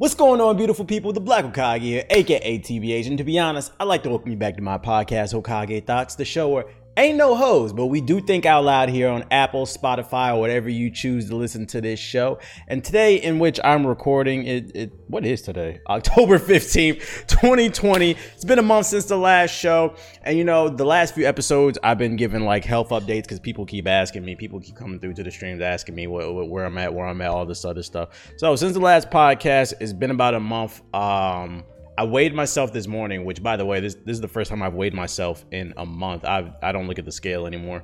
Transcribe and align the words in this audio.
What's 0.00 0.14
going 0.14 0.40
on, 0.40 0.56
beautiful 0.56 0.84
people? 0.84 1.12
The 1.12 1.18
Black 1.18 1.44
Hokage 1.44 1.80
here, 1.80 2.04
aka 2.08 2.58
TBH. 2.60 3.08
And 3.08 3.18
to 3.18 3.24
be 3.24 3.36
honest, 3.36 3.72
I'd 3.80 3.88
like 3.88 4.04
to 4.04 4.10
welcome 4.10 4.30
you 4.30 4.36
back 4.36 4.54
to 4.54 4.62
my 4.62 4.78
podcast, 4.78 5.34
Hokage 5.34 5.84
Thoughts, 5.86 6.14
the 6.14 6.24
show 6.24 6.50
where 6.50 6.66
ain't 6.98 7.16
no 7.16 7.34
hoes, 7.34 7.72
but 7.72 7.86
we 7.86 8.00
do 8.00 8.20
think 8.20 8.44
out 8.44 8.64
loud 8.64 8.88
here 8.88 9.08
on 9.08 9.24
Apple, 9.30 9.66
Spotify, 9.66 10.34
or 10.34 10.40
whatever 10.40 10.68
you 10.68 10.90
choose 10.90 11.28
to 11.28 11.36
listen 11.36 11.66
to 11.66 11.80
this 11.80 12.00
show. 12.00 12.38
And 12.66 12.84
today, 12.84 13.16
in 13.16 13.38
which 13.38 13.60
I'm 13.62 13.86
recording, 13.86 14.46
it, 14.46 14.74
it 14.74 14.92
what 15.06 15.24
is 15.24 15.42
today? 15.42 15.80
October 15.88 16.38
15th, 16.38 17.26
2020. 17.26 18.10
It's 18.10 18.44
been 18.44 18.58
a 18.58 18.62
month 18.62 18.86
since 18.86 19.06
the 19.06 19.16
last 19.16 19.50
show. 19.50 19.94
And 20.22 20.36
you 20.36 20.44
know, 20.44 20.68
the 20.68 20.84
last 20.84 21.14
few 21.14 21.26
episodes, 21.26 21.78
I've 21.82 21.98
been 21.98 22.16
giving 22.16 22.44
like 22.44 22.64
health 22.64 22.88
updates 22.90 23.22
because 23.22 23.40
people 23.40 23.64
keep 23.64 23.86
asking 23.86 24.24
me, 24.24 24.34
people 24.34 24.60
keep 24.60 24.76
coming 24.76 24.98
through 24.98 25.14
to 25.14 25.22
the 25.22 25.30
streams 25.30 25.60
asking 25.60 25.94
me 25.94 26.06
what, 26.06 26.34
what, 26.34 26.48
where 26.48 26.64
I'm 26.64 26.78
at, 26.78 26.92
where 26.92 27.06
I'm 27.06 27.20
at, 27.20 27.30
all 27.30 27.46
this 27.46 27.64
other 27.64 27.82
stuff. 27.82 28.32
So 28.36 28.56
since 28.56 28.72
the 28.72 28.80
last 28.80 29.10
podcast, 29.10 29.74
it's 29.80 29.92
been 29.92 30.10
about 30.10 30.34
a 30.34 30.40
month. 30.40 30.82
Um, 30.94 31.64
I 31.98 32.04
weighed 32.04 32.32
myself 32.32 32.72
this 32.72 32.86
morning, 32.86 33.24
which 33.24 33.42
by 33.42 33.56
the 33.56 33.66
way, 33.66 33.80
this 33.80 33.96
this 33.96 34.14
is 34.14 34.20
the 34.20 34.28
first 34.28 34.50
time 34.50 34.62
I've 34.62 34.74
weighed 34.74 34.94
myself 34.94 35.44
in 35.50 35.74
a 35.76 35.84
month. 35.84 36.24
I 36.24 36.54
I 36.62 36.70
don't 36.70 36.86
look 36.86 37.00
at 37.00 37.04
the 37.04 37.10
scale 37.10 37.44
anymore. 37.44 37.82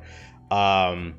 Um, 0.52 1.16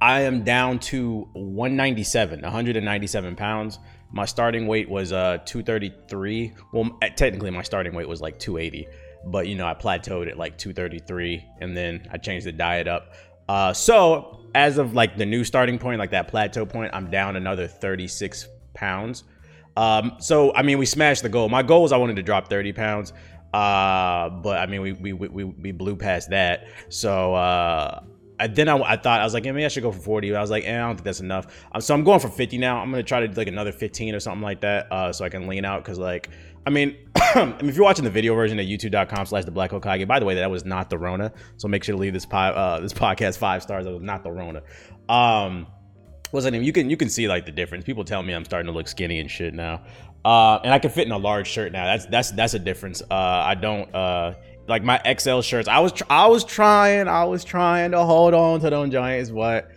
I 0.00 0.22
am 0.22 0.42
down 0.42 0.78
to 0.78 1.28
197, 1.34 2.40
197 2.40 3.36
pounds. 3.36 3.78
My 4.12 4.24
starting 4.24 4.66
weight 4.66 4.88
was 4.88 5.12
uh 5.12 5.40
233. 5.44 6.54
Well, 6.72 6.98
technically 7.16 7.50
my 7.50 7.62
starting 7.62 7.94
weight 7.94 8.08
was 8.08 8.22
like 8.22 8.38
280, 8.38 8.88
but 9.26 9.46
you 9.46 9.54
know 9.54 9.66
I 9.66 9.74
plateaued 9.74 10.30
at 10.30 10.38
like 10.38 10.56
233, 10.56 11.44
and 11.60 11.76
then 11.76 12.08
I 12.10 12.16
changed 12.16 12.46
the 12.46 12.52
diet 12.52 12.88
up. 12.88 13.12
Uh, 13.46 13.74
so 13.74 14.40
as 14.54 14.78
of 14.78 14.94
like 14.94 15.18
the 15.18 15.26
new 15.26 15.44
starting 15.44 15.78
point, 15.78 15.98
like 15.98 16.12
that 16.12 16.28
plateau 16.28 16.64
point, 16.64 16.94
I'm 16.94 17.10
down 17.10 17.36
another 17.36 17.66
36 17.66 18.48
pounds. 18.72 19.24
Um, 19.76 20.16
so 20.18 20.54
I 20.54 20.62
mean, 20.62 20.78
we 20.78 20.86
smashed 20.86 21.22
the 21.22 21.28
goal. 21.28 21.48
My 21.48 21.62
goal 21.62 21.82
was 21.82 21.92
I 21.92 21.96
wanted 21.96 22.16
to 22.16 22.22
drop 22.22 22.48
30 22.48 22.72
pounds, 22.72 23.12
uh, 23.52 24.30
but 24.30 24.58
I 24.58 24.66
mean, 24.66 24.80
we 24.82 24.92
we, 24.92 25.12
we 25.12 25.44
we 25.44 25.72
blew 25.72 25.96
past 25.96 26.30
that. 26.30 26.68
So 26.88 27.34
uh, 27.34 28.02
I, 28.38 28.46
then 28.46 28.68
I, 28.68 28.76
I 28.78 28.96
thought 28.96 29.20
I 29.20 29.24
was 29.24 29.34
like, 29.34 29.44
maybe 29.44 29.64
I 29.64 29.68
should 29.68 29.82
go 29.82 29.92
for 29.92 30.00
40. 30.00 30.34
I 30.34 30.40
was 30.40 30.50
like, 30.50 30.64
eh, 30.64 30.74
I 30.74 30.78
don't 30.78 30.96
think 30.96 31.04
that's 31.04 31.20
enough. 31.20 31.46
Um, 31.72 31.80
so 31.80 31.94
I'm 31.94 32.04
going 32.04 32.20
for 32.20 32.28
50 32.28 32.58
now. 32.58 32.78
I'm 32.78 32.90
gonna 32.90 33.02
try 33.02 33.20
to 33.20 33.28
do 33.28 33.34
like 33.34 33.48
another 33.48 33.72
15 33.72 34.14
or 34.14 34.20
something 34.20 34.42
like 34.42 34.60
that, 34.62 34.90
uh, 34.92 35.12
so 35.12 35.24
I 35.24 35.28
can 35.28 35.46
lean 35.46 35.64
out. 35.64 35.84
Cause 35.84 35.98
like, 35.98 36.30
I 36.66 36.70
mean, 36.70 36.96
I 37.16 37.44
mean, 37.44 37.68
if 37.68 37.76
you're 37.76 37.84
watching 37.84 38.04
the 38.04 38.10
video 38.10 38.34
version 38.34 38.58
at 38.58 38.66
YouTube.com/slash 38.66 39.44
The 39.44 39.50
Black 39.50 39.70
Hokage, 39.70 40.06
by 40.06 40.18
the 40.18 40.26
way, 40.26 40.34
that 40.34 40.50
was 40.50 40.64
not 40.64 40.90
the 40.90 40.98
Rona. 40.98 41.32
So 41.56 41.68
make 41.68 41.84
sure 41.84 41.94
to 41.94 42.00
leave 42.00 42.12
this 42.12 42.26
po- 42.26 42.38
uh, 42.38 42.80
this 42.80 42.92
podcast 42.94 43.38
five 43.38 43.62
stars. 43.62 43.84
That 43.84 43.92
was 43.92 44.02
not 44.02 44.22
the 44.22 44.32
Rona. 44.32 44.62
Um, 45.08 45.66
that 46.32 46.50
name? 46.50 46.62
You 46.62 46.72
can 46.72 46.90
you 46.90 46.96
can 46.96 47.08
see 47.08 47.28
like 47.28 47.46
the 47.46 47.52
difference. 47.52 47.84
People 47.84 48.04
tell 48.04 48.22
me 48.22 48.32
I'm 48.32 48.44
starting 48.44 48.66
to 48.66 48.72
look 48.72 48.88
skinny 48.88 49.20
and 49.20 49.30
shit 49.30 49.54
now. 49.54 49.82
Uh, 50.24 50.58
and 50.64 50.74
I 50.74 50.78
can 50.78 50.90
fit 50.90 51.06
in 51.06 51.12
a 51.12 51.18
large 51.18 51.46
shirt 51.46 51.72
now. 51.72 51.84
That's 51.84 52.06
that's 52.06 52.30
that's 52.32 52.54
a 52.54 52.58
difference. 52.58 53.00
Uh, 53.02 53.14
I 53.14 53.54
don't 53.54 53.94
uh, 53.94 54.34
like 54.66 54.82
my 54.82 55.00
XL 55.18 55.40
shirts. 55.40 55.68
I 55.68 55.78
was 55.80 55.92
tr- 55.92 56.04
I 56.10 56.26
was 56.26 56.44
trying 56.44 57.08
I 57.08 57.24
was 57.24 57.44
trying 57.44 57.92
to 57.92 58.02
hold 58.02 58.34
on 58.34 58.60
to 58.60 58.70
those 58.70 58.90
giants, 58.90 59.30
but 59.30 59.70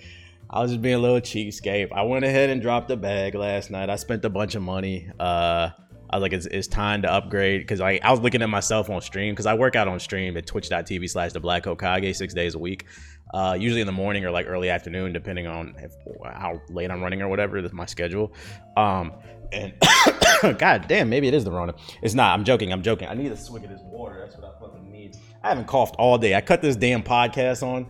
I 0.49 0.61
was 0.61 0.71
just 0.71 0.81
being 0.81 0.95
a 0.95 0.99
little 0.99 1.21
cheapskate. 1.21 1.91
I 1.91 2.01
went 2.01 2.25
ahead 2.25 2.49
and 2.49 2.61
dropped 2.61 2.89
a 2.89 2.97
bag 2.97 3.35
last 3.35 3.69
night. 3.69 3.89
I 3.89 3.95
spent 3.97 4.25
a 4.25 4.29
bunch 4.29 4.55
of 4.55 4.63
money. 4.63 5.07
Uh, 5.19 5.69
I 6.09 6.17
was 6.17 6.21
like, 6.21 6.33
it's, 6.33 6.45
it's 6.47 6.67
time 6.67 7.03
to 7.03 7.11
upgrade 7.11 7.61
because 7.61 7.81
I, 7.81 7.99
I 8.03 8.11
was 8.11 8.19
looking 8.19 8.41
at 8.41 8.49
myself 8.49 8.89
on 8.89 9.01
stream 9.01 9.33
because 9.33 9.45
I 9.45 9.53
work 9.53 9.75
out 9.75 9.87
on 9.87 9.99
stream 9.99 10.35
at 10.37 10.47
twitch.tv 10.47 11.09
slash 11.09 11.33
the 11.33 11.39
black 11.39 11.63
Hokage 11.63 12.15
six 12.15 12.33
days 12.33 12.55
a 12.55 12.59
week 12.59 12.85
uh, 13.33 13.55
usually 13.59 13.81
in 13.81 13.87
the 13.87 13.93
morning 13.93 14.25
or 14.25 14.31
like 14.31 14.47
early 14.47 14.69
afternoon, 14.69 15.13
depending 15.13 15.47
on 15.47 15.75
if, 15.77 15.93
how 16.23 16.61
late 16.69 16.89
I'm 16.89 17.01
running 17.01 17.21
or 17.21 17.27
whatever. 17.27 17.61
That's 17.61 17.73
my 17.73 17.85
schedule. 17.85 18.33
Um, 18.75 19.13
and 19.51 19.73
God 20.57 20.87
damn, 20.87 21.09
maybe 21.09 21.27
it 21.27 21.33
is 21.33 21.43
the 21.43 21.51
Rona. 21.51 21.75
It's 22.01 22.13
not. 22.13 22.33
I'm 22.33 22.43
joking. 22.43 22.71
I'm 22.73 22.81
joking. 22.81 23.07
I 23.07 23.13
need 23.13 23.31
a 23.31 23.37
swig 23.37 23.63
of 23.63 23.69
this 23.69 23.81
water. 23.83 24.19
That's 24.19 24.35
what 24.35 24.45
I 24.45 24.59
fucking 24.59 24.91
need. 24.91 25.15
I 25.43 25.49
haven't 25.49 25.67
coughed 25.67 25.95
all 25.97 26.17
day. 26.17 26.35
I 26.35 26.41
cut 26.41 26.61
this 26.61 26.75
damn 26.75 27.03
podcast 27.03 27.63
on. 27.63 27.87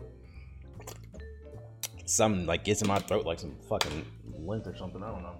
Something 2.05 2.45
like 2.45 2.63
gets 2.63 2.81
in 2.81 2.87
my 2.87 2.99
throat 2.99 3.25
like 3.25 3.39
some 3.39 3.55
fucking 3.69 4.05
lint 4.39 4.67
or 4.67 4.75
something. 4.75 5.01
I 5.03 5.11
don't 5.11 5.21
know. 5.21 5.35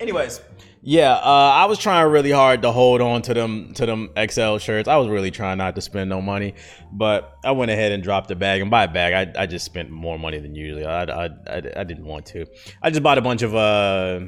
Anyways, 0.00 0.40
yeah, 0.88 1.14
uh, 1.14 1.50
I 1.52 1.64
was 1.64 1.78
trying 1.78 2.08
really 2.12 2.30
hard 2.30 2.62
to 2.62 2.70
hold 2.70 3.00
on 3.00 3.20
to 3.22 3.34
them 3.34 3.74
to 3.74 3.86
them 3.86 4.10
XL 4.16 4.58
shirts. 4.58 4.88
I 4.88 4.96
was 4.96 5.08
really 5.08 5.32
trying 5.32 5.58
not 5.58 5.74
to 5.74 5.80
spend 5.80 6.08
no 6.08 6.22
money, 6.22 6.54
but 6.92 7.36
I 7.44 7.50
went 7.50 7.72
ahead 7.72 7.90
and 7.90 8.04
dropped 8.04 8.30
a 8.30 8.36
bag. 8.36 8.60
And 8.60 8.70
by 8.70 8.84
a 8.84 8.88
bag, 8.88 9.34
I, 9.36 9.42
I 9.42 9.46
just 9.46 9.64
spent 9.64 9.90
more 9.90 10.16
money 10.16 10.38
than 10.38 10.54
usually. 10.54 10.84
I, 10.84 11.02
I, 11.02 11.24
I, 11.24 11.62
I 11.78 11.84
didn't 11.84 12.04
want 12.04 12.26
to. 12.26 12.46
I 12.82 12.90
just 12.90 13.02
bought 13.02 13.18
a 13.18 13.22
bunch 13.22 13.42
of 13.42 13.54
uh 13.54 14.20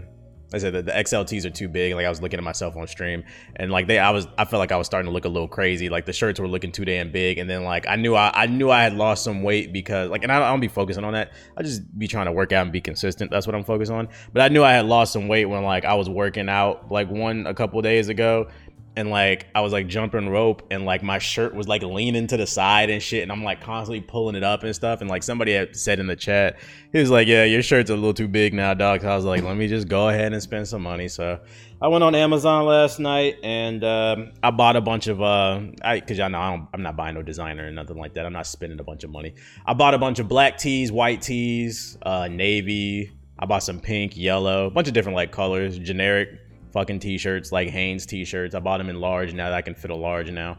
I 0.53 0.59
said 0.59 0.73
the, 0.73 0.83
the 0.83 0.93
XLTs 0.93 1.45
are 1.45 1.51
too 1.51 1.69
big. 1.69 1.95
Like 1.95 2.07
I 2.07 2.09
was 2.09 2.23
looking 2.23 2.39
at 2.39 2.45
myself 2.45 2.77
on 2.77 2.87
stream, 2.87 3.25
and 3.57 3.71
like 3.71 3.87
they, 3.87 3.99
I 3.99 4.11
was, 4.11 4.27
I 4.39 4.45
felt 4.45 4.61
like 4.61 4.73
I 4.73 4.77
was 4.77 4.87
starting 4.87 5.09
to 5.09 5.13
look 5.13 5.25
a 5.27 5.29
little 5.29 5.49
crazy. 5.49 5.89
Like 5.89 6.07
the 6.07 6.13
shirts 6.13 6.41
were 6.41 6.49
looking 6.49 6.73
too 6.73 6.85
damn 6.85 7.13
big, 7.13 7.39
and 7.39 7.49
then 7.49 7.65
like 7.65 7.87
I 7.87 7.97
knew 7.97 8.15
I, 8.15 8.31
I 8.35 8.47
knew 8.47 8.71
I 8.71 8.83
had 8.83 8.95
lost 8.95 9.25
some 9.25 9.43
weight 9.43 9.73
because 9.73 10.11
like, 10.11 10.23
and 10.23 10.33
I, 10.33 10.37
I 10.37 10.51
don't 10.51 10.61
be 10.61 10.69
focusing 10.69 11.05
on 11.05 11.13
that. 11.13 11.33
I 11.57 11.63
just 11.63 11.99
be 11.99 12.09
trying 12.09 12.27
to 12.27 12.33
work 12.33 12.53
out 12.53 12.63
and 12.63 12.73
be 12.73 12.81
consistent. 12.81 13.31
That's 13.31 13.47
what 13.47 13.55
I'm 13.55 13.65
focused 13.65 13.93
on. 13.93 14.09
But 14.33 14.43
I 14.43 14.49
knew 14.49 14.65
I 14.65 14.73
had 14.73 14.87
lost 14.87 15.13
some 15.13 15.29
weight 15.29 15.45
when 15.47 15.63
like 15.65 15.85
I 15.85 15.95
was 15.95 16.09
working 16.09 16.49
out 16.49 16.91
like 16.91 17.11
one 17.11 17.47
a 17.47 17.55
couple 17.55 17.81
days 17.83 18.09
ago, 18.09 18.49
and 18.97 19.11
like 19.11 19.47
I 19.55 19.61
was 19.61 19.73
like 19.73 19.87
jumping 19.87 20.29
rope 20.29 20.67
and 20.71 20.85
like 20.85 21.03
my 21.03 21.19
shirt 21.19 21.55
was 21.55 21.69
like 21.69 21.83
leaning 21.83 22.27
to 22.27 22.37
the 22.37 22.47
side 22.47 22.91
and 22.91 23.03
shit 23.03 23.23
and 23.23 23.31
I'm 23.31 23.45
like 23.45 23.61
constantly 23.61 24.01
pulling 24.01 24.35
it 24.35 24.43
up 24.43 24.65
and 24.65 24.75
stuff 24.75 25.01
and 25.01 25.09
like 25.09 25.23
somebody 25.23 25.53
had 25.53 25.77
said 25.77 26.01
in 26.01 26.07
the 26.07 26.17
chat 26.17 26.59
he 26.93 26.99
was 26.99 27.11
like 27.11 27.29
yeah 27.29 27.45
your 27.45 27.63
shirt's 27.63 27.91
a 27.91 27.95
little 27.95 28.15
too 28.15 28.29
big 28.29 28.55
now 28.55 28.75
dog 28.75 29.03
so 29.03 29.09
I 29.09 29.15
was 29.15 29.25
like 29.25 29.43
let 29.43 29.57
me 29.57 29.69
just 29.69 29.89
go 29.89 30.09
ahead 30.09 30.33
and 30.33 30.43
spend 30.43 30.67
some 30.67 30.83
money 30.83 31.07
so 31.07 31.39
I 31.81 31.87
went 31.87 32.03
on 32.03 32.17
Amazon 32.17 32.65
last 32.65 32.99
night 32.99 33.37
and 33.45 33.85
um, 33.85 34.33
I 34.43 34.51
bought 34.51 34.75
a 34.75 34.81
bunch 34.81 35.07
of 35.07 35.23
uh 35.23 35.61
I 35.83 36.01
cuz 36.01 36.19
y'all 36.19 36.29
know 36.29 36.39
I 36.41 36.55
am 36.75 36.83
not 36.83 36.97
buying 36.97 37.15
no 37.15 37.23
designer 37.23 37.69
or 37.69 37.71
nothing 37.71 37.99
like 37.99 38.15
that 38.15 38.27
I'm 38.27 38.33
not 38.33 38.49
spending 38.49 38.81
a 38.81 38.85
bunch 38.85 39.05
of 39.05 39.11
money. 39.11 39.35
I 39.65 39.75
bought 39.75 39.95
a 39.95 39.99
bunch 39.99 40.19
of 40.19 40.27
black 40.27 40.59
tees 40.59 40.91
white 40.91 41.23
tees 41.23 41.97
uh 42.03 42.27
navy 42.27 43.13
I 43.39 43.47
bought 43.47 43.63
some 43.63 43.79
pink 43.79 44.17
yellow 44.17 44.67
a 44.67 44.71
bunch 44.71 44.89
of 44.89 44.95
different 44.95 45.15
like 45.15 45.31
colors 45.31 45.79
generic 45.79 46.31
fucking 46.79 47.01
t-shirts 47.01 47.51
like 47.51 47.69
Hanes 47.69 48.07
t-shirts. 48.07 48.55
I 48.55 48.61
bought 48.61 48.79
them 48.79 48.89
in 48.89 49.01
large 49.01 49.35
now 49.35 49.51
that 49.51 49.57
I 49.57 49.63
can 49.63 49.75
fit 49.75 49.91
a 49.91 49.97
large 49.97 50.31
now. 50.31 50.59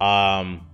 Um, 0.00 0.64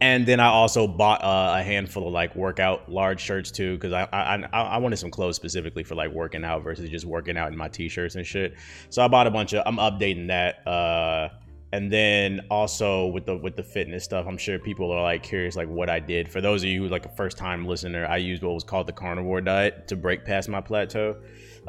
and 0.00 0.24
then 0.24 0.38
I 0.38 0.46
also 0.46 0.86
bought 0.86 1.24
uh, 1.24 1.56
a 1.58 1.62
handful 1.64 2.06
of 2.06 2.12
like 2.12 2.36
workout 2.36 2.88
large 2.88 3.20
shirts 3.20 3.50
too 3.50 3.74
because 3.74 3.92
I, 3.92 4.06
I 4.12 4.36
I 4.52 4.78
wanted 4.78 4.98
some 4.98 5.10
clothes 5.10 5.34
specifically 5.34 5.82
for 5.82 5.96
like 5.96 6.12
working 6.12 6.44
out 6.44 6.62
versus 6.62 6.88
just 6.88 7.04
working 7.04 7.36
out 7.36 7.50
in 7.50 7.58
my 7.58 7.66
t-shirts 7.66 8.14
and 8.14 8.24
shit. 8.24 8.54
So 8.90 9.04
I 9.04 9.08
bought 9.08 9.26
a 9.26 9.30
bunch 9.32 9.54
of. 9.54 9.64
I'm 9.66 9.78
updating 9.78 10.28
that. 10.28 10.64
Uh, 10.64 11.30
and 11.72 11.92
then 11.92 12.42
also 12.48 13.08
with 13.08 13.26
the 13.26 13.36
with 13.36 13.56
the 13.56 13.64
fitness 13.64 14.04
stuff, 14.04 14.26
I'm 14.28 14.38
sure 14.38 14.60
people 14.60 14.92
are 14.92 15.02
like 15.02 15.24
curious 15.24 15.56
like 15.56 15.68
what 15.68 15.90
I 15.90 15.98
did. 15.98 16.30
For 16.30 16.40
those 16.40 16.62
of 16.62 16.68
you 16.68 16.84
who 16.84 16.88
like 16.88 17.04
a 17.04 17.10
first 17.10 17.36
time 17.36 17.66
listener, 17.66 18.06
I 18.06 18.18
used 18.18 18.44
what 18.44 18.54
was 18.54 18.64
called 18.64 18.86
the 18.86 18.92
carnivore 18.92 19.40
diet 19.40 19.88
to 19.88 19.96
break 19.96 20.24
past 20.24 20.48
my 20.48 20.60
plateau. 20.60 21.16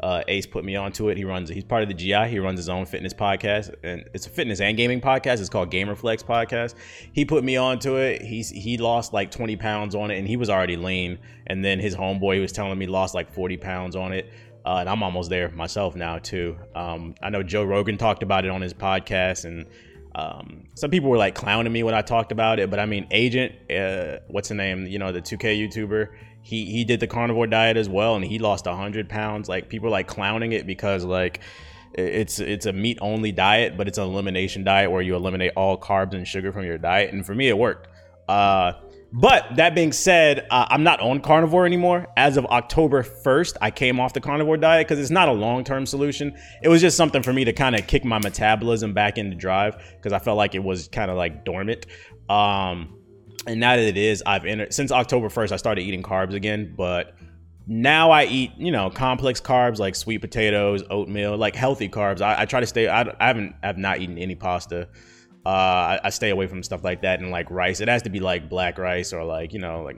Uh, 0.02 0.22
Ace 0.28 0.46
put 0.46 0.64
me 0.64 0.76
onto 0.76 1.10
it. 1.10 1.18
He 1.18 1.24
runs. 1.24 1.50
He's 1.50 1.64
part 1.64 1.82
of 1.82 1.88
the 1.88 1.94
GI. 1.94 2.28
He 2.28 2.38
runs 2.38 2.58
his 2.58 2.68
own 2.68 2.86
fitness 2.86 3.12
podcast, 3.12 3.74
and 3.82 4.08
it's 4.14 4.26
a 4.26 4.30
fitness 4.30 4.60
and 4.60 4.76
gaming 4.76 5.00
podcast. 5.00 5.40
It's 5.40 5.50
called 5.50 5.70
Gamerflex 5.70 6.24
Podcast. 6.24 6.74
He 7.12 7.24
put 7.24 7.44
me 7.44 7.56
onto 7.56 7.96
it. 7.96 8.22
He's 8.22 8.48
he 8.48 8.78
lost 8.78 9.12
like 9.12 9.30
20 9.30 9.56
pounds 9.56 9.94
on 9.94 10.10
it, 10.10 10.18
and 10.18 10.26
he 10.26 10.36
was 10.36 10.48
already 10.48 10.76
lean. 10.76 11.18
And 11.46 11.62
then 11.64 11.78
his 11.78 11.94
homeboy 11.94 12.40
was 12.40 12.52
telling 12.52 12.78
me 12.78 12.86
lost 12.86 13.14
like 13.14 13.30
40 13.32 13.58
pounds 13.58 13.94
on 13.94 14.12
it. 14.12 14.30
Uh, 14.64 14.76
and 14.80 14.88
I'm 14.88 15.02
almost 15.02 15.30
there 15.30 15.50
myself 15.50 15.96
now 15.96 16.18
too. 16.18 16.56
Um, 16.74 17.14
I 17.22 17.30
know 17.30 17.42
Joe 17.42 17.64
Rogan 17.64 17.98
talked 17.98 18.22
about 18.22 18.44
it 18.44 18.50
on 18.50 18.60
his 18.62 18.72
podcast, 18.74 19.44
and 19.44 19.66
um, 20.14 20.64
some 20.74 20.90
people 20.90 21.10
were 21.10 21.16
like 21.16 21.34
clowning 21.34 21.72
me 21.72 21.82
when 21.82 21.94
I 21.94 22.02
talked 22.02 22.32
about 22.32 22.58
it. 22.58 22.70
But 22.70 22.78
I 22.80 22.86
mean, 22.86 23.06
Agent, 23.10 23.52
uh, 23.70 24.18
what's 24.28 24.48
the 24.48 24.54
name? 24.54 24.86
You 24.86 24.98
know, 24.98 25.12
the 25.12 25.22
2K 25.22 25.68
YouTuber 25.68 26.08
he 26.42 26.66
he 26.66 26.84
did 26.84 27.00
the 27.00 27.06
carnivore 27.06 27.46
diet 27.46 27.76
as 27.76 27.88
well 27.88 28.16
and 28.16 28.24
he 28.24 28.38
lost 28.38 28.66
100 28.66 29.08
pounds. 29.08 29.48
Like 29.48 29.68
people 29.68 29.88
are 29.88 29.92
like 29.92 30.06
clowning 30.06 30.52
it 30.52 30.66
because 30.66 31.04
like 31.04 31.40
it's 31.94 32.38
it's 32.38 32.66
a 32.66 32.72
meat 32.72 32.98
only 33.00 33.32
diet 33.32 33.76
but 33.76 33.88
it's 33.88 33.98
an 33.98 34.04
elimination 34.04 34.62
diet 34.62 34.90
where 34.90 35.02
you 35.02 35.16
eliminate 35.16 35.52
all 35.56 35.76
carbs 35.76 36.14
and 36.14 36.26
sugar 36.26 36.52
from 36.52 36.64
your 36.64 36.78
diet 36.78 37.12
and 37.12 37.26
for 37.26 37.34
me 37.34 37.48
it 37.48 37.58
worked. 37.58 37.88
Uh, 38.28 38.72
but 39.12 39.56
that 39.56 39.74
being 39.74 39.90
said 39.90 40.46
uh, 40.50 40.66
i'm 40.70 40.84
not 40.84 41.00
on 41.00 41.20
carnivore 41.20 41.66
anymore. 41.66 42.06
As 42.16 42.36
of 42.36 42.46
october 42.46 43.02
1st 43.02 43.56
i 43.60 43.70
came 43.70 43.98
off 44.00 44.12
the 44.12 44.20
carnivore 44.20 44.56
diet 44.56 44.86
because 44.86 45.00
it's 45.00 45.10
not 45.10 45.28
a 45.28 45.32
long-term 45.32 45.84
solution. 45.84 46.36
It 46.62 46.68
was 46.68 46.80
just 46.80 46.96
something 46.96 47.22
for 47.22 47.32
me 47.32 47.44
to 47.44 47.52
kind 47.52 47.74
of 47.74 47.86
kick 47.86 48.04
my 48.04 48.18
metabolism 48.18 48.94
back 48.94 49.18
into 49.18 49.36
drive 49.36 49.76
because 49.96 50.12
i 50.12 50.20
felt 50.20 50.36
like 50.36 50.54
it 50.54 50.62
was 50.62 50.88
kind 50.88 51.10
of 51.10 51.16
like 51.16 51.44
dormant. 51.44 51.86
Um, 52.28 52.99
and 53.46 53.60
now 53.60 53.76
that 53.76 53.84
it 53.84 53.96
is, 53.96 54.22
I've 54.26 54.44
entered 54.44 54.72
since 54.72 54.92
October 54.92 55.28
1st, 55.28 55.52
I 55.52 55.56
started 55.56 55.82
eating 55.82 56.02
carbs 56.02 56.34
again, 56.34 56.74
but 56.76 57.14
now 57.66 58.10
I 58.10 58.24
eat, 58.24 58.52
you 58.56 58.72
know, 58.72 58.90
complex 58.90 59.40
carbs 59.40 59.78
like 59.78 59.94
sweet 59.94 60.18
potatoes, 60.18 60.82
oatmeal, 60.90 61.36
like 61.36 61.54
healthy 61.54 61.88
carbs. 61.88 62.20
I, 62.20 62.42
I 62.42 62.44
try 62.44 62.60
to 62.60 62.66
stay. 62.66 62.88
I, 62.88 63.02
I 63.02 63.26
haven't. 63.26 63.54
I've 63.62 63.78
not 63.78 64.00
eaten 64.00 64.18
any 64.18 64.34
pasta. 64.34 64.88
Uh, 65.46 65.48
I, 65.48 66.00
I, 66.04 66.10
stay 66.10 66.28
away 66.28 66.46
from 66.48 66.62
stuff 66.62 66.84
like 66.84 67.00
that 67.00 67.20
and 67.20 67.30
like 67.30 67.50
rice. 67.50 67.80
It 67.80 67.88
has 67.88 68.02
to 68.02 68.10
be 68.10 68.20
like 68.20 68.50
black 68.50 68.76
rice 68.76 69.14
or 69.14 69.24
like 69.24 69.54
you 69.54 69.58
know 69.58 69.82
like 69.82 69.96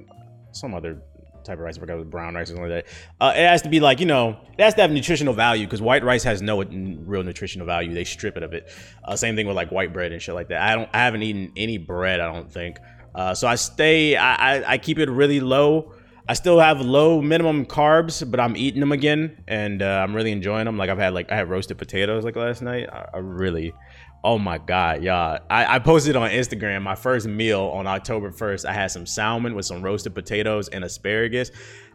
some 0.53 0.73
other 0.73 1.03
type 1.45 1.59
of 1.59 1.65
rice. 1.65 1.77
I 1.77 1.81
forgot 1.81 2.09
brown 2.11 2.35
rice 2.35 2.51
or 2.51 2.55
something 2.55 2.71
like 2.71 2.85
that. 2.85 2.93
Uh, 3.21 3.33
it 3.35 3.49
has 3.49 3.63
to 3.63 3.69
be 3.69 3.81
like 3.81 3.99
you 3.99 4.07
know, 4.07 4.39
it 4.57 4.63
has 4.63 4.75
to 4.75 4.83
have 4.83 4.93
nutritional 4.93 5.35
value 5.35 5.67
because 5.67 5.83
white 5.83 6.05
rice 6.05 6.23
has 6.23 6.43
no 6.43 6.63
real 6.63 7.25
nutritional 7.25 7.67
value. 7.67 7.93
They 7.93 8.05
strip 8.05 8.37
it 8.37 8.43
of 8.43 8.53
it. 8.53 8.71
Uh, 9.03 9.17
same 9.17 9.35
thing 9.35 9.47
with 9.47 9.57
like 9.57 9.73
white 9.73 9.93
bread 9.93 10.13
and 10.13 10.23
shit 10.23 10.35
like 10.35 10.49
that. 10.49 10.61
I 10.61 10.77
don't, 10.77 10.89
I 10.93 10.99
haven't 10.99 11.23
eaten 11.23 11.53
any 11.57 11.79
bread. 11.79 12.21
I 12.21 12.33
don't 12.33 12.53
think. 12.53 12.79
Uh, 13.15 13.35
so 13.35 13.47
I 13.47 13.57
stay, 13.57 14.17
I, 14.17 14.35
I, 14.35 14.73
I 14.73 14.79
keep 14.79 14.99
it 14.99 15.11
really 15.11 15.41
low. 15.41 15.93
I 16.29 16.35
still 16.35 16.61
have 16.61 16.81
low 16.81 17.21
minimum 17.21 17.67
carbs, 17.67 18.29
but 18.29 18.39
I'm 18.39 18.57
eating 18.57 18.81
them 18.81 18.93
again, 18.93 19.43
and 19.49 19.83
uh, 19.83 20.03
I'm 20.03 20.15
really 20.15 20.31
enjoying 20.31 20.67
them. 20.67 20.79
Like 20.79 20.89
I've 20.89 20.99
had 20.99 21.15
like 21.15 21.33
I 21.33 21.37
had 21.37 21.51
roasted 21.51 21.79
potatoes 21.79 22.25
like 22.25 22.37
last 22.37 22.63
night. 22.63 22.89
I, 22.91 23.07
I 23.15 23.19
really, 23.19 23.75
oh 24.23 24.39
my 24.39 24.59
god, 24.59 25.03
y'all! 25.03 25.41
I, 25.51 25.77
I 25.77 25.79
posted 25.81 26.15
on 26.15 26.31
Instagram 26.31 26.83
my 26.83 26.95
first 26.95 27.27
meal 27.27 27.63
on 27.75 27.89
October 27.89 28.31
1st. 28.31 28.67
I 28.67 28.73
had 28.73 28.93
some 28.93 29.05
salmon 29.05 29.57
with 29.57 29.67
some 29.67 29.83
roasted 29.83 30.15
potatoes 30.15 30.69
and 30.69 30.85
asparagus. 30.85 31.51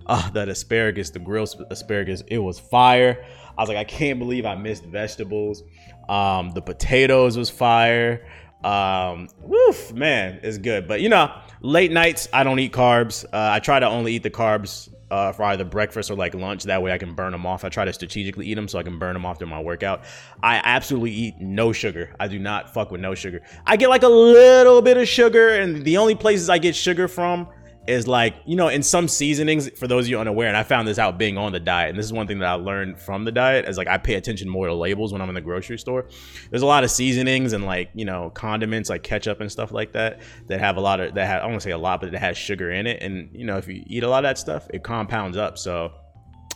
Oh, 0.06 0.30
that 0.34 0.50
asparagus, 0.50 1.10
the 1.10 1.20
grilled 1.20 1.56
asparagus, 1.72 2.22
it 2.28 2.40
was 2.40 2.60
fire. 2.60 3.26
I 3.58 3.62
was 3.62 3.70
like, 3.70 3.78
I 3.78 3.86
can't 3.86 4.20
believe 4.20 4.46
I 4.46 4.56
missed 4.56 4.84
vegetables. 4.84 5.64
Um, 6.10 6.52
the 6.52 6.62
potatoes 6.62 7.38
was 7.38 7.50
fire. 7.50 8.26
Um, 8.64 9.30
woof, 9.42 9.94
man, 9.94 10.40
it's 10.44 10.58
good. 10.58 10.88
But 10.88 11.02
you 11.02 11.10
know, 11.10 11.34
late 11.62 11.92
nights 11.92 12.28
I 12.34 12.44
don't 12.44 12.60
eat 12.60 12.74
carbs. 12.74 13.26
Uh, 13.26 13.52
I 13.54 13.60
try 13.60 13.80
to 13.80 13.88
only 13.88 14.16
eat 14.16 14.24
the 14.24 14.30
carbs 14.30 14.90
uh, 15.10 15.32
for 15.32 15.44
either 15.44 15.64
breakfast 15.64 16.12
or 16.12 16.16
like 16.16 16.34
lunch. 16.34 16.64
That 16.64 16.82
way 16.82 16.92
I 16.92 16.98
can 16.98 17.14
burn 17.14 17.32
them 17.32 17.46
off. 17.46 17.64
I 17.64 17.70
try 17.70 17.86
to 17.86 17.94
strategically 17.94 18.48
eat 18.48 18.56
them 18.56 18.68
so 18.68 18.80
I 18.80 18.84
can 18.84 19.00
burn 19.00 19.14
them 19.14 19.26
off 19.26 19.40
during 19.40 19.52
my 19.52 19.62
workout. 19.62 20.04
I 20.44 20.62
absolutely 20.64 21.12
eat 21.12 21.40
no 21.40 21.72
sugar. 21.72 22.14
I 22.20 22.28
do 22.28 22.40
not 22.40 22.74
fuck 22.74 22.92
with 22.92 23.02
no 23.02 23.16
sugar. 23.16 23.42
I 23.66 23.78
get 23.78 23.90
like 23.90 24.04
a 24.04 24.10
little 24.10 24.82
bit 24.82 24.98
of 24.98 25.08
sugar, 25.08 25.50
and 25.50 25.84
the 25.84 25.98
only 25.98 26.16
places 26.16 26.50
I 26.50 26.58
get 26.58 26.76
sugar 26.76 27.08
from 27.08 27.48
is 27.88 28.06
like 28.08 28.36
you 28.46 28.56
know 28.56 28.68
in 28.68 28.84
some 28.84 29.08
seasonings 29.08 29.70
for 29.80 29.88
those 29.88 30.06
of 30.06 30.10
you 30.10 30.20
unaware 30.20 30.48
and 30.48 30.58
i 30.58 30.64
found 30.64 30.88
this 30.88 31.00
out 31.00 31.18
being 31.18 31.38
on 31.38 31.54
the 31.54 31.60
diet 31.60 31.90
and 31.90 31.98
this 31.98 32.06
is 32.06 32.12
one 32.12 32.28
thing 32.28 32.40
that 32.40 32.48
i 32.48 32.54
learned 32.54 33.00
from 33.00 33.24
the 33.24 33.32
diet 33.32 33.68
is 33.68 33.78
like 33.78 33.88
i 33.88 33.98
pay 33.98 34.16
attention 34.16 34.50
more 34.50 34.68
to 34.68 34.74
labels 34.74 35.14
when 35.14 35.22
i'm 35.22 35.30
in 35.30 35.36
the 35.36 35.42
grocery 35.42 35.78
store. 35.78 36.06
There's 36.50 36.62
a 36.62 36.66
lot 36.66 36.84
of 36.84 36.92
seasonings 36.92 37.54
and 37.54 37.66
like 37.66 37.90
you 37.94 38.06
know 38.06 38.30
condiments 38.32 38.90
like 38.90 39.04
ketchup 39.04 39.40
and 39.40 39.52
stuff 39.52 39.72
like 39.72 39.94
that 39.94 40.22
that 40.48 40.60
have 40.60 40.78
a 40.78 40.82
lot 40.82 41.00
of 41.00 41.16
that 41.16 41.26
have 41.26 41.40
i 41.40 41.42
don't 41.44 41.52
want 41.52 41.62
to 41.62 41.68
say 41.68 41.72
a 41.72 41.78
lot 41.78 42.02
but 42.02 42.14
it 42.14 42.18
has 42.18 42.38
sugar 42.38 42.72
in 42.72 42.88
it 42.88 43.02
and 43.02 43.30
you 43.34 43.46
know 43.46 43.58
if 43.58 43.68
you 43.68 43.84
eat 43.88 44.04
a 44.04 44.10
lot 44.10 44.24
of 44.24 44.30
that 44.30 44.38
stuff 44.38 44.68
it 44.74 44.84
compounds 44.84 45.38
up. 45.38 45.58
So 45.58 45.94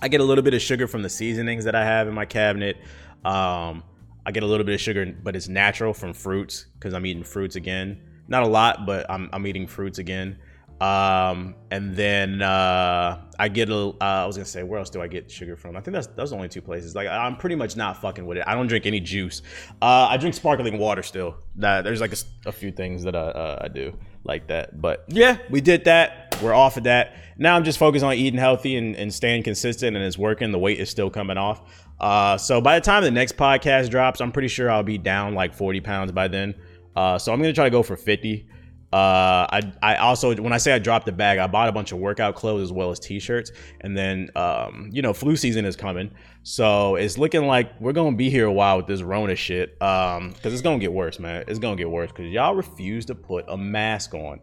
i 0.02 0.08
get 0.08 0.20
a 0.20 0.24
little 0.24 0.44
bit 0.44 0.54
of 0.54 0.62
sugar 0.62 0.88
from 0.88 1.02
the 1.02 1.10
seasonings 1.10 1.64
that 1.64 1.76
i 1.76 1.84
have 1.84 2.08
in 2.08 2.14
my 2.14 2.26
cabinet. 2.26 2.78
Um 3.24 3.84
i 4.26 4.32
get 4.32 4.44
a 4.44 4.48
little 4.48 4.66
bit 4.66 4.76
of 4.76 4.82
sugar 4.82 5.16
but 5.24 5.36
it's 5.36 5.48
natural 5.48 5.94
from 5.94 6.14
fruits 6.14 6.66
because 6.74 6.94
i'm 6.94 7.06
eating 7.06 7.24
fruits 7.24 7.56
again. 7.56 8.02
Not 8.28 8.44
a 8.44 8.48
lot 8.48 8.86
but 8.86 9.10
i'm, 9.10 9.30
I'm 9.32 9.48
eating 9.48 9.68
fruits 9.68 9.98
again 10.00 10.38
um, 10.82 11.54
and 11.70 11.96
then 11.96 12.42
uh, 12.42 13.22
I 13.38 13.50
get 13.50 13.70
a. 13.70 13.76
Uh, 13.76 13.96
I 14.02 14.26
was 14.26 14.36
gonna 14.36 14.46
say, 14.46 14.64
where 14.64 14.80
else 14.80 14.90
do 14.90 15.00
I 15.00 15.08
get 15.08 15.30
sugar 15.30 15.56
from? 15.56 15.78
I 15.78 15.82
think 15.82 15.94
that's 15.94 16.08
those 16.08 16.34
only 16.34 16.50
two 16.50 16.62
places. 16.62 16.96
Like 16.96 17.08
I'm 17.08 17.38
pretty 17.38 17.56
much 17.56 17.76
not 17.76 18.02
fucking 18.02 18.26
with 18.26 18.40
it. 18.40 18.44
I 18.48 18.56
don't 18.56 18.66
drink 18.66 18.88
any 18.88 19.00
juice. 19.00 19.44
Uh, 19.80 20.08
I 20.10 20.18
drink 20.18 20.34
sparkling 20.34 20.80
water 20.80 21.04
still. 21.04 21.38
That 21.58 21.84
there's 21.84 22.02
like 22.02 22.14
a, 22.14 22.18
a 22.48 22.52
few 22.52 22.72
things 22.72 23.04
that 23.04 23.16
I, 23.16 23.20
uh, 23.20 23.60
I 23.66 23.68
do 23.68 23.96
like 24.24 24.48
that. 24.48 24.82
But 24.82 25.06
yeah, 25.08 25.38
we 25.52 25.62
did 25.62 25.84
that. 25.86 26.36
We're 26.42 26.56
off 26.56 26.78
of 26.78 26.84
that. 26.86 27.16
Now 27.38 27.56
I'm 27.56 27.64
just 27.64 27.78
focused 27.78 28.04
on 28.04 28.16
eating 28.16 28.40
healthy 28.40 28.76
and, 28.76 28.96
and 28.96 29.14
staying 29.14 29.44
consistent, 29.44 29.96
and 29.96 30.04
it's 30.04 30.18
working. 30.18 30.52
The 30.52 30.58
weight 30.60 30.80
is 30.80 30.90
still 30.90 31.12
coming 31.12 31.38
off. 31.38 31.62
Uh, 32.00 32.38
so 32.38 32.60
by 32.60 32.80
the 32.80 32.84
time 32.84 33.04
the 33.04 33.12
next 33.12 33.38
podcast 33.38 33.92
drops, 33.92 34.20
I'm 34.20 34.32
pretty 34.32 34.48
sure 34.48 34.72
I'll 34.72 34.82
be 34.82 34.98
down 34.98 35.36
like 35.36 35.54
40 35.54 35.80
pounds 35.82 36.12
by 36.12 36.28
then. 36.28 36.56
Uh, 36.96 37.20
so 37.20 37.32
I'm 37.32 37.40
gonna 37.40 37.54
try 37.54 37.66
to 37.66 37.70
go 37.70 37.84
for 37.84 37.96
50. 37.96 38.48
Uh, 38.94 39.48
I 39.50 39.72
I 39.82 39.96
also 39.96 40.36
when 40.36 40.52
I 40.52 40.58
say 40.58 40.74
I 40.74 40.80
dropped 40.80 41.06
the 41.06 41.14
bag, 41.14 41.40
I 41.40 41.48
bought 41.48 41.70
a 41.70 41.72
bunch 41.72 41.94
of 41.94 42.00
workout 42.00 42.36
clothes 42.36 42.64
as 42.64 42.74
well 42.74 42.92
as 42.92 43.00
t-shirts, 43.00 43.52
and 43.80 43.98
then 43.98 44.30
um, 44.36 44.90
you 44.92 45.02
know 45.02 45.14
flu 45.14 45.38
season 45.38 45.64
is 45.64 45.78
coming, 45.78 46.12
so 46.44 46.96
it's 46.96 47.18
looking 47.18 47.48
like 47.48 47.80
we're 47.80 47.94
gonna 47.94 48.18
be 48.18 48.30
here 48.30 48.46
a 48.46 48.52
while 48.52 48.78
with 48.78 48.88
this 48.88 49.02
Rona 49.02 49.36
shit. 49.36 49.82
Um, 49.82 50.32
because 50.32 50.52
it's 50.52 50.62
gonna 50.62 50.80
get 50.80 50.92
worse, 50.92 51.20
man. 51.20 51.46
It's 51.48 51.60
gonna 51.60 51.78
get 51.78 51.90
worse 51.90 52.12
because 52.12 52.32
y'all 52.32 52.54
refuse 52.54 53.06
to 53.06 53.16
put 53.16 53.46
a 53.48 53.58
mask 53.58 54.14
on. 54.14 54.42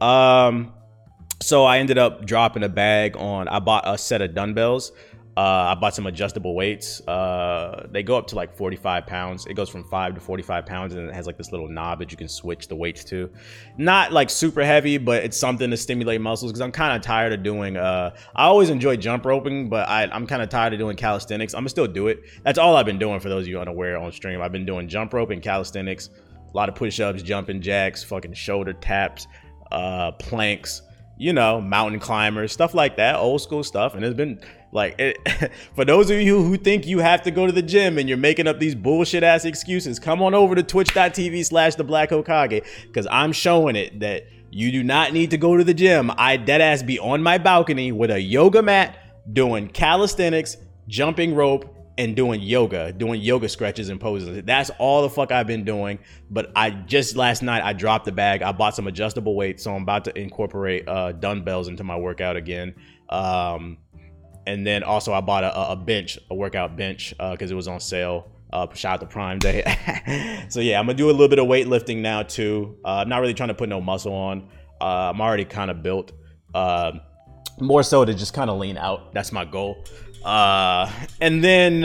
Um, 0.00 0.72
so 1.40 1.64
I 1.64 1.78
ended 1.78 1.98
up 1.98 2.24
dropping 2.24 2.62
a 2.62 2.68
bag 2.68 3.16
on. 3.16 3.48
I 3.48 3.58
bought 3.58 3.82
a 3.86 3.98
set 3.98 4.22
of 4.22 4.34
dumbbells. 4.34 4.92
Uh, 5.38 5.70
I 5.70 5.76
bought 5.76 5.94
some 5.94 6.08
adjustable 6.08 6.56
weights. 6.56 7.00
Uh, 7.06 7.86
they 7.92 8.02
go 8.02 8.18
up 8.18 8.26
to 8.26 8.34
like 8.34 8.56
45 8.56 9.06
pounds. 9.06 9.46
It 9.46 9.54
goes 9.54 9.68
from 9.68 9.84
five 9.84 10.16
to 10.16 10.20
45 10.20 10.66
pounds, 10.66 10.94
and 10.94 11.08
it 11.08 11.14
has 11.14 11.28
like 11.28 11.38
this 11.38 11.52
little 11.52 11.68
knob 11.68 12.00
that 12.00 12.10
you 12.10 12.16
can 12.16 12.26
switch 12.26 12.66
the 12.66 12.74
weights 12.74 13.04
to. 13.04 13.30
Not 13.76 14.10
like 14.10 14.30
super 14.30 14.64
heavy, 14.64 14.98
but 14.98 15.22
it's 15.22 15.36
something 15.36 15.70
to 15.70 15.76
stimulate 15.76 16.20
muscles 16.20 16.50
because 16.50 16.60
I'm 16.60 16.72
kind 16.72 16.96
of 16.96 17.02
tired 17.02 17.32
of 17.32 17.44
doing. 17.44 17.76
Uh, 17.76 18.16
I 18.34 18.46
always 18.46 18.68
enjoy 18.68 18.96
jump 18.96 19.24
roping, 19.24 19.68
but 19.68 19.88
I, 19.88 20.08
I'm 20.10 20.26
kind 20.26 20.42
of 20.42 20.48
tired 20.48 20.72
of 20.72 20.80
doing 20.80 20.96
calisthenics. 20.96 21.54
I'm 21.54 21.60
gonna 21.60 21.68
still 21.68 21.86
do 21.86 22.08
it. 22.08 22.18
That's 22.42 22.58
all 22.58 22.74
I've 22.74 22.86
been 22.86 22.98
doing 22.98 23.20
for 23.20 23.28
those 23.28 23.44
of 23.44 23.48
you 23.48 23.60
unaware 23.60 23.96
on 23.96 24.10
stream. 24.10 24.42
I've 24.42 24.50
been 24.50 24.66
doing 24.66 24.88
jump 24.88 25.14
rope 25.14 25.30
and 25.30 25.40
calisthenics, 25.40 26.10
a 26.52 26.56
lot 26.56 26.68
of 26.68 26.74
push-ups, 26.74 27.22
jumping 27.22 27.60
jacks, 27.60 28.02
fucking 28.02 28.32
shoulder 28.32 28.72
taps, 28.72 29.28
uh, 29.70 30.10
planks 30.10 30.82
you 31.18 31.32
know, 31.32 31.60
mountain 31.60 31.98
climbers, 31.98 32.52
stuff 32.52 32.74
like 32.74 32.96
that, 32.96 33.16
old 33.16 33.42
school 33.42 33.64
stuff. 33.64 33.94
And 33.94 34.04
it's 34.04 34.16
been 34.16 34.40
like, 34.72 34.96
it, 34.98 35.52
for 35.74 35.84
those 35.84 36.10
of 36.10 36.20
you 36.20 36.42
who 36.42 36.56
think 36.56 36.86
you 36.86 36.98
have 36.98 37.22
to 37.22 37.30
go 37.30 37.46
to 37.46 37.52
the 37.52 37.62
gym 37.62 37.98
and 37.98 38.08
you're 38.08 38.18
making 38.18 38.46
up 38.46 38.58
these 38.58 38.74
bullshit 38.74 39.22
ass 39.22 39.44
excuses, 39.44 39.98
come 39.98 40.22
on 40.22 40.34
over 40.34 40.54
to 40.54 40.62
twitch.tv 40.62 41.44
slash 41.44 41.74
the 41.74 41.84
black 41.84 42.10
Hokage 42.10 42.64
because 42.86 43.06
I'm 43.10 43.32
showing 43.32 43.76
it 43.76 44.00
that 44.00 44.26
you 44.50 44.72
do 44.72 44.82
not 44.82 45.12
need 45.12 45.30
to 45.30 45.38
go 45.38 45.56
to 45.56 45.64
the 45.64 45.74
gym. 45.74 46.10
I 46.16 46.36
dead 46.36 46.60
ass 46.60 46.82
be 46.82 46.98
on 46.98 47.22
my 47.22 47.38
balcony 47.38 47.92
with 47.92 48.10
a 48.10 48.20
yoga 48.20 48.62
mat 48.62 48.98
doing 49.32 49.68
calisthenics, 49.68 50.56
jumping 50.86 51.34
rope, 51.34 51.74
and 51.98 52.14
doing 52.14 52.40
yoga, 52.40 52.92
doing 52.92 53.20
yoga 53.20 53.48
stretches 53.48 53.88
and 53.88 54.00
poses. 54.00 54.44
That's 54.44 54.70
all 54.78 55.02
the 55.02 55.10
fuck 55.10 55.32
I've 55.32 55.48
been 55.48 55.64
doing. 55.64 55.98
But 56.30 56.52
I 56.54 56.70
just 56.70 57.16
last 57.16 57.42
night 57.42 57.62
I 57.64 57.72
dropped 57.72 58.04
the 58.04 58.12
bag. 58.12 58.40
I 58.40 58.52
bought 58.52 58.76
some 58.76 58.86
adjustable 58.86 59.34
weights, 59.34 59.64
so 59.64 59.74
I'm 59.74 59.82
about 59.82 60.04
to 60.04 60.16
incorporate 60.16 60.88
uh, 60.88 61.12
dumbbells 61.12 61.66
into 61.66 61.82
my 61.82 61.96
workout 61.96 62.36
again. 62.36 62.76
Um, 63.08 63.78
and 64.48 64.66
then 64.66 64.82
also 64.82 65.12
I 65.12 65.20
bought 65.20 65.44
a, 65.44 65.72
a 65.72 65.76
bench, 65.76 66.18
a 66.30 66.34
workout 66.34 66.74
bench, 66.74 67.10
because 67.10 67.50
uh, 67.50 67.54
it 67.54 67.56
was 67.56 67.68
on 67.68 67.80
sale. 67.80 68.30
Uh, 68.50 68.66
shout 68.72 68.94
out 68.94 69.00
to 69.00 69.06
Prime 69.06 69.38
Day. 69.38 69.62
so 70.48 70.60
yeah, 70.60 70.80
I'm 70.80 70.86
gonna 70.86 70.96
do 70.96 71.10
a 71.10 71.12
little 71.12 71.28
bit 71.28 71.38
of 71.38 71.46
weightlifting 71.46 71.98
now 71.98 72.22
too. 72.22 72.78
Uh, 72.82 73.02
I'm 73.02 73.10
not 73.10 73.20
really 73.20 73.34
trying 73.34 73.50
to 73.50 73.54
put 73.54 73.68
no 73.68 73.82
muscle 73.82 74.14
on. 74.14 74.48
Uh, 74.80 75.10
I'm 75.12 75.20
already 75.20 75.44
kind 75.44 75.70
of 75.70 75.82
built. 75.82 76.12
Uh, 76.54 76.92
more 77.60 77.82
so 77.82 78.06
to 78.06 78.14
just 78.14 78.32
kind 78.32 78.48
of 78.48 78.58
lean 78.58 78.78
out. 78.78 79.12
That's 79.12 79.32
my 79.32 79.44
goal. 79.44 79.84
Uh, 80.24 80.90
and 81.20 81.44
then 81.44 81.84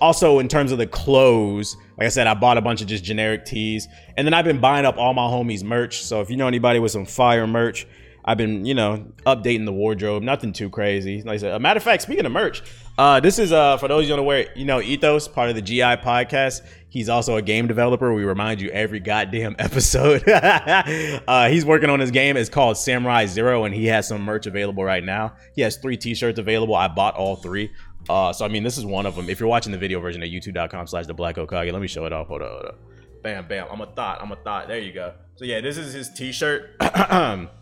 also 0.00 0.40
in 0.40 0.48
terms 0.48 0.70
of 0.70 0.76
the 0.76 0.86
clothes, 0.86 1.78
like 1.96 2.06
I 2.06 2.10
said, 2.10 2.26
I 2.26 2.34
bought 2.34 2.58
a 2.58 2.60
bunch 2.60 2.82
of 2.82 2.88
just 2.88 3.04
generic 3.04 3.46
tees, 3.46 3.88
and 4.18 4.26
then 4.26 4.34
I've 4.34 4.44
been 4.44 4.60
buying 4.60 4.84
up 4.84 4.98
all 4.98 5.14
my 5.14 5.22
homies' 5.22 5.62
merch. 5.62 6.02
So 6.02 6.20
if 6.20 6.28
you 6.28 6.36
know 6.36 6.46
anybody 6.46 6.78
with 6.78 6.92
some 6.92 7.06
fire 7.06 7.46
merch, 7.46 7.86
I've 8.28 8.36
been, 8.36 8.66
you 8.66 8.74
know, 8.74 9.06
updating 9.24 9.64
the 9.64 9.72
wardrobe. 9.72 10.22
Nothing 10.22 10.52
too 10.52 10.68
crazy. 10.68 11.22
Like 11.22 11.36
I 11.36 11.36
said, 11.38 11.54
a 11.54 11.58
matter 11.58 11.78
of 11.78 11.82
fact, 11.82 12.02
speaking 12.02 12.26
of 12.26 12.32
merch, 12.32 12.62
uh, 12.98 13.20
this 13.20 13.38
is 13.38 13.52
uh 13.52 13.78
for 13.78 13.88
those 13.88 14.06
you 14.06 14.14
don't 14.14 14.26
where 14.26 14.54
you 14.54 14.66
know 14.66 14.82
Ethos, 14.82 15.26
part 15.26 15.48
of 15.48 15.54
the 15.54 15.62
GI 15.62 15.80
podcast. 15.80 16.60
He's 16.90 17.08
also 17.08 17.36
a 17.36 17.42
game 17.42 17.66
developer. 17.68 18.12
We 18.12 18.24
remind 18.24 18.60
you 18.60 18.68
every 18.68 19.00
goddamn 19.00 19.56
episode. 19.58 20.28
uh, 20.28 21.48
he's 21.48 21.64
working 21.64 21.88
on 21.88 22.00
his 22.00 22.10
game. 22.10 22.36
It's 22.36 22.50
called 22.50 22.76
Samurai 22.76 23.24
Zero, 23.24 23.64
and 23.64 23.74
he 23.74 23.86
has 23.86 24.06
some 24.06 24.20
merch 24.20 24.44
available 24.44 24.84
right 24.84 25.02
now. 25.02 25.32
He 25.54 25.62
has 25.62 25.78
three 25.78 25.96
T-shirts 25.96 26.38
available. 26.38 26.74
I 26.74 26.88
bought 26.88 27.14
all 27.14 27.36
three. 27.36 27.72
Uh, 28.10 28.34
so 28.34 28.44
I 28.44 28.48
mean, 28.48 28.62
this 28.62 28.76
is 28.76 28.84
one 28.84 29.06
of 29.06 29.16
them. 29.16 29.30
If 29.30 29.40
you're 29.40 29.48
watching 29.48 29.72
the 29.72 29.78
video 29.78 30.00
version 30.00 30.22
at 30.22 30.28
YouTube.com/slash 30.28 31.06
The 31.06 31.14
Black 31.14 31.36
Hokage, 31.36 31.72
let 31.72 31.80
me 31.80 31.88
show 31.88 32.04
it 32.04 32.12
off. 32.12 32.28
Hold 32.28 32.42
on, 32.42 32.50
hold 32.50 32.64
on. 32.66 32.74
Bam, 33.22 33.48
bam. 33.48 33.68
I'm 33.72 33.80
a 33.80 33.86
thought. 33.86 34.20
I'm 34.20 34.32
a 34.32 34.36
thought. 34.36 34.68
There 34.68 34.78
you 34.78 34.92
go. 34.92 35.14
So 35.36 35.46
yeah, 35.46 35.62
this 35.62 35.78
is 35.78 35.94
his 35.94 36.10
T-shirt. 36.10 36.76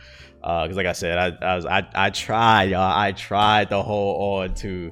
because 0.43 0.73
uh, 0.73 0.75
like 0.75 0.85
I 0.85 0.91
said, 0.91 1.17
I 1.17 1.45
I, 1.45 1.55
was, 1.55 1.65
I, 1.65 1.87
I 1.95 2.09
tried, 2.09 2.71
y'all. 2.71 2.81
I 2.81 3.13
tried 3.13 3.69
to 3.69 3.81
hold 3.81 4.49
on 4.49 4.55
to 4.55 4.91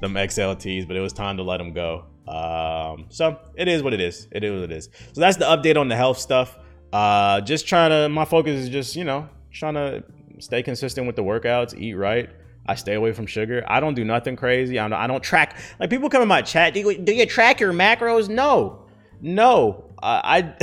them 0.00 0.14
XLTs, 0.14 0.86
but 0.86 0.96
it 0.96 1.00
was 1.00 1.12
time 1.12 1.36
to 1.38 1.42
let 1.42 1.58
them 1.58 1.72
go. 1.72 2.04
Um, 2.28 3.06
so 3.08 3.40
it 3.56 3.66
is 3.66 3.82
what 3.82 3.94
it 3.94 4.00
is. 4.00 4.28
It 4.30 4.44
is 4.44 4.52
what 4.52 4.70
it 4.70 4.72
is. 4.72 4.88
So 5.12 5.20
that's 5.20 5.36
the 5.36 5.44
update 5.44 5.76
on 5.76 5.88
the 5.88 5.96
health 5.96 6.18
stuff. 6.18 6.56
Uh, 6.92 7.40
just 7.40 7.66
trying 7.66 7.90
to. 7.90 8.08
My 8.08 8.24
focus 8.24 8.60
is 8.60 8.68
just 8.68 8.94
you 8.94 9.02
know 9.02 9.28
trying 9.50 9.74
to 9.74 10.04
stay 10.38 10.62
consistent 10.62 11.06
with 11.06 11.16
the 11.16 11.24
workouts, 11.24 11.76
eat 11.76 11.94
right. 11.94 12.30
I 12.64 12.76
stay 12.76 12.94
away 12.94 13.12
from 13.12 13.26
sugar. 13.26 13.64
I 13.66 13.80
don't 13.80 13.94
do 13.94 14.04
nothing 14.04 14.36
crazy. 14.36 14.78
I 14.78 14.86
don't, 14.86 14.98
I 14.98 15.08
don't 15.08 15.22
track. 15.22 15.56
Like 15.80 15.90
people 15.90 16.08
come 16.08 16.22
in 16.22 16.28
my 16.28 16.42
chat. 16.42 16.74
Do 16.74 16.80
you, 16.80 16.96
do 16.96 17.12
you 17.12 17.26
track 17.26 17.58
your 17.58 17.72
macros? 17.72 18.28
No, 18.28 18.86
no. 19.20 19.91
I 20.02 20.54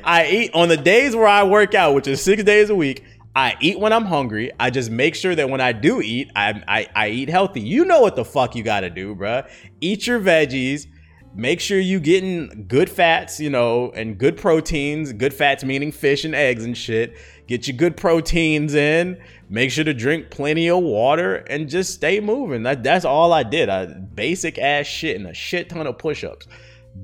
I 0.04 0.26
eat 0.30 0.50
on 0.54 0.68
the 0.68 0.76
days 0.76 1.14
where 1.14 1.28
I 1.28 1.44
work 1.44 1.74
out, 1.74 1.94
which 1.94 2.06
is 2.06 2.22
six 2.22 2.42
days 2.42 2.70
a 2.70 2.74
week. 2.74 3.04
I 3.36 3.54
eat 3.60 3.78
when 3.78 3.92
I'm 3.92 4.06
hungry. 4.06 4.50
I 4.58 4.70
just 4.70 4.90
make 4.90 5.14
sure 5.14 5.34
that 5.34 5.48
when 5.48 5.60
I 5.60 5.72
do 5.72 6.00
eat, 6.00 6.30
I 6.34 6.62
I, 6.66 6.88
I 6.94 7.08
eat 7.08 7.28
healthy. 7.28 7.60
You 7.60 7.84
know 7.84 8.00
what 8.00 8.16
the 8.16 8.24
fuck 8.24 8.56
you 8.56 8.62
got 8.62 8.80
to 8.80 8.90
do, 8.90 9.14
bruh. 9.14 9.48
Eat 9.80 10.06
your 10.06 10.20
veggies. 10.20 10.86
Make 11.32 11.60
sure 11.60 11.78
you 11.78 12.00
getting 12.00 12.64
good 12.66 12.90
fats, 12.90 13.38
you 13.38 13.50
know, 13.50 13.92
and 13.92 14.18
good 14.18 14.36
proteins. 14.36 15.12
Good 15.12 15.32
fats 15.32 15.62
meaning 15.62 15.92
fish 15.92 16.24
and 16.24 16.34
eggs 16.34 16.64
and 16.64 16.76
shit. 16.76 17.16
Get 17.46 17.68
your 17.68 17.76
good 17.76 17.96
proteins 17.96 18.74
in. 18.74 19.20
Make 19.48 19.70
sure 19.70 19.84
to 19.84 19.94
drink 19.94 20.30
plenty 20.30 20.68
of 20.68 20.82
water 20.82 21.36
and 21.36 21.68
just 21.68 21.94
stay 21.94 22.18
moving. 22.18 22.64
That 22.64 22.82
that's 22.82 23.04
all 23.04 23.32
I 23.32 23.44
did. 23.44 23.68
I 23.68 23.86
basic 23.86 24.58
ass 24.58 24.86
shit 24.86 25.16
and 25.16 25.26
a 25.28 25.34
shit 25.34 25.68
ton 25.68 25.86
of 25.86 25.98
push-ups 25.98 26.48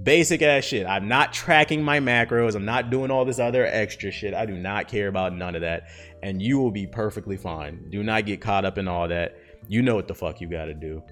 basic 0.02 0.42
ass 0.42 0.64
shit. 0.64 0.86
I'm 0.86 1.08
not 1.08 1.32
tracking 1.32 1.82
my 1.82 2.00
macros. 2.00 2.54
I'm 2.54 2.64
not 2.64 2.90
doing 2.90 3.10
all 3.10 3.24
this 3.24 3.38
other 3.38 3.64
extra 3.66 4.10
shit. 4.10 4.34
I 4.34 4.46
do 4.46 4.54
not 4.54 4.88
care 4.88 5.08
about 5.08 5.34
none 5.34 5.54
of 5.54 5.60
that 5.62 5.88
and 6.26 6.42
you 6.42 6.58
will 6.58 6.72
be 6.72 6.86
perfectly 6.86 7.36
fine. 7.36 7.88
Do 7.90 8.02
not 8.02 8.26
get 8.26 8.40
caught 8.40 8.64
up 8.64 8.78
in 8.78 8.88
all 8.88 9.06
that. 9.08 9.36
You 9.68 9.80
know 9.82 9.94
what 9.94 10.08
the 10.08 10.14
fuck 10.14 10.40
you 10.40 10.48
got 10.48 10.66
to 10.66 10.74
do. 10.74 11.02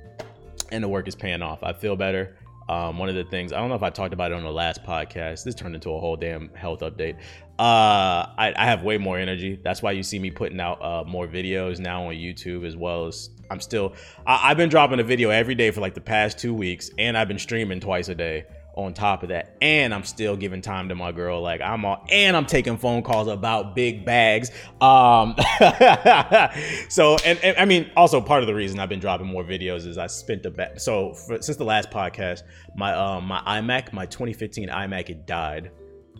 And 0.72 0.82
the 0.82 0.88
work 0.88 1.06
is 1.06 1.14
paying 1.14 1.40
off. 1.40 1.62
I 1.62 1.72
feel 1.72 1.94
better. 1.94 2.36
Um, 2.68 2.98
one 2.98 3.10
of 3.10 3.14
the 3.14 3.24
things 3.24 3.52
I 3.52 3.58
don't 3.58 3.68
know 3.68 3.74
if 3.74 3.82
I 3.82 3.90
talked 3.90 4.14
about 4.14 4.32
it 4.32 4.34
on 4.34 4.42
the 4.42 4.50
last 4.50 4.82
podcast. 4.82 5.44
This 5.44 5.54
turned 5.54 5.74
into 5.74 5.90
a 5.90 6.00
whole 6.00 6.16
damn 6.16 6.48
health 6.54 6.80
update. 6.80 7.16
Uh, 7.58 8.26
I, 8.36 8.52
I 8.56 8.64
have 8.64 8.82
way 8.82 8.98
more 8.98 9.18
energy. 9.18 9.60
That's 9.62 9.82
why 9.82 9.92
you 9.92 10.02
see 10.02 10.18
me 10.18 10.30
putting 10.30 10.58
out 10.58 10.82
uh, 10.82 11.04
more 11.06 11.28
videos 11.28 11.78
now 11.78 12.08
on 12.08 12.14
YouTube 12.14 12.66
as 12.66 12.76
well 12.76 13.06
as 13.06 13.30
I'm 13.50 13.60
still. 13.60 13.94
I, 14.26 14.50
I've 14.50 14.56
been 14.56 14.70
dropping 14.70 14.98
a 14.98 15.04
video 15.04 15.30
every 15.30 15.54
day 15.54 15.70
for 15.70 15.80
like 15.80 15.94
the 15.94 16.00
past 16.00 16.38
two 16.38 16.54
weeks, 16.54 16.90
and 16.98 17.16
I've 17.16 17.28
been 17.28 17.38
streaming 17.38 17.80
twice 17.80 18.08
a 18.08 18.14
day 18.14 18.46
on 18.76 18.92
top 18.92 19.22
of 19.22 19.28
that. 19.30 19.56
And 19.60 19.94
i'm 19.94 20.04
still 20.04 20.36
giving 20.36 20.60
time 20.60 20.88
to 20.88 20.94
my 20.94 21.12
girl. 21.12 21.40
Like 21.40 21.60
i'm 21.60 21.84
all 21.84 22.04
and 22.10 22.36
i'm 22.36 22.46
taking 22.46 22.76
phone 22.76 23.02
calls 23.02 23.28
about 23.28 23.74
big 23.74 24.04
bags. 24.04 24.50
Um 24.80 25.36
so 26.88 27.16
and, 27.24 27.38
and, 27.42 27.56
i 27.56 27.64
mean 27.64 27.90
also 27.96 28.20
part 28.20 28.42
of 28.42 28.46
the 28.46 28.54
reason 28.54 28.78
i've 28.78 28.88
been 28.88 29.00
dropping 29.00 29.26
more 29.26 29.44
videos 29.44 29.86
is 29.86 29.98
i 29.98 30.06
spent 30.06 30.42
the 30.42 30.50
ba- 30.50 30.78
so 30.78 31.14
for, 31.14 31.40
since 31.40 31.56
the 31.56 31.64
last 31.64 31.90
podcast 31.90 32.42
my 32.76 32.92
um 32.94 33.26
my 33.26 33.40
imac 33.60 33.92
my 33.92 34.06
2015 34.06 34.68
imac 34.68 35.10
it 35.10 35.26
died. 35.26 35.70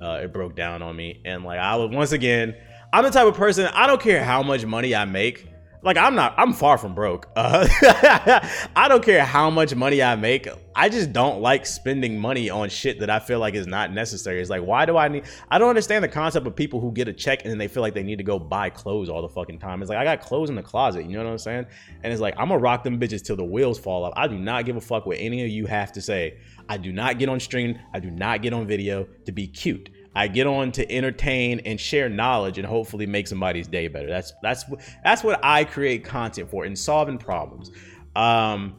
Uh 0.01 0.21
it 0.23 0.33
broke 0.33 0.55
down 0.57 0.83
on 0.83 0.95
me. 0.97 1.21
And 1.25 1.45
like 1.45 1.59
i 1.59 1.77
was 1.77 1.91
once 1.95 2.13
again 2.13 2.55
i'm 2.93 3.05
the 3.05 3.11
type 3.11 3.27
of 3.27 3.35
person 3.35 3.67
i 3.75 3.87
don't 3.87 4.01
care 4.01 4.23
how 4.23 4.43
much 4.43 4.65
money 4.65 4.95
i 4.95 5.05
make 5.05 5.49
like 5.85 5.97
I'm 5.97 6.15
not 6.15 6.35
I'm 6.37 6.53
far 6.53 6.79
from 6.79 6.95
broke. 6.95 7.29
Uh, 7.45 7.69
I 8.77 8.89
don't 8.89 9.05
care 9.05 9.23
how 9.23 9.51
much 9.51 9.75
money 9.75 10.03
I 10.03 10.17
make. 10.17 10.49
I 10.75 10.89
just 10.89 11.13
don't 11.13 11.43
like 11.43 11.67
spending 11.67 12.19
money 12.19 12.49
on 12.49 12.71
shit 12.71 13.01
that 13.01 13.11
I 13.11 13.19
feel 13.19 13.39
like 13.39 13.55
is 13.55 13.67
not 13.67 13.93
necessary. 13.93 14.41
It's 14.41 14.49
like 14.49 14.63
why 14.63 14.87
do 14.87 14.97
I 14.97 15.09
need 15.09 15.25
I 15.51 15.59
don't 15.59 15.69
understand 15.69 16.03
the 16.03 16.09
concept 16.09 16.47
of 16.47 16.57
people 16.57 16.81
who 16.81 16.91
get 16.91 17.07
a 17.07 17.13
check 17.13 17.43
and 17.43 17.51
then 17.51 17.59
they 17.59 17.69
feel 17.69 17.83
like 17.83 17.93
they 17.93 18.03
need 18.03 18.17
to 18.17 18.25
go 18.25 18.39
buy 18.39 18.71
clothes 18.71 19.11
all 19.11 19.21
the 19.21 19.29
fucking 19.29 19.59
time. 19.59 19.83
It's 19.83 19.91
like 19.91 19.99
I 19.99 20.05
got 20.05 20.21
clothes 20.21 20.49
in 20.49 20.57
the 20.57 20.63
closet, 20.63 21.05
you 21.05 21.17
know 21.19 21.25
what 21.25 21.31
I'm 21.31 21.39
saying? 21.39 21.67
And 22.03 22.13
it's 22.13 22.23
like 22.23 22.35
I'm 22.39 22.49
gonna 22.49 22.61
rock 22.61 22.83
them 22.83 22.99
bitches 22.99 23.23
till 23.23 23.37
the 23.37 23.45
wheels 23.45 23.79
fall 23.79 24.05
off. 24.05 24.15
I 24.17 24.27
do 24.27 24.39
not 24.39 24.65
give 24.65 24.77
a 24.77 24.81
fuck 24.81 25.05
what 25.05 25.19
any 25.19 25.45
of 25.45 25.51
you 25.51 25.67
have 25.67 25.93
to 25.93 26.01
say. 26.01 26.39
I 26.69 26.79
do 26.79 26.93
not 26.93 27.19
get 27.19 27.29
on 27.29 27.41
stream, 27.41 27.79
I 27.93 28.01
do 28.01 28.11
not 28.11 28.41
get 28.41 28.55
on 28.55 28.67
video 28.67 29.07
to 29.27 29.33
be 29.33 29.47
cute. 29.47 29.91
I 30.15 30.29
get 30.29 30.47
on 30.47 30.73
to 30.73 30.91
entertain 30.91 31.61
and 31.61 31.81
share 31.81 32.09
knowledge 32.09 32.59
and 32.59 32.67
hopefully 32.67 33.07
make 33.07 33.27
somebody's 33.27 33.67
day 33.67 33.89
better. 33.89 34.09
That's 34.09 34.33
that's 34.43 34.65
that's 35.03 35.25
what 35.25 35.41
I 35.43 35.65
create 35.65 36.05
content 36.05 36.51
for 36.51 36.65
in 36.65 36.77
solving 36.77 37.19
problems. 37.19 37.71
Um, 38.15 38.77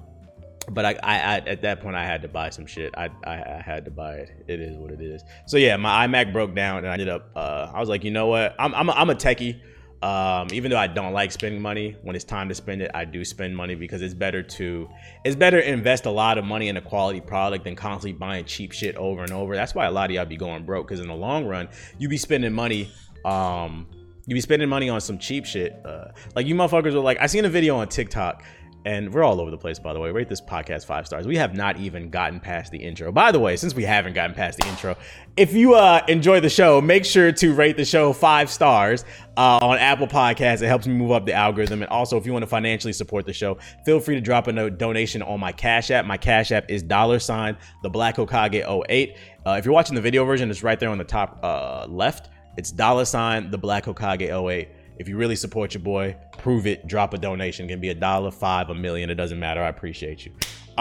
but 0.70 0.86
I, 0.86 0.92
I, 1.04 1.16
I, 1.16 1.38
at 1.40 1.62
that 1.62 1.82
point 1.82 1.96
I 1.96 2.06
had 2.06 2.22
to 2.24 2.28
buy 2.28 2.50
some 2.50 2.66
shit. 2.66 2.94
I, 2.98 3.10
I, 3.24 3.34
I 3.34 3.62
had 3.64 3.86
to 3.86 3.92
buy 3.92 4.16
it. 4.16 4.46
It 4.48 4.60
is 4.60 4.78
what 4.78 4.92
it 4.92 5.02
is. 5.02 5.24
So 5.46 5.58
yeah, 5.58 5.78
my 5.78 6.08
iMac 6.08 6.34
broke 6.34 6.56
down 6.56 6.80
and 6.80 6.88
I 6.88 6.94
ended 6.94 7.10
up. 7.10 7.30
Uh, 7.36 7.72
I 7.74 7.80
was 7.80 7.90
like, 7.90 8.04
you 8.04 8.12
know 8.12 8.28
what? 8.28 8.56
I'm 8.58 8.74
I'm 8.74 8.90
a, 8.90 8.92
I'm 8.94 9.10
a 9.10 9.16
techie. 9.16 9.62
Um, 10.06 10.50
even 10.52 10.70
though 10.70 10.78
I 10.78 10.86
don't 10.86 11.14
like 11.14 11.32
spending 11.32 11.60
money, 11.60 11.96
when 12.04 12.16
it's 12.16 12.24
time 12.24 12.48
to 12.50 12.54
spend 12.54 12.84
it, 12.84 12.92
I 12.94 13.06
do 13.06 13.26
spend 13.26 13.58
money 13.58 13.74
because 13.74 14.04
it's 14.04 14.14
better 14.14 14.44
to 14.44 14.88
it's 15.24 15.36
better 15.36 15.60
to 15.60 15.68
invest 15.68 16.06
a 16.06 16.12
lot 16.12 16.38
of 16.38 16.46
money 16.46 16.68
in 16.68 16.78
a 16.78 16.82
quality 16.82 17.20
product 17.20 17.64
than 17.64 17.76
constantly 17.76 18.14
buying 18.14 18.46
cheap 18.46 18.72
shit 18.72 18.96
over 18.98 19.24
and 19.24 19.32
over. 19.32 19.56
That's 19.56 19.74
why 19.74 19.88
a 19.88 19.92
lot 19.92 20.12
of 20.12 20.16
y'all 20.16 20.26
be 20.26 20.38
going 20.38 20.64
broke 20.64 20.88
because 20.88 21.00
in 21.00 21.08
the 21.08 21.16
long 21.16 21.48
run, 21.48 21.70
you 21.98 22.08
be 22.08 22.18
spending 22.18 22.54
money. 22.54 22.92
Um, 23.26 23.88
you 24.28 24.36
be 24.36 24.42
spending 24.42 24.70
money 24.70 24.90
on 24.90 25.02
some 25.02 25.18
cheap 25.18 25.44
shit. 25.44 25.76
Uh, 25.84 26.10
like 26.36 26.46
you 26.46 26.54
motherfuckers 26.54 26.94
were 26.94 27.00
like, 27.00 27.18
I 27.20 27.26
seen 27.26 27.46
a 27.46 27.50
video 27.50 27.78
on 27.78 27.88
TikTok 27.88 28.44
and 28.86 29.12
we're 29.12 29.24
all 29.24 29.42
over 29.42 29.50
the 29.50 29.58
place, 29.58 29.80
by 29.80 29.94
the 29.94 30.00
way. 30.00 30.12
Rate 30.12 30.30
this 30.30 30.40
podcast 30.40 30.86
five 30.86 31.08
stars. 31.08 31.26
We 31.26 31.38
have 31.38 31.56
not 31.56 31.78
even 31.78 32.12
gotten 32.12 32.40
past 32.40 32.72
the 32.72 32.78
intro. 32.78 33.12
By 33.12 33.32
the 33.32 33.40
way, 33.40 33.58
since 33.58 33.74
we 33.74 33.84
haven't 33.84 34.14
gotten 34.14 34.36
past 34.36 34.60
the 34.60 34.68
intro, 34.68 34.96
if 35.36 35.54
you 35.54 35.74
uh, 35.74 36.06
enjoy 36.08 36.40
the 36.40 36.50
show, 36.50 36.80
make 36.82 37.04
sure 37.04 37.32
to 37.32 37.54
rate 37.56 37.78
the 37.78 37.86
show 37.86 38.14
five 38.14 38.50
stars 38.52 39.04
uh, 39.38 39.58
on 39.60 39.80
Apple 39.80 40.06
Podcasts. 40.06 40.62
It 40.62 40.68
helps 40.68 40.86
me 40.86 40.94
move 40.94 41.12
up 41.12 41.26
the 41.26 41.34
algorithm. 41.34 41.82
And 41.82 41.90
also, 41.90 42.16
if 42.16 42.28
you 42.28 42.32
want 42.32 42.44
to 42.44 42.48
financially 42.48 42.94
support 42.94 43.26
the 43.26 43.34
show, 43.34 43.58
feel 43.86 44.00
free 44.00 44.16
to 44.16 44.22
drop 44.22 44.46
a 44.46 44.54
note, 44.54 44.78
donation 44.78 45.24
on 45.24 45.40
my 45.40 45.52
Cash 45.52 45.90
App. 45.90 46.06
My 46.06 46.18
Cash 46.18 46.52
App 46.52 46.70
is 46.70 46.84
dollar 46.84 47.18
sign 47.18 47.58
the 47.82 47.90
Black 47.90 48.18
Hokage 48.18 48.64
08. 48.88 49.18
Uh, 49.48 49.56
if 49.58 49.66
you're 49.66 49.74
watching 49.74 49.96
the 49.96 50.02
video 50.02 50.26
version, 50.26 50.52
it's 50.52 50.62
right 50.62 50.80
there 50.80 50.90
on 50.90 51.00
the 51.00 51.04
top 51.04 51.40
uh, 51.42 51.88
left. 51.90 52.30
It's 52.56 52.72
dollar 52.72 53.06
sign 53.06 53.50
the 53.50 53.58
Black 53.58 53.86
Hokage 53.86 54.22
08. 54.22 54.70
If 54.98 55.08
you 55.10 55.18
really 55.18 55.36
support 55.36 55.74
your 55.74 55.84
boy, 55.84 56.16
prove 56.38 56.68
it. 56.68 56.88
Drop 56.88 57.14
a 57.14 57.18
donation. 57.18 57.66
It 57.66 57.70
can 57.70 57.82
be 57.82 57.90
a 57.90 57.96
dollar, 57.96 58.32
five, 58.32 58.70
a 58.70 58.76
million. 58.76 59.10
It 59.10 59.16
doesn't 59.16 59.40
matter. 59.40 59.62
I 59.62 59.70
appreciate 59.70 60.26
you. 60.26 60.32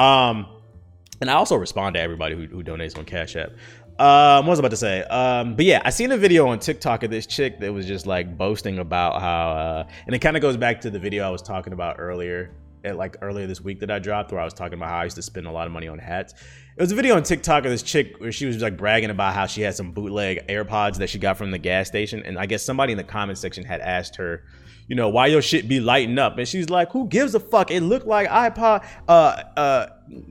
Um, 0.00 0.46
and 1.20 1.30
I 1.30 1.34
also 1.34 1.56
respond 1.56 1.94
to 1.94 2.00
everybody 2.00 2.34
who, 2.34 2.46
who 2.46 2.62
donates 2.62 2.98
on 2.98 3.04
Cash 3.04 3.36
App. 3.36 3.50
Um, 3.98 4.46
what 4.46 4.50
was 4.50 4.58
I 4.58 4.62
about 4.62 4.70
to 4.72 4.76
say? 4.76 5.02
Um, 5.04 5.54
but 5.54 5.64
yeah, 5.64 5.80
I 5.84 5.90
seen 5.90 6.10
a 6.10 6.16
video 6.16 6.48
on 6.48 6.58
TikTok 6.58 7.04
of 7.04 7.10
this 7.10 7.26
chick 7.26 7.60
that 7.60 7.72
was 7.72 7.86
just 7.86 8.06
like 8.06 8.36
boasting 8.36 8.80
about 8.80 9.20
how, 9.20 9.50
uh, 9.52 9.88
and 10.06 10.14
it 10.16 10.18
kind 10.18 10.36
of 10.36 10.42
goes 10.42 10.56
back 10.56 10.80
to 10.80 10.90
the 10.90 10.98
video 10.98 11.24
I 11.24 11.30
was 11.30 11.42
talking 11.42 11.72
about 11.72 11.96
earlier, 12.00 12.50
at, 12.84 12.96
like 12.96 13.16
earlier 13.22 13.46
this 13.46 13.60
week 13.60 13.78
that 13.80 13.90
I 13.92 14.00
dropped, 14.00 14.32
where 14.32 14.40
I 14.40 14.44
was 14.44 14.52
talking 14.52 14.74
about 14.74 14.88
how 14.88 14.98
I 14.98 15.04
used 15.04 15.16
to 15.16 15.22
spend 15.22 15.46
a 15.46 15.50
lot 15.52 15.66
of 15.66 15.72
money 15.72 15.86
on 15.86 15.98
hats. 15.98 16.34
It 16.76 16.82
was 16.82 16.90
a 16.90 16.96
video 16.96 17.14
on 17.14 17.22
TikTok 17.22 17.64
of 17.66 17.70
this 17.70 17.84
chick 17.84 18.16
where 18.18 18.32
she 18.32 18.46
was 18.46 18.60
like 18.60 18.76
bragging 18.76 19.10
about 19.10 19.32
how 19.32 19.46
she 19.46 19.60
had 19.62 19.76
some 19.76 19.92
bootleg 19.92 20.48
AirPods 20.48 20.96
that 20.96 21.08
she 21.08 21.20
got 21.20 21.38
from 21.38 21.52
the 21.52 21.58
gas 21.58 21.86
station, 21.86 22.24
and 22.24 22.36
I 22.36 22.46
guess 22.46 22.64
somebody 22.64 22.90
in 22.90 22.98
the 22.98 23.04
comment 23.04 23.38
section 23.38 23.64
had 23.64 23.80
asked 23.80 24.16
her, 24.16 24.42
you 24.88 24.96
know, 24.96 25.08
why 25.08 25.28
your 25.28 25.40
shit 25.40 25.68
be 25.68 25.78
lighting 25.78 26.18
up? 26.18 26.36
And 26.36 26.48
she's 26.48 26.70
like, 26.70 26.90
who 26.90 27.06
gives 27.06 27.36
a 27.36 27.38
fuck? 27.38 27.70
It 27.70 27.82
looked 27.82 28.08
like 28.08 28.28
iPod, 28.28 28.84
uh, 29.06 29.12
uh, 29.56 29.86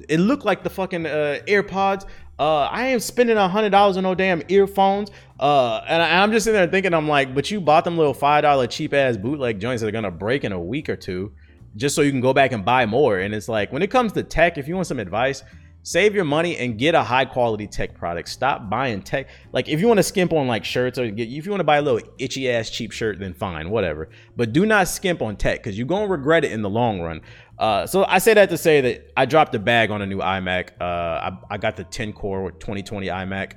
it 0.10 0.20
looked 0.20 0.44
like 0.44 0.66
the 0.66 0.70
fucking 0.70 1.06
uh, 1.06 1.40
AirPods. 1.48 2.08
Uh, 2.38 2.64
I 2.64 2.88
ain't 2.88 3.02
spending 3.02 3.38
a 3.38 3.48
hundred 3.48 3.70
dollars 3.70 3.96
on 3.96 4.04
no 4.04 4.14
damn 4.14 4.44
earphones. 4.50 5.12
Uh, 5.40 5.78
and 5.88 6.04
I, 6.04 6.24
am 6.24 6.34
just 6.34 6.44
sitting 6.44 6.60
there 6.60 6.68
thinking, 6.68 6.94
I'm 6.94 7.08
like, 7.08 7.34
but 7.34 7.50
you 7.52 7.62
bought 7.62 7.86
them 7.86 7.98
little 7.98 8.14
five 8.14 8.42
dollar 8.42 8.68
cheap 8.68 8.94
ass 8.94 9.16
bootleg 9.16 9.62
joints 9.62 9.80
that 9.82 9.88
are 9.88 9.92
gonna 9.92 10.12
break 10.12 10.44
in 10.44 10.52
a 10.52 10.60
week 10.60 10.90
or 10.90 10.98
two, 10.98 11.32
just 11.78 11.96
so 11.96 12.02
you 12.02 12.12
can 12.12 12.20
go 12.20 12.34
back 12.34 12.52
and 12.52 12.66
buy 12.66 12.86
more. 12.86 13.20
And 13.20 13.34
it's 13.34 13.48
like, 13.48 13.72
when 13.72 13.82
it 13.82 13.90
comes 13.90 14.12
to 14.12 14.24
tech, 14.24 14.58
if 14.58 14.68
you 14.68 14.76
want 14.76 14.88
some 14.88 15.00
advice, 15.00 15.42
save 15.84 16.16
your 16.16 16.24
money 16.24 16.58
and 16.58 16.78
get 16.78 16.96
a 16.96 17.04
high 17.04 17.26
quality 17.26 17.68
tech 17.68 17.94
product. 17.94 18.30
Stop 18.30 18.70
buying 18.70 19.02
tech. 19.02 19.28
Like 19.52 19.68
if 19.68 19.80
you 19.80 19.88
want 19.88 20.00
to 20.00 20.04
skimp 20.04 20.34
on 20.34 20.48
like 20.48 20.66
shirts 20.66 20.98
or 20.98 21.10
get, 21.12 21.30
if 21.30 21.46
you 21.46 21.52
want 21.52 21.60
to 21.60 21.66
buy 21.66 21.78
a 21.78 21.82
little 21.82 22.02
itchy 22.18 22.50
ass 22.50 22.70
cheap 22.70 22.92
shirt, 22.92 23.20
then 23.20 23.34
fine, 23.34 23.70
whatever. 23.70 24.10
But 24.36 24.54
do 24.54 24.66
not 24.66 24.88
skimp 24.88 25.22
on 25.22 25.36
tech 25.36 25.60
because 25.60 25.78
you're 25.78 25.88
gonna 25.88 26.08
regret 26.08 26.46
it 26.46 26.52
in 26.52 26.62
the 26.62 26.70
long 26.70 27.02
run. 27.02 27.22
Uh, 27.60 27.86
so 27.86 28.06
I 28.06 28.18
say 28.18 28.34
that 28.34 28.50
to 28.50 28.58
say 28.58 28.82
that 28.82 29.12
I 29.16 29.26
dropped 29.26 29.54
a 29.54 29.60
bag 29.60 29.92
on 29.92 30.02
a 30.02 30.06
new 30.06 30.18
iMac. 30.18 30.70
Uh, 30.82 30.84
I, 30.84 31.38
I 31.52 31.58
got 31.58 31.76
the 31.76 31.84
10 31.84 32.14
core 32.14 32.52
2020 32.52 33.08
iMac. 33.08 33.54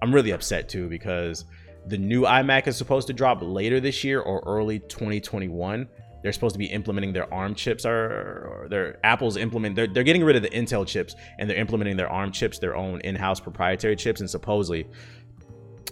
I'm 0.00 0.14
really 0.14 0.30
upset 0.30 0.68
too 0.68 0.88
because 0.88 1.44
the 1.86 1.98
new 1.98 2.22
iMac 2.22 2.66
is 2.66 2.76
supposed 2.76 3.08
to 3.08 3.12
drop 3.12 3.40
later 3.42 3.80
this 3.80 4.04
year 4.04 4.20
or 4.20 4.42
early 4.46 4.78
2021 4.78 5.88
they're 6.24 6.32
supposed 6.32 6.54
to 6.54 6.58
be 6.58 6.64
implementing 6.64 7.12
their 7.12 7.32
ARM 7.32 7.54
chips 7.54 7.84
or, 7.84 8.66
their 8.70 8.98
Apple's 9.04 9.36
implement 9.36 9.76
they're, 9.76 9.86
they're 9.86 10.02
getting 10.02 10.24
rid 10.24 10.36
of 10.36 10.42
the 10.42 10.48
Intel 10.48 10.86
chips 10.86 11.14
and 11.38 11.48
they're 11.48 11.58
implementing 11.58 11.98
their 11.98 12.08
ARM 12.08 12.32
chips, 12.32 12.58
their 12.58 12.74
own 12.74 13.02
in-house 13.02 13.40
proprietary 13.40 13.94
chips, 13.94 14.20
and 14.20 14.30
supposedly 14.30 14.86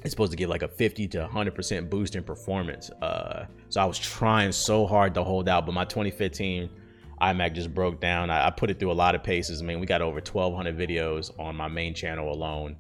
it's 0.03 0.11
supposed 0.11 0.31
to 0.33 0.37
give 0.37 0.49
like 0.49 0.63
a 0.63 0.69
50 0.69 1.07
to 1.09 1.29
100% 1.31 1.91
boost 1.91 2.17
in 2.17 2.25
performance. 2.25 2.91
Uh, 3.03 3.45
so 3.69 3.83
I 3.83 3.85
was 3.85 3.99
trying 3.99 4.53
so 4.53 4.87
hard 4.87 5.13
to 5.15 5.23
hold 5.23 5.51
out, 5.51 5.67
but 5.67 5.73
my 5.73 5.85
2015 5.85 6.71
iMac 7.21 7.55
just 7.55 7.75
broke 7.75 8.01
down. 8.01 8.31
I, 8.31 8.47
I 8.47 8.51
put 8.51 8.71
it 8.71 8.81
through 8.81 8.91
a 8.91 8.95
lot 8.95 9.15
of 9.15 9.23
paces. 9.23 9.61
I 9.61 9.67
mean, 9.67 9.81
we 9.81 9.87
got 9.87 10.01
over 10.01 10.15
1,200 10.15 10.79
videos 10.79 11.39
on 11.39 11.57
my 11.57 11.69
main 11.69 11.93
channel 11.93 12.33
alone. 12.33 12.77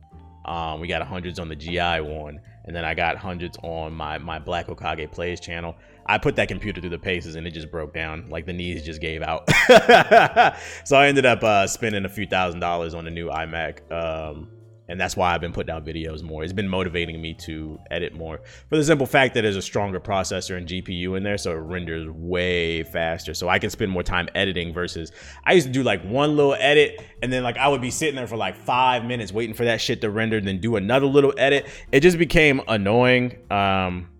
Um, 0.47 0.81
we 0.81 0.89
got 0.89 1.03
hundreds 1.03 1.39
on 1.39 1.51
the 1.51 1.55
GI 1.55 2.01
one, 2.01 2.41
and 2.65 2.75
then 2.75 2.85
I 2.85 2.95
got 2.95 3.17
hundreds 3.17 3.59
on 3.63 3.93
my 3.95 4.19
my 4.19 4.39
Black 4.39 4.67
Hokage 4.67 5.11
Plays 5.11 5.41
channel. 5.41 5.77
I 6.07 6.19
put 6.19 6.37
that 6.37 6.49
computer 6.49 6.81
through 6.81 6.91
the 6.91 6.99
paces 6.99 7.37
and 7.37 7.47
it 7.47 7.53
just 7.53 7.71
broke 7.71 7.95
down. 7.95 8.29
Like 8.29 8.47
the 8.47 8.53
knees 8.53 8.83
just 8.83 9.01
gave 9.01 9.23
out. 9.23 9.49
so 10.85 10.97
I 10.97 11.07
ended 11.07 11.27
up 11.27 11.45
uh, 11.45 11.67
spending 11.67 12.05
a 12.05 12.09
few 12.09 12.27
thousand 12.27 12.61
dollars 12.61 12.95
on 12.95 13.07
a 13.07 13.11
new 13.11 13.29
iMac. 13.29 13.91
Um, 13.93 14.49
and 14.93 15.01
that's 15.01 15.17
why 15.17 15.35
I've 15.35 15.41
been 15.41 15.55
putting 15.55 15.75
out 15.75 15.87
videos 15.87 16.23
more. 16.23 16.45
It's 16.45 16.53
been 16.53 16.69
motivating 16.69 17.21
me 17.21 17.33
to 17.47 17.81
edit 17.91 18.15
more 18.15 18.43
for 18.69 18.77
the 18.77 18.85
simple 18.85 19.07
fact 19.07 19.33
that 19.35 19.41
there's 19.41 19.57
a 19.57 19.63
stronger 19.63 19.99
processor 19.99 20.59
and 20.59 20.69
GPU 20.69 21.17
in 21.17 21.23
there, 21.23 21.39
so 21.39 21.53
it 21.53 21.55
renders 21.55 22.09
way 22.11 22.83
faster. 22.83 23.33
So 23.33 23.49
I 23.49 23.59
can 23.59 23.71
spend 23.71 23.91
more 23.91 24.03
time 24.03 24.29
editing 24.35 24.75
versus 24.75 25.11
I 25.45 25.55
used 25.55 25.67
to 25.67 25.73
do 25.73 25.83
like 25.83 26.03
one 26.05 26.37
little 26.37 26.55
edit 26.55 27.01
and 27.23 27.33
then 27.33 27.43
like 27.43 27.57
I 27.57 27.69
would 27.69 27.81
be 27.81 27.91
sitting 27.91 28.17
there 28.17 28.27
for 28.27 28.37
like 28.37 28.55
five 28.55 29.05
minutes 29.07 29.33
waiting 29.33 29.55
for 29.55 29.65
that 29.65 29.81
shit 29.81 30.03
to 30.03 30.11
render, 30.11 30.39
then 30.43 30.61
do 30.61 30.77
another 30.77 31.07
little 31.07 31.33
edit. 31.39 31.67
It 31.91 32.01
just 32.01 32.19
became 32.19 32.61
annoying. 32.69 33.39
Um, 33.51 34.11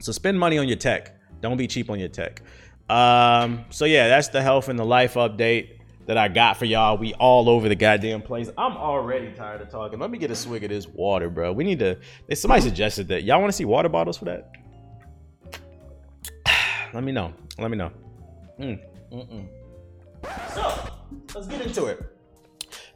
so 0.00 0.12
spend 0.12 0.38
money 0.38 0.58
on 0.58 0.68
your 0.68 0.76
tech. 0.76 1.18
Don't 1.40 1.56
be 1.56 1.66
cheap 1.66 1.88
on 1.88 1.98
your 1.98 2.10
tech. 2.10 2.42
Um, 2.90 3.64
so 3.70 3.86
yeah, 3.86 4.08
that's 4.08 4.28
the 4.28 4.42
health 4.42 4.68
and 4.68 4.78
the 4.78 4.84
life 4.84 5.14
update 5.14 5.73
that 6.06 6.18
I 6.18 6.28
got 6.28 6.56
for 6.56 6.64
y'all. 6.64 6.96
We 6.98 7.14
all 7.14 7.48
over 7.48 7.68
the 7.68 7.74
goddamn 7.74 8.22
place. 8.22 8.50
I'm 8.58 8.76
already 8.76 9.32
tired 9.32 9.60
of 9.60 9.70
talking. 9.70 9.98
Let 9.98 10.10
me 10.10 10.18
get 10.18 10.30
a 10.30 10.36
swig 10.36 10.64
of 10.64 10.70
this 10.70 10.86
water, 10.86 11.30
bro. 11.30 11.52
We 11.52 11.64
need 11.64 11.78
to. 11.80 11.98
Somebody 12.34 12.62
suggested 12.62 13.08
that. 13.08 13.24
Y'all 13.24 13.40
want 13.40 13.52
to 13.52 13.56
see 13.56 13.64
water 13.64 13.88
bottles 13.88 14.16
for 14.16 14.26
that? 14.26 14.52
Let 16.94 17.04
me 17.04 17.12
know. 17.12 17.32
Let 17.58 17.70
me 17.70 17.76
know. 17.76 17.90
Mm. 18.58 18.80
So 20.54 20.90
let's 21.34 21.46
get 21.46 21.60
into 21.60 21.86
it. 21.86 22.00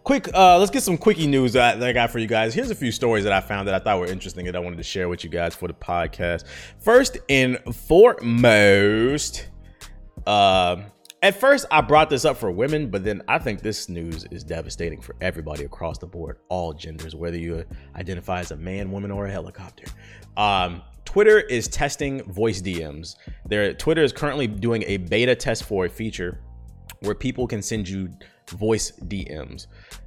Quick, 0.04 0.32
uh, 0.32 0.58
let's 0.58 0.70
get 0.70 0.82
some 0.82 0.96
quickie 0.96 1.26
news 1.26 1.52
that, 1.52 1.78
that 1.80 1.88
I 1.90 1.92
got 1.92 2.10
for 2.10 2.18
you 2.18 2.26
guys. 2.26 2.54
Here's 2.54 2.70
a 2.70 2.74
few 2.74 2.90
stories 2.90 3.24
that 3.24 3.32
I 3.32 3.40
found 3.40 3.68
that 3.68 3.74
I 3.74 3.78
thought 3.78 4.00
were 4.00 4.06
interesting 4.06 4.46
that 4.46 4.56
I 4.56 4.58
wanted 4.58 4.76
to 4.76 4.82
share 4.82 5.08
with 5.08 5.22
you 5.22 5.28
guys 5.28 5.54
for 5.54 5.68
the 5.68 5.74
podcast. 5.74 6.44
First 6.80 7.18
and 7.28 7.58
foremost, 7.74 9.48
uh, 10.26 10.76
at 11.22 11.40
first, 11.40 11.66
I 11.70 11.80
brought 11.80 12.10
this 12.10 12.24
up 12.24 12.36
for 12.36 12.50
women, 12.50 12.90
but 12.90 13.02
then 13.02 13.22
I 13.26 13.38
think 13.38 13.60
this 13.60 13.88
news 13.88 14.24
is 14.30 14.44
devastating 14.44 15.00
for 15.00 15.16
everybody 15.20 15.64
across 15.64 15.98
the 15.98 16.06
board, 16.06 16.38
all 16.48 16.72
genders, 16.72 17.14
whether 17.14 17.36
you 17.36 17.64
identify 17.96 18.40
as 18.40 18.52
a 18.52 18.56
man, 18.56 18.90
woman, 18.90 19.10
or 19.10 19.26
a 19.26 19.30
helicopter. 19.30 19.84
Um, 20.36 20.82
Twitter 21.04 21.40
is 21.40 21.66
testing 21.66 22.22
voice 22.24 22.62
DMs. 22.62 23.16
Their 23.46 23.74
Twitter 23.74 24.02
is 24.02 24.12
currently 24.12 24.46
doing 24.46 24.84
a 24.86 24.98
beta 24.98 25.34
test 25.34 25.64
for 25.64 25.86
a 25.86 25.88
feature 25.88 26.40
where 27.00 27.14
people 27.14 27.46
can 27.46 27.62
send 27.62 27.88
you 27.88 28.10
voice 28.50 28.92
DMs. 28.92 29.66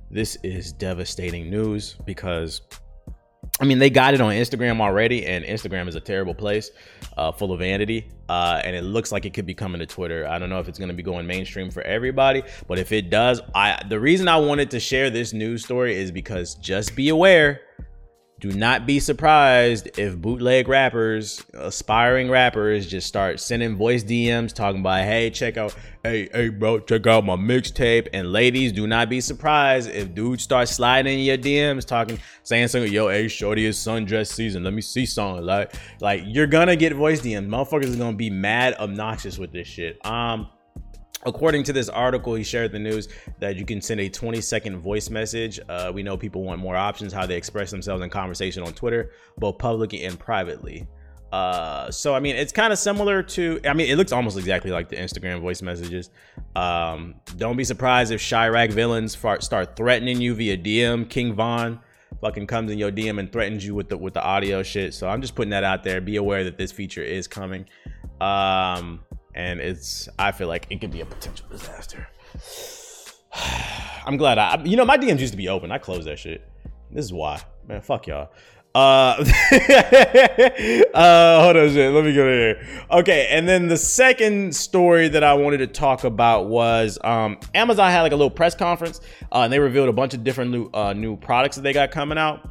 This 0.10 0.38
is 0.44 0.72
devastating 0.72 1.50
news 1.50 1.96
because 2.06 2.62
I 3.62 3.65
mean, 3.65 3.77
they 3.77 3.91
got 3.91 4.15
it 4.15 4.22
on 4.22 4.34
Instagram 4.34 4.82
already, 4.82 5.27
and 5.27 5.46
Instagram 5.46 5.88
is 5.88 5.94
a 5.94 6.00
terrible 6.00 6.34
place, 6.34 6.72
uh, 7.15 7.32
full 7.32 7.51
of 7.51 7.60
vanity. 7.60 8.10
Uh, 8.27 8.60
and 8.65 8.75
it 8.75 8.82
looks 8.82 9.12
like 9.12 9.25
it 9.25 9.36
could 9.36 9.46
be 9.46 9.53
coming 9.53 9.77
to 9.77 9.86
Twitter. 9.86 10.27
I 10.27 10.39
don't 10.39 10.50
know 10.50 10.60
if 10.60 10.68
it's 10.68 10.80
going 10.80 10.89
to 10.89 10.96
be 10.96 11.03
going 11.03 11.27
mainstream 11.27 11.70
for 11.70 11.84
everybody, 11.84 12.41
but 12.68 12.80
if 12.80 12.91
it 12.91 13.12
does, 13.12 13.39
I 13.53 13.80
the 13.88 14.00
reason 14.00 14.27
I 14.27 14.38
wanted 14.38 14.72
to 14.72 14.80
share 14.80 15.12
this 15.12 15.32
news 15.32 15.63
story 15.63 15.96
is 15.96 16.12
because 16.12 16.56
just 16.56 16.96
be 16.96 17.10
aware 17.10 17.62
do 18.41 18.51
not 18.51 18.88
be 18.88 19.00
surprised 19.00 20.00
if 20.00 20.17
bootleg 20.17 20.67
rappers, 20.67 21.45
aspiring 21.53 22.27
rappers, 22.27 22.88
just 22.88 23.05
start 23.05 23.39
sending 23.39 23.75
voice 23.75 24.03
DMs 24.03 24.51
talking 24.51 24.81
about, 24.81 25.03
hey, 25.03 25.29
check 25.29 25.57
out, 25.57 25.75
hey, 26.01 26.27
hey, 26.33 26.50
bro, 26.50 26.79
check 26.79 27.05
out 27.05 27.24
my 27.24 27.36
mixtape. 27.36 28.07
And 28.13 28.31
ladies, 28.31 28.71
do 28.71 28.88
not 28.88 29.10
be 29.10 29.21
surprised 29.21 29.91
if 29.91 30.15
dudes 30.15 30.41
start 30.41 30.69
sliding 30.69 31.19
in 31.19 31.24
your 31.24 31.38
DMs 31.38 31.86
talking, 31.86 32.17
saying 32.41 32.69
something, 32.69 32.91
yo, 32.91 33.10
hey, 33.10 33.27
shorty, 33.27 33.67
it's 33.67 33.77
sundress 33.77 34.33
season. 34.33 34.63
Let 34.63 34.74
me 34.74 34.81
see 34.81 35.05
something. 35.05 35.45
Like, 35.45 35.75
like 36.00 36.24
you're 36.25 36.48
gonna 36.48 36.75
get 36.75 36.93
voice 36.93 37.21
DMs. 37.21 37.48
Motherfuckers 37.48 37.93
are 37.93 37.98
gonna 37.98 38.17
be 38.17 38.31
mad 38.31 38.74
obnoxious 38.79 39.38
with 39.38 39.51
this 39.51 39.67
shit. 39.67 40.03
Um, 40.03 40.50
According 41.25 41.63
to 41.63 41.74
this 41.74 41.90
article, 41.90 42.34
he 42.36 42.44
shared 42.44 42.72
the 42.72 42.80
news 42.80 43.08
that 43.40 43.56
you 43.56 43.66
can 43.66 43.82
send 43.82 44.00
a 44.00 44.10
20 44.10 44.42
second 44.42 44.78
voice 44.78 45.10
message. 45.10 45.60
Uh, 45.70 45.92
we 45.94 46.04
know 46.04 46.18
people 46.18 46.44
want 46.44 46.60
more 46.60 46.75
options 46.75 47.13
how 47.13 47.25
they 47.25 47.36
express 47.36 47.72
themselves 47.72 48.04
in 48.04 48.10
conversation 48.10 48.63
on 48.63 48.74
Twitter, 48.74 49.12
both 49.38 49.58
publicly 49.58 50.04
and 50.04 50.18
privately. 50.20 50.88
Uh, 51.32 51.90
so 51.90 52.13
I 52.13 52.20
mean, 52.20 52.36
it's 52.36 52.51
kind 52.51 52.74
of 52.74 52.80
similar 52.80 53.24
to. 53.24 53.60
I 53.66 53.74
mean, 53.74 53.90
it 53.90 53.96
looks 53.96 54.12
almost 54.12 54.38
exactly 54.38 54.72
like 54.72 54.90
the 54.90 54.98
Instagram 54.98 55.40
voice 55.40 55.62
messages. 55.62 56.10
Um, 56.56 57.16
don't 57.38 57.56
be 57.56 57.63
surprised 57.63 58.12
if 58.12 58.20
Chiraq 58.20 58.72
villains 58.74 59.16
start 59.16 59.75
threatening 59.75 60.20
you 60.20 60.34
via 60.36 60.58
DM. 60.58 61.10
King 61.10 61.34
Von 61.34 61.80
fucking 62.20 62.48
comes 62.48 62.72
in 62.72 62.78
your 62.78 62.92
DM 62.92 63.20
and 63.20 63.32
threatens 63.32 63.66
you 63.66 63.74
with 63.75 63.88
the 63.88 63.98
with 63.98 64.13
the 64.13 64.24
audio 64.24 64.62
shit. 64.62 64.94
So 64.94 65.08
I'm 65.08 65.22
just 65.22 65.36
putting 65.36 65.51
that 65.51 65.63
out 65.63 65.84
there. 65.84 66.01
Be 66.01 66.18
aware 66.18 66.44
that 66.44 66.58
this 66.58 66.72
feature 66.72 67.04
is 67.04 67.28
coming. 67.28 67.66
Um, 68.19 69.06
and 69.34 69.60
it's 69.60 70.10
I 70.17 70.32
feel 70.32 70.48
like 70.48 70.67
it 70.70 70.82
could 70.82 70.91
be 70.91 71.02
a 71.02 71.06
potential 71.06 71.46
disaster. 71.50 72.08
I'm 74.06 74.17
glad 74.17 74.38
I, 74.38 74.62
you 74.63 74.76
know, 74.76 74.86
my 74.86 74.98
DMs 74.98 75.20
used 75.20 75.34
to 75.34 75.38
be 75.38 75.50
open. 75.50 75.72
I 75.72 75.78
closed 75.78 76.08
that 76.08 76.20
shit. 76.20 76.48
This 76.89 77.06
is 77.06 77.13
why, 77.13 77.41
man. 77.67 77.82
Fuck 77.82 78.08
y'all. 78.08 78.32
Uh, 78.74 79.17
uh, 80.94 81.44
hold 81.44 81.58
on, 81.58 81.70
shit. 81.70 81.91
Let 81.91 82.06
me 82.06 82.13
go 82.13 82.26
here. 82.26 82.86
Okay, 82.89 83.28
and 83.30 83.48
then 83.48 83.67
the 83.67 83.76
second 83.76 84.56
story 84.56 85.10
that 85.10 85.24
I 85.24 85.34
wanted 85.34 85.58
to 85.58 85.67
talk 85.67 86.06
about 86.06 86.48
was 86.48 86.98
um, 87.04 87.38
Amazon 87.54 87.91
had 87.91 88.02
like 88.02 88.13
a 88.13 88.15
little 88.15 88.32
press 88.32 88.56
conference, 88.56 89.02
uh, 89.32 89.39
and 89.39 89.52
they 89.52 89.60
revealed 89.60 89.89
a 89.89 89.94
bunch 89.94 90.13
of 90.13 90.24
different 90.24 90.52
new 90.52 90.70
uh, 90.74 90.94
new 90.94 91.17
products 91.17 91.58
that 91.58 91.63
they 91.63 91.74
got 91.74 91.91
coming 91.91 92.17
out. 92.17 92.50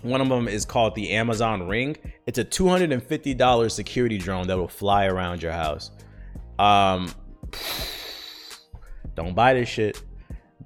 One 0.00 0.20
of 0.20 0.28
them 0.28 0.48
is 0.48 0.64
called 0.64 0.94
the 0.94 1.10
Amazon 1.10 1.66
Ring. 1.66 1.96
It's 2.26 2.38
a 2.38 2.44
$250 2.44 3.70
security 3.70 4.18
drone 4.18 4.46
that 4.46 4.56
will 4.56 4.68
fly 4.68 5.06
around 5.06 5.42
your 5.42 5.52
house. 5.52 5.90
Um, 6.58 7.12
don't 9.14 9.34
buy 9.34 9.54
this 9.54 9.68
shit. 9.68 10.02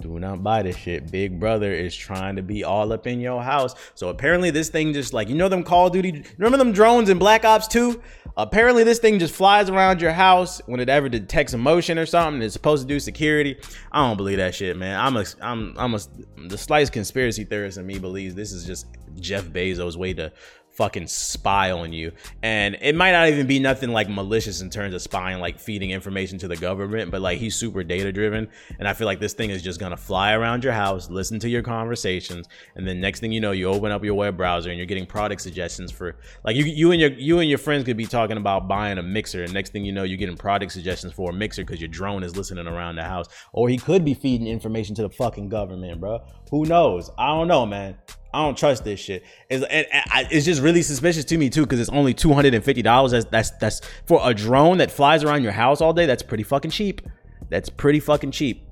Do 0.00 0.20
not 0.20 0.44
buy 0.44 0.62
this 0.62 0.76
shit. 0.76 1.10
Big 1.10 1.40
brother 1.40 1.72
is 1.72 1.94
trying 1.94 2.36
to 2.36 2.42
be 2.42 2.62
all 2.62 2.92
up 2.92 3.08
in 3.08 3.18
your 3.18 3.42
house. 3.42 3.74
So 3.96 4.10
apparently 4.10 4.50
this 4.50 4.68
thing 4.68 4.92
just 4.92 5.12
like 5.12 5.28
you 5.28 5.34
know 5.34 5.48
them 5.48 5.64
Call 5.64 5.88
of 5.88 5.92
Duty. 5.92 6.24
Remember 6.38 6.56
them 6.56 6.70
drones 6.72 7.08
in 7.08 7.18
Black 7.18 7.44
Ops 7.44 7.66
2? 7.66 8.00
Apparently 8.36 8.84
this 8.84 9.00
thing 9.00 9.18
just 9.18 9.34
flies 9.34 9.68
around 9.68 10.00
your 10.00 10.12
house 10.12 10.62
when 10.66 10.78
it 10.78 10.88
ever 10.88 11.08
detects 11.08 11.52
a 11.54 11.58
motion 11.58 11.98
or 11.98 12.06
something. 12.06 12.40
It's 12.40 12.52
supposed 12.52 12.86
to 12.86 12.88
do 12.88 13.00
security. 13.00 13.58
I 13.90 14.06
don't 14.06 14.16
believe 14.16 14.36
that 14.36 14.54
shit, 14.54 14.76
man. 14.76 15.00
I'm 15.00 15.16
a 15.16 15.24
I'm 15.40 15.74
I'm 15.76 15.94
a 15.94 15.98
the 16.46 16.56
slightest 16.58 16.92
conspiracy 16.92 17.42
theorist 17.42 17.78
in 17.78 17.84
me 17.84 17.98
believes 17.98 18.36
this 18.36 18.52
is 18.52 18.64
just 18.64 18.86
Jeff 19.18 19.46
Bezos' 19.46 19.96
way 19.96 20.14
to 20.14 20.32
fucking 20.78 21.08
spy 21.08 21.72
on 21.72 21.92
you. 21.92 22.12
And 22.44 22.78
it 22.80 22.94
might 22.94 23.10
not 23.10 23.28
even 23.28 23.48
be 23.48 23.58
nothing 23.58 23.90
like 23.90 24.08
malicious 24.08 24.60
in 24.60 24.70
terms 24.70 24.94
of 24.94 25.02
spying, 25.02 25.40
like 25.40 25.58
feeding 25.58 25.90
information 25.90 26.38
to 26.38 26.46
the 26.46 26.56
government, 26.56 27.10
but 27.10 27.20
like 27.20 27.38
he's 27.38 27.56
super 27.56 27.82
data 27.82 28.12
driven. 28.12 28.48
And 28.78 28.86
I 28.86 28.92
feel 28.92 29.06
like 29.06 29.18
this 29.18 29.32
thing 29.32 29.50
is 29.50 29.60
just 29.60 29.80
gonna 29.80 29.96
fly 29.96 30.34
around 30.34 30.62
your 30.62 30.72
house, 30.72 31.10
listen 31.10 31.40
to 31.40 31.48
your 31.48 31.62
conversations, 31.62 32.46
and 32.76 32.86
then 32.86 33.00
next 33.00 33.18
thing 33.18 33.32
you 33.32 33.40
know, 33.40 33.50
you 33.50 33.66
open 33.66 33.90
up 33.90 34.04
your 34.04 34.14
web 34.14 34.36
browser 34.36 34.70
and 34.70 34.78
you're 34.78 34.86
getting 34.86 35.04
product 35.04 35.42
suggestions 35.42 35.90
for 35.90 36.14
like 36.44 36.54
you 36.54 36.64
you 36.64 36.92
and 36.92 37.00
your 37.00 37.10
you 37.10 37.40
and 37.40 37.48
your 37.48 37.58
friends 37.58 37.82
could 37.82 37.96
be 37.96 38.06
talking 38.06 38.36
about 38.36 38.68
buying 38.68 38.98
a 38.98 39.02
mixer, 39.02 39.42
and 39.42 39.52
next 39.52 39.72
thing 39.72 39.84
you 39.84 39.90
know, 39.90 40.04
you're 40.04 40.16
getting 40.16 40.36
product 40.36 40.70
suggestions 40.70 41.12
for 41.12 41.30
a 41.30 41.32
mixer 41.32 41.64
because 41.64 41.80
your 41.80 41.88
drone 41.88 42.22
is 42.22 42.36
listening 42.36 42.68
around 42.68 42.94
the 42.94 43.02
house. 43.02 43.26
Or 43.52 43.68
he 43.68 43.78
could 43.78 44.04
be 44.04 44.14
feeding 44.14 44.46
information 44.46 44.94
to 44.94 45.02
the 45.02 45.10
fucking 45.10 45.48
government, 45.48 46.00
bro. 46.00 46.20
Who 46.52 46.66
knows? 46.66 47.10
I 47.18 47.28
don't 47.28 47.48
know, 47.48 47.66
man. 47.66 47.96
I 48.32 48.44
don't 48.44 48.56
trust 48.58 48.84
this 48.84 49.00
shit. 49.00 49.24
It's, 49.48 49.64
it's 49.70 50.44
just 50.44 50.60
really 50.60 50.82
suspicious 50.82 51.24
to 51.26 51.38
me 51.38 51.48
too 51.48 51.62
because 51.62 51.80
it's 51.80 51.90
only 51.90 52.14
two 52.14 52.32
hundred 52.34 52.54
and 52.54 52.64
fifty 52.64 52.82
dollars. 52.82 53.12
That's 53.12 53.24
that's 53.26 53.50
that's 53.52 53.80
for 54.06 54.20
a 54.22 54.34
drone 54.34 54.78
that 54.78 54.90
flies 54.90 55.24
around 55.24 55.42
your 55.42 55.52
house 55.52 55.80
all 55.80 55.92
day. 55.92 56.06
That's 56.06 56.22
pretty 56.22 56.44
fucking 56.44 56.70
cheap. 56.70 57.00
That's 57.48 57.70
pretty 57.70 58.00
fucking 58.00 58.32
cheap 58.32 58.68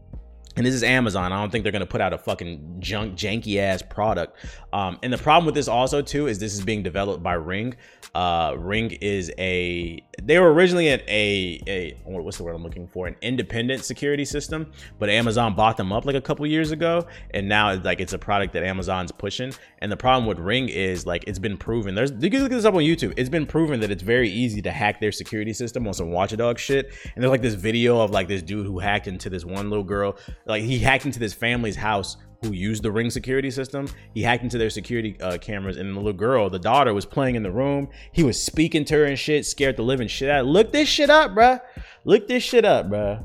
and 0.56 0.64
this 0.64 0.74
is 0.74 0.82
Amazon. 0.82 1.32
I 1.32 1.40
don't 1.40 1.50
think 1.50 1.64
they're 1.64 1.72
gonna 1.72 1.86
put 1.86 2.00
out 2.00 2.12
a 2.12 2.18
fucking 2.18 2.76
junk, 2.78 3.14
janky 3.14 3.58
ass 3.58 3.82
product. 3.82 4.38
Um, 4.76 4.98
and 5.02 5.10
the 5.10 5.16
problem 5.16 5.46
with 5.46 5.54
this 5.54 5.68
also 5.68 6.02
too 6.02 6.26
is 6.26 6.38
this 6.38 6.52
is 6.52 6.62
being 6.62 6.82
developed 6.82 7.22
by 7.22 7.32
Ring. 7.32 7.74
Uh, 8.14 8.54
Ring 8.58 8.90
is 9.00 9.32
a 9.38 10.04
they 10.22 10.38
were 10.38 10.52
originally 10.52 10.90
at 10.90 11.00
a 11.08 11.62
a 11.66 11.96
what's 12.04 12.36
the 12.36 12.44
word 12.44 12.54
I'm 12.54 12.62
looking 12.62 12.86
for 12.86 13.06
an 13.06 13.16
independent 13.22 13.86
security 13.86 14.26
system, 14.26 14.70
but 14.98 15.08
Amazon 15.08 15.54
bought 15.54 15.78
them 15.78 15.94
up 15.94 16.04
like 16.04 16.14
a 16.14 16.20
couple 16.20 16.46
years 16.46 16.72
ago, 16.72 17.06
and 17.30 17.48
now 17.48 17.70
it's 17.70 17.86
like 17.86 18.00
it's 18.00 18.12
a 18.12 18.18
product 18.18 18.52
that 18.52 18.64
Amazon's 18.64 19.12
pushing. 19.12 19.54
And 19.78 19.90
the 19.90 19.96
problem 19.96 20.26
with 20.26 20.38
Ring 20.38 20.68
is 20.68 21.06
like 21.06 21.24
it's 21.26 21.38
been 21.38 21.56
proven. 21.56 21.94
There's 21.94 22.10
you 22.10 22.28
can 22.28 22.42
look 22.42 22.50
this 22.50 22.66
up 22.66 22.74
on 22.74 22.82
YouTube. 22.82 23.14
It's 23.16 23.30
been 23.30 23.46
proven 23.46 23.80
that 23.80 23.90
it's 23.90 24.02
very 24.02 24.28
easy 24.28 24.60
to 24.60 24.70
hack 24.70 25.00
their 25.00 25.12
security 25.12 25.54
system 25.54 25.86
on 25.86 25.94
some 25.94 26.10
watchdog 26.10 26.58
shit. 26.58 26.92
And 27.14 27.24
there's 27.24 27.30
like 27.30 27.40
this 27.40 27.54
video 27.54 27.98
of 28.00 28.10
like 28.10 28.28
this 28.28 28.42
dude 28.42 28.66
who 28.66 28.78
hacked 28.78 29.06
into 29.06 29.30
this 29.30 29.46
one 29.46 29.70
little 29.70 29.84
girl 29.84 30.18
like 30.44 30.62
he 30.62 30.78
hacked 30.78 31.06
into 31.06 31.18
this 31.18 31.32
family's 31.32 31.76
house 31.76 32.18
who 32.42 32.52
used 32.52 32.82
the 32.82 32.92
ring 32.92 33.10
security 33.10 33.50
system. 33.50 33.88
He 34.14 34.22
hacked 34.22 34.42
into 34.42 34.58
their 34.58 34.70
security 34.70 35.20
uh, 35.20 35.38
cameras, 35.38 35.76
and 35.76 35.90
the 35.90 36.00
little 36.00 36.12
girl, 36.12 36.50
the 36.50 36.58
daughter, 36.58 36.92
was 36.94 37.06
playing 37.06 37.34
in 37.34 37.42
the 37.42 37.50
room. 37.50 37.88
He 38.12 38.22
was 38.22 38.42
speaking 38.42 38.84
to 38.86 38.94
her 38.94 39.04
and 39.04 39.18
shit, 39.18 39.46
scared 39.46 39.76
the 39.76 39.82
living 39.82 40.08
shit 40.08 40.30
out. 40.30 40.46
Look 40.46 40.72
this 40.72 40.88
shit 40.88 41.10
up, 41.10 41.32
bruh. 41.32 41.60
Look 42.04 42.28
this 42.28 42.42
shit 42.42 42.64
up, 42.64 42.86
bruh. 42.86 43.24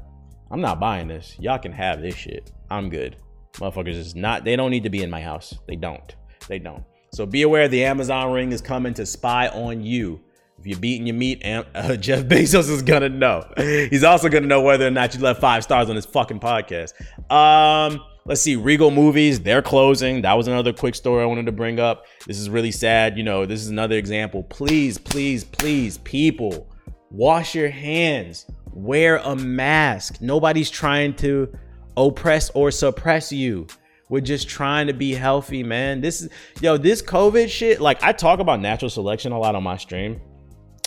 I'm 0.50 0.62
not 0.62 0.80
buying 0.80 1.08
this. 1.08 1.36
Y'all 1.40 1.60
can 1.60 1.72
have 1.72 2.02
this 2.02 2.16
shit. 2.16 2.52
I'm 2.70 2.90
good. 2.90 3.18
Motherfuckers 3.54 3.96
is 3.96 4.16
not. 4.16 4.44
They 4.44 4.56
don't 4.56 4.72
need 4.72 4.84
to 4.84 4.90
be 4.90 5.02
in 5.02 5.10
my 5.10 5.22
house. 5.22 5.54
They 5.68 5.76
don't. 5.76 6.16
They 6.48 6.60
don't. 6.60 6.84
So 7.14 7.26
be 7.26 7.42
aware 7.42 7.68
the 7.68 7.84
Amazon 7.84 8.32
ring 8.32 8.52
is 8.52 8.62
coming 8.62 8.94
to 8.96 9.06
spy 9.06 9.48
on 9.50 9.82
you. 9.84 10.22
If 10.60 10.68
you're 10.68 10.80
beating 10.80 11.08
your 11.08 11.16
meat, 11.16 11.42
uh, 11.46 11.96
Jeff 11.96 12.26
Bezos 12.26 12.70
is 12.70 12.82
gonna 12.82 13.10
know. 13.10 13.50
He's 13.58 14.04
also 14.04 14.30
gonna 14.30 14.48
know 14.48 14.62
whether 14.62 14.88
or 14.88 14.92
not 14.92 15.14
you 15.16 15.22
left 15.22 15.42
five 15.42 15.64
stars 15.64 15.90
on 15.90 15.96
his 15.96 16.06
fucking 16.06 16.40
podcast. 16.40 16.94
Um, 17.32 18.02
let's 18.26 18.42
see, 18.42 18.56
Regal 18.56 18.92
movies, 18.92 19.40
they're 19.40 19.62
closing. 19.62 20.22
That 20.22 20.34
was 20.34 20.48
another 20.48 20.74
quick 20.74 20.96
story 20.96 21.24
I 21.24 21.26
wanted 21.26 21.46
to 21.48 21.52
bring 21.52 21.80
up. 21.80 22.06
This 22.28 22.40
is 22.40 22.50
really 22.50 22.72
sad. 22.72 23.18
You 23.18 23.24
know, 23.24 23.46
this 23.46 23.62
is 23.62 23.70
another 23.70 23.96
example. 23.96 24.44
Please, 24.44 24.98
please, 24.98 25.44
please, 25.44 25.98
people, 26.00 26.70
wash 27.10 27.56
your 27.56 27.70
hands, 27.70 28.46
wear 28.74 29.18
a 29.18 29.36
mask. 29.36 30.22
Nobody's 30.22 30.70
trying 30.70 31.16
to 31.18 31.52
oppress 31.98 32.50
or 32.52 32.72
suppress 32.72 33.32
you. 33.32 33.68
We're 34.10 34.22
just 34.22 34.50
trying 34.50 34.88
to 34.88 34.94
be 34.94 35.14
healthy, 35.14 35.64
man. 35.64 36.02
This 36.02 36.22
is 36.22 36.30
yo, 36.60 36.78
this 36.78 37.02
COVID 37.02 37.50
shit, 37.50 37.80
like 37.80 38.04
I 38.04 38.12
talk 38.12 38.40
about 38.40 38.60
natural 38.60 38.90
selection 38.90 39.32
a 39.32 39.40
lot 39.40 39.56
on 39.56 39.64
my 39.64 39.78
stream. 39.78 40.20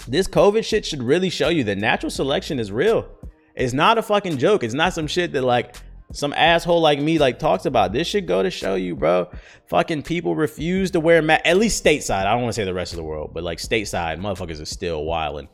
This 0.07 0.29
COVID 0.29 0.63
shit 0.63 0.85
should 0.85 1.03
really 1.03 1.31
show 1.31 1.49
you 1.49 1.65
that 1.65 1.79
natural 1.79 2.11
selection 2.11 2.61
is 2.61 2.71
real. 2.71 3.09
It's 3.55 3.73
not 3.73 3.97
a 3.97 4.03
fucking 4.03 4.37
joke. 4.37 4.63
It's 4.63 4.75
not 4.75 4.93
some 4.93 5.07
shit 5.07 5.33
that 5.33 5.43
like 5.43 5.77
some 6.13 6.33
asshole 6.33 6.81
like 6.81 7.01
me 7.01 7.19
like 7.19 7.39
talks 7.39 7.67
about. 7.67 7.93
This 7.93 8.07
should 8.07 8.27
go 8.27 8.43
to 8.43 8.51
show 8.51 8.75
you, 8.75 8.95
bro. 8.95 9.31
Fucking 9.67 10.03
people 10.03 10.37
refuse 10.37 10.91
to 10.93 11.01
wear 11.01 11.23
mask. 11.23 11.43
At 11.45 11.57
least 11.57 11.85
stateside. 11.85 12.27
I 12.27 12.33
don't 12.33 12.43
want 12.43 12.55
to 12.55 12.61
say 12.61 12.65
the 12.65 12.75
rest 12.75 12.93
of 12.93 12.97
the 12.97 13.05
world, 13.05 13.33
but 13.35 13.43
like 13.43 13.59
stateside, 13.59 14.19
motherfuckers 14.19 14.61
are 14.61 14.67
still 14.67 15.05
wilding. 15.05 15.49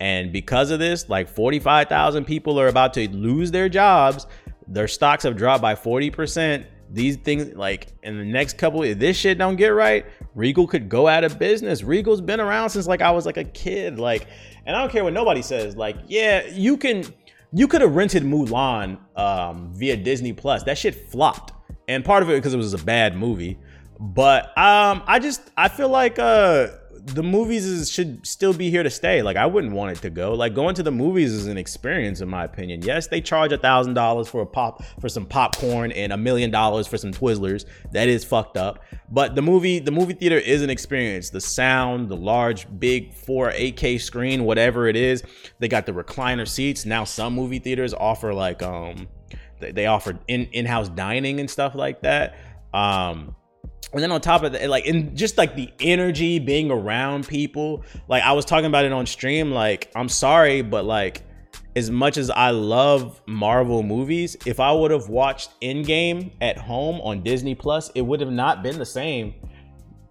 And 0.00 0.32
because 0.32 0.70
of 0.70 0.78
this, 0.78 1.08
like 1.08 1.28
45,000 1.28 2.24
people 2.24 2.60
are 2.60 2.68
about 2.68 2.94
to 2.94 3.08
lose 3.10 3.50
their 3.50 3.68
jobs. 3.68 4.26
Their 4.68 4.88
stocks 4.88 5.24
have 5.24 5.36
dropped 5.36 5.62
by 5.62 5.74
40% 5.74 6.66
these 6.90 7.16
things 7.16 7.54
like 7.54 7.88
in 8.02 8.16
the 8.16 8.24
next 8.24 8.58
couple 8.58 8.82
if 8.82 8.98
this 8.98 9.16
shit 9.16 9.38
don't 9.38 9.56
get 9.56 9.68
right 9.68 10.06
regal 10.34 10.66
could 10.66 10.88
go 10.88 11.08
out 11.08 11.24
of 11.24 11.38
business 11.38 11.82
regal's 11.82 12.20
been 12.20 12.40
around 12.40 12.70
since 12.70 12.86
like 12.86 13.02
i 13.02 13.10
was 13.10 13.26
like 13.26 13.36
a 13.36 13.44
kid 13.44 13.98
like 13.98 14.28
and 14.66 14.76
i 14.76 14.80
don't 14.80 14.92
care 14.92 15.02
what 15.02 15.12
nobody 15.12 15.42
says 15.42 15.76
like 15.76 15.96
yeah 16.06 16.46
you 16.46 16.76
can 16.76 17.02
you 17.56 17.66
could 17.66 17.80
have 17.80 17.96
rented 17.96 18.22
mulan 18.22 18.98
um, 19.16 19.72
via 19.72 19.96
disney 19.96 20.34
plus. 20.34 20.62
That 20.64 20.76
shit 20.76 20.94
flopped. 21.10 21.54
And 21.88 22.04
part 22.04 22.22
of 22.22 22.28
it 22.28 22.34
because 22.34 22.52
it 22.52 22.58
was 22.58 22.74
a 22.74 22.78
bad 22.78 23.16
movie. 23.16 23.58
But 23.98 24.46
um 24.58 25.02
i 25.06 25.18
just 25.18 25.40
i 25.56 25.68
feel 25.68 25.88
like 25.88 26.18
uh 26.18 26.68
the 27.06 27.22
movies 27.22 27.64
is, 27.64 27.88
should 27.88 28.26
still 28.26 28.52
be 28.52 28.68
here 28.68 28.82
to 28.82 28.90
stay. 28.90 29.22
Like 29.22 29.36
I 29.36 29.46
wouldn't 29.46 29.72
want 29.72 29.96
it 29.96 30.02
to 30.02 30.10
go. 30.10 30.34
Like 30.34 30.54
going 30.54 30.74
to 30.74 30.82
the 30.82 30.90
movies 30.90 31.32
is 31.32 31.46
an 31.46 31.56
experience, 31.56 32.20
in 32.20 32.28
my 32.28 32.44
opinion. 32.44 32.82
Yes, 32.82 33.06
they 33.06 33.20
charge 33.20 33.52
a 33.52 33.58
thousand 33.58 33.94
dollars 33.94 34.28
for 34.28 34.42
a 34.42 34.46
pop 34.46 34.82
for 35.00 35.08
some 35.08 35.24
popcorn 35.24 35.92
and 35.92 36.12
a 36.12 36.16
million 36.16 36.50
dollars 36.50 36.88
for 36.88 36.98
some 36.98 37.12
Twizzlers. 37.12 37.64
That 37.92 38.08
is 38.08 38.24
fucked 38.24 38.56
up. 38.56 38.82
But 39.08 39.36
the 39.36 39.42
movie, 39.42 39.78
the 39.78 39.92
movie 39.92 40.14
theater 40.14 40.36
is 40.36 40.62
an 40.62 40.70
experience. 40.70 41.30
The 41.30 41.40
sound, 41.40 42.08
the 42.08 42.16
large, 42.16 42.66
big 42.78 43.14
4 43.14 43.52
8K 43.52 44.00
screen, 44.00 44.44
whatever 44.44 44.88
it 44.88 44.96
is. 44.96 45.22
They 45.60 45.68
got 45.68 45.86
the 45.86 45.92
recliner 45.92 46.46
seats. 46.48 46.84
Now 46.84 47.04
some 47.04 47.34
movie 47.34 47.60
theaters 47.60 47.94
offer 47.94 48.34
like 48.34 48.62
um 48.62 49.06
they 49.60 49.86
offer 49.86 50.18
in 50.26 50.46
in-house 50.52 50.88
dining 50.88 51.38
and 51.38 51.48
stuff 51.48 51.76
like 51.76 52.02
that. 52.02 52.36
Um 52.74 53.36
and 53.92 54.02
then 54.02 54.10
on 54.10 54.20
top 54.20 54.42
of 54.42 54.52
that, 54.52 54.68
like, 54.68 54.86
and 54.86 55.16
just 55.16 55.38
like 55.38 55.54
the 55.54 55.70
energy 55.80 56.38
being 56.38 56.70
around 56.70 57.26
people, 57.28 57.84
like 58.08 58.22
I 58.22 58.32
was 58.32 58.44
talking 58.44 58.66
about 58.66 58.84
it 58.84 58.92
on 58.92 59.06
stream. 59.06 59.52
Like, 59.52 59.90
I'm 59.94 60.08
sorry, 60.08 60.62
but 60.62 60.84
like, 60.84 61.22
as 61.76 61.90
much 61.90 62.16
as 62.16 62.30
I 62.30 62.50
love 62.50 63.20
Marvel 63.26 63.82
movies, 63.82 64.36
if 64.46 64.60
I 64.60 64.72
would 64.72 64.90
have 64.90 65.08
watched 65.08 65.50
Endgame 65.60 66.32
at 66.40 66.56
home 66.56 67.00
on 67.02 67.22
Disney 67.22 67.54
Plus, 67.54 67.90
it 67.94 68.00
would 68.00 68.20
have 68.20 68.30
not 68.30 68.62
been 68.62 68.78
the 68.78 68.86
same 68.86 69.34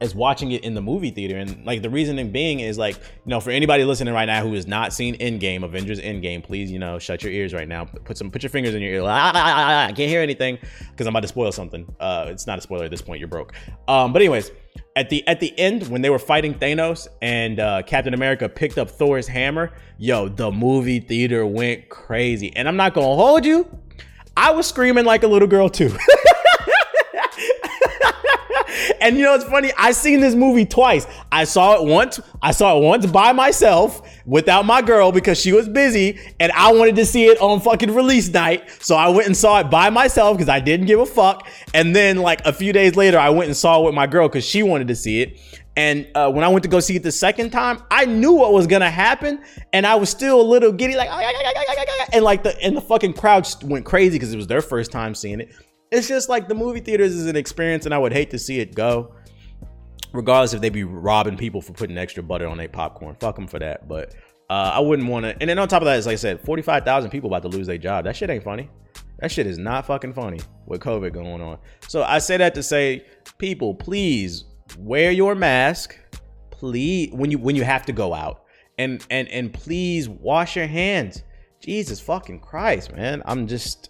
as 0.02 0.14
watching 0.14 0.52
it 0.52 0.64
in 0.64 0.74
the 0.74 0.82
movie 0.82 1.12
theater. 1.12 1.38
And 1.38 1.66
like 1.66 1.82
the 1.82 1.90
reasoning 1.90 2.32
being 2.32 2.60
is 2.60 2.78
like, 2.78 2.96
you 2.96 3.30
know, 3.30 3.40
for 3.40 3.52
anybody 3.52 3.84
listening 3.84 4.14
right 4.14 4.26
now 4.26 4.44
who 4.44 4.54
has 4.54 4.68
not 4.68 4.94
seen 4.94 5.16
Endgame, 5.18 5.64
Avengers 5.64 6.00
Endgame, 6.00 6.44
please, 6.44 6.72
you 6.72 6.80
know, 6.80 7.00
shut 7.00 7.24
your 7.24 7.32
ears 7.32 7.54
right 7.54 7.68
now. 7.68 7.86
Put 7.86 8.18
some, 8.18 8.30
put 8.30 8.44
your 8.44 8.50
fingers 8.50 8.76
in 8.76 8.82
your 8.82 8.92
ear. 8.92 9.02
Ah, 9.04 9.32
ah, 9.34 9.34
ah, 9.36 9.86
I 9.86 9.92
can't 9.94 10.10
hear 10.10 10.22
anything 10.22 10.58
because 10.92 11.08
I'm 11.08 11.14
about 11.14 11.22
to 11.22 11.28
spoil 11.28 11.52
something. 11.52 11.86
Uh, 12.00 12.26
it's 12.30 12.48
not 12.48 12.60
a 12.60 12.62
spoiler 12.62 12.86
at 12.86 12.92
this 12.92 13.02
point. 13.02 13.20
You're 13.20 13.28
broke. 13.28 13.54
Um, 13.88 14.12
but 14.12 14.22
anyways, 14.22 14.52
at 14.96 15.10
the 15.10 15.26
at 15.28 15.40
the 15.40 15.58
end 15.60 15.88
when 15.88 16.02
they 16.02 16.10
were 16.10 16.20
fighting 16.20 16.54
Thanos 16.54 17.08
and 17.22 17.60
uh, 17.60 17.82
Captain 17.84 18.14
America 18.14 18.48
picked 18.50 18.78
up 18.78 18.90
Thor's 18.90 19.28
hammer, 19.28 19.74
yo, 19.98 20.28
the 20.28 20.52
movie 20.52 21.00
theater 21.00 21.46
went 21.46 21.90
crazy. 21.90 22.56
And 22.56 22.68
I'm 22.68 22.78
not 22.78 22.94
gonna 22.94 23.08
hold 23.08 23.46
you. 23.46 23.70
I 24.38 24.52
was 24.52 24.68
screaming 24.68 25.06
like 25.06 25.24
a 25.24 25.28
little 25.28 25.48
girl 25.48 25.70
too. 25.70 25.96
and 29.06 29.18
you 29.18 29.24
know, 29.24 29.36
it's 29.36 29.46
funny. 29.46 29.72
I 29.78 29.92
seen 29.92 30.20
this 30.20 30.34
movie 30.34 30.66
twice. 30.66 31.06
I 31.32 31.44
saw 31.44 31.76
it 31.76 31.88
once. 31.88 32.20
I 32.42 32.52
saw 32.52 32.76
it 32.76 32.84
once 32.84 33.06
by 33.06 33.34
myself 33.34 34.02
without 34.26 34.66
my 34.66 34.82
girl 34.82 35.12
because 35.12 35.40
she 35.40 35.54
was 35.54 35.70
busy, 35.70 36.20
and 36.40 36.52
I 36.54 36.74
wanted 36.74 36.96
to 36.96 37.06
see 37.06 37.26
it 37.26 37.40
on 37.40 37.60
fucking 37.60 37.94
release 37.94 38.30
night. 38.30 38.68
So 38.80 38.96
I 38.96 39.10
went 39.10 39.28
and 39.28 39.38
saw 39.38 39.60
it 39.60 39.70
by 39.70 39.92
myself 39.92 40.38
because 40.38 40.50
I 40.50 40.60
didn't 40.60 40.88
give 40.88 41.00
a 41.00 41.06
fuck. 41.06 41.48
And 41.76 41.96
then, 41.96 42.18
like 42.18 42.44
a 42.48 42.52
few 42.52 42.74
days 42.74 42.96
later, 42.96 43.20
I 43.20 43.30
went 43.30 43.48
and 43.48 43.56
saw 43.56 43.80
it 43.80 43.86
with 43.86 43.94
my 43.94 44.08
girl 44.08 44.28
because 44.28 44.44
she 44.44 44.64
wanted 44.64 44.88
to 44.88 44.96
see 44.96 45.22
it. 45.22 45.40
And 45.78 46.08
uh, 46.16 46.32
when 46.32 46.44
I 46.44 46.48
went 46.48 46.64
to 46.64 46.70
go 46.70 46.80
see 46.80 46.96
it 46.96 47.04
the 47.04 47.12
second 47.12 47.52
time, 47.52 47.84
I 47.92 48.06
knew 48.06 48.32
what 48.32 48.54
was 48.54 48.66
gonna 48.66 48.90
happen, 48.90 49.44
and 49.72 49.86
I 49.86 49.96
was 49.96 50.10
still 50.10 50.42
a 50.42 50.48
little 50.48 50.72
giddy, 50.72 50.96
like, 50.96 51.10
and 52.12 52.24
like 52.24 52.42
the 52.42 52.60
and 52.64 52.76
the 52.76 52.82
fucking 52.82 53.14
crowd 53.14 53.48
went 53.64 53.86
crazy 53.86 54.16
because 54.16 54.34
it 54.34 54.38
was 54.38 54.48
their 54.48 54.62
first 54.62 54.92
time 54.92 55.14
seeing 55.14 55.42
it. 55.42 55.54
It's 55.92 56.08
just 56.08 56.30
like 56.30 56.48
the 56.48 56.56
movie 56.56 56.80
theaters 56.80 57.16
is 57.16 57.28
an 57.28 57.36
experience, 57.36 57.86
and 57.86 57.94
I 57.94 57.98
would 57.98 58.14
hate 58.14 58.32
to 58.32 58.40
see 58.40 58.60
it 58.60 58.76
go. 58.76 59.14
Regardless 60.14 60.54
if 60.54 60.62
they 60.62 60.70
be 60.70 60.84
robbing 60.84 61.38
people 61.38 61.62
for 61.62 61.74
putting 61.74 61.98
extra 61.98 62.24
butter 62.24 62.48
on 62.48 62.58
their 62.58 62.70
popcorn, 62.70 63.16
fuck 63.20 63.36
them 63.36 63.48
for 63.48 63.60
that. 63.60 63.88
But 63.88 64.16
uh, 64.50 64.72
I 64.74 64.80
wouldn't 64.80 65.10
want 65.10 65.26
to. 65.26 65.38
And 65.40 65.50
then 65.50 65.60
on 65.60 65.68
top 65.68 65.82
of 65.82 65.86
that, 65.86 65.98
as 65.98 66.06
like 66.06 66.14
I 66.14 66.18
said, 66.18 66.42
forty 66.42 66.62
five 66.62 66.86
thousand 66.86 67.10
people 67.12 67.30
about 67.30 67.42
to 67.44 67.50
lose 67.50 67.68
their 67.68 67.78
job. 67.78 68.06
That 68.06 68.16
shit 68.16 68.30
ain't 68.30 68.44
funny. 68.44 68.70
That 69.20 69.32
shit 69.32 69.48
is 69.48 69.58
not 69.58 69.86
fucking 69.86 70.14
funny 70.14 70.40
with 70.66 70.82
COVID 70.82 71.14
going 71.14 71.42
on. 71.42 71.58
So 71.88 72.04
I 72.04 72.20
say 72.20 72.38
that 72.38 72.54
to 72.56 72.64
say, 72.64 73.06
people, 73.38 73.74
please 73.74 74.46
wear 74.78 75.12
your 75.12 75.36
mask. 75.36 75.98
Please, 76.52 77.12
when 77.14 77.32
you 77.32 77.38
when 77.38 77.56
you 77.56 77.64
have 77.64 77.86
to 77.86 77.94
go 77.94 78.14
out, 78.14 78.44
and 78.78 79.06
and 79.10 79.28
and 79.30 79.54
please 79.54 80.10
wash 80.10 80.56
your 80.56 80.68
hands. 80.68 81.24
Jesus 81.60 82.00
fucking 82.00 82.40
Christ, 82.40 82.94
man. 82.94 83.24
I'm 83.26 83.48
just 83.48 83.90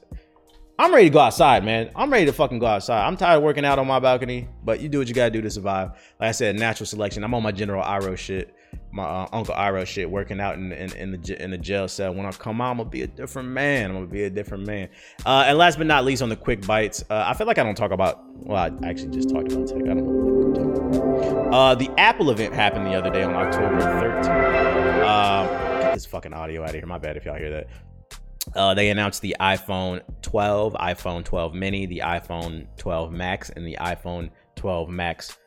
I'm 0.77 0.93
ready 0.93 1.05
to 1.05 1.13
go 1.13 1.19
outside, 1.19 1.63
man. 1.63 1.89
I'm 1.95 2.11
ready 2.11 2.25
to 2.25 2.33
fucking 2.33 2.59
go 2.59 2.65
outside. 2.65 3.07
I'm 3.07 3.15
tired 3.15 3.37
of 3.37 3.43
working 3.43 3.63
out 3.63 3.79
on 3.79 3.87
my 3.87 3.99
balcony, 3.99 4.49
but 4.63 4.81
you 4.81 4.89
do 4.89 4.97
what 4.97 5.07
you 5.07 5.13
gotta 5.13 5.31
do 5.31 5.41
to 5.41 5.49
survive. 5.49 5.91
Like 6.19 6.29
I 6.29 6.31
said, 6.31 6.59
natural 6.59 6.85
selection. 6.85 7.23
I'm 7.23 7.33
on 7.33 7.43
my 7.43 7.53
General 7.53 7.81
Iroh 7.81 8.17
shit, 8.17 8.53
my 8.91 9.03
uh, 9.03 9.27
Uncle 9.31 9.55
Iroh 9.55 9.85
shit, 9.85 10.09
working 10.09 10.41
out 10.41 10.55
in, 10.55 10.73
in, 10.73 10.91
in, 10.97 11.11
the 11.11 11.41
in 11.41 11.51
the 11.51 11.57
jail 11.57 11.87
cell. 11.87 12.13
When 12.13 12.25
I 12.25 12.31
come 12.31 12.59
out, 12.59 12.71
I'm 12.71 12.77
gonna 12.77 12.89
be 12.89 13.03
a 13.03 13.07
different 13.07 13.49
man. 13.49 13.91
I'm 13.91 13.95
gonna 13.95 14.07
be 14.07 14.23
a 14.23 14.29
different 14.29 14.67
man. 14.67 14.89
Uh, 15.25 15.45
and 15.47 15.57
last 15.57 15.77
but 15.77 15.87
not 15.87 16.03
least, 16.03 16.21
on 16.21 16.27
the 16.27 16.35
quick 16.35 16.67
bites, 16.67 17.05
uh, 17.09 17.23
I 17.25 17.33
feel 17.35 17.47
like 17.47 17.57
I 17.57 17.63
don't 17.63 17.75
talk 17.75 17.91
about. 17.91 18.25
Well, 18.39 18.57
I 18.57 18.87
actually 18.87 19.11
just 19.11 19.29
talked 19.29 19.53
about 19.53 19.67
tech. 19.67 19.77
I 19.77 19.93
don't 19.93 20.53
know. 20.53 21.51
Uh, 21.53 21.75
the 21.75 21.89
Apple 21.97 22.31
event 22.31 22.53
happened 22.53 22.85
the 22.85 22.95
other 22.95 23.09
day 23.09 23.23
on 23.23 23.33
October 23.33 23.79
13th. 23.79 25.05
Um, 25.05 25.81
get 25.81 25.93
this 25.93 26.05
fucking 26.05 26.33
audio 26.33 26.63
out 26.63 26.69
of 26.69 26.75
here. 26.75 26.85
My 26.85 26.97
bad 26.97 27.15
if 27.15 27.23
y'all 27.23 27.37
hear 27.37 27.51
that. 27.51 27.67
Uh, 28.53 28.73
they 28.73 28.89
announced 28.89 29.21
the 29.21 29.35
iPhone 29.39 30.01
12, 30.21 30.73
iPhone 30.73 31.23
12 31.23 31.53
mini, 31.53 31.85
the 31.85 32.01
iPhone 32.05 32.67
12 32.77 33.11
Max, 33.11 33.49
and 33.49 33.65
the 33.65 33.77
iPhone 33.79 34.29
12 34.55 34.89
Max 34.89 35.37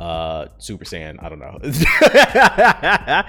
uh 0.00 0.46
super 0.58 0.84
saiyan. 0.84 1.22
I 1.22 1.28
don't 1.28 1.40
know. 1.40 1.58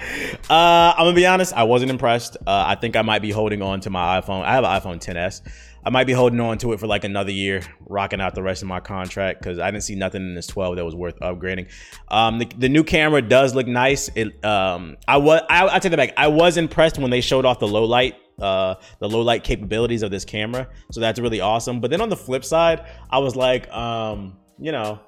Uh 0.49 0.93
i'm 0.97 1.05
gonna 1.05 1.15
be 1.15 1.25
honest 1.25 1.53
i 1.53 1.63
wasn't 1.63 1.91
impressed. 1.91 2.37
Uh 2.45 2.63
i 2.67 2.75
think 2.75 2.95
i 2.95 3.01
might 3.01 3.21
be 3.21 3.31
holding 3.31 3.61
on 3.61 3.79
to 3.81 3.89
my 3.89 4.21
iphone. 4.21 4.43
I 4.43 4.53
have 4.53 4.63
an 4.63 4.69
iphone 4.79 5.03
10s 5.03 5.41
i 5.83 5.89
might 5.89 6.05
be 6.05 6.13
holding 6.13 6.39
on 6.39 6.57
to 6.57 6.73
it 6.73 6.79
for 6.79 6.87
like 6.87 7.03
another 7.03 7.31
year 7.31 7.61
rocking 7.87 8.19
out 8.19 8.35
the 8.35 8.43
rest 8.43 8.61
of 8.61 8.67
my 8.67 8.79
contract 8.79 9.41
because 9.41 9.59
i 9.59 9.71
didn't 9.71 9.83
see 9.83 9.95
nothing 9.95 10.21
in 10.21 10.35
this 10.35 10.47
12 10.47 10.75
that 10.75 10.85
was 10.85 10.95
worth 10.95 11.19
upgrading. 11.21 11.69
Um 12.09 12.39
the, 12.39 12.45
the 12.57 12.69
new 12.69 12.83
camera 12.83 13.21
does 13.21 13.55
look 13.55 13.67
nice. 13.67 14.09
It 14.15 14.43
um 14.45 14.97
i 15.07 15.17
was 15.17 15.41
I, 15.49 15.75
i 15.75 15.79
take 15.79 15.91
that 15.91 15.97
back. 15.97 16.13
I 16.17 16.27
was 16.27 16.57
impressed 16.57 16.99
when 16.99 17.09
they 17.09 17.21
showed 17.21 17.45
off 17.45 17.59
the 17.59 17.67
low 17.67 17.85
light 17.85 18.15
uh, 18.41 18.75
the 18.99 19.09
low 19.09 19.21
light 19.21 19.43
capabilities 19.43 20.03
of 20.03 20.11
this 20.11 20.25
camera. 20.25 20.67
So 20.91 20.99
that's 20.99 21.19
really 21.19 21.41
awesome. 21.41 21.79
But 21.79 21.91
then 21.91 22.01
on 22.01 22.09
the 22.09 22.17
flip 22.17 22.43
side, 22.45 22.85
I 23.09 23.19
was 23.19 23.35
like, 23.35 23.69
um, 23.71 24.37
you 24.59 24.71
know, 24.71 24.99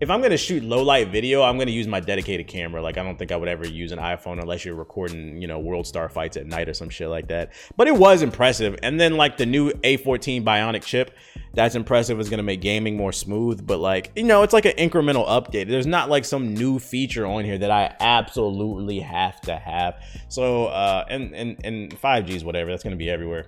if 0.00 0.10
I'm 0.10 0.22
gonna 0.22 0.36
shoot 0.36 0.62
low 0.62 0.82
light 0.82 1.08
video, 1.08 1.42
I'm 1.42 1.58
gonna 1.58 1.72
use 1.72 1.88
my 1.88 1.98
dedicated 1.98 2.46
camera. 2.46 2.80
Like 2.80 2.98
I 2.98 3.02
don't 3.02 3.18
think 3.18 3.32
I 3.32 3.36
would 3.36 3.48
ever 3.48 3.66
use 3.66 3.90
an 3.90 3.98
iPhone 3.98 4.40
unless 4.40 4.64
you're 4.64 4.76
recording, 4.76 5.40
you 5.42 5.48
know, 5.48 5.58
World 5.58 5.86
Star 5.86 6.08
fights 6.08 6.36
at 6.36 6.46
night 6.46 6.68
or 6.68 6.74
some 6.74 6.88
shit 6.88 7.08
like 7.08 7.28
that. 7.28 7.52
But 7.76 7.88
it 7.88 7.96
was 7.96 8.22
impressive. 8.22 8.78
And 8.82 9.00
then 9.00 9.16
like 9.16 9.36
the 9.36 9.46
new 9.46 9.70
A14 9.70 10.44
Bionic 10.44 10.84
chip, 10.84 11.16
that's 11.52 11.74
impressive. 11.74 12.20
It's 12.20 12.28
gonna 12.28 12.44
make 12.44 12.60
gaming 12.60 12.96
more 12.96 13.12
smooth. 13.12 13.66
But 13.66 13.78
like, 13.78 14.12
you 14.14 14.22
know, 14.22 14.44
it's 14.44 14.52
like 14.52 14.66
an 14.66 14.76
incremental 14.76 15.26
update. 15.26 15.68
There's 15.68 15.86
not 15.86 16.08
like 16.08 16.24
some 16.24 16.54
new 16.54 16.78
feature 16.78 17.26
on 17.26 17.44
here 17.44 17.58
that 17.58 17.70
I 17.72 17.96
absolutely 17.98 19.00
have 19.00 19.40
to 19.42 19.56
have. 19.56 20.00
So 20.28 20.66
uh 20.66 21.06
and 21.08 21.34
and 21.34 21.56
and 21.64 22.00
5G's 22.00 22.44
whatever, 22.44 22.70
that's 22.70 22.84
gonna 22.84 22.96
be 22.96 23.10
everywhere 23.10 23.46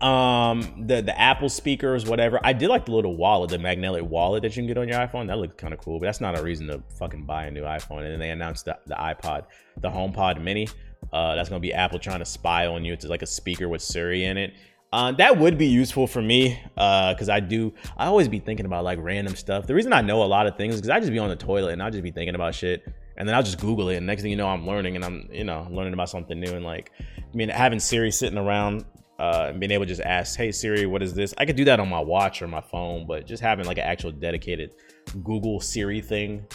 um 0.00 0.84
the 0.86 1.02
the 1.02 1.20
apple 1.20 1.48
speakers 1.48 2.06
whatever 2.06 2.40
i 2.44 2.52
did 2.52 2.68
like 2.68 2.86
the 2.86 2.92
little 2.92 3.16
wallet 3.16 3.50
the 3.50 3.58
magnetic 3.58 4.02
wallet 4.08 4.42
that 4.42 4.56
you 4.56 4.62
can 4.62 4.66
get 4.66 4.78
on 4.78 4.88
your 4.88 4.98
iphone 5.00 5.26
that 5.26 5.38
looked 5.38 5.58
kind 5.58 5.74
of 5.74 5.80
cool 5.80 5.98
but 5.98 6.06
that's 6.06 6.20
not 6.20 6.38
a 6.38 6.42
reason 6.42 6.66
to 6.66 6.82
fucking 6.98 7.24
buy 7.24 7.44
a 7.46 7.50
new 7.50 7.62
iphone 7.62 7.98
and 7.98 8.06
then 8.12 8.18
they 8.18 8.30
announced 8.30 8.64
the, 8.64 8.76
the 8.86 8.94
ipod 8.94 9.44
the 9.80 9.90
homepod 9.90 10.40
mini 10.40 10.66
uh 11.12 11.34
that's 11.34 11.48
gonna 11.48 11.60
be 11.60 11.72
apple 11.72 11.98
trying 11.98 12.20
to 12.20 12.24
spy 12.24 12.66
on 12.66 12.84
you 12.84 12.92
it's 12.92 13.04
like 13.04 13.22
a 13.22 13.26
speaker 13.26 13.68
with 13.68 13.82
siri 13.82 14.24
in 14.24 14.36
it 14.36 14.52
Uh, 14.92 15.10
that 15.10 15.38
would 15.38 15.56
be 15.56 15.66
useful 15.66 16.06
for 16.06 16.20
me 16.20 16.60
Uh 16.76 17.14
because 17.14 17.28
uh, 17.28 17.34
I 17.34 17.40
do. 17.40 17.72
I 17.96 18.04
always 18.06 18.28
be 18.28 18.40
thinking 18.40 18.66
about 18.66 18.84
like 18.84 18.98
random 19.00 19.34
stuff. 19.36 19.66
The 19.66 19.74
reason 19.74 19.92
I 19.94 20.02
know 20.02 20.22
a 20.22 20.28
lot 20.36 20.46
of 20.46 20.56
things 20.58 20.74
is 20.74 20.80
because 20.82 20.94
I 20.94 21.00
just 21.00 21.10
be 21.10 21.18
on 21.18 21.30
the 21.30 21.36
toilet 21.50 21.72
and 21.72 21.82
I 21.82 21.88
just 21.88 22.02
be 22.02 22.10
thinking 22.12 22.34
about 22.34 22.54
shit, 22.54 22.84
and 23.16 23.26
then 23.26 23.34
I'll 23.34 23.42
just 23.42 23.58
Google 23.58 23.88
it. 23.88 23.96
And 23.96 24.06
next 24.06 24.20
thing 24.20 24.30
you 24.30 24.36
know, 24.36 24.48
I'm 24.48 24.66
learning 24.66 24.96
and 24.96 25.04
I'm 25.04 25.30
you 25.32 25.44
know 25.44 25.66
learning 25.70 25.94
about 25.94 26.10
something 26.10 26.38
new. 26.38 26.52
And 26.54 26.62
like, 26.62 26.92
I 27.00 27.34
mean, 27.34 27.48
having 27.48 27.80
Siri 27.80 28.10
sitting 28.10 28.36
around 28.36 28.84
uh, 29.18 29.46
and 29.50 29.60
being 29.60 29.72
able 29.72 29.84
to 29.84 29.88
just 29.88 30.02
ask, 30.02 30.36
"Hey 30.36 30.52
Siri, 30.52 30.86
what 30.86 31.02
is 31.02 31.14
this?" 31.14 31.34
I 31.38 31.44
could 31.44 31.56
do 31.56 31.64
that 31.66 31.80
on 31.80 31.88
my 31.88 32.00
watch 32.00 32.42
or 32.42 32.48
my 32.48 32.60
phone, 32.60 33.06
but 33.06 33.26
just 33.26 33.42
having 33.42 33.66
like 33.66 33.78
an 33.78 33.84
actual 33.84 34.10
dedicated 34.12 34.74
Google 35.22 35.60
Siri 35.60 36.00
thing, 36.00 36.46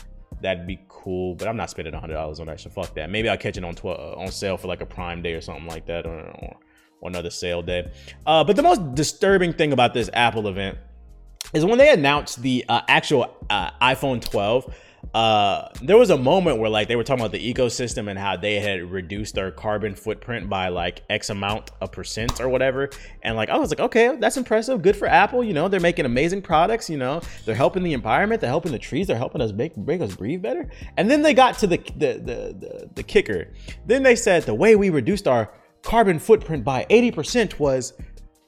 that'd 0.42 0.68
be 0.68 0.80
cool. 0.88 1.36
But 1.36 1.48
I'm 1.48 1.58
not 1.58 1.70
spending 1.70 1.94
hundred 1.94 2.14
dollars 2.14 2.40
on 2.40 2.48
that. 2.48 2.60
So 2.60 2.70
fuck 2.70 2.94
that. 2.96 3.10
Maybe 3.10 3.30
I'll 3.30 3.38
catch 3.38 3.58
it 3.58 3.64
on 3.64 3.76
tw- 3.76 3.86
uh, 3.86 4.16
on 4.18 4.32
sale 4.32 4.58
for 4.58 4.68
like 4.68 4.82
a 4.82 4.86
Prime 4.86 5.22
Day 5.22 5.34
or 5.34 5.42
something 5.42 5.68
like 5.68 5.86
that, 5.88 6.06
or, 6.06 6.20
or 6.20 6.58
or 7.02 7.10
another 7.10 7.30
sale 7.30 7.62
day. 7.62 7.92
Uh, 8.26 8.44
but 8.44 8.56
the 8.56 8.64
most 8.64 8.96
disturbing 8.96 9.54
thing 9.54 9.72
about 9.72 9.94
this 9.94 10.10
Apple 10.14 10.48
event 10.48 10.78
is 11.54 11.64
when 11.66 11.78
they 11.78 11.92
announced 11.92 12.42
the 12.42 12.66
uh, 12.68 12.82
actual 12.88 13.36
uh, 13.50 13.72
iPhone 13.82 14.22
12. 14.22 14.74
Uh, 15.14 15.70
there 15.82 15.98
was 15.98 16.10
a 16.10 16.18
moment 16.18 16.60
where 16.60 16.70
like 16.70 16.88
they 16.88 16.96
were 16.96 17.04
talking 17.04 17.22
about 17.22 17.32
the 17.32 17.54
ecosystem 17.54 18.10
and 18.10 18.20
how 18.20 18.36
they 18.38 18.60
had 18.60 18.92
reduced 18.92 19.36
their 19.36 19.52
carbon 19.52 19.96
footprint 19.96 20.50
by 20.50 20.68
like 20.70 21.04
X 21.10 21.30
amount 21.30 21.72
of 21.82 21.92
percent 21.92 22.40
or 22.40 22.50
whatever. 22.50 22.90
And 23.24 23.36
like 23.36 23.50
I 23.50 23.58
was 23.58 23.70
like, 23.70 23.80
okay, 23.80 24.16
that's 24.20 24.38
impressive. 24.38 24.82
Good 24.82 24.96
for 24.96 25.08
Apple. 25.08 25.44
You 25.44 25.54
know, 25.54 25.68
they're 25.68 25.80
making 25.80 26.06
amazing 26.06 26.42
products. 26.42 26.90
You 26.90 26.98
know, 26.98 27.22
they're 27.46 27.56
helping 27.56 27.84
the 27.84 27.94
environment. 27.94 28.42
They're 28.42 28.50
helping 28.50 28.72
the 28.72 28.80
trees. 28.80 29.08
They're 29.08 29.18
helping 29.18 29.42
us 29.42 29.52
make 29.52 29.78
make 29.78 30.02
us 30.02 30.16
breathe 30.16 30.42
better. 30.42 30.70
And 30.98 31.10
then 31.10 31.22
they 31.22 31.34
got 31.34 31.58
to 31.60 31.68
the 31.68 31.78
the 31.96 32.14
the, 32.14 32.56
the, 32.60 32.90
the 32.96 33.04
kicker. 33.04 33.54
Then 33.86 34.04
they 34.04 34.16
said 34.16 34.44
the 34.44 34.56
way 34.56 34.76
we 34.76 34.90
reduced 34.90 35.28
our 35.28 35.52
carbon 35.84 36.20
footprint 36.20 36.66
by 36.66 36.86
80% 36.90 37.60
was 37.60 37.94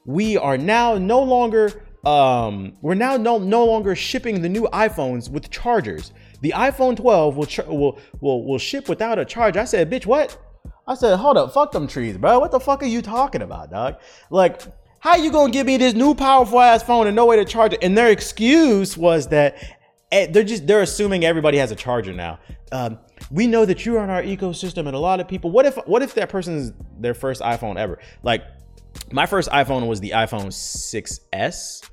we 0.04 0.36
are 0.36 0.58
now 0.58 0.98
no 0.98 1.22
longer 1.22 1.84
um, 2.04 2.76
we're 2.80 2.94
now 2.94 3.16
no, 3.16 3.38
no 3.38 3.64
longer 3.64 3.94
shipping 3.94 4.40
the 4.40 4.48
new 4.48 4.62
iPhones 4.72 5.30
with 5.30 5.50
chargers. 5.50 6.12
The 6.40 6.52
iPhone 6.56 6.96
12 6.96 7.36
will, 7.36 7.74
will 7.74 7.98
will 8.20 8.44
will 8.44 8.58
ship 8.58 8.88
without 8.88 9.18
a 9.18 9.24
charge. 9.24 9.56
I 9.56 9.64
said, 9.64 9.90
bitch, 9.90 10.06
what? 10.06 10.38
I 10.86 10.94
said, 10.94 11.16
hold 11.16 11.36
up, 11.36 11.52
fuck 11.52 11.72
them 11.72 11.86
trees, 11.86 12.16
bro. 12.16 12.38
What 12.38 12.50
the 12.50 12.60
fuck 12.60 12.82
are 12.82 12.86
you 12.86 13.02
talking 13.02 13.42
about, 13.42 13.70
dog? 13.70 13.96
Like, 14.30 14.62
how 14.98 15.16
you 15.16 15.30
gonna 15.30 15.52
give 15.52 15.66
me 15.66 15.76
this 15.76 15.94
new 15.94 16.14
powerful 16.14 16.60
ass 16.60 16.82
phone 16.82 17.06
and 17.06 17.14
no 17.14 17.26
way 17.26 17.36
to 17.36 17.44
charge 17.44 17.72
it? 17.74 17.82
And 17.82 17.96
their 17.96 18.08
excuse 18.08 18.96
was 18.96 19.28
that 19.28 19.56
eh, 20.10 20.26
they're 20.30 20.44
just 20.44 20.66
they're 20.66 20.82
assuming 20.82 21.24
everybody 21.24 21.58
has 21.58 21.70
a 21.70 21.76
charger 21.76 22.12
now. 22.12 22.38
Um, 22.72 22.98
we 23.30 23.46
know 23.46 23.64
that 23.64 23.84
you're 23.84 24.00
on 24.00 24.10
our 24.10 24.22
ecosystem 24.22 24.86
and 24.86 24.94
a 24.94 24.98
lot 24.98 25.20
of 25.20 25.28
people 25.28 25.50
what 25.50 25.66
if 25.66 25.76
what 25.86 26.02
if 26.02 26.14
that 26.14 26.28
person's 26.28 26.72
their 26.98 27.14
first 27.14 27.42
iphone 27.42 27.76
ever 27.76 27.98
like 28.22 28.44
my 29.12 29.26
first 29.26 29.48
iphone 29.50 29.86
was 29.86 30.00
the 30.00 30.10
iphone 30.10 30.46
6s 30.46 31.90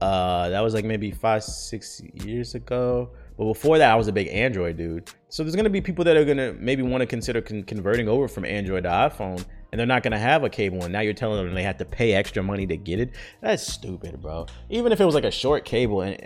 uh 0.00 0.48
that 0.48 0.60
was 0.60 0.74
like 0.74 0.84
maybe 0.84 1.10
five 1.10 1.42
six 1.42 2.00
years 2.14 2.54
ago 2.54 3.10
but 3.40 3.46
before 3.46 3.78
that 3.78 3.90
i 3.90 3.94
was 3.96 4.06
a 4.06 4.12
big 4.12 4.28
android 4.28 4.76
dude. 4.76 5.10
So 5.30 5.42
there's 5.42 5.56
gonna 5.56 5.70
be 5.70 5.80
people 5.80 6.04
that 6.04 6.14
are 6.14 6.26
gonna 6.26 6.52
maybe 6.52 6.82
want 6.82 7.00
to 7.00 7.06
consider 7.06 7.40
con- 7.40 7.62
converting 7.62 8.06
over 8.06 8.28
from 8.28 8.44
android 8.44 8.82
to 8.82 8.90
iphone 8.90 9.42
and 9.72 9.78
they're 9.78 9.86
not 9.86 10.02
gonna 10.02 10.18
have 10.18 10.44
a 10.44 10.50
cable 10.50 10.84
and 10.84 10.92
now 10.92 11.00
you're 11.00 11.14
telling 11.14 11.42
them 11.42 11.54
they 11.54 11.62
have 11.62 11.78
to 11.78 11.86
pay 11.86 12.12
extra 12.12 12.42
money 12.42 12.66
to 12.66 12.76
get 12.76 13.00
it? 13.00 13.12
That's 13.40 13.66
stupid 13.66 14.20
bro. 14.20 14.44
Even 14.68 14.92
if 14.92 15.00
it 15.00 15.06
was 15.06 15.14
like 15.14 15.24
a 15.24 15.30
short 15.30 15.64
cable 15.64 16.02
and 16.02 16.20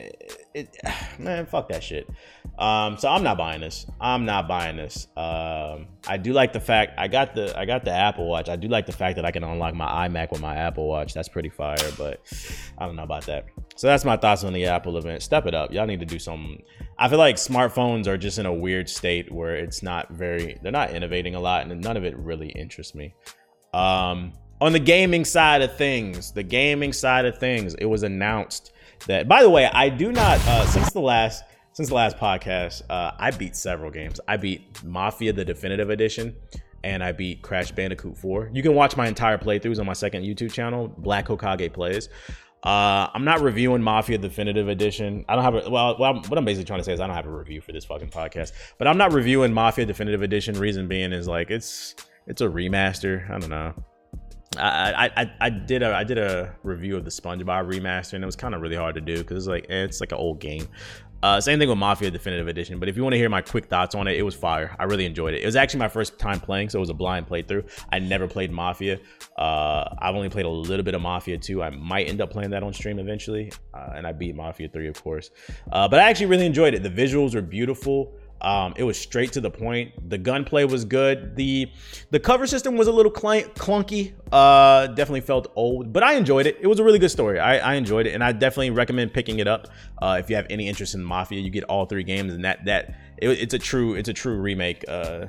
it, 0.55 0.77
man 1.19 1.47
fuck 1.47 1.69
that 1.69 1.83
shit. 1.83 2.09
Um 2.59 2.97
so 2.97 3.09
i'm 3.09 3.23
not 3.23 3.37
buying 3.37 3.61
this. 3.61 3.87
I'm 4.01 4.25
not 4.25 4.49
buying 4.49 4.77
this. 4.77 5.09
Um 5.17 5.88
i 6.07 6.17
do 6.17 6.33
like 6.33 6.53
the 6.53 6.61
fact 6.61 6.93
i 6.99 7.09
got 7.09 7.35
the 7.35 7.57
i 7.59 7.64
got 7.64 7.85
the 7.85 7.90
apple 7.90 8.29
watch. 8.29 8.49
I 8.49 8.57
do 8.57 8.69
like 8.69 8.87
the 8.87 8.93
fact 8.93 9.17
that 9.17 9.25
i 9.25 9.31
can 9.31 9.45
unlock 9.45 9.75
my 9.75 10.09
imac 10.09 10.31
with 10.31 10.40
my 10.40 10.55
apple 10.55 10.88
watch. 10.88 11.12
That's 11.12 11.29
pretty 11.29 11.51
fire 11.51 11.77
but 11.99 12.21
i 12.79 12.87
don't 12.87 12.97
know 12.97 13.03
about 13.03 13.27
that. 13.27 13.47
So 13.77 13.88
that's 13.88 14.05
my 14.05 14.17
thoughts 14.17 14.45
on 14.45 14.53
the 14.53 14.67
apple 14.67 14.97
event. 14.97 15.23
Step 15.23 15.47
it 15.47 15.55
up. 15.55 15.73
Y'all 15.73 15.87
need 15.87 16.01
to 16.01 16.07
do 16.07 16.19
something 16.19 16.62
i 16.99 17.09
feel 17.09 17.19
like 17.19 17.37
smartphones 17.37 18.07
are 18.07 18.17
just 18.17 18.38
in 18.38 18.47
a 18.47 18.55
weird 18.55 18.88
state 18.88 19.31
where 19.33 19.57
it's 19.57 19.83
not 19.83 20.09
very 20.11 20.57
they're 20.62 20.71
not 20.71 20.90
innovating 20.90 21.35
a 21.35 21.40
lot 21.40 21.67
and 21.67 21.81
none 21.81 21.97
of 21.97 22.05
it 22.05 22.17
really 22.17 22.49
interests 22.51 22.95
me. 22.95 23.12
Um, 23.73 24.33
on 24.61 24.73
the 24.73 24.79
gaming 24.79 25.25
side 25.25 25.62
of 25.62 25.77
things, 25.77 26.33
the 26.33 26.43
gaming 26.43 26.93
side 26.93 27.25
of 27.27 27.38
things, 27.38 27.75
it 27.75 27.87
was 27.87 28.05
announced 28.05 28.73
that. 29.07 29.29
By 29.29 29.43
the 29.43 29.51
way, 29.51 29.67
I 29.67 29.88
do 29.88 30.12
not 30.12 30.38
uh, 30.47 30.67
since 30.67 30.93
the 30.93 31.01
last 31.01 31.45
since 31.73 31.88
the 31.88 31.95
last 31.95 32.17
podcast, 32.19 32.83
uh, 32.88 33.12
I 33.19 33.33
beat 33.33 33.57
several 33.57 33.90
games. 33.90 34.21
I 34.29 34.37
beat 34.37 34.83
Mafia 34.85 35.33
the 35.33 35.45
Definitive 35.45 35.90
Edition, 35.90 36.37
and 36.85 37.03
I 37.03 37.11
beat 37.12 37.43
Crash 37.43 37.73
Bandicoot 37.73 38.17
4. 38.17 38.51
You 38.53 38.62
can 38.62 38.75
watch 38.75 38.97
my 38.97 39.09
entire 39.09 39.38
playthroughs 39.38 39.81
on 39.81 39.87
my 39.87 39.93
second 39.93 40.23
YouTube 40.23 40.53
channel, 40.53 40.87
Black 40.99 41.27
Hokage 41.27 41.73
Plays. 41.73 42.09
Uh, 42.62 43.11
I'm 43.12 43.25
not 43.25 43.43
reviewing 43.43 43.83
Mafia 43.83 44.19
Definitive 44.19 44.69
Edition. 44.69 45.25
I 45.29 45.35
don't 45.35 45.45
have 45.45 45.55
a 45.55 45.69
well, 45.69 45.97
well. 45.99 46.14
What 46.14 46.38
I'm 46.38 46.45
basically 46.45 46.64
trying 46.64 46.81
to 46.81 46.85
say 46.85 46.95
is 46.95 47.01
I 47.01 47.07
don't 47.07 47.17
have 47.17 47.27
a 47.27 47.31
review 47.31 47.61
for 47.61 47.73
this 47.73 47.85
fucking 47.85 48.09
podcast. 48.09 48.53
But 48.79 48.88
I'm 48.88 48.97
not 48.97 49.12
reviewing 49.12 49.53
Mafia 49.53 49.85
Definitive 49.85 50.23
Edition. 50.23 50.59
Reason 50.59 50.88
being 50.88 51.12
is 51.12 51.29
like 51.29 51.51
it's 51.51 51.95
it's 52.27 52.40
a 52.40 52.47
remaster. 52.47 53.29
I 53.31 53.38
don't 53.38 53.51
know. 53.51 53.75
I, 54.59 55.11
I, 55.17 55.33
I 55.40 55.51
did 55.51 55.83
a 55.83 55.95
I 55.95 56.05
did 56.05 56.19
a 56.19 56.55
review 56.62 56.97
of 56.97 57.05
the 57.05 57.11
SpongeBob 57.11 57.71
remaster 57.71 58.14
and 58.14 58.23
it 58.23 58.27
was 58.27 58.37
kind 58.37 58.55
of 58.55 58.61
really 58.61 58.77
hard 58.77 58.95
to 58.95 59.01
do 59.01 59.19
because 59.19 59.38
it's 59.38 59.47
like 59.47 59.67
it's 59.69 60.01
like 60.01 60.12
an 60.12 60.19
old 60.19 60.40
game. 60.40 60.69
Uh, 61.25 61.40
same 61.40 61.59
thing 61.59 61.71
with 61.71 61.79
Mafia 61.79 62.11
Definitive 62.11 62.49
Edition. 62.49 62.79
But 62.79 62.90
if 62.90 62.99
you 62.99 63.03
want 63.03 63.14
to 63.14 63.17
hear 63.17 63.31
my 63.31 63.40
quick 63.40 63.64
thoughts 63.64 63.95
on 63.95 64.07
it, 64.07 64.19
it 64.19 64.23
was 64.23 64.35
fire. 64.35 64.77
I 64.79 64.85
really 64.85 65.07
enjoyed 65.07 65.33
it. 65.33 65.40
It 65.43 65.47
was 65.47 65.57
actually 65.57 65.81
my 65.81 65.88
first 65.88 66.19
time 66.19 66.38
playing, 66.38 66.69
so 66.69 66.79
it 66.79 66.81
was 66.81 66.90
a 66.90 66.95
blind 66.95 67.27
playthrough. 67.27 67.67
I 67.90 67.99
never 67.99 68.29
played 68.29 68.53
Mafia. 68.53 69.01
Uh, 69.38 69.88
I've 70.01 70.14
only 70.14 70.29
played 70.29 70.45
a 70.45 70.51
little 70.51 70.85
bit 70.85 70.95
of 70.95 71.01
Mafia 71.01 71.38
2. 71.38 71.62
I 71.62 71.71
might 71.71 72.11
end 72.11 72.21
up 72.21 72.31
playing 72.31 72.51
that 72.51 72.62
on 72.62 72.75
stream 72.75 72.99
eventually, 72.99 73.51
uh, 73.73 73.93
and 73.95 74.07
I 74.07 74.12
beat 74.12 74.37
Mafia 74.37 74.69
3, 74.69 74.87
of 74.87 75.03
course. 75.03 75.31
Uh, 75.73 75.88
but 75.88 75.99
I 75.99 76.11
actually 76.11 76.27
really 76.27 76.45
enjoyed 76.45 76.75
it. 76.75 76.83
The 76.83 76.90
visuals 76.90 77.35
were 77.35 77.40
beautiful. 77.40 78.19
Um, 78.44 78.74
it 78.76 78.83
was 78.85 78.98
straight 78.98 79.33
to 79.33 79.40
the 79.40 79.50
point. 79.50 80.11
The 80.11 80.18
gunplay 80.18 80.64
was 80.64 80.85
good. 80.85 81.35
the 81.35 81.70
The 82.11 82.20
cover 82.20 82.46
system 82.46 82.76
was 82.76 82.88
a 82.88 82.92
little 82.92 83.14
cl- 83.14 83.48
clunky. 83.54 84.12
Uh, 84.30 84.88
definitely 84.88 85.22
felt 85.22 85.50
old, 85.57 85.92
but 85.92 86.02
I 86.02 86.14
enjoyed 86.14 86.46
it. 86.46 86.59
It 86.61 86.66
was 86.66 86.78
a 86.78 86.85
really 86.85 86.98
good 86.98 87.11
story. 87.11 87.38
I, 87.40 87.57
I 87.59 87.74
enjoyed 87.74 88.07
it, 88.07 88.14
and 88.14 88.22
I 88.22 88.33
definitely 88.33 88.70
recommend 88.70 89.14
picking 89.14 89.38
it 89.38 89.48
up 89.48 89.68
uh, 90.02 90.18
if 90.20 90.28
you 90.28 90.37
have 90.37 90.46
any 90.50 90.68
interest 90.68 90.94
in 90.94 91.02
Mafia. 91.02 91.40
You 91.40 91.48
get 91.50 91.64
all 91.64 91.87
three 91.87 92.04
games, 92.04 92.35
and 92.35 92.44
that 92.44 92.64
that 92.66 92.94
it, 93.16 93.28
it's 93.30 93.54
a 93.54 93.59
true 93.59 93.94
it's 93.94 94.09
a 94.11 94.12
true 94.14 94.37
remake. 94.37 94.85
Uh, 94.87 95.26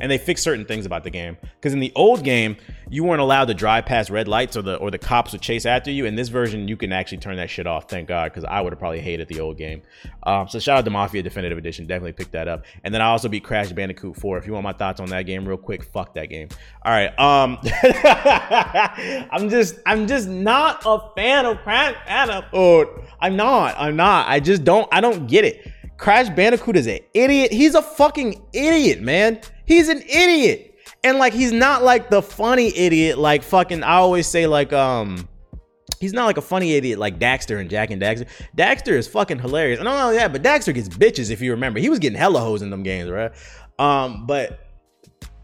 and 0.00 0.10
they 0.10 0.18
fixed 0.18 0.44
certain 0.44 0.64
things 0.64 0.86
about 0.86 1.04
the 1.04 1.10
game. 1.10 1.36
Because 1.56 1.72
in 1.72 1.80
the 1.80 1.92
old 1.94 2.24
game 2.24 2.56
you 2.90 3.04
weren't 3.04 3.20
allowed 3.20 3.44
to 3.46 3.54
drive 3.54 3.84
past 3.84 4.08
red 4.08 4.28
lights 4.28 4.56
or 4.56 4.62
the 4.62 4.76
or 4.76 4.90
the 4.90 4.98
cops 4.98 5.32
would 5.32 5.42
chase 5.42 5.66
after 5.66 5.90
you. 5.90 6.06
In 6.06 6.14
this 6.14 6.28
version 6.28 6.68
you 6.68 6.76
can 6.76 6.92
actually 6.92 7.18
turn 7.18 7.36
that 7.36 7.50
shit 7.50 7.66
off 7.66 7.88
thank 7.88 8.08
god 8.08 8.32
because 8.32 8.44
i 8.44 8.60
would 8.60 8.72
have 8.72 8.78
probably 8.78 9.00
hated 9.00 9.28
the 9.28 9.40
old 9.40 9.58
game. 9.58 9.82
Um, 10.24 10.48
so 10.48 10.58
shout 10.58 10.78
out 10.78 10.84
to 10.84 10.90
mafia 10.90 11.22
definitive 11.22 11.58
edition 11.58 11.86
definitely 11.86 12.12
pick 12.12 12.30
that 12.32 12.48
up. 12.48 12.64
And 12.84 12.94
then 12.94 13.00
i 13.00 13.06
also 13.06 13.28
beat 13.28 13.44
crash 13.44 13.72
bandicoot 13.72 14.16
4 14.16 14.38
if 14.38 14.46
you 14.46 14.52
want 14.52 14.64
my 14.64 14.72
thoughts 14.72 15.00
on 15.00 15.08
that 15.10 15.22
game 15.22 15.46
real 15.46 15.58
quick 15.58 15.84
fuck 15.84 16.14
that 16.14 16.26
game. 16.26 16.48
All 16.84 16.92
right 16.92 17.18
um 17.18 17.58
i'm 19.30 19.48
just 19.50 19.76
i'm 19.86 20.06
just 20.06 20.28
not 20.28 20.82
a 20.86 21.00
fan 21.16 21.46
of 21.46 21.58
crash 21.58 21.94
bandicoot. 22.06 22.88
I'm 23.20 23.36
not 23.36 23.74
i'm 23.78 23.96
not. 23.96 24.28
I 24.28 24.40
just 24.40 24.64
don't 24.64 24.88
i 24.92 25.00
don't 25.00 25.26
get 25.26 25.44
it 25.44 25.66
Crash 25.98 26.28
Bandicoot 26.30 26.76
is 26.76 26.86
an 26.86 27.00
idiot. 27.12 27.52
He's 27.52 27.74
a 27.74 27.82
fucking 27.82 28.40
idiot, 28.52 29.02
man. 29.02 29.40
He's 29.66 29.88
an 29.88 30.00
idiot. 30.02 30.76
And 31.04 31.18
like 31.18 31.32
he's 31.32 31.52
not 31.52 31.82
like 31.82 32.08
the 32.08 32.22
funny 32.22 32.76
idiot 32.76 33.18
like 33.18 33.42
fucking 33.42 33.82
I 33.82 33.96
always 33.96 34.26
say 34.26 34.46
like 34.46 34.72
um 34.72 35.28
he's 36.00 36.12
not 36.12 36.26
like 36.26 36.36
a 36.36 36.42
funny 36.42 36.72
idiot 36.72 36.98
like 36.98 37.18
Daxter 37.18 37.60
and 37.60 37.68
Jak 37.68 37.90
and 37.90 38.00
Daxter. 38.00 38.26
Daxter 38.56 38.92
is 38.92 39.06
fucking 39.08 39.38
hilarious. 39.40 39.80
I 39.80 39.84
don't 39.84 39.96
know 39.96 40.12
that, 40.14 40.32
but 40.32 40.42
Daxter 40.42 40.72
gets 40.72 40.88
bitches 40.88 41.30
if 41.30 41.40
you 41.40 41.50
remember. 41.50 41.80
He 41.80 41.88
was 41.88 41.98
getting 41.98 42.18
hella 42.18 42.40
hoes 42.40 42.62
in 42.62 42.70
them 42.70 42.82
games, 42.82 43.10
right? 43.10 43.32
Um, 43.78 44.26
but 44.26 44.60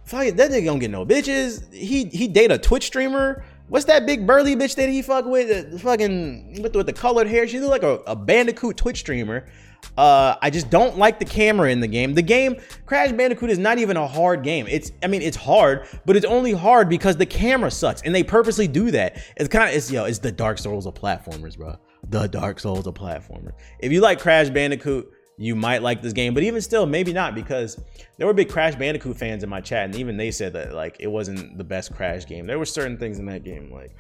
fuck 0.05 0.27
it, 0.27 0.37
that 0.37 0.51
nigga 0.51 0.67
don't 0.67 0.79
get 0.79 0.91
no 0.91 1.05
bitches. 1.05 1.73
He 1.73 2.05
he 2.07 2.29
date 2.29 2.51
a 2.51 2.59
Twitch 2.59 2.87
streamer. 2.87 3.45
What's 3.69 3.87
that 3.87 4.07
big 4.07 4.27
burly 4.27 4.55
bitch 4.55 4.77
that 4.77 4.89
he 4.89 5.03
fuck 5.03 5.25
with? 5.25 5.73
The 5.73 5.79
fucking 5.79 6.63
with 6.63 6.73
the, 6.73 6.79
with 6.79 6.87
the 6.87 6.93
colored 6.93 7.27
hair. 7.27 7.49
She 7.49 7.61
look 7.61 7.71
like 7.71 7.83
a, 7.83 8.01
a 8.07 8.15
Bandicoot 8.15 8.77
Twitch 8.77 8.99
streamer. 8.99 9.49
Uh, 9.97 10.37
I 10.41 10.51
just 10.51 10.71
don't 10.71 10.99
like 10.99 11.19
the 11.19 11.25
camera 11.25 11.71
in 11.71 11.81
the 11.81 11.87
game. 11.87 12.15
The 12.15 12.23
game 12.23 12.57
Crash 12.87 13.13
Bandicoot 13.13 13.51
is 13.51 13.59
not 13.59 13.79
even 13.79 13.97
a 13.97 14.07
hard 14.07 14.43
game. 14.43 14.67
It's 14.69 14.93
I 15.03 15.07
mean 15.07 15.23
it's 15.23 15.37
hard, 15.37 15.87
but 16.05 16.17
it's 16.17 16.27
only 16.27 16.53
hard 16.53 16.89
because 16.89 17.17
the 17.17 17.27
camera 17.27 17.71
sucks, 17.71 18.03
and 18.03 18.15
they 18.15 18.23
purposely 18.23 18.69
do 18.69 18.91
that. 18.91 19.23
It's 19.37 19.49
kind 19.49 19.69
of 19.69 19.75
it's 19.75 19.91
yo, 19.91 20.05
it's 20.05 20.19
the 20.19 20.33
Dark 20.33 20.59
Souls 20.59 20.87
of 20.87 20.95
platformers, 20.95 21.57
bro. 21.57 21.77
The 22.09 22.27
Dark 22.27 22.61
Souls 22.61 22.87
of 22.87 22.95
platformers. 22.95 23.53
If 23.79 23.93
you 23.93 24.01
like 24.01 24.21
Crash 24.21 24.51
Bandicoot, 24.51 25.11
you 25.37 25.55
might 25.57 25.83
like 25.83 26.01
this 26.01 26.13
game, 26.13 26.35
but 26.35 26.43
even 26.43 26.61
still, 26.61 26.87
maybe 26.87 27.13
not 27.13 27.35
because 27.35 27.81
there 28.17 28.27
were 28.27 28.33
big 28.33 28.49
Crash 28.49 28.77
Bandicoot 28.77 29.17
fans 29.17 29.43
in 29.43 29.49
my 29.49 29.61
chat, 29.61 29.87
and 29.87 29.97
even 29.97 30.17
they 30.17 30.31
said 30.31 30.53
that 30.53 30.75
like 30.75 30.97
it 31.01 31.09
wasn't 31.09 31.59
the 31.59 31.65
best 31.65 31.95
Crash 31.95 32.27
game. 32.27 32.47
There 32.47 32.59
were 32.59 32.67
certain 32.67 32.97
things 32.97 33.19
in 33.19 33.27
that 33.27 33.43
game 33.43 33.73
like, 33.73 33.91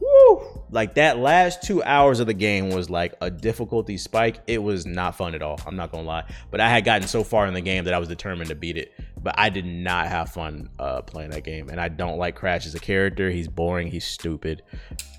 woo, 0.00 0.62
like 0.70 0.94
that 0.94 1.18
last 1.18 1.62
two 1.62 1.82
hours 1.82 2.20
of 2.20 2.26
the 2.26 2.34
game 2.34 2.70
was 2.70 2.90
like 2.90 3.14
a 3.20 3.30
difficulty 3.30 3.96
spike. 3.96 4.40
It 4.46 4.62
was 4.62 4.86
not 4.86 5.16
fun 5.16 5.34
at 5.34 5.42
all. 5.42 5.60
I'm 5.66 5.76
not 5.76 5.90
gonna 5.90 6.06
lie, 6.06 6.24
but 6.50 6.60
I 6.60 6.68
had 6.68 6.84
gotten 6.84 7.08
so 7.08 7.24
far 7.24 7.46
in 7.46 7.54
the 7.54 7.60
game 7.60 7.84
that 7.84 7.94
I 7.94 7.98
was 7.98 8.08
determined 8.08 8.50
to 8.50 8.54
beat 8.54 8.76
it. 8.76 8.92
but 9.24 9.34
I 9.38 9.48
did 9.48 9.64
not 9.64 10.08
have 10.08 10.30
fun 10.30 10.68
uh, 10.78 11.00
playing 11.02 11.30
that 11.30 11.44
game, 11.44 11.70
and 11.70 11.80
I 11.80 11.88
don't 11.88 12.18
like 12.18 12.36
Crash 12.36 12.66
as 12.66 12.74
a 12.74 12.80
character. 12.80 13.30
He's 13.30 13.48
boring. 13.48 13.88
He's 13.88 14.04
stupid. 14.04 14.62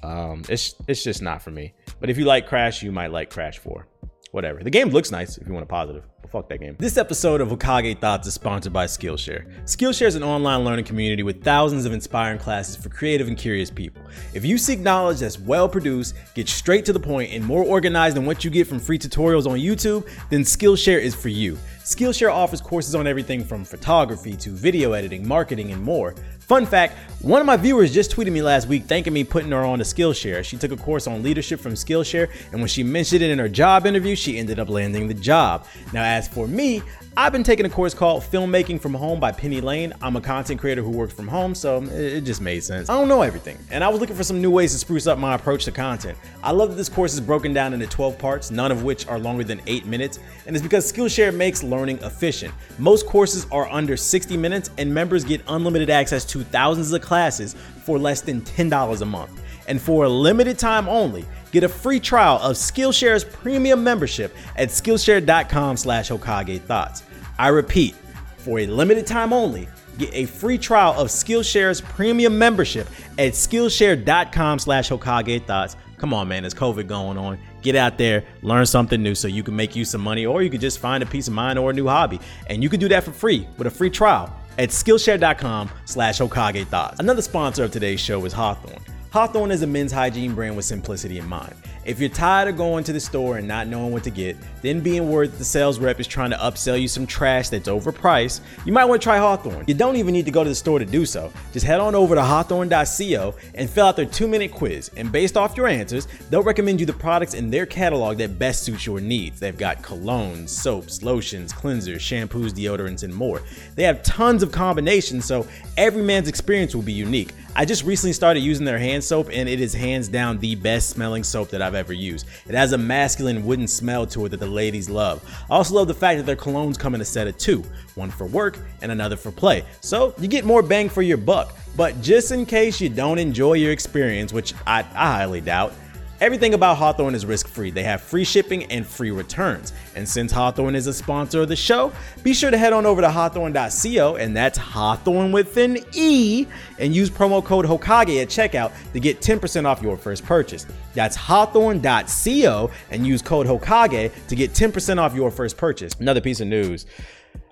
Um, 0.03 0.43
it's 0.47 0.75
it's 0.87 1.03
just 1.03 1.21
not 1.21 1.41
for 1.41 1.51
me. 1.51 1.73
But 1.99 2.09
if 2.09 2.17
you 2.17 2.25
like 2.25 2.47
Crash, 2.47 2.83
you 2.83 2.91
might 2.91 3.11
like 3.11 3.29
Crash 3.29 3.57
Four 3.57 3.87
whatever. 4.35 4.61
The 4.61 4.69
game 4.69 4.89
looks 4.89 5.11
nice 5.11 5.37
if 5.37 5.47
you 5.47 5.53
want 5.53 5.63
a 5.63 5.67
positive, 5.67 6.03
but 6.21 6.29
fuck 6.29 6.49
that 6.49 6.59
game. 6.59 6.75
This 6.77 6.97
episode 6.97 7.39
of 7.39 7.47
Hokage 7.47 7.99
Thoughts 7.99 8.27
is 8.27 8.33
sponsored 8.33 8.73
by 8.73 8.85
Skillshare. 8.85 9.49
Skillshare 9.63 10.07
is 10.07 10.15
an 10.15 10.23
online 10.23 10.65
learning 10.65 10.85
community 10.85 11.23
with 11.23 11.41
thousands 11.41 11.85
of 11.85 11.93
inspiring 11.93 12.37
classes 12.37 12.75
for 12.75 12.89
creative 12.89 13.29
and 13.29 13.37
curious 13.37 13.71
people. 13.71 14.03
If 14.33 14.43
you 14.43 14.57
seek 14.57 14.81
knowledge 14.81 15.19
that's 15.19 15.39
well 15.39 15.69
produced, 15.69 16.15
get 16.35 16.49
straight 16.49 16.83
to 16.85 16.93
the 16.93 16.99
point, 16.99 17.31
and 17.31 17.43
more 17.43 17.63
organized 17.63 18.17
than 18.17 18.25
what 18.25 18.43
you 18.43 18.51
get 18.51 18.67
from 18.67 18.79
free 18.79 18.99
tutorials 18.99 19.47
on 19.47 19.57
YouTube, 19.57 20.05
then 20.29 20.41
Skillshare 20.41 20.99
is 20.99 21.15
for 21.15 21.29
you. 21.29 21.57
Skillshare 21.85 22.33
offers 22.33 22.61
courses 22.61 22.95
on 22.95 23.07
everything 23.07 23.43
from 23.43 23.63
photography 23.63 24.35
to 24.35 24.49
video 24.49 24.93
editing, 24.93 25.25
marketing, 25.25 25.71
and 25.71 25.81
more. 25.81 26.15
Fun 26.47 26.65
fact 26.65 26.95
one 27.21 27.41
of 27.41 27.47
my 27.47 27.57
viewers 27.57 27.91
just 27.91 28.11
tweeted 28.11 28.31
me 28.31 28.43
last 28.43 28.67
week 28.67 28.85
thanking 28.85 29.11
me 29.11 29.23
putting 29.23 29.49
her 29.49 29.65
on 29.65 29.79
to 29.79 29.83
Skillshare. 29.83 30.43
She 30.43 30.57
took 30.57 30.71
a 30.71 30.77
course 30.77 31.07
on 31.07 31.23
leadership 31.23 31.59
from 31.59 31.73
Skillshare, 31.73 32.29
and 32.51 32.61
when 32.61 32.67
she 32.67 32.83
mentioned 32.83 33.23
it 33.23 33.31
in 33.31 33.39
her 33.39 33.49
job 33.49 33.87
interview, 33.87 34.15
she 34.15 34.37
ended 34.37 34.59
up 34.59 34.69
landing 34.69 35.07
the 35.07 35.15
job. 35.15 35.65
Now, 35.91 36.03
as 36.03 36.27
for 36.27 36.47
me, 36.47 36.83
I've 37.17 37.31
been 37.31 37.43
taking 37.43 37.65
a 37.65 37.69
course 37.69 37.93
called 37.93 38.23
Filmmaking 38.23 38.81
from 38.81 38.93
Home 38.93 39.21
by 39.21 39.31
Penny 39.31 39.61
Lane. 39.61 39.93
I'm 40.01 40.17
a 40.17 40.21
content 40.21 40.59
creator 40.59 40.81
who 40.81 40.89
works 40.89 41.13
from 41.13 41.29
home, 41.29 41.55
so 41.55 41.81
it 41.83 42.21
just 42.21 42.41
made 42.41 42.61
sense. 42.61 42.89
I 42.89 42.93
don't 42.93 43.07
know 43.07 43.21
everything, 43.21 43.57
and 43.71 43.85
I 43.85 43.87
was 43.87 44.01
looking 44.01 44.17
for 44.17 44.25
some 44.25 44.41
new 44.41 44.51
ways 44.51 44.73
to 44.73 44.77
spruce 44.77 45.07
up 45.07 45.17
my 45.17 45.33
approach 45.33 45.63
to 45.63 45.71
content. 45.71 46.17
I 46.43 46.51
love 46.51 46.71
that 46.71 46.75
this 46.75 46.89
course 46.89 47.13
is 47.13 47.21
broken 47.21 47.53
down 47.53 47.73
into 47.73 47.87
12 47.87 48.17
parts, 48.19 48.51
none 48.51 48.69
of 48.69 48.83
which 48.83 49.07
are 49.07 49.17
longer 49.17 49.45
than 49.45 49.61
8 49.65 49.85
minutes, 49.85 50.19
and 50.45 50.57
it's 50.57 50.63
because 50.63 50.91
Skillshare 50.91 51.33
makes 51.33 51.63
learning 51.63 51.99
efficient. 51.99 52.53
Most 52.79 53.05
courses 53.05 53.47
are 53.49 53.69
under 53.71 53.95
60 53.95 54.35
minutes, 54.35 54.69
and 54.77 54.93
members 54.93 55.23
get 55.23 55.41
unlimited 55.47 55.89
access 55.89 56.25
to 56.25 56.43
thousands 56.43 56.91
of 56.91 57.01
classes 57.01 57.55
for 57.85 57.97
less 57.97 58.19
than 58.19 58.41
$10 58.41 59.01
a 59.01 59.05
month. 59.05 59.41
And 59.69 59.81
for 59.81 60.03
a 60.03 60.09
limited 60.09 60.59
time 60.59 60.89
only, 60.89 61.25
get 61.51 61.63
a 61.63 61.69
free 61.69 61.99
trial 61.99 62.39
of 62.41 62.57
Skillshare's 62.57 63.23
premium 63.23 63.83
membership 63.83 64.35
at 64.57 64.69
Skillshare.com 64.69 65.77
slash 65.77 66.09
Hokage 66.09 66.59
Thoughts. 66.61 67.03
I 67.37 67.49
repeat, 67.49 67.95
for 68.37 68.59
a 68.59 68.67
limited 68.67 69.07
time 69.07 69.33
only, 69.33 69.67
get 69.97 70.13
a 70.13 70.25
free 70.25 70.57
trial 70.57 70.93
of 70.99 71.07
Skillshare's 71.07 71.81
premium 71.81 72.37
membership 72.37 72.87
at 73.17 73.33
Skillshare.com 73.33 74.59
slash 74.59 74.89
Hokage 74.89 75.45
Thoughts. 75.45 75.75
Come 75.97 76.13
on, 76.13 76.27
man, 76.27 76.43
there's 76.43 76.53
COVID 76.53 76.87
going 76.87 77.17
on. 77.17 77.39
Get 77.61 77.75
out 77.75 77.97
there, 77.97 78.25
learn 78.41 78.65
something 78.65 79.01
new 79.01 79.15
so 79.15 79.27
you 79.27 79.43
can 79.43 79.55
make 79.55 79.75
you 79.75 79.85
some 79.85 80.01
money, 80.01 80.25
or 80.25 80.43
you 80.43 80.49
can 80.49 80.59
just 80.59 80.79
find 80.79 81.01
a 81.01 81.05
peace 81.05 81.27
of 81.27 81.33
mind 81.33 81.57
or 81.57 81.71
a 81.71 81.73
new 81.73 81.87
hobby. 81.87 82.19
And 82.47 82.61
you 82.61 82.69
can 82.69 82.79
do 82.79 82.87
that 82.89 83.03
for 83.03 83.11
free 83.11 83.47
with 83.57 83.67
a 83.67 83.71
free 83.71 83.89
trial 83.89 84.33
at 84.57 84.69
Skillshare.com 84.69 85.69
slash 85.85 86.19
Hokage 86.19 86.67
Thoughts. 86.67 86.99
Another 86.99 87.21
sponsor 87.21 87.63
of 87.63 87.71
today's 87.71 87.99
show 87.99 88.23
is 88.25 88.33
Hawthorne. 88.33 88.83
Hawthorne 89.11 89.51
is 89.51 89.61
a 89.61 89.67
men's 89.67 89.93
hygiene 89.93 90.35
brand 90.35 90.55
with 90.55 90.65
simplicity 90.65 91.17
in 91.17 91.27
mind. 91.27 91.55
If 91.85 91.99
you're 91.99 92.09
tired 92.09 92.47
of 92.49 92.57
going 92.57 92.83
to 92.85 92.93
the 92.93 92.99
store 92.99 93.37
and 93.37 93.47
not 93.47 93.67
knowing 93.67 93.91
what 93.91 94.03
to 94.05 94.09
get, 94.09 94.35
then 94.63 94.79
being 94.79 95.07
worried 95.07 95.33
that 95.33 95.37
the 95.37 95.45
sales 95.45 95.77
rep 95.77 95.99
is 95.99 96.07
trying 96.07 96.31
to 96.31 96.37
upsell 96.37 96.81
you 96.81 96.87
some 96.87 97.05
trash 97.05 97.49
that's 97.49 97.69
overpriced, 97.69 98.39
you 98.65 98.73
might 98.73 98.85
want 98.85 98.99
to 98.99 99.03
try 99.03 99.19
Hawthorne. 99.19 99.65
You 99.67 99.75
don't 99.75 99.95
even 99.95 100.11
need 100.11 100.25
to 100.25 100.31
go 100.31 100.43
to 100.43 100.49
the 100.49 100.55
store 100.55 100.79
to 100.79 100.85
do 100.85 101.05
so. 101.05 101.31
Just 101.53 101.63
head 101.63 101.79
on 101.79 101.93
over 101.93 102.15
to 102.15 102.23
hawthorne.co 102.23 103.35
and 103.53 103.69
fill 103.69 103.85
out 103.85 103.95
their 103.95 104.07
two 104.07 104.27
minute 104.27 104.51
quiz. 104.51 104.89
And 104.97 105.11
based 105.11 105.37
off 105.37 105.55
your 105.55 105.67
answers, 105.67 106.07
they'll 106.31 106.41
recommend 106.41 106.79
you 106.79 106.87
the 106.87 106.93
products 106.93 107.35
in 107.35 107.51
their 107.51 107.67
catalog 107.67 108.17
that 108.17 108.39
best 108.39 108.63
suits 108.63 108.87
your 108.87 108.99
needs. 108.99 109.39
They've 109.39 109.55
got 109.55 109.83
colognes, 109.83 110.49
soaps, 110.49 111.03
lotions, 111.03 111.53
cleansers, 111.53 111.97
shampoos, 111.97 112.51
deodorants, 112.51 113.03
and 113.03 113.13
more. 113.13 113.43
They 113.75 113.83
have 113.83 114.01
tons 114.01 114.41
of 114.41 114.51
combinations, 114.51 115.25
so 115.25 115.45
every 115.77 116.01
man's 116.01 116.29
experience 116.29 116.73
will 116.73 116.81
be 116.81 116.93
unique. 116.93 117.29
I 117.57 117.63
just 117.63 117.85
recently 117.85 118.11
started 118.11 118.41
using 118.41 118.65
their 118.65 118.79
hand 118.79 119.03
soap, 119.03 119.29
and 119.31 119.47
it 119.47 119.61
is 119.61 119.73
hands 119.73 120.09
down 120.09 120.39
the 120.39 120.55
best 120.55 120.89
smelling 120.89 121.23
soap 121.23 121.49
that 121.51 121.61
I've 121.61 121.74
ever 121.75 121.93
used. 121.93 122.27
It 122.47 122.55
has 122.55 122.71
a 122.71 122.77
masculine 122.77 123.45
wooden 123.45 123.67
smell 123.67 124.07
to 124.07 124.25
it 124.25 124.29
that 124.29 124.39
the 124.39 124.47
ladies 124.47 124.89
love. 124.89 125.23
I 125.49 125.55
also 125.55 125.75
love 125.75 125.87
the 125.87 125.93
fact 125.93 126.17
that 126.17 126.25
their 126.25 126.35
colognes 126.35 126.79
come 126.79 126.95
in 126.95 127.01
a 127.01 127.05
set 127.05 127.27
of 127.27 127.37
two 127.37 127.63
one 127.95 128.11
for 128.11 128.25
work 128.25 128.59
and 128.81 128.91
another 128.91 129.15
for 129.15 129.31
play. 129.31 129.63
So 129.81 130.13
you 130.19 130.27
get 130.27 130.45
more 130.45 130.61
bang 130.61 130.89
for 130.89 131.01
your 131.01 131.17
buck. 131.17 131.55
But 131.77 132.01
just 132.01 132.31
in 132.31 132.45
case 132.45 132.79
you 132.79 132.89
don't 132.89 133.19
enjoy 133.19 133.53
your 133.53 133.71
experience, 133.71 134.31
which 134.31 134.53
I, 134.65 134.79
I 134.79 135.17
highly 135.17 135.41
doubt, 135.41 135.73
Everything 136.21 136.53
about 136.53 136.77
Hawthorne 136.77 137.13
is 137.13 137.25
risk 137.25 137.47
free. 137.47 137.71
They 137.71 137.83
have 137.83 138.01
free 138.01 138.23
shipping 138.23 138.63
and 138.71 138.87
free 138.87 139.11
returns. 139.11 139.73
And 139.95 140.07
since 140.07 140.31
Hawthorne 140.31 140.73
is 140.73 140.87
a 140.87 140.93
sponsor 140.93 141.41
of 141.41 141.49
the 141.49 141.57
show, 141.57 141.91
be 142.23 142.33
sure 142.33 142.51
to 142.51 142.57
head 142.57 142.71
on 142.71 142.85
over 142.85 143.01
to 143.01 143.09
hawthorne.co, 143.09 144.15
and 144.15 144.35
that's 144.35 144.57
Hawthorne 144.57 145.33
with 145.33 145.57
an 145.57 145.77
E, 145.93 146.47
and 146.79 146.95
use 146.95 147.09
promo 147.09 147.43
code 147.43 147.65
Hokage 147.65 148.21
at 148.21 148.29
checkout 148.29 148.71
to 148.93 148.99
get 149.01 149.19
10% 149.19 149.65
off 149.65 149.81
your 149.81 149.97
first 149.97 150.23
purchase. 150.23 150.65
That's 150.93 151.17
hawthorne.co, 151.17 152.71
and 152.91 153.05
use 153.05 153.21
code 153.21 153.47
Hokage 153.47 154.11
to 154.27 154.35
get 154.35 154.51
10% 154.51 154.97
off 154.97 155.13
your 155.13 155.31
first 155.31 155.57
purchase. 155.57 155.95
Another 155.99 156.21
piece 156.21 156.39
of 156.39 156.47
news. 156.47 156.85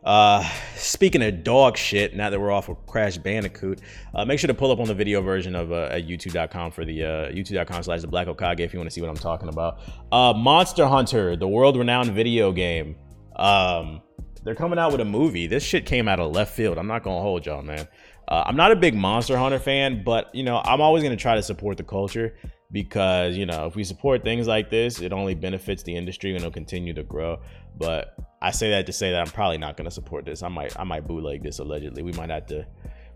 Uh, 0.04 0.44
speaking 0.76 1.22
of 1.24 1.44
dog 1.44 1.78
shit, 1.78 2.16
now 2.16 2.30
that 2.30 2.40
we're 2.40 2.52
off 2.52 2.68
of 2.68 2.86
Crash 2.86 3.18
Bandicoot, 3.18 3.80
uh, 4.14 4.26
make 4.26 4.38
sure 4.38 4.50
to 4.50 4.54
pull 4.54 4.72
up 4.72 4.80
on 4.80 4.88
the 4.88 4.94
video 4.94 5.22
version 5.22 5.56
of 5.56 5.72
uh, 5.72 5.88
at 5.92 6.06
youtube.com 6.06 6.72
for 6.72 6.84
the 6.84 7.04
uh, 7.04 7.08
youtube.com 7.32 7.84
slash 7.84 8.02
the 8.02 8.08
Black 8.08 8.28
Hokage 8.28 8.60
if 8.60 8.74
you 8.74 8.80
want 8.80 8.90
to 8.90 8.94
see 8.94 9.02
what 9.02 9.10
I'm 9.10 9.16
talking 9.16 9.48
about. 9.48 9.80
Uh, 10.12 10.34
Monster 10.34 10.88
Hunter, 10.88 11.38
the 11.38 11.48
world 11.48 11.78
renowned 11.78 12.12
video 12.12 12.52
game. 12.52 12.98
Um, 13.38 14.02
they're 14.44 14.56
coming 14.56 14.78
out 14.78 14.92
with 14.92 15.00
a 15.00 15.06
movie. 15.06 15.48
This 15.48 15.64
shit 15.64 15.86
came 15.86 16.10
out 16.10 16.20
of 16.20 16.34
left 16.34 16.54
field. 16.54 16.78
I'm 16.78 16.88
not 16.88 17.04
gonna 17.04 17.22
hold 17.22 17.46
y'all, 17.46 17.62
man. 17.62 17.88
Uh, 18.28 18.44
I'm 18.46 18.58
not 18.58 18.72
a 18.72 18.76
big 18.76 18.96
Monster 18.96 19.38
Hunter 19.38 19.60
fan, 19.60 20.04
but 20.04 20.34
you 20.36 20.44
know, 20.44 20.62
I'm 20.66 20.82
always 20.82 21.04
gonna 21.04 21.16
try 21.16 21.36
to 21.36 21.44
support 21.44 21.78
the 21.78 21.84
culture 21.84 22.36
because 22.72 23.38
you 23.38 23.46
know, 23.46 23.68
if 23.68 23.76
we 23.78 23.86
support 23.86 24.24
things 24.24 24.48
like 24.48 24.70
this, 24.70 25.00
it 25.00 25.14
only 25.14 25.34
benefits 25.34 25.84
the 25.84 25.96
industry 25.96 26.32
and 26.32 26.40
it'll 26.40 26.52
continue 26.52 26.94
to 26.94 27.04
grow. 27.04 27.40
But 27.78 28.18
I 28.44 28.52
say 28.52 28.70
that 28.72 28.86
to 28.88 28.94
say 28.94 29.12
that 29.12 29.22
I'm 29.22 29.32
probably 29.34 29.58
not 29.58 29.78
going 29.78 29.86
to 29.86 29.92
support 29.92 30.26
this. 30.26 30.44
I 30.44 30.50
might 30.50 30.78
I 30.80 30.84
might 30.84 31.08
bootleg 31.08 31.42
this 31.44 31.60
allegedly. 31.60 32.04
We 32.04 32.12
might 32.12 32.30
have 32.30 32.46
to 32.48 32.68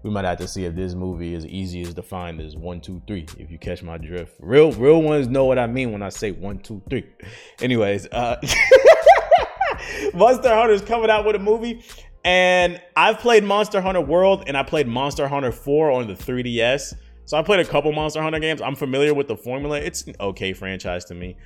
we 0.01 0.09
might 0.09 0.23
have 0.23 0.37
to 0.37 0.47
see 0.47 0.63
if 0.63 0.73
this 0.73 0.93
movie 0.93 1.33
is 1.33 1.45
easy 1.45 1.81
as 1.81 1.93
defined 1.93 2.39
as 2.39 2.55
one 2.55 2.79
two 2.79 3.01
three. 3.07 3.27
If 3.37 3.51
you 3.51 3.57
catch 3.59 3.83
my 3.83 3.97
drift, 3.97 4.35
real 4.39 4.71
real 4.71 5.01
ones 5.01 5.27
know 5.27 5.45
what 5.45 5.59
I 5.59 5.67
mean 5.67 5.91
when 5.91 6.01
I 6.01 6.09
say 6.09 6.31
one 6.31 6.59
two 6.59 6.81
three. 6.89 7.05
Anyways, 7.61 8.07
uh, 8.11 8.41
Monster 10.13 10.55
Hunter's 10.55 10.81
coming 10.81 11.09
out 11.09 11.25
with 11.25 11.35
a 11.35 11.39
movie, 11.39 11.83
and 12.23 12.81
I've 12.95 13.19
played 13.19 13.43
Monster 13.43 13.81
Hunter 13.81 14.01
World 14.01 14.43
and 14.47 14.57
I 14.57 14.63
played 14.63 14.87
Monster 14.87 15.27
Hunter 15.27 15.51
4 15.51 15.91
on 15.91 16.07
the 16.07 16.13
3DS. 16.13 16.93
So 17.23 17.37
I 17.37 17.41
played 17.41 17.61
a 17.61 17.65
couple 17.65 17.91
Monster 17.91 18.21
Hunter 18.21 18.39
games. 18.39 18.61
I'm 18.61 18.75
familiar 18.75 19.13
with 19.13 19.27
the 19.27 19.37
formula. 19.37 19.79
It's 19.79 20.03
an 20.03 20.15
okay 20.19 20.53
franchise 20.53 21.05
to 21.05 21.13
me. 21.13 21.37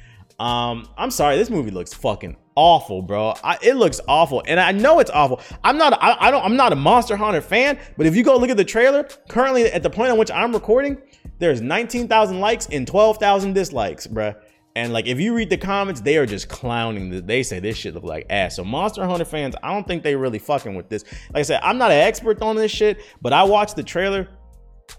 Um, 0.41 0.89
I'm 0.97 1.11
sorry, 1.11 1.37
this 1.37 1.51
movie 1.51 1.69
looks 1.69 1.93
fucking 1.93 2.35
awful, 2.55 3.03
bro. 3.03 3.35
I, 3.43 3.59
it 3.61 3.75
looks 3.75 4.01
awful, 4.07 4.41
and 4.47 4.59
I 4.59 4.71
know 4.71 4.97
it's 4.97 5.11
awful. 5.11 5.39
I'm 5.63 5.77
not, 5.77 5.93
I, 6.01 6.17
I 6.19 6.31
don't, 6.31 6.43
I'm 6.43 6.55
not 6.55 6.73
a 6.73 6.75
Monster 6.75 7.15
Hunter 7.15 7.41
fan, 7.41 7.77
but 7.95 8.07
if 8.07 8.15
you 8.15 8.23
go 8.23 8.35
look 8.37 8.49
at 8.49 8.57
the 8.57 8.65
trailer, 8.65 9.03
currently 9.29 9.65
at 9.65 9.83
the 9.83 9.89
point 9.91 10.11
on 10.11 10.17
which 10.17 10.31
I'm 10.31 10.51
recording, 10.51 10.97
there's 11.37 11.61
19,000 11.61 12.39
likes 12.39 12.65
and 12.71 12.87
12,000 12.87 13.53
dislikes, 13.53 14.07
bro. 14.07 14.33
And 14.75 14.91
like, 14.91 15.05
if 15.05 15.19
you 15.19 15.35
read 15.35 15.51
the 15.51 15.57
comments, 15.57 16.01
they 16.01 16.17
are 16.17 16.25
just 16.25 16.49
clowning. 16.49 17.23
They 17.27 17.43
say 17.43 17.59
this 17.59 17.77
shit 17.77 17.93
look 17.93 18.03
like 18.03 18.25
ass. 18.31 18.55
So 18.55 18.63
Monster 18.63 19.05
Hunter 19.05 19.25
fans, 19.25 19.53
I 19.61 19.71
don't 19.71 19.85
think 19.85 20.01
they 20.01 20.15
really 20.15 20.39
fucking 20.39 20.73
with 20.73 20.89
this. 20.89 21.03
Like 21.33 21.41
I 21.41 21.43
said, 21.43 21.59
I'm 21.61 21.77
not 21.77 21.91
an 21.91 21.99
expert 21.99 22.41
on 22.41 22.55
this 22.55 22.71
shit, 22.71 22.99
but 23.21 23.31
I 23.31 23.43
watched 23.43 23.75
the 23.75 23.83
trailer 23.83 24.27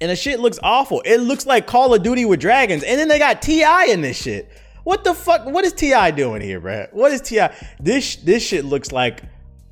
and 0.01 0.09
the 0.11 0.17
shit 0.17 0.39
looks 0.39 0.61
awful. 0.63 1.01
It 1.05 1.19
looks 1.19 1.47
like 1.47 1.67
Call 1.67 1.95
of 1.95 2.03
Duty 2.03 2.25
with 2.25 2.41
dragons, 2.41 2.83
and 2.83 2.99
then 2.99 3.09
they 3.09 3.19
got 3.19 3.43
T.I. 3.43 3.87
in 3.87 4.01
this 4.01 4.17
shit. 4.17 4.49
What 4.85 5.05
the 5.05 5.15
fuck? 5.15 5.47
What 5.47 5.65
is 5.65 5.73
T.I. 5.73 6.11
doing 6.11 6.43
here, 6.43 6.61
bro? 6.61 6.87
What 6.93 7.13
is 7.13 7.21
T.I.? 7.21 7.55
This 7.81 8.17
this 8.17 8.43
shit 8.43 8.65
looks 8.65 8.93
like 8.93 9.23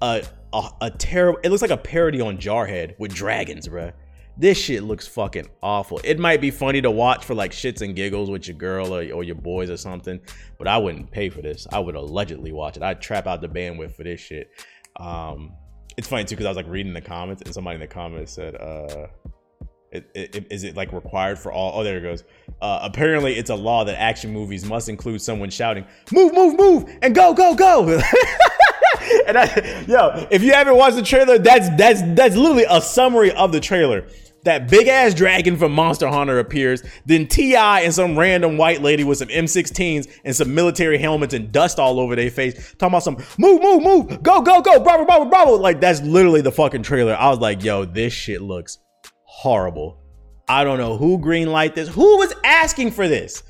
a 0.01 0.25
a, 0.53 0.68
a 0.83 0.90
terrible. 0.90 1.40
It 1.42 1.51
looks 1.51 1.62
like 1.62 1.70
a 1.70 1.77
parody 1.77 2.20
on 2.20 2.38
Jarhead 2.38 2.94
with 2.99 3.14
dragons, 3.14 3.68
bro. 3.68 3.92
This 4.37 4.57
shit 4.57 4.83
looks 4.85 5.07
fucking 5.07 5.49
awful. 5.62 6.01
It 6.03 6.18
might 6.18 6.40
be 6.40 6.51
funny 6.51 6.81
to 6.81 6.90
watch 6.90 7.25
for 7.25 7.35
like 7.35 7.51
shits 7.51 7.83
and 7.83 7.94
giggles 7.94 8.31
with 8.31 8.46
your 8.46 8.57
girl 8.57 8.94
or, 8.94 9.03
or 9.12 9.23
your 9.23 9.35
boys 9.35 9.68
or 9.68 9.77
something, 9.77 10.18
but 10.57 10.66
I 10.66 10.79
wouldn't 10.79 11.11
pay 11.11 11.29
for 11.29 11.42
this. 11.42 11.66
I 11.70 11.79
would 11.79 11.94
allegedly 11.94 12.53
watch 12.53 12.77
it. 12.77 12.83
I'd 12.83 13.03
trap 13.03 13.27
out 13.27 13.42
the 13.42 13.49
bandwidth 13.49 13.94
for 13.94 14.05
this 14.05 14.20
shit. 14.20 14.51
Um, 14.96 15.53
it's 15.96 16.09
funny 16.09 16.25
too 16.25 16.37
because 16.37 16.46
I 16.46 16.51
was 16.51 16.57
like 16.57 16.68
reading 16.68 16.94
the 16.94 17.03
comments 17.03 17.42
and 17.42 17.53
somebody 17.53 17.75
in 17.75 17.81
the 17.81 17.87
comments 17.87 18.33
said, 18.33 18.55
uh, 18.55 19.09
is 19.92 20.64
it 20.64 20.76
like 20.76 20.92
required 20.92 21.38
for 21.38 21.53
all? 21.53 21.81
Oh, 21.81 21.85
there 21.85 21.98
it 21.98 22.03
goes. 22.03 22.22
Uh, 22.61 22.81
apparently, 22.83 23.37
it's 23.37 23.50
a 23.50 23.55
law 23.55 23.85
that 23.85 24.00
action 24.00 24.33
movies 24.33 24.64
must 24.64 24.88
include 24.88 25.21
someone 25.21 25.50
shouting, 25.50 25.85
"Move, 26.12 26.33
move, 26.33 26.58
move!" 26.58 26.98
and 27.02 27.14
go, 27.14 27.35
go, 27.35 27.54
go. 27.54 28.00
and 29.27 29.37
I, 29.37 29.85
yo, 29.88 30.27
if 30.31 30.42
you 30.42 30.52
haven't 30.52 30.77
watched 30.77 30.96
the 30.96 31.02
trailer, 31.02 31.38
that's 31.38 31.69
that's 31.77 32.02
that's 32.14 32.37
literally 32.37 32.67
a 32.69 32.81
summary 32.81 33.33
of 33.33 33.50
the 33.52 33.60
trailer. 33.60 34.06
that 34.44 34.71
big 34.71 34.87
ass 34.88 35.12
dragon 35.12 35.56
from 35.56 35.73
Monster 35.73 36.08
Hunter 36.08 36.38
appears. 36.38 36.83
Then 37.04 37.27
T.I. 37.27 37.81
and 37.81 37.92
some 37.92 38.19
random 38.19 38.56
white 38.56 38.81
lady 38.83 39.04
with 39.04 39.19
some 39.19 39.29
M16s 39.29 40.08
and 40.25 40.35
some 40.35 40.54
military 40.54 40.98
helmets 40.98 41.35
and 41.35 41.52
dust 41.52 41.79
all 41.79 42.00
over 42.00 42.17
their 42.17 42.31
face, 42.31 42.54
talking 42.79 42.94
about 42.94 43.02
some 43.02 43.17
move, 43.38 43.60
move, 43.60 43.83
move, 43.83 44.23
go, 44.23 44.40
go, 44.40 44.62
go, 44.62 44.81
bravo, 44.81 45.04
bravo, 45.04 45.25
bravo. 45.27 45.52
Like 45.56 45.81
that's 45.81 46.00
literally 46.02 46.40
the 46.40 46.52
fucking 46.52 46.85
trailer. 46.85 47.14
I 47.17 47.29
was 47.29 47.38
like, 47.38 47.64
yo, 47.64 47.85
this 47.85 48.12
shit 48.12 48.40
looks 48.40 48.79
horrible. 49.40 49.96
I 50.50 50.64
don't 50.64 50.76
know 50.76 50.98
who 50.98 51.18
greenlight 51.18 51.74
this. 51.74 51.88
Who 51.88 52.18
was 52.18 52.34
asking 52.44 52.90
for 52.90 53.08
this? 53.08 53.42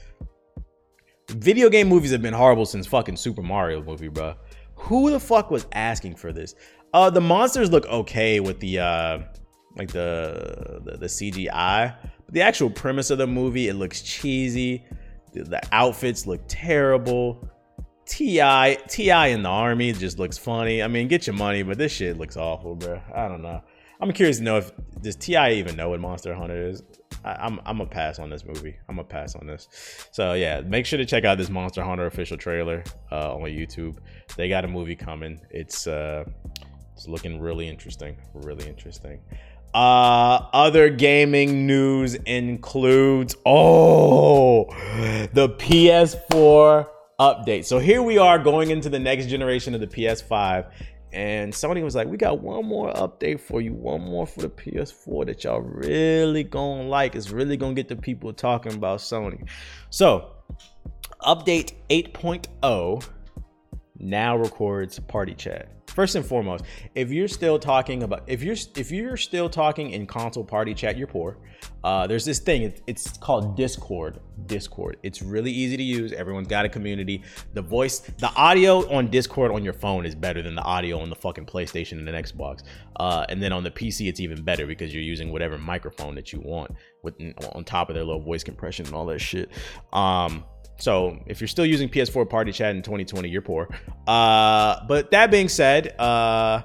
Video 1.31 1.69
game 1.69 1.89
movies 1.89 2.13
have 2.13 2.23
been 2.23 2.33
horrible 2.33 2.65
since 2.65 2.87
fucking 2.87 3.17
Super 3.17 3.43
Mario 3.43 3.83
movie, 3.83 4.07
bro. 4.07 4.37
Who 4.77 5.11
the 5.11 5.19
fuck 5.19 5.51
was 5.51 5.67
asking 5.73 6.15
for 6.15 6.33
this? 6.33 6.55
Uh, 6.95 7.11
the 7.11 7.21
monsters 7.21 7.73
look 7.73 7.87
okay 7.87 8.39
with 8.39 8.61
the 8.61 8.79
uh, 8.79 9.19
like 9.77 9.91
the, 9.91 10.81
the 10.85 10.97
the, 10.99 11.07
CGI. 11.07 11.97
But 12.25 12.35
the 12.35 12.43
actual 12.43 12.71
premise 12.71 13.11
of 13.11 13.19
the 13.19 13.27
movie, 13.27 13.67
it 13.67 13.75
looks 13.75 14.01
cheesy. 14.01 14.85
The, 15.33 15.43
the 15.43 15.63
outfits 15.73 16.25
look 16.25 16.43
terrible. 16.47 17.49
T.I. 18.07 18.79
T.I. 18.89 19.27
in 19.29 19.43
the 19.43 19.49
army 19.49 19.93
just 19.93 20.21
looks 20.21 20.39
funny. 20.39 20.85
I 20.85 20.89
mean, 20.89 21.09
get 21.09 21.27
your 21.27 21.35
money, 21.35 21.65
but 21.65 21.79
this 21.79 21.91
shit 21.91 22.17
looks 22.17 22.37
awful, 22.37 22.77
bro. 22.77 23.01
I 23.13 23.27
don't 23.27 23.43
know. 23.43 23.61
I'm 24.01 24.13
curious 24.13 24.39
to 24.39 24.43
know 24.43 24.57
if 24.57 24.73
does 25.03 25.17
T.I. 25.17 25.53
even 25.53 25.77
know 25.77 25.91
what 25.91 26.01
Monster 26.01 26.35
Hunter 26.35 26.69
is. 26.69 26.83
I, 27.25 27.33
I'm 27.33 27.61
I'm 27.65 27.81
a 27.81 27.87
pass 27.87 28.19
on 28.19 28.31
this 28.31 28.45
movie. 28.45 28.77
I'm 28.89 28.99
a 28.99 29.05
pass 29.05 29.35
on 29.35 29.47
this. 29.47 29.69
So 30.11 30.35
yeah, 30.35 30.61
make 30.61 30.87
sure 30.87 30.99
to 30.99 31.05
check 31.05 31.25
out 31.25 31.39
this 31.39 31.51
Monster 31.51 31.83
Hunter 31.83 32.07
official 32.07 32.37
trailer 32.37 32.83
uh, 33.13 33.35
on 33.35 33.43
YouTube. 33.43 33.99
They 34.37 34.49
got 34.49 34.65
a 34.65 34.69
movie 34.69 34.97
coming. 34.97 35.41
It's 35.51 35.87
uh, 35.87 36.25
it's 36.95 37.09
looking 37.09 37.41
really 37.41 37.69
interesting. 37.69 38.17
Really 38.35 38.67
interesting. 38.67 39.21
Uh, 39.73 40.49
other 40.53 40.91
gaming 40.91 41.67
news 41.67 42.15
includes 42.15 43.37
oh 43.47 44.65
the 45.33 45.49
PS4 45.59 46.87
update. 47.21 47.67
So 47.67 47.79
here 47.79 48.03
we 48.03 48.17
are 48.17 48.39
going 48.39 48.71
into 48.71 48.89
the 48.89 48.99
next 48.99 49.27
generation 49.27 49.75
of 49.75 49.81
the 49.81 49.87
PS5, 49.87 50.71
and 51.13 51.55
somebody 51.55 51.83
was 51.83 51.95
like, 51.95 52.09
"We 52.09 52.17
got 52.17 52.41
one 52.41 52.67
more 52.67 52.93
update 52.93 53.41
for 53.41 53.61
you, 53.61 53.75
one 53.75 54.03
more 54.03 54.27
for 54.27 54.41
the 54.41 54.49
PS4 54.49 55.25
that 55.27 55.45
y'all 55.45 55.61
really 55.61 56.45
gonna 56.45 56.85
like. 56.85 57.15
It's 57.15 57.31
really 57.31 57.57
gonna 57.57 57.75
get 57.75 57.89
the 57.89 57.97
people 57.97 58.33
talking 58.33 58.75
about 58.75 59.01
Sony." 59.01 59.49
So, 59.91 60.31
update 61.23 61.73
8.0 61.89 63.03
now 63.99 64.37
records 64.37 64.99
party 64.99 65.35
chat 65.35 65.69
first 66.01 66.15
and 66.15 66.25
foremost, 66.25 66.65
if 66.95 67.11
you're 67.11 67.29
still 67.29 67.59
talking 67.59 68.05
about 68.05 68.23
if 68.27 68.43
you're 68.43 68.57
if 68.75 68.91
you're 68.91 69.19
still 69.19 69.51
talking 69.51 69.91
in 69.91 70.07
console 70.07 70.43
party 70.43 70.73
chat, 70.73 70.97
you're 70.97 71.07
poor. 71.07 71.37
Uh, 71.85 72.07
there's 72.07 72.25
this 72.25 72.39
thing. 72.39 72.73
it's 72.87 73.19
called 73.19 73.55
Discord. 73.55 74.19
Discord. 74.47 74.97
It's 75.03 75.21
really 75.21 75.51
easy 75.51 75.77
to 75.77 75.83
use. 75.83 76.13
Everyone's 76.15 76.49
got 76.49 76.65
a 76.65 76.71
community. 76.71 77.23
The 77.53 77.61
voice, 77.61 77.99
the 77.99 78.33
audio 78.35 78.91
on 78.91 79.11
Discord 79.11 79.51
on 79.53 79.63
your 79.63 79.75
phone 79.75 80.07
is 80.07 80.15
better 80.15 80.41
than 80.41 80.55
the 80.55 80.63
audio 80.63 80.99
on 81.01 81.11
the 81.11 81.17
fucking 81.17 81.45
PlayStation 81.45 81.99
and 81.99 82.09
an 82.09 82.15
Xbox. 82.15 82.63
Uh, 82.97 83.27
and 83.29 83.43
then 83.43 83.53
on 83.53 83.63
the 83.63 83.71
PC, 83.71 84.09
it's 84.09 84.21
even 84.21 84.43
better 84.43 84.67
because 84.67 84.95
you're 84.95 85.03
using 85.03 85.31
whatever 85.31 85.59
microphone 85.59 86.15
that 86.15 86.33
you 86.33 86.41
want 86.41 86.75
with 87.03 87.15
on 87.53 87.63
top 87.65 87.91
of 87.91 87.95
their 87.95 88.05
low 88.05 88.19
voice 88.19 88.43
compression 88.43 88.87
and 88.87 88.95
all 88.95 89.05
that 89.05 89.19
shit. 89.19 89.51
Um, 89.93 90.45
so 90.81 91.19
if 91.27 91.41
you're 91.41 91.49
still 91.49 91.67
using 91.67 91.89
PS4 91.89 92.29
Party 92.29 92.53
Chat 92.53 92.75
in 92.75 92.83
2020, 92.83 93.29
you're 93.29 93.43
poor. 93.43 93.69
Uh, 94.07 94.85
but 94.87 95.11
that 95.11 95.31
being 95.31 95.49
said, 95.49 95.95
uh, 95.99 96.63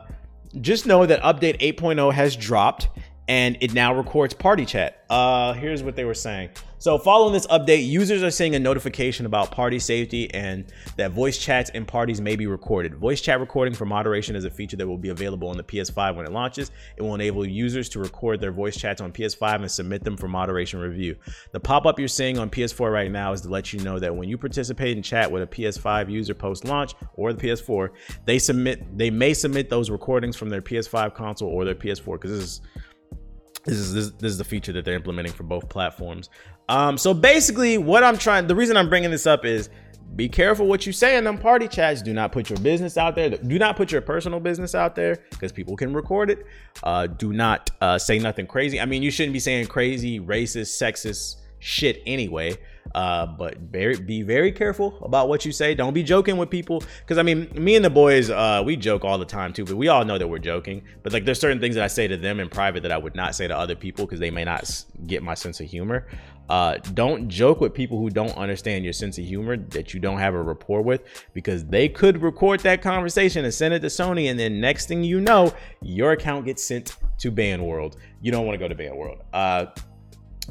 just 0.61 0.85
know 0.85 1.05
that 1.05 1.21
update 1.21 1.59
8.0 1.59 2.13
has 2.13 2.35
dropped 2.35 2.89
and 3.27 3.57
it 3.61 3.73
now 3.73 3.93
records 3.93 4.33
party 4.33 4.65
chat. 4.65 5.03
Uh, 5.09 5.53
here's 5.53 5.83
what 5.83 5.95
they 5.95 6.05
were 6.05 6.13
saying. 6.13 6.49
So, 6.85 6.99
following 6.99 7.33
this 7.33 7.47
update, 7.47 7.87
users 7.87 8.21
are 8.21 8.29
seeing 8.29 8.53
a 8.53 8.59
notification 8.59 9.25
about 9.25 9.49
party 9.49 9.79
safety 9.79 10.31
and 10.35 10.71
that 10.97 11.09
voice 11.09 11.39
chats 11.39 11.71
in 11.71 11.83
parties 11.83 12.21
may 12.21 12.35
be 12.35 12.45
recorded. 12.45 12.93
Voice 12.93 13.21
chat 13.21 13.39
recording 13.39 13.73
for 13.73 13.87
moderation 13.87 14.35
is 14.35 14.45
a 14.45 14.51
feature 14.51 14.77
that 14.77 14.87
will 14.87 14.99
be 14.99 15.09
available 15.09 15.47
on 15.47 15.57
the 15.57 15.63
PS5 15.63 16.15
when 16.15 16.27
it 16.27 16.31
launches. 16.31 16.69
It 16.95 17.01
will 17.01 17.15
enable 17.15 17.43
users 17.43 17.89
to 17.89 17.99
record 17.99 18.39
their 18.39 18.51
voice 18.51 18.77
chats 18.77 19.01
on 19.01 19.11
PS5 19.11 19.61
and 19.61 19.71
submit 19.71 20.03
them 20.03 20.15
for 20.15 20.27
moderation 20.27 20.79
review. 20.79 21.15
The 21.53 21.59
pop 21.59 21.87
up 21.87 21.97
you're 21.97 22.07
seeing 22.07 22.37
on 22.37 22.51
PS4 22.51 22.93
right 22.93 23.09
now 23.09 23.33
is 23.33 23.41
to 23.41 23.49
let 23.49 23.73
you 23.73 23.79
know 23.79 23.97
that 23.97 24.15
when 24.15 24.29
you 24.29 24.37
participate 24.37 24.95
in 24.95 25.01
chat 25.01 25.31
with 25.31 25.41
a 25.41 25.47
PS5 25.47 26.11
user 26.11 26.35
post 26.35 26.65
launch 26.65 26.93
or 27.15 27.33
the 27.33 27.41
PS4, 27.41 27.89
they 28.25 28.37
submit 28.37 28.95
they 28.95 29.09
may 29.09 29.33
submit 29.33 29.71
those 29.71 29.89
recordings 29.89 30.37
from 30.37 30.49
their 30.49 30.61
PS5 30.61 31.15
console 31.15 31.49
or 31.49 31.65
their 31.65 31.73
PS4 31.73 32.21
because 32.21 32.29
this 32.29 32.43
is 32.43 32.61
this 33.65 33.77
is 33.77 33.93
this, 33.93 34.11
this, 34.11 34.31
is 34.31 34.37
the 34.37 34.43
feature 34.43 34.71
that 34.73 34.85
they're 34.85 34.95
implementing 34.95 35.33
for 35.33 35.43
both 35.43 35.67
platforms. 35.69 36.29
Um, 36.67 36.97
so 36.97 37.13
basically, 37.13 37.77
what 37.77 38.03
I'm 38.03 38.17
trying, 38.17 38.47
the 38.47 38.55
reason 38.55 38.77
I'm 38.77 38.89
bringing 38.89 39.11
this 39.11 39.27
up 39.27 39.45
is 39.45 39.69
be 40.15 40.29
careful 40.29 40.67
what 40.67 40.85
you 40.85 40.93
say 40.93 41.17
in 41.17 41.25
them 41.25 41.37
party 41.37 41.67
chats. 41.67 42.01
Do 42.01 42.13
not 42.13 42.31
put 42.31 42.49
your 42.49 42.59
business 42.59 42.97
out 42.97 43.15
there. 43.15 43.29
Do 43.31 43.59
not 43.59 43.75
put 43.75 43.91
your 43.91 44.01
personal 44.01 44.39
business 44.39 44.73
out 44.73 44.95
there 44.95 45.17
because 45.31 45.51
people 45.51 45.75
can 45.75 45.93
record 45.93 46.29
it. 46.29 46.45
Uh, 46.83 47.07
do 47.07 47.33
not 47.33 47.69
uh, 47.81 47.97
say 47.97 48.17
nothing 48.19 48.47
crazy. 48.47 48.79
I 48.79 48.85
mean, 48.85 49.03
you 49.03 49.11
shouldn't 49.11 49.33
be 49.33 49.39
saying 49.39 49.67
crazy, 49.67 50.19
racist, 50.19 50.81
sexist 50.81 51.37
shit 51.59 52.01
anyway. 52.05 52.55
Uh, 52.93 53.25
but 53.25 53.57
very, 53.57 53.97
be 53.97 54.21
very 54.21 54.51
careful 54.51 54.97
about 55.01 55.27
what 55.27 55.43
you 55.43 55.51
say. 55.51 55.73
Don't 55.75 55.93
be 55.93 56.03
joking 56.03 56.37
with 56.37 56.49
people. 56.49 56.81
Cause 57.07 57.17
I 57.17 57.23
mean, 57.23 57.49
me 57.53 57.75
and 57.75 57.83
the 57.83 57.89
boys, 57.89 58.29
uh, 58.29 58.61
we 58.63 58.77
joke 58.77 59.03
all 59.03 59.17
the 59.17 59.25
time 59.25 59.51
too, 59.51 59.65
but 59.65 59.75
we 59.75 59.87
all 59.87 60.05
know 60.05 60.17
that 60.17 60.27
we're 60.27 60.39
joking. 60.39 60.83
But 61.03 61.11
like, 61.11 61.25
there's 61.25 61.39
certain 61.39 61.59
things 61.59 61.75
that 61.75 61.83
I 61.83 61.87
say 61.87 62.07
to 62.07 62.15
them 62.15 62.39
in 62.39 62.47
private 62.47 62.83
that 62.83 62.91
I 62.91 62.97
would 62.97 63.15
not 63.15 63.35
say 63.35 63.47
to 63.47 63.57
other 63.57 63.75
people 63.75 64.05
because 64.05 64.19
they 64.19 64.31
may 64.31 64.45
not 64.45 64.85
get 65.07 65.23
my 65.23 65.33
sense 65.33 65.59
of 65.59 65.65
humor. 65.65 66.07
Uh, 66.49 66.77
don't 66.93 67.27
joke 67.27 67.59
with 67.59 67.73
people 67.73 67.97
who 67.97 68.09
don't 68.09 68.35
understand 68.37 68.83
your 68.83 68.93
sense 68.93 69.17
of 69.17 69.25
humor 69.25 69.57
that 69.57 69.93
you 69.93 69.99
don't 69.99 70.19
have 70.19 70.33
a 70.33 70.41
rapport 70.41 70.81
with 70.81 71.01
because 71.33 71.65
they 71.65 71.89
could 71.89 72.21
record 72.21 72.59
that 72.61 72.81
conversation 72.81 73.45
and 73.45 73.53
send 73.53 73.73
it 73.73 73.79
to 73.79 73.87
Sony, 73.87 74.29
and 74.29 74.39
then 74.39 74.59
next 74.59 74.87
thing 74.87 75.03
you 75.03 75.19
know, 75.19 75.53
your 75.81 76.11
account 76.11 76.45
gets 76.45 76.63
sent 76.63 76.95
to 77.19 77.31
Ban 77.31 77.63
World. 77.63 77.97
You 78.21 78.31
don't 78.31 78.45
want 78.45 78.55
to 78.55 78.59
go 78.59 78.67
to 78.67 78.75
Ban 78.75 78.95
World. 78.95 79.23
Uh, 79.33 79.67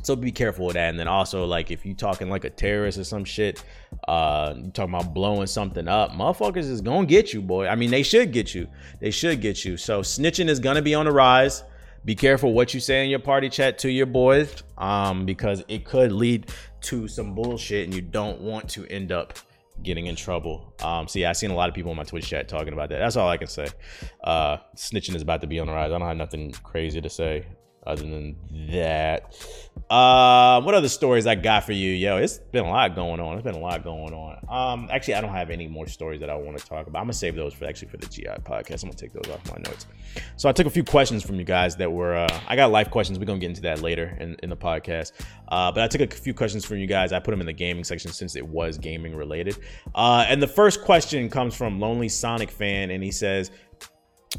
so 0.02 0.16
be 0.16 0.32
careful 0.32 0.66
with 0.66 0.74
that. 0.74 0.90
And 0.90 0.98
then 0.98 1.08
also, 1.08 1.44
like, 1.44 1.70
if 1.70 1.86
you 1.86 1.94
talking 1.94 2.28
like 2.28 2.44
a 2.44 2.50
terrorist 2.50 2.98
or 2.98 3.04
some 3.04 3.24
shit, 3.24 3.62
uh, 4.08 4.54
you 4.56 4.70
talking 4.70 4.94
about 4.94 5.14
blowing 5.14 5.46
something 5.46 5.86
up, 5.88 6.10
motherfuckers 6.12 6.68
is 6.68 6.80
gonna 6.80 7.06
get 7.06 7.32
you, 7.32 7.40
boy. 7.40 7.68
I 7.68 7.74
mean, 7.74 7.90
they 7.90 8.02
should 8.02 8.32
get 8.32 8.54
you. 8.54 8.68
They 9.00 9.10
should 9.10 9.40
get 9.40 9.64
you. 9.64 9.76
So 9.76 10.00
snitching 10.00 10.48
is 10.48 10.58
gonna 10.58 10.82
be 10.82 10.94
on 10.94 11.06
the 11.06 11.12
rise. 11.12 11.62
Be 12.04 12.14
careful 12.14 12.52
what 12.52 12.74
you 12.74 12.80
say 12.80 13.02
in 13.02 13.10
your 13.10 13.18
party 13.18 13.48
chat 13.48 13.78
to 13.78 13.90
your 13.90 14.06
boys, 14.06 14.62
um, 14.76 15.24
because 15.24 15.64
it 15.68 15.84
could 15.84 16.12
lead 16.12 16.50
to 16.82 17.08
some 17.08 17.34
bullshit, 17.34 17.84
and 17.84 17.94
you 17.94 18.02
don't 18.02 18.40
want 18.40 18.68
to 18.70 18.86
end 18.86 19.10
up 19.10 19.38
getting 19.82 20.06
in 20.06 20.14
trouble. 20.14 20.74
Um, 20.82 21.08
see, 21.08 21.24
I've 21.24 21.36
seen 21.36 21.50
a 21.50 21.54
lot 21.54 21.68
of 21.68 21.74
people 21.74 21.90
in 21.90 21.96
my 21.96 22.04
Twitch 22.04 22.28
chat 22.28 22.48
talking 22.48 22.72
about 22.72 22.90
that. 22.90 22.98
That's 22.98 23.16
all 23.16 23.28
I 23.28 23.36
can 23.38 23.48
say. 23.48 23.66
Uh, 24.22 24.58
snitching 24.76 25.14
is 25.14 25.22
about 25.22 25.40
to 25.40 25.46
be 25.46 25.58
on 25.58 25.66
the 25.66 25.72
rise. 25.72 25.92
I 25.92 25.98
don't 25.98 26.06
have 26.06 26.16
nothing 26.16 26.52
crazy 26.62 27.00
to 27.00 27.08
say 27.10 27.46
other 27.86 28.02
than 28.02 28.36
that. 28.70 29.34
Uh, 29.90 30.62
what 30.62 30.74
other 30.74 30.88
stories 30.88 31.26
I 31.26 31.34
got 31.34 31.64
for 31.64 31.72
you? 31.72 31.90
Yo, 31.90 32.16
it's 32.16 32.38
been 32.38 32.64
a 32.64 32.70
lot 32.70 32.94
going 32.94 33.20
on. 33.20 33.34
It's 33.34 33.44
been 33.44 33.54
a 33.54 33.58
lot 33.58 33.84
going 33.84 34.14
on. 34.14 34.38
Um, 34.48 34.88
actually, 34.90 35.14
I 35.14 35.20
don't 35.20 35.32
have 35.32 35.50
any 35.50 35.68
more 35.68 35.86
stories 35.86 36.20
that 36.20 36.30
I 36.30 36.34
want 36.34 36.56
to 36.58 36.64
talk 36.64 36.86
about. 36.86 37.00
I'm 37.00 37.04
gonna 37.04 37.12
save 37.12 37.34
those 37.36 37.52
for 37.52 37.66
actually 37.66 37.88
for 37.88 37.98
the 37.98 38.06
GI 38.06 38.24
podcast. 38.44 38.82
I'm 38.82 38.88
gonna 38.88 38.94
take 38.94 39.12
those 39.12 39.32
off 39.32 39.46
my 39.50 39.58
notes. 39.58 39.86
So 40.36 40.48
I 40.48 40.52
took 40.52 40.66
a 40.66 40.70
few 40.70 40.84
questions 40.84 41.22
from 41.22 41.36
you 41.36 41.44
guys 41.44 41.76
that 41.76 41.92
were. 41.92 42.14
Uh, 42.14 42.40
I 42.46 42.56
got 42.56 42.70
life 42.70 42.90
questions. 42.90 43.18
We're 43.18 43.26
gonna 43.26 43.38
get 43.38 43.50
into 43.50 43.62
that 43.62 43.82
later 43.82 44.16
in, 44.18 44.36
in 44.42 44.50
the 44.50 44.56
podcast. 44.56 45.12
Uh, 45.48 45.70
but 45.70 45.82
I 45.82 45.88
took 45.88 46.00
a 46.00 46.14
few 46.14 46.34
questions 46.34 46.64
from 46.64 46.78
you 46.78 46.86
guys. 46.86 47.12
I 47.12 47.18
put 47.18 47.32
them 47.32 47.40
in 47.40 47.46
the 47.46 47.52
gaming 47.52 47.84
section 47.84 48.10
since 48.10 48.36
it 48.36 48.46
was 48.46 48.78
gaming 48.78 49.14
related. 49.14 49.58
Uh, 49.94 50.24
and 50.28 50.42
the 50.42 50.48
first 50.48 50.82
question 50.82 51.28
comes 51.28 51.54
from 51.54 51.78
Lonely 51.78 52.08
Sonic 52.08 52.50
fan, 52.50 52.90
and 52.90 53.04
he 53.04 53.10
says, 53.10 53.50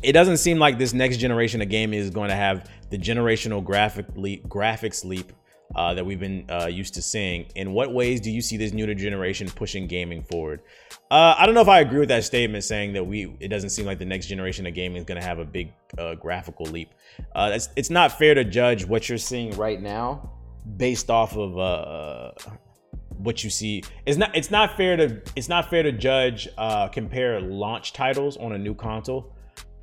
it 0.01 0.11
doesn't 0.11 0.37
seem 0.37 0.59
like 0.59 0.77
this 0.77 0.93
next 0.93 1.17
generation 1.17 1.61
of 1.61 1.69
gaming 1.69 1.99
is 1.99 2.09
going 2.09 2.29
to 2.29 2.35
have 2.35 2.69
the 2.89 2.97
generational 2.97 3.63
graphic 3.63 4.05
leap, 4.15 4.47
graphics 4.47 5.03
leap 5.03 5.31
uh, 5.75 5.93
that 5.93 6.05
we've 6.05 6.19
been 6.19 6.45
uh, 6.49 6.67
used 6.67 6.93
to 6.93 7.01
seeing. 7.01 7.45
In 7.55 7.73
what 7.73 7.93
ways 7.93 8.21
do 8.21 8.31
you 8.31 8.41
see 8.41 8.57
this 8.57 8.71
newer 8.71 8.93
generation 8.93 9.47
pushing 9.49 9.87
gaming 9.87 10.23
forward? 10.23 10.61
Uh, 11.09 11.35
I 11.37 11.45
don't 11.45 11.55
know 11.55 11.61
if 11.61 11.67
I 11.67 11.79
agree 11.79 11.99
with 11.99 12.09
that 12.09 12.23
statement 12.23 12.63
saying 12.63 12.93
that 12.93 13.03
we 13.03 13.35
it 13.39 13.49
doesn't 13.49 13.69
seem 13.69 13.85
like 13.85 13.99
the 13.99 14.05
next 14.05 14.27
generation 14.27 14.65
of 14.65 14.73
gaming 14.73 14.97
is 14.97 15.05
going 15.05 15.19
to 15.19 15.25
have 15.25 15.39
a 15.39 15.45
big 15.45 15.73
uh, 15.97 16.15
graphical 16.15 16.65
leap. 16.65 16.93
Uh, 17.33 17.51
it's, 17.53 17.69
it's 17.75 17.89
not 17.89 18.17
fair 18.17 18.33
to 18.35 18.43
judge 18.43 18.85
what 18.85 19.09
you're 19.09 19.17
seeing 19.17 19.55
right 19.57 19.81
now 19.81 20.31
based 20.77 21.09
off 21.09 21.35
of 21.35 21.57
uh, 21.57 22.31
what 23.17 23.43
you 23.43 23.49
see. 23.49 23.83
It's 24.05 24.17
not 24.17 24.35
it's 24.35 24.51
not 24.51 24.77
fair 24.77 24.97
to 24.97 25.21
it's 25.35 25.49
not 25.49 25.69
fair 25.69 25.83
to 25.83 25.91
judge 25.91 26.47
compare 26.91 27.39
launch 27.41 27.93
titles 27.93 28.37
on 28.37 28.53
a 28.53 28.57
new 28.57 28.75
console 28.75 29.34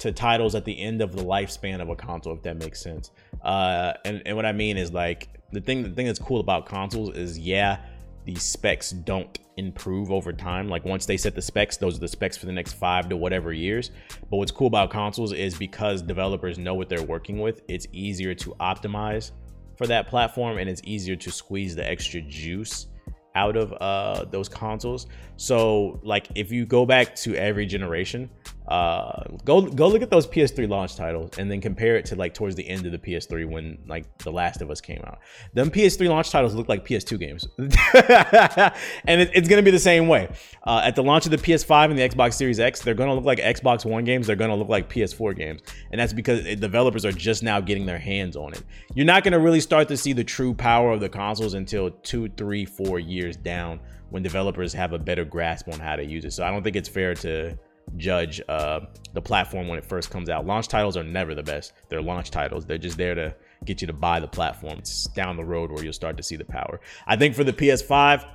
to 0.03 0.11
titles 0.11 0.57
at 0.57 0.65
the 0.65 0.81
end 0.81 1.01
of 1.01 1.15
the 1.15 1.23
lifespan 1.23 1.81
of 1.81 1.89
a 1.89 1.95
console, 1.95 2.35
if 2.35 2.43
that 2.43 2.57
makes 2.57 2.81
sense. 2.81 3.13
Uh, 3.41 3.93
and, 4.05 4.21
and 4.27 4.35
what 4.35 4.45
I 4.45 4.51
mean 4.51 4.77
is 4.77 4.93
like 4.93 5.29
the 5.53 5.61
thing 5.61 5.85
the 5.85 5.91
thing 5.91 6.07
that's 6.07 6.19
cool 6.19 6.41
about 6.41 6.67
consoles 6.67 7.17
is 7.17 7.39
yeah, 7.39 7.79
the 8.25 8.35
specs 8.35 8.91
don't 8.91 9.39
improve 9.57 10.11
over 10.11 10.33
time. 10.33 10.69
Like 10.69 10.85
once 10.85 11.07
they 11.07 11.17
set 11.17 11.37
the 11.37 11.43
specs, 11.43 11.77
those 11.77 11.99
are 11.99 12.01
the 12.01 12.09
specs 12.09 12.37
for 12.37 12.47
the 12.47 12.53
next 12.53 12.73
five 12.73 13.09
to 13.11 13.17
whatever 13.17 13.53
years. 13.53 13.93
But 14.29 14.39
what's 14.39 14.51
cool 14.51 14.67
about 14.67 14.91
consoles 14.91 15.33
is 15.33 15.57
because 15.57 16.03
developers 16.03 16.59
know 16.59 16.75
what 16.75 16.89
they're 16.89 17.05
working 17.05 17.39
with, 17.39 17.63
it's 17.69 17.87
easier 17.93 18.35
to 18.35 18.51
optimize 18.59 19.31
for 19.77 19.87
that 19.87 20.09
platform 20.09 20.59
and 20.59 20.69
it's 20.69 20.83
easier 20.83 21.15
to 21.15 21.31
squeeze 21.31 21.77
the 21.77 21.89
extra 21.89 22.21
juice 22.23 22.89
out 23.37 23.57
of 23.57 23.73
uh, 23.75 24.25
those 24.25 24.49
consoles. 24.49 25.07
So 25.37 26.01
like 26.03 26.27
if 26.35 26.51
you 26.51 26.67
go 26.67 26.85
back 26.85 27.15
to 27.17 27.37
every 27.37 27.67
generation, 27.67 28.29
uh, 28.69 29.25
go 29.45 29.63
go 29.63 29.89
look 29.89 30.03
at 30.03 30.11
those 30.11 30.27
PS3 30.27 30.69
launch 30.69 30.95
titles 30.95 31.37
and 31.39 31.51
then 31.51 31.61
compare 31.61 31.97
it 31.97 32.05
to 32.07 32.17
like 32.17 32.33
towards 32.33 32.55
the 32.55 32.69
end 32.69 32.87
of 32.87 32.93
the 32.93 32.99
PS3 32.99 33.49
when 33.49 33.79
like 33.89 34.19
The 34.19 34.31
Last 34.31 34.63
of 34.63 34.71
Us 34.71 34.81
came 34.81 35.03
out. 35.05 35.19
Them 35.53 35.71
PS3 35.71 36.09
launch 36.09 36.31
titles 36.31 36.55
look 36.55 36.69
like 36.69 36.87
PS2 36.87 37.19
games, 37.19 37.49
and 37.59 39.21
it, 39.21 39.31
it's 39.35 39.49
gonna 39.49 39.63
be 39.63 39.73
the 39.73 39.79
same 39.79 40.07
way. 40.07 40.29
Uh, 40.65 40.81
at 40.85 40.95
the 40.95 41.03
launch 41.03 41.25
of 41.25 41.33
the 41.33 41.39
PS5 41.39 41.91
and 41.91 41.99
the 41.99 42.09
Xbox 42.09 42.35
Series 42.35 42.61
X, 42.61 42.83
they're 42.83 42.95
gonna 42.95 43.15
look 43.15 43.25
like 43.25 43.39
Xbox 43.39 43.85
One 43.85 44.05
games. 44.05 44.29
They're 44.29 44.37
gonna 44.37 44.57
look 44.57 44.69
like 44.69 44.89
PS4 44.89 45.37
games, 45.37 45.61
and 45.91 46.01
that's 46.01 46.13
because 46.13 46.43
developers 46.57 47.05
are 47.05 47.13
just 47.13 47.43
now 47.43 47.61
getting 47.61 47.85
their 47.85 47.99
hands 47.99 48.37
on 48.37 48.53
it. 48.53 48.63
You're 48.95 49.07
not 49.07 49.25
gonna 49.25 49.41
really 49.41 49.61
start 49.61 49.89
to 49.89 49.97
see 49.97 50.13
the 50.13 50.25
true 50.25 50.55
power 50.55 50.93
of 50.93 51.01
the 51.01 51.09
consoles 51.09 51.55
until 51.55 51.91
two, 51.91 52.29
three, 52.37 52.65
four 52.65 53.01
years 53.01 53.37
down 53.37 53.81
when 54.11 54.23
developers 54.23 54.73
have 54.75 54.93
a 54.93 54.99
better 54.99 55.25
grasp 55.25 55.69
on 55.69 55.81
how 55.81 55.97
to 55.97 56.05
use 56.05 56.25
it. 56.25 56.33
So 56.33 56.45
I 56.45 56.51
don't 56.51 56.63
think 56.63 56.77
it's 56.77 56.89
fair 56.89 57.15
to 57.17 57.59
judge 57.97 58.41
uh, 58.49 58.81
the 59.13 59.23
platform 59.23 59.69
when 59.69 59.79
it 59.79 59.85
first 59.85 60.11
comes 60.11 60.29
out. 60.29 60.47
Launch 60.47 60.69
titles 60.69 60.97
are 60.97 61.05
never 61.05 61.35
the 61.35 61.43
best. 61.43 61.73
They're 61.89 62.03
launch 62.03 62.31
titles. 62.31 62.65
They're 62.65 62.79
just 62.79 62.97
there 62.97 63.15
to 63.15 63.35
get 63.65 63.81
you 63.81 63.87
to 63.87 63.93
buy 63.93 64.21
the 64.21 64.29
platform. 64.29 64.79
It's 64.79 65.07
down 65.09 65.37
the 65.37 65.45
road 65.45 65.71
where 65.71 65.85
you'll 65.85 65.93
start 65.93 66.17
to 66.17 66.23
see 66.23 66.37
the 66.37 66.45
power. 66.45 66.81
I 67.07 67.17
think 67.17 67.35
for 67.35 67.45
the 67.45 67.53
PS5, 67.53 68.27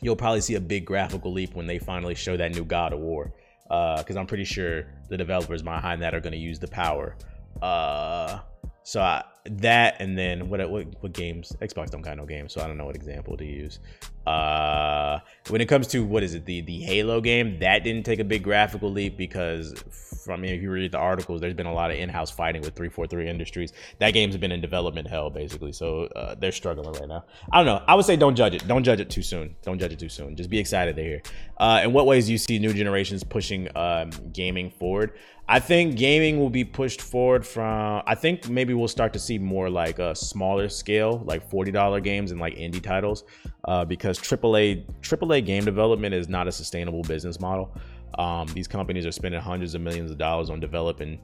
you'll 0.00 0.16
probably 0.16 0.40
see 0.40 0.54
a 0.54 0.60
big 0.60 0.84
graphical 0.84 1.32
leap 1.32 1.54
when 1.54 1.66
they 1.66 1.78
finally 1.78 2.14
show 2.14 2.36
that 2.36 2.54
new 2.54 2.64
God 2.64 2.92
of 2.92 3.00
War. 3.00 3.32
Because 3.64 4.16
uh, 4.16 4.20
I'm 4.20 4.26
pretty 4.26 4.44
sure 4.44 4.86
the 5.08 5.16
developers 5.16 5.62
behind 5.62 6.02
that 6.02 6.14
are 6.14 6.20
going 6.20 6.32
to 6.32 6.38
use 6.38 6.58
the 6.58 6.68
power. 6.68 7.16
Uh, 7.62 8.40
so 8.82 9.00
I, 9.00 9.24
that 9.46 9.96
and 10.00 10.16
then 10.16 10.48
what, 10.48 10.68
what 10.70 10.86
what 11.00 11.12
games? 11.12 11.52
Xbox 11.60 11.90
don't 11.90 12.02
got 12.02 12.16
no 12.16 12.26
games, 12.26 12.52
so 12.52 12.60
I 12.60 12.66
don't 12.66 12.76
know 12.76 12.84
what 12.84 12.96
example 12.96 13.36
to 13.38 13.44
use. 13.44 13.78
Uh, 14.26 15.20
when 15.50 15.60
it 15.60 15.66
comes 15.66 15.86
to 15.88 16.04
what 16.04 16.22
is 16.22 16.34
it 16.34 16.46
the 16.46 16.62
the 16.62 16.80
Halo 16.80 17.20
game, 17.20 17.58
that 17.60 17.84
didn't 17.84 18.04
take 18.04 18.20
a 18.20 18.24
big 18.24 18.42
graphical 18.42 18.90
leap 18.90 19.16
because 19.16 19.74
from 20.24 20.40
I 20.40 20.42
mean, 20.42 20.54
if 20.54 20.62
you 20.62 20.70
read 20.70 20.92
the 20.92 20.98
articles, 20.98 21.40
there's 21.40 21.54
been 21.54 21.66
a 21.66 21.72
lot 21.72 21.90
of 21.90 21.98
in-house 21.98 22.30
fighting 22.30 22.62
with 22.62 22.74
343 22.74 23.28
Industries. 23.28 23.72
That 23.98 24.12
game's 24.12 24.36
been 24.36 24.52
in 24.52 24.60
development 24.60 25.08
hell 25.08 25.30
basically, 25.30 25.72
so 25.72 26.04
uh, 26.16 26.34
they're 26.34 26.52
struggling 26.52 26.92
right 26.94 27.08
now. 27.08 27.24
I 27.52 27.58
don't 27.58 27.66
know. 27.66 27.84
I 27.86 27.94
would 27.94 28.06
say 28.06 28.16
don't 28.16 28.34
judge 28.34 28.54
it. 28.54 28.66
Don't 28.66 28.82
judge 28.84 29.00
it 29.00 29.10
too 29.10 29.22
soon. 29.22 29.54
Don't 29.62 29.78
judge 29.78 29.92
it 29.92 29.98
too 29.98 30.08
soon. 30.08 30.34
Just 30.36 30.50
be 30.50 30.58
excited 30.58 30.96
to 30.96 31.02
hear. 31.02 31.22
Uh, 31.58 31.82
in 31.84 31.92
what 31.92 32.06
ways 32.06 32.26
do 32.26 32.32
you 32.32 32.38
see 32.38 32.58
new 32.58 32.72
generations 32.72 33.22
pushing 33.22 33.68
um, 33.76 34.10
gaming 34.32 34.70
forward? 34.70 35.12
I 35.46 35.60
think 35.60 35.96
gaming 35.96 36.40
will 36.40 36.50
be 36.50 36.64
pushed 36.64 37.02
forward 37.02 37.46
from. 37.46 38.02
I 38.06 38.14
think 38.14 38.48
maybe 38.48 38.72
we'll 38.72 38.88
start 38.88 39.12
to 39.12 39.18
see 39.18 39.38
more 39.38 39.68
like 39.68 39.98
a 39.98 40.14
smaller 40.14 40.70
scale, 40.70 41.22
like 41.26 41.50
forty 41.50 41.70
dollar 41.70 42.00
games 42.00 42.30
and 42.30 42.40
like 42.40 42.56
indie 42.56 42.82
titles, 42.82 43.24
uh, 43.64 43.84
because 43.84 44.13
AAA 44.18 44.84
AAA 45.00 45.44
game 45.44 45.64
development 45.64 46.14
is 46.14 46.28
not 46.28 46.48
a 46.48 46.52
sustainable 46.52 47.02
business 47.02 47.40
model. 47.40 47.76
Um, 48.18 48.46
these 48.54 48.68
companies 48.68 49.06
are 49.06 49.12
spending 49.12 49.40
hundreds 49.40 49.74
of 49.74 49.80
millions 49.80 50.10
of 50.10 50.18
dollars 50.18 50.50
on 50.50 50.60
developing 50.60 51.18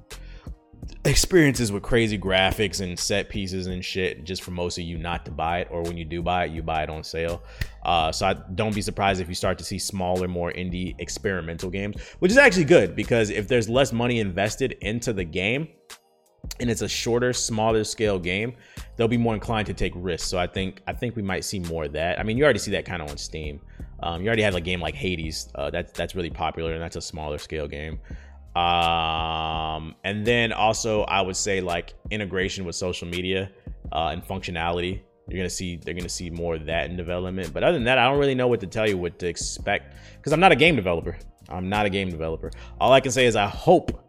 experiences 1.05 1.72
with 1.72 1.82
crazy 1.82 2.18
graphics 2.18 2.80
and 2.80 2.99
set 2.99 3.28
pieces 3.28 3.66
and 3.66 3.84
shit 3.84 4.24
just 4.24 4.43
for 4.43 4.51
most 4.51 4.78
of 4.78 4.84
you 4.84 4.99
not 4.99 5.24
to 5.24 5.30
buy 5.30 5.61
it 5.61 5.68
or 5.70 5.82
when 5.82 5.97
you 5.97 6.05
do 6.05 6.22
buy 6.22 6.45
it 6.45 6.51
you 6.51 6.62
buy 6.62 6.82
it 6.82 6.91
on 6.91 7.03
sale 7.03 7.43
uh, 7.84 8.12
so 8.12 8.26
I, 8.26 8.34
don't 8.55 8.74
be 8.74 8.82
surprised 8.82 9.20
if 9.20 9.28
you 9.28 9.34
start 9.34 9.57
to 9.59 9.64
see 9.64 9.78
smaller 9.78 10.28
more 10.28 10.53
indie 10.53 10.95
experimental 10.99 11.70
games 11.70 12.01
which 12.18 12.30
is 12.30 12.38
actually 12.38 12.64
good 12.64 12.95
because 12.97 13.30
if 13.30 13.49
there's 13.49 13.68
less 13.68 13.93
money 13.93 14.20
invested 14.20 14.72
into 14.80 15.12
the 15.12 15.24
game 15.24 15.68
and 16.61 16.70
it's 16.70 16.82
a 16.82 16.88
shorter 16.88 17.32
smaller 17.32 17.84
scale 17.84 18.18
game 18.18 18.54
they'll 18.96 19.08
be 19.08 19.16
more 19.16 19.34
inclined 19.34 19.66
to 19.66 19.74
take 19.74 19.92
risks 19.96 20.28
so 20.28 20.38
i 20.38 20.46
think 20.46 20.80
i 20.86 20.92
think 20.92 21.16
we 21.16 21.22
might 21.22 21.44
see 21.44 21.58
more 21.61 21.84
of 21.84 21.92
that 21.92 22.18
i 22.18 22.22
mean 22.22 22.36
you 22.36 22.44
already 22.44 22.58
see 22.58 22.70
that 22.70 22.84
kind 22.84 23.02
of 23.02 23.11
on 23.11 23.16
steam 23.16 23.61
um, 24.02 24.22
you 24.22 24.28
already 24.28 24.42
have 24.42 24.54
a 24.54 24.61
game 24.61 24.80
like 24.80 24.94
hades 24.94 25.48
uh, 25.56 25.68
that's 25.70 25.92
that's 25.92 26.14
really 26.14 26.30
popular 26.30 26.72
and 26.72 26.82
that's 26.82 26.96
a 26.96 27.02
smaller 27.02 27.38
scale 27.38 27.68
game 27.68 28.00
um, 28.56 29.94
and 30.02 30.26
then 30.26 30.52
also 30.52 31.02
I 31.02 31.20
would 31.20 31.36
say 31.36 31.61
like 31.61 31.94
integration 32.11 32.64
with 32.64 32.74
social 32.74 33.06
media 33.06 33.50
uh, 33.92 34.08
and 34.12 34.24
functionality. 34.24 35.02
You're 35.28 35.38
gonna 35.38 35.50
see 35.50 35.76
they're 35.76 35.94
gonna 35.94 36.08
see 36.08 36.30
more 36.30 36.56
of 36.56 36.66
that 36.66 36.90
in 36.90 36.96
development. 36.96 37.52
But 37.52 37.62
other 37.62 37.74
than 37.74 37.84
that, 37.84 37.98
I 37.98 38.08
don't 38.08 38.18
really 38.18 38.34
know 38.34 38.48
what 38.48 38.61
to 38.61 38.66
tell 38.66 38.88
you, 38.88 38.98
what 38.98 39.18
to 39.20 39.28
expect, 39.28 39.94
because 40.16 40.32
I'm 40.32 40.40
not 40.40 40.50
a 40.50 40.56
game 40.56 40.74
developer. 40.74 41.16
I'm 41.48 41.68
not 41.68 41.86
a 41.86 41.90
game 41.90 42.11
developer. 42.11 42.50
All 42.80 42.92
I 42.92 43.00
can 43.00 43.12
say 43.12 43.26
is 43.26 43.36
I 43.36 43.46
hope 43.46 44.04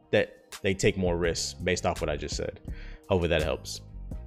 they 0.61 0.73
take 0.73 0.97
more 0.97 1.17
risks 1.17 1.53
based 1.53 1.85
off 1.85 2.01
what 2.01 2.09
I 2.09 2.17
just 2.17 2.35
said. 2.35 2.59
Hopefully 3.09 3.29
that 3.29 3.41
helps. 3.41 3.81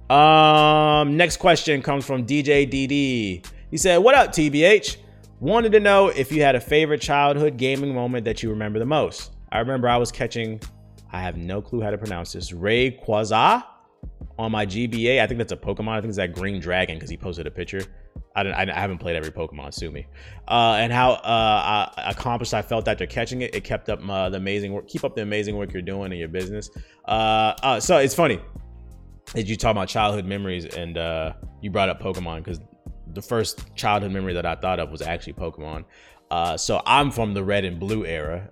Um, 0.09 1.17
next 1.17 1.37
question 1.37 1.81
comes 1.81 2.05
from 2.05 2.25
DJ 2.25 2.69
DD. 2.69 3.45
He 3.71 3.77
said, 3.77 3.97
"What 3.97 4.15
up, 4.15 4.31
TBH? 4.31 4.97
Wanted 5.39 5.71
to 5.73 5.79
know 5.79 6.07
if 6.09 6.31
you 6.31 6.41
had 6.41 6.55
a 6.55 6.61
favorite 6.61 7.01
childhood 7.01 7.57
gaming 7.57 7.93
moment 7.93 8.25
that 8.25 8.43
you 8.43 8.49
remember 8.49 8.79
the 8.79 8.85
most." 8.85 9.31
I 9.51 9.59
remember 9.59 9.87
I 9.87 9.97
was 9.97 10.11
catching, 10.11 10.59
I 11.11 11.21
have 11.21 11.37
no 11.37 11.61
clue 11.61 11.81
how 11.81 11.89
to 11.89 11.97
pronounce 11.97 12.33
this, 12.33 12.51
Rayquaza 12.51 13.63
on 14.37 14.51
my 14.51 14.65
GBA. 14.65 15.21
I 15.21 15.27
think 15.27 15.37
that's 15.37 15.51
a 15.51 15.57
Pokemon. 15.57 15.89
I 15.89 16.01
think 16.01 16.09
it's 16.09 16.17
that 16.17 16.33
green 16.33 16.59
dragon 16.59 16.97
because 16.97 17.09
he 17.09 17.17
posted 17.17 17.47
a 17.47 17.51
picture. 17.51 17.83
I, 18.35 18.41
I, 18.41 18.61
I, 18.63 18.79
haven't 18.79 18.97
played 18.97 19.15
every 19.15 19.31
Pokemon, 19.31 19.73
sue 19.73 19.91
me. 19.91 20.07
Uh, 20.47 20.77
and 20.79 20.91
how 20.91 21.11
uh, 21.11 21.91
accomplished 21.97 22.53
I 22.53 22.61
felt 22.61 22.87
after 22.87 23.05
catching 23.05 23.41
it. 23.41 23.55
It 23.55 23.63
kept 23.63 23.89
up 23.89 24.07
uh, 24.07 24.29
the 24.29 24.37
amazing 24.37 24.73
work. 24.73 24.87
Keep 24.87 25.05
up 25.05 25.15
the 25.15 25.21
amazing 25.21 25.55
work 25.55 25.71
you're 25.71 25.81
doing 25.81 26.11
in 26.11 26.17
your 26.17 26.27
business. 26.27 26.69
Uh, 27.05 27.53
uh, 27.63 27.79
so 27.79 27.97
it's 27.97 28.13
funny 28.13 28.39
that 29.33 29.47
you 29.47 29.55
talk 29.55 29.71
about 29.71 29.87
childhood 29.87 30.25
memories 30.25 30.65
and 30.65 30.97
uh, 30.97 31.33
you 31.61 31.71
brought 31.71 31.89
up 31.89 32.01
Pokemon 32.01 32.43
because 32.43 32.59
the 33.13 33.21
first 33.21 33.73
childhood 33.75 34.11
memory 34.11 34.33
that 34.33 34.45
I 34.45 34.55
thought 34.55 34.79
of 34.79 34.91
was 34.91 35.01
actually 35.01 35.33
Pokemon. 35.33 35.85
So 36.57 36.81
I'm 36.85 37.11
from 37.11 37.33
the 37.33 37.43
red 37.43 37.63
and 37.63 37.79
blue 37.79 38.05
era. 38.05 38.49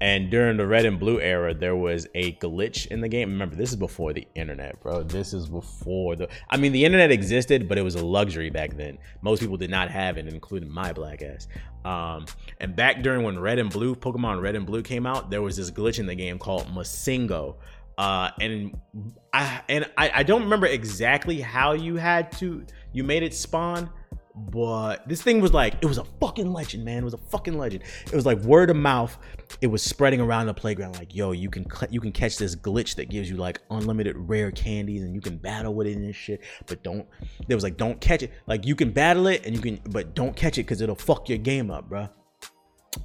And 0.00 0.30
during 0.30 0.56
the 0.56 0.66
red 0.66 0.86
and 0.86 0.98
blue 0.98 1.20
era, 1.20 1.54
there 1.54 1.74
was 1.74 2.06
a 2.14 2.32
glitch 2.34 2.86
in 2.86 3.00
the 3.00 3.08
game. 3.08 3.30
Remember, 3.30 3.56
this 3.56 3.70
is 3.70 3.76
before 3.76 4.12
the 4.12 4.26
internet, 4.34 4.80
bro. 4.80 5.02
This 5.02 5.32
is 5.32 5.48
before 5.48 6.14
the. 6.14 6.28
I 6.48 6.56
mean, 6.56 6.72
the 6.72 6.84
internet 6.84 7.10
existed, 7.10 7.68
but 7.68 7.78
it 7.78 7.82
was 7.82 7.96
a 7.96 8.04
luxury 8.04 8.50
back 8.50 8.76
then. 8.76 8.98
Most 9.22 9.40
people 9.40 9.56
did 9.56 9.70
not 9.70 9.90
have 9.90 10.16
it, 10.16 10.28
including 10.28 10.70
my 10.70 10.92
black 10.92 11.22
ass. 11.22 11.48
Um, 11.84 12.26
and 12.60 12.76
back 12.76 13.02
during 13.02 13.24
when 13.24 13.38
Red 13.38 13.58
and 13.58 13.70
Blue, 13.70 13.94
Pokemon 13.94 14.40
Red 14.40 14.54
and 14.54 14.66
Blue 14.66 14.82
came 14.82 15.04
out, 15.04 15.30
there 15.30 15.42
was 15.42 15.56
this 15.56 15.70
glitch 15.70 15.98
in 15.98 16.06
the 16.06 16.14
game 16.14 16.38
called 16.38 16.66
MissingNo. 16.68 17.56
Uh, 17.96 18.30
and 18.40 18.76
I 19.32 19.60
and 19.68 19.90
I, 19.98 20.10
I 20.14 20.22
don't 20.22 20.42
remember 20.44 20.66
exactly 20.66 21.40
how 21.40 21.72
you 21.72 21.96
had 21.96 22.30
to 22.38 22.64
you 22.92 23.02
made 23.02 23.24
it 23.24 23.34
spawn, 23.34 23.90
but 24.50 25.08
this 25.08 25.22
thing 25.22 25.40
was 25.40 25.52
like 25.52 25.74
it 25.80 25.86
was 25.86 25.98
a 25.98 26.04
fucking 26.20 26.52
legend 26.52 26.84
man. 26.84 26.98
It 26.98 27.04
was 27.04 27.14
a 27.14 27.18
fucking 27.18 27.58
legend. 27.58 27.84
It 28.06 28.14
was 28.14 28.26
like 28.26 28.38
word 28.38 28.70
of 28.70 28.76
mouth. 28.76 29.16
It 29.60 29.66
was 29.66 29.82
spreading 29.82 30.20
around 30.20 30.46
the 30.46 30.54
playground 30.54 30.96
like 30.96 31.14
yo 31.14 31.32
you 31.32 31.50
can 31.50 31.66
you 31.90 32.00
can 32.00 32.12
catch 32.12 32.38
this 32.38 32.54
glitch 32.54 32.96
that 32.96 33.08
gives 33.08 33.28
you 33.28 33.36
like 33.36 33.60
unlimited 33.70 34.16
rare 34.16 34.50
candies 34.50 35.02
and 35.02 35.14
you 35.14 35.20
can 35.20 35.36
battle 35.36 35.74
with 35.74 35.86
it 35.86 35.96
and 35.96 36.14
shit 36.14 36.42
but 36.66 36.82
don't 36.82 37.06
there 37.46 37.56
was 37.56 37.64
like 37.64 37.76
don't 37.76 38.00
catch 38.00 38.22
it. 38.22 38.32
Like 38.46 38.66
you 38.66 38.74
can 38.74 38.90
battle 38.90 39.26
it 39.26 39.44
and 39.44 39.54
you 39.54 39.60
can 39.60 39.80
but 39.90 40.14
don't 40.14 40.36
catch 40.36 40.58
it 40.58 40.62
because 40.62 40.80
it'll 40.80 40.94
fuck 40.94 41.28
your 41.28 41.38
game 41.38 41.70
up 41.70 41.88
bro 41.88 42.08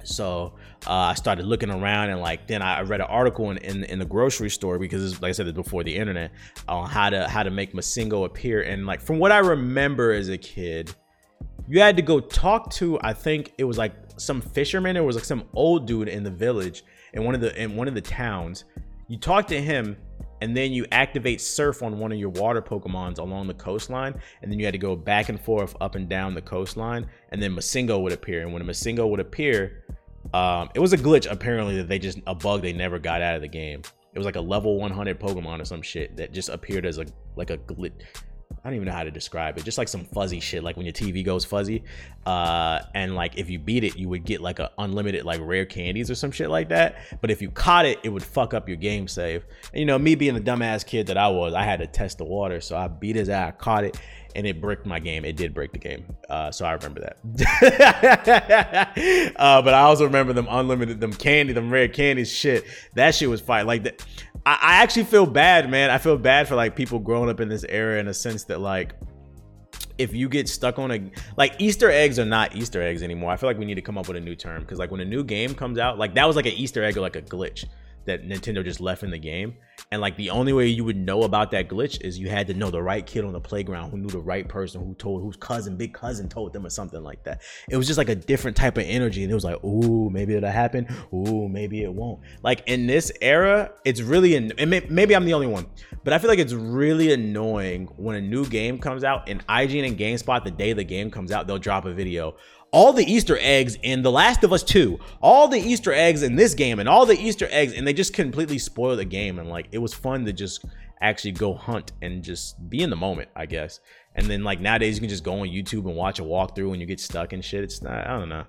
so 0.02 0.54
uh, 0.86 0.92
I 0.92 1.14
started 1.14 1.46
looking 1.46 1.70
around 1.70 2.10
and 2.10 2.20
like 2.20 2.46
then 2.46 2.62
I 2.62 2.82
read 2.82 3.00
an 3.00 3.06
article 3.06 3.50
in, 3.50 3.58
in, 3.58 3.84
in 3.84 3.98
the 3.98 4.04
grocery 4.04 4.50
store 4.50 4.78
because 4.78 5.20
like 5.22 5.30
I 5.30 5.32
said 5.32 5.46
it's 5.46 5.54
before 5.54 5.84
the 5.84 5.94
internet 5.94 6.32
on 6.66 6.88
how 6.88 7.10
to 7.10 7.28
how 7.28 7.42
to 7.42 7.50
make 7.50 7.72
MissingNo 7.72 8.24
appear. 8.24 8.62
And 8.62 8.86
like 8.86 9.00
from 9.00 9.18
what 9.18 9.30
I 9.30 9.38
remember 9.38 10.12
as 10.12 10.28
a 10.28 10.38
kid 10.38 10.94
you 11.68 11.80
had 11.80 11.96
to 11.96 12.02
go 12.02 12.20
talk 12.20 12.70
to 12.72 12.98
I 13.02 13.12
think 13.12 13.52
it 13.58 13.64
was 13.64 13.78
like 13.78 13.94
some 14.16 14.40
fisherman. 14.40 14.96
It 14.96 15.00
was 15.00 15.16
like 15.16 15.24
some 15.24 15.44
old 15.54 15.86
dude 15.86 16.08
in 16.08 16.22
the 16.22 16.30
village 16.30 16.84
in 17.12 17.24
one 17.24 17.34
of 17.34 17.40
the 17.40 17.60
in 17.60 17.76
one 17.76 17.88
of 17.88 17.94
the 17.94 18.00
towns. 18.00 18.64
You 19.08 19.18
talk 19.18 19.46
to 19.48 19.60
him, 19.60 19.96
and 20.40 20.56
then 20.56 20.72
you 20.72 20.86
activate 20.92 21.40
surf 21.40 21.82
on 21.82 21.98
one 21.98 22.12
of 22.12 22.18
your 22.18 22.30
water 22.30 22.62
Pokemons 22.62 23.18
along 23.18 23.46
the 23.46 23.54
coastline, 23.54 24.14
and 24.42 24.50
then 24.50 24.58
you 24.58 24.64
had 24.64 24.72
to 24.72 24.78
go 24.78 24.96
back 24.96 25.28
and 25.28 25.40
forth 25.40 25.76
up 25.80 25.94
and 25.94 26.08
down 26.08 26.34
the 26.34 26.42
coastline, 26.42 27.06
and 27.30 27.42
then 27.42 27.54
MissingNo 27.54 28.00
would 28.02 28.12
appear. 28.12 28.42
And 28.42 28.52
when 28.52 28.62
a 28.62 28.64
MissingNo 28.64 29.08
would 29.08 29.20
appear, 29.20 29.84
um, 30.32 30.70
it 30.74 30.80
was 30.80 30.92
a 30.92 30.98
glitch 30.98 31.30
apparently 31.30 31.76
that 31.76 31.88
they 31.88 31.98
just 31.98 32.18
a 32.26 32.34
bug 32.34 32.62
they 32.62 32.72
never 32.72 32.98
got 32.98 33.20
out 33.20 33.36
of 33.36 33.42
the 33.42 33.48
game. 33.48 33.82
It 34.14 34.18
was 34.18 34.26
like 34.26 34.36
a 34.36 34.40
level 34.40 34.78
100 34.78 35.18
Pokemon 35.18 35.60
or 35.60 35.64
some 35.64 35.82
shit 35.82 36.16
that 36.16 36.32
just 36.32 36.48
appeared 36.48 36.86
as 36.86 36.98
a 36.98 37.06
like 37.36 37.50
a 37.50 37.58
glitch 37.58 37.92
I 38.64 38.68
don't 38.68 38.76
even 38.76 38.86
know 38.86 38.94
how 38.94 39.04
to 39.04 39.10
describe 39.10 39.58
it. 39.58 39.64
Just 39.64 39.76
like 39.76 39.88
some 39.88 40.06
fuzzy 40.06 40.40
shit, 40.40 40.64
like 40.64 40.78
when 40.78 40.86
your 40.86 40.94
TV 40.94 41.22
goes 41.22 41.44
fuzzy. 41.44 41.84
Uh, 42.24 42.80
and 42.94 43.14
like 43.14 43.36
if 43.36 43.50
you 43.50 43.58
beat 43.58 43.84
it, 43.84 43.98
you 43.98 44.08
would 44.08 44.24
get 44.24 44.40
like 44.40 44.58
a 44.58 44.70
unlimited 44.78 45.26
like 45.26 45.40
rare 45.42 45.66
candies 45.66 46.10
or 46.10 46.14
some 46.14 46.30
shit 46.30 46.48
like 46.48 46.70
that. 46.70 46.96
But 47.20 47.30
if 47.30 47.42
you 47.42 47.50
caught 47.50 47.84
it, 47.84 47.98
it 48.02 48.08
would 48.08 48.22
fuck 48.22 48.54
up 48.54 48.66
your 48.66 48.78
game 48.78 49.06
save. 49.06 49.44
And 49.72 49.80
you 49.80 49.84
know, 49.84 49.98
me 49.98 50.14
being 50.14 50.34
the 50.34 50.40
dumbass 50.40 50.86
kid 50.86 51.08
that 51.08 51.18
I 51.18 51.28
was, 51.28 51.52
I 51.52 51.64
had 51.64 51.80
to 51.80 51.86
test 51.86 52.16
the 52.16 52.24
water. 52.24 52.62
So 52.62 52.74
I 52.74 52.88
beat 52.88 53.16
his 53.16 53.28
ass, 53.28 53.48
I 53.48 53.50
caught 53.52 53.84
it, 53.84 54.00
and 54.34 54.46
it 54.46 54.60
bricked 54.60 54.86
my 54.86 54.98
game. 54.98 55.24
It 55.24 55.36
did 55.36 55.54
break 55.54 55.72
the 55.72 55.78
game, 55.78 56.04
uh, 56.28 56.50
so 56.50 56.64
I 56.64 56.72
remember 56.72 57.00
that. 57.00 57.18
uh, 59.36 59.62
but 59.62 59.74
I 59.74 59.80
also 59.82 60.04
remember 60.04 60.32
them 60.32 60.48
unlimited, 60.50 61.00
them 61.00 61.12
candy, 61.12 61.52
them 61.52 61.70
rare 61.70 61.88
candies. 61.88 62.32
Shit, 62.32 62.64
that 62.94 63.14
shit 63.14 63.28
was 63.30 63.40
fire. 63.40 63.64
Like 63.64 64.02
I, 64.46 64.58
I 64.60 64.82
actually 64.82 65.04
feel 65.04 65.26
bad, 65.26 65.70
man. 65.70 65.90
I 65.90 65.98
feel 65.98 66.18
bad 66.18 66.48
for 66.48 66.54
like 66.54 66.76
people 66.76 66.98
growing 66.98 67.30
up 67.30 67.40
in 67.40 67.48
this 67.48 67.64
era 67.68 67.98
in 67.98 68.08
a 68.08 68.14
sense 68.14 68.44
that 68.44 68.60
like 68.60 68.94
if 69.96 70.12
you 70.12 70.28
get 70.28 70.48
stuck 70.48 70.78
on 70.78 70.90
a 70.90 71.10
like 71.36 71.54
Easter 71.60 71.90
eggs 71.90 72.18
are 72.18 72.24
not 72.24 72.56
Easter 72.56 72.82
eggs 72.82 73.02
anymore. 73.02 73.30
I 73.30 73.36
feel 73.36 73.48
like 73.48 73.58
we 73.58 73.64
need 73.64 73.76
to 73.76 73.82
come 73.82 73.98
up 73.98 74.08
with 74.08 74.16
a 74.16 74.20
new 74.20 74.34
term 74.34 74.62
because 74.62 74.78
like 74.78 74.90
when 74.90 75.00
a 75.00 75.04
new 75.04 75.22
game 75.22 75.54
comes 75.54 75.78
out, 75.78 75.98
like 75.98 76.14
that 76.14 76.26
was 76.26 76.36
like 76.36 76.46
an 76.46 76.52
Easter 76.52 76.82
egg 76.82 76.96
or 76.96 77.00
like 77.00 77.16
a 77.16 77.22
glitch 77.22 77.66
that 78.06 78.24
Nintendo 78.24 78.64
just 78.64 78.80
left 78.80 79.02
in 79.02 79.10
the 79.10 79.18
game. 79.18 79.54
And 79.90 80.00
like 80.00 80.16
the 80.16 80.30
only 80.30 80.52
way 80.52 80.68
you 80.68 80.84
would 80.84 80.96
know 80.96 81.22
about 81.22 81.50
that 81.50 81.68
glitch 81.68 82.00
is 82.00 82.18
you 82.18 82.28
had 82.28 82.46
to 82.46 82.54
know 82.54 82.70
the 82.70 82.82
right 82.82 83.04
kid 83.04 83.24
on 83.24 83.32
the 83.32 83.40
playground 83.40 83.90
who 83.90 83.98
knew 83.98 84.08
the 84.08 84.18
right 84.18 84.48
person 84.48 84.84
who 84.84 84.94
told 84.94 85.22
whose 85.22 85.36
cousin, 85.36 85.76
big 85.76 85.92
cousin 85.92 86.28
told 86.28 86.52
them 86.52 86.64
or 86.64 86.70
something 86.70 87.02
like 87.02 87.22
that. 87.24 87.42
It 87.68 87.76
was 87.76 87.86
just 87.86 87.98
like 87.98 88.08
a 88.08 88.14
different 88.14 88.56
type 88.56 88.78
of 88.78 88.84
energy. 88.86 89.22
And 89.22 89.30
it 89.30 89.34
was 89.34 89.44
like, 89.44 89.62
ooh, 89.64 90.10
maybe 90.10 90.34
it'll 90.34 90.50
happen. 90.50 90.86
Ooh, 91.12 91.48
maybe 91.48 91.82
it 91.82 91.92
won't. 91.92 92.20
Like 92.42 92.62
in 92.66 92.86
this 92.86 93.10
era, 93.20 93.72
it's 93.84 94.00
really, 94.00 94.36
an, 94.36 94.52
maybe 94.58 95.14
I'm 95.14 95.24
the 95.24 95.34
only 95.34 95.46
one, 95.46 95.66
but 96.02 96.12
I 96.12 96.18
feel 96.18 96.28
like 96.28 96.38
it's 96.38 96.52
really 96.52 97.12
annoying 97.12 97.88
when 97.96 98.16
a 98.16 98.20
new 98.20 98.46
game 98.46 98.78
comes 98.78 99.04
out 99.04 99.28
and 99.28 99.46
IGN 99.46 99.86
and 99.86 99.98
GameSpot, 99.98 100.44
the 100.44 100.50
day 100.50 100.72
the 100.72 100.84
game 100.84 101.10
comes 101.10 101.32
out, 101.32 101.46
they'll 101.46 101.58
drop 101.58 101.84
a 101.84 101.92
video 101.92 102.36
all 102.74 102.92
the 102.92 103.04
Easter 103.04 103.38
eggs 103.40 103.78
in 103.82 104.02
The 104.02 104.10
Last 104.10 104.42
of 104.42 104.52
Us 104.52 104.64
2, 104.64 104.98
all 105.22 105.46
the 105.46 105.60
Easter 105.60 105.92
eggs 105.92 106.24
in 106.24 106.34
this 106.34 106.54
game, 106.54 106.80
and 106.80 106.88
all 106.88 107.06
the 107.06 107.16
Easter 107.16 107.46
eggs, 107.52 107.72
and 107.72 107.86
they 107.86 107.92
just 107.92 108.12
completely 108.12 108.58
spoil 108.58 108.96
the 108.96 109.04
game. 109.04 109.38
And 109.38 109.48
like, 109.48 109.68
it 109.70 109.78
was 109.78 109.94
fun 109.94 110.24
to 110.24 110.32
just 110.32 110.64
actually 111.00 111.30
go 111.30 111.54
hunt 111.54 111.92
and 112.02 112.20
just 112.20 112.68
be 112.68 112.82
in 112.82 112.90
the 112.90 112.96
moment, 112.96 113.28
I 113.36 113.46
guess. 113.46 113.78
And 114.16 114.26
then 114.26 114.42
like 114.42 114.60
nowadays, 114.60 114.96
you 114.96 115.00
can 115.00 115.08
just 115.08 115.22
go 115.22 115.40
on 115.40 115.48
YouTube 115.48 115.86
and 115.86 115.94
watch 115.94 116.18
a 116.18 116.22
walkthrough, 116.22 116.72
and 116.72 116.80
you 116.80 116.86
get 116.86 116.98
stuck 116.98 117.32
and 117.32 117.44
shit. 117.44 117.62
It's 117.62 117.80
not, 117.80 118.08
I 118.08 118.18
don't 118.18 118.28
know. 118.28 118.44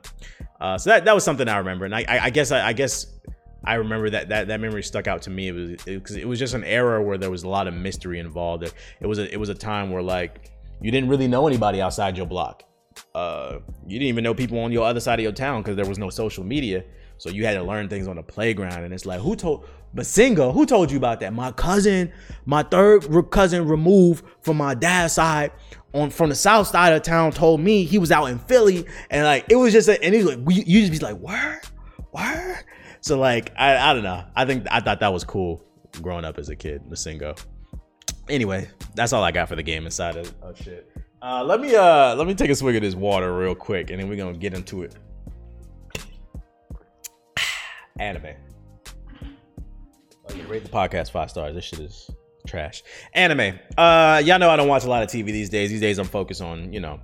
Uh, 0.59 0.78
so 0.80 0.89
that 0.89 1.05
that 1.05 1.13
was 1.13 1.23
something 1.23 1.47
I 1.47 1.59
remember, 1.59 1.86
and 1.86 1.93
I 1.93 2.03
I, 2.07 2.26
I 2.26 2.30
guess 2.32 2.51
I, 2.51 2.69
I, 2.69 2.73
guess. 2.73 3.05
I 3.63 3.76
remember 3.76 4.09
that, 4.11 4.30
that 4.30 4.47
that 4.47 4.59
memory 4.59 4.84
stuck 4.84 5.07
out 5.07 5.21
to 5.23 5.30
me. 5.30 5.49
It 5.49 5.51
was 5.51 5.84
because 5.84 6.15
it, 6.15 6.23
it 6.23 6.28
was 6.28 6.39
just 6.39 6.55
an 6.55 6.63
era 6.63 7.01
where 7.01 7.17
there 7.19 7.32
was 7.32 7.43
a 7.43 7.49
lot 7.49 7.67
of 7.67 7.76
mystery 7.76 8.19
involved. 8.19 8.63
It 8.63 9.05
was 9.05 9.19
a 9.19 9.32
it 9.32 9.38
was 9.38 9.49
a 9.49 9.55
time 9.55 9.91
where 9.91 10.03
like 10.03 10.51
you 10.82 10.91
didn't 10.91 11.09
really 11.09 11.28
know 11.28 11.47
anybody 11.47 11.82
outside 11.82 12.17
your 12.17 12.26
block 12.26 12.63
uh, 13.13 13.59
you 13.85 13.99
didn't 13.99 14.09
even 14.09 14.23
know 14.23 14.33
people 14.33 14.59
on 14.59 14.71
your 14.71 14.85
other 14.85 14.99
side 14.99 15.19
of 15.19 15.23
your 15.23 15.31
town 15.31 15.61
because 15.61 15.75
there 15.75 15.85
was 15.85 15.97
no 15.97 16.09
social 16.09 16.43
media. 16.43 16.83
So 17.17 17.29
you 17.29 17.45
had 17.45 17.53
to 17.53 17.63
learn 17.63 17.87
things 17.87 18.07
on 18.07 18.17
the 18.17 18.23
playground. 18.23 18.83
And 18.83 18.93
it's 18.93 19.05
like, 19.05 19.21
who 19.21 19.35
told 19.35 19.65
Basinga, 19.95 20.53
who 20.53 20.65
told 20.65 20.91
you 20.91 20.97
about 20.97 21.21
that? 21.21 21.33
My 21.33 21.51
cousin, 21.51 22.11
my 22.45 22.63
third 22.63 23.05
cousin 23.31 23.67
removed 23.67 24.25
from 24.41 24.57
my 24.57 24.73
dad's 24.73 25.13
side 25.13 25.51
on 25.93 26.09
from 26.09 26.29
the 26.29 26.35
south 26.35 26.67
side 26.67 26.91
of 26.91 27.01
town 27.03 27.31
told 27.31 27.61
me 27.61 27.85
he 27.85 27.97
was 27.97 28.11
out 28.11 28.25
in 28.25 28.39
Philly. 28.39 28.85
And 29.09 29.23
like 29.23 29.45
it 29.49 29.55
was 29.55 29.71
just 29.71 29.87
a, 29.87 30.01
and 30.03 30.13
he's 30.13 30.25
like, 30.25 30.39
you 30.47 30.81
just 30.81 30.91
be 30.91 30.99
like, 30.99 31.17
where? 31.19 31.61
Where? 32.11 32.61
So 32.99 33.17
like 33.17 33.53
I, 33.57 33.77
I 33.77 33.93
don't 33.93 34.03
know. 34.03 34.25
I 34.35 34.45
think 34.45 34.67
I 34.69 34.81
thought 34.81 34.99
that 34.99 35.13
was 35.13 35.23
cool 35.23 35.63
growing 36.01 36.25
up 36.25 36.37
as 36.37 36.49
a 36.49 36.55
kid, 36.55 36.83
Basingo. 36.89 37.41
Anyway, 38.27 38.67
that's 38.95 39.13
all 39.13 39.23
I 39.23 39.31
got 39.31 39.47
for 39.47 39.55
the 39.55 39.63
game 39.63 39.85
inside 39.85 40.17
of, 40.17 40.33
of 40.41 40.57
shit. 40.57 40.91
Uh, 41.26 41.43
let 41.43 41.59
me 41.59 41.76
uh 41.76 42.13
let 42.13 42.28
me 42.28 42.36
take 42.36 42.51
a 42.51 42.55
swig 42.55 42.76
of 42.76 42.84
this 42.84 42.93
water 42.93 43.36
real 43.36 43.55
quick, 43.55 43.89
and 43.89 43.99
then 43.99 44.07
we're 44.07 44.15
gonna 44.15 44.38
get 44.38 44.53
into 44.53 44.84
it. 44.84 44.93
Anime. 47.99 48.36
Oh, 50.30 50.36
rate 50.47 50.63
the 50.63 50.69
podcast 50.69 51.09
five 51.09 51.32
stars. 51.32 51.55
This 51.55 51.63
shit 51.63 51.80
is 51.80 52.11
trash. 52.45 52.84
Anime. 53.15 53.57
Uh, 53.76 54.21
y'all 54.23 54.38
know 54.38 54.51
I 54.51 54.55
don't 54.55 54.67
watch 54.67 54.84
a 54.84 54.88
lot 54.88 55.01
of 55.01 55.09
TV 55.09 55.26
these 55.26 55.49
days. 55.49 55.71
These 55.71 55.82
days 55.82 55.97
I'm 55.97 56.05
focused 56.05 56.43
on 56.43 56.71
you 56.71 56.80
know 56.80 56.99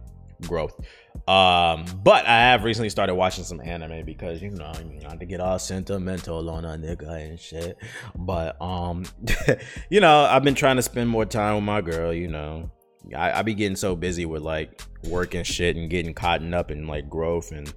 growth. 0.47 0.79
Um, 1.27 1.85
but 2.03 2.27
I 2.27 2.41
have 2.41 2.63
recently 2.63 2.91
started 2.91 3.15
watching 3.15 3.43
some 3.43 3.59
anime 3.59 4.05
because 4.05 4.39
you 4.39 4.51
know, 4.51 4.65
I 4.65 4.83
mean, 4.83 4.99
not 4.99 5.19
to 5.19 5.25
get 5.25 5.39
all 5.39 5.57
sentimental 5.57 6.47
on 6.47 6.63
a 6.63 6.77
nigga 6.77 7.27
and 7.27 7.39
shit. 7.39 7.75
But 8.15 8.61
um, 8.61 9.03
you 9.89 9.99
know, 9.99 10.25
I've 10.25 10.43
been 10.43 10.53
trying 10.53 10.75
to 10.75 10.83
spend 10.83 11.09
more 11.09 11.25
time 11.25 11.55
with 11.55 11.63
my 11.63 11.81
girl. 11.81 12.13
You 12.13 12.27
know, 12.27 12.71
I, 13.15 13.39
I 13.39 13.41
be 13.41 13.53
getting 13.53 13.75
so 13.75 13.95
busy 13.95 14.25
with 14.25 14.41
like 14.41 14.81
work 15.03 15.33
and 15.33 15.45
shit 15.45 15.75
and 15.75 15.89
getting 15.89 16.13
caught 16.13 16.41
up 16.53 16.71
in 16.71 16.87
like 16.87 17.09
growth 17.09 17.51
and 17.51 17.73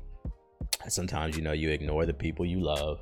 sometimes 0.88 1.36
you 1.36 1.42
know 1.42 1.52
you 1.52 1.70
ignore 1.70 2.06
the 2.06 2.14
people 2.14 2.44
you 2.44 2.60
love 2.60 3.00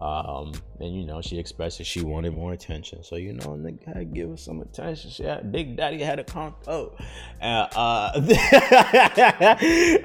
um 0.00 0.52
and 0.78 0.94
you 0.94 1.04
know 1.04 1.20
she 1.20 1.38
expressed 1.38 1.78
that 1.78 1.84
she 1.84 2.02
wanted 2.02 2.34
more 2.34 2.52
attention. 2.52 3.02
So 3.02 3.16
you 3.16 3.32
know 3.32 3.56
nigga 3.56 3.84
had 3.86 3.94
to 3.94 4.04
give 4.04 4.30
her 4.30 4.36
some 4.36 4.60
attention. 4.60 5.10
She 5.10 5.24
had 5.24 5.50
big 5.50 5.76
daddy 5.76 5.98
had 5.98 6.18
a 6.18 6.24
con 6.24 6.54
oh 6.66 6.96
uh, 7.42 7.66
uh 7.74 8.12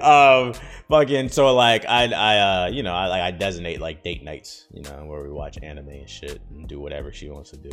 um 0.53 0.53
fucking 0.89 1.29
so 1.29 1.53
like 1.53 1.85
i 1.85 2.05
i 2.05 2.37
uh 2.37 2.67
you 2.67 2.83
know 2.83 2.93
i 2.93 3.07
like 3.07 3.21
i 3.21 3.31
designate 3.31 3.79
like 3.79 4.03
date 4.03 4.23
nights 4.23 4.67
you 4.73 4.81
know 4.83 5.05
where 5.05 5.23
we 5.23 5.29
watch 5.29 5.57
anime 5.61 5.89
and 5.89 6.09
shit 6.09 6.41
and 6.49 6.67
do 6.67 6.79
whatever 6.79 7.11
she 7.11 7.29
wants 7.29 7.51
to 7.51 7.57
do. 7.57 7.71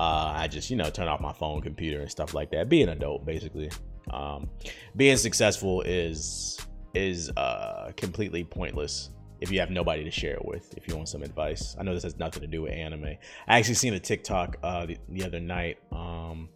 Uh, 0.00 0.32
I 0.36 0.48
just, 0.48 0.70
you 0.70 0.76
know, 0.76 0.90
turn 0.90 1.06
off 1.06 1.20
my 1.20 1.32
phone, 1.32 1.60
computer, 1.60 2.00
and 2.00 2.10
stuff 2.10 2.34
like 2.34 2.50
that. 2.50 2.68
Be 2.68 2.82
an 2.82 2.88
adult, 2.88 3.24
basically. 3.24 3.70
Um, 4.10 4.50
being 4.96 5.16
successful 5.16 5.82
is 5.82 6.58
is 6.94 7.30
uh, 7.36 7.92
completely 7.96 8.44
pointless 8.44 9.10
if 9.42 9.50
you 9.50 9.58
have 9.60 9.70
nobody 9.70 10.04
to 10.04 10.10
share 10.10 10.34
it 10.34 10.44
with. 10.44 10.72
If 10.76 10.86
you 10.88 10.96
want 10.96 11.08
some 11.08 11.22
advice, 11.22 11.76
I 11.78 11.82
know 11.82 11.92
this 11.94 12.04
has 12.04 12.16
nothing 12.16 12.42
to 12.42 12.46
do 12.46 12.62
with 12.62 12.72
anime. 12.72 13.16
I 13.48 13.58
actually 13.58 13.74
seen 13.74 13.92
a 13.94 13.98
TikTok 13.98 14.56
uh, 14.62 14.86
the, 14.86 14.96
the 15.08 15.24
other 15.24 15.40
night, 15.40 15.78
um, 15.90 16.48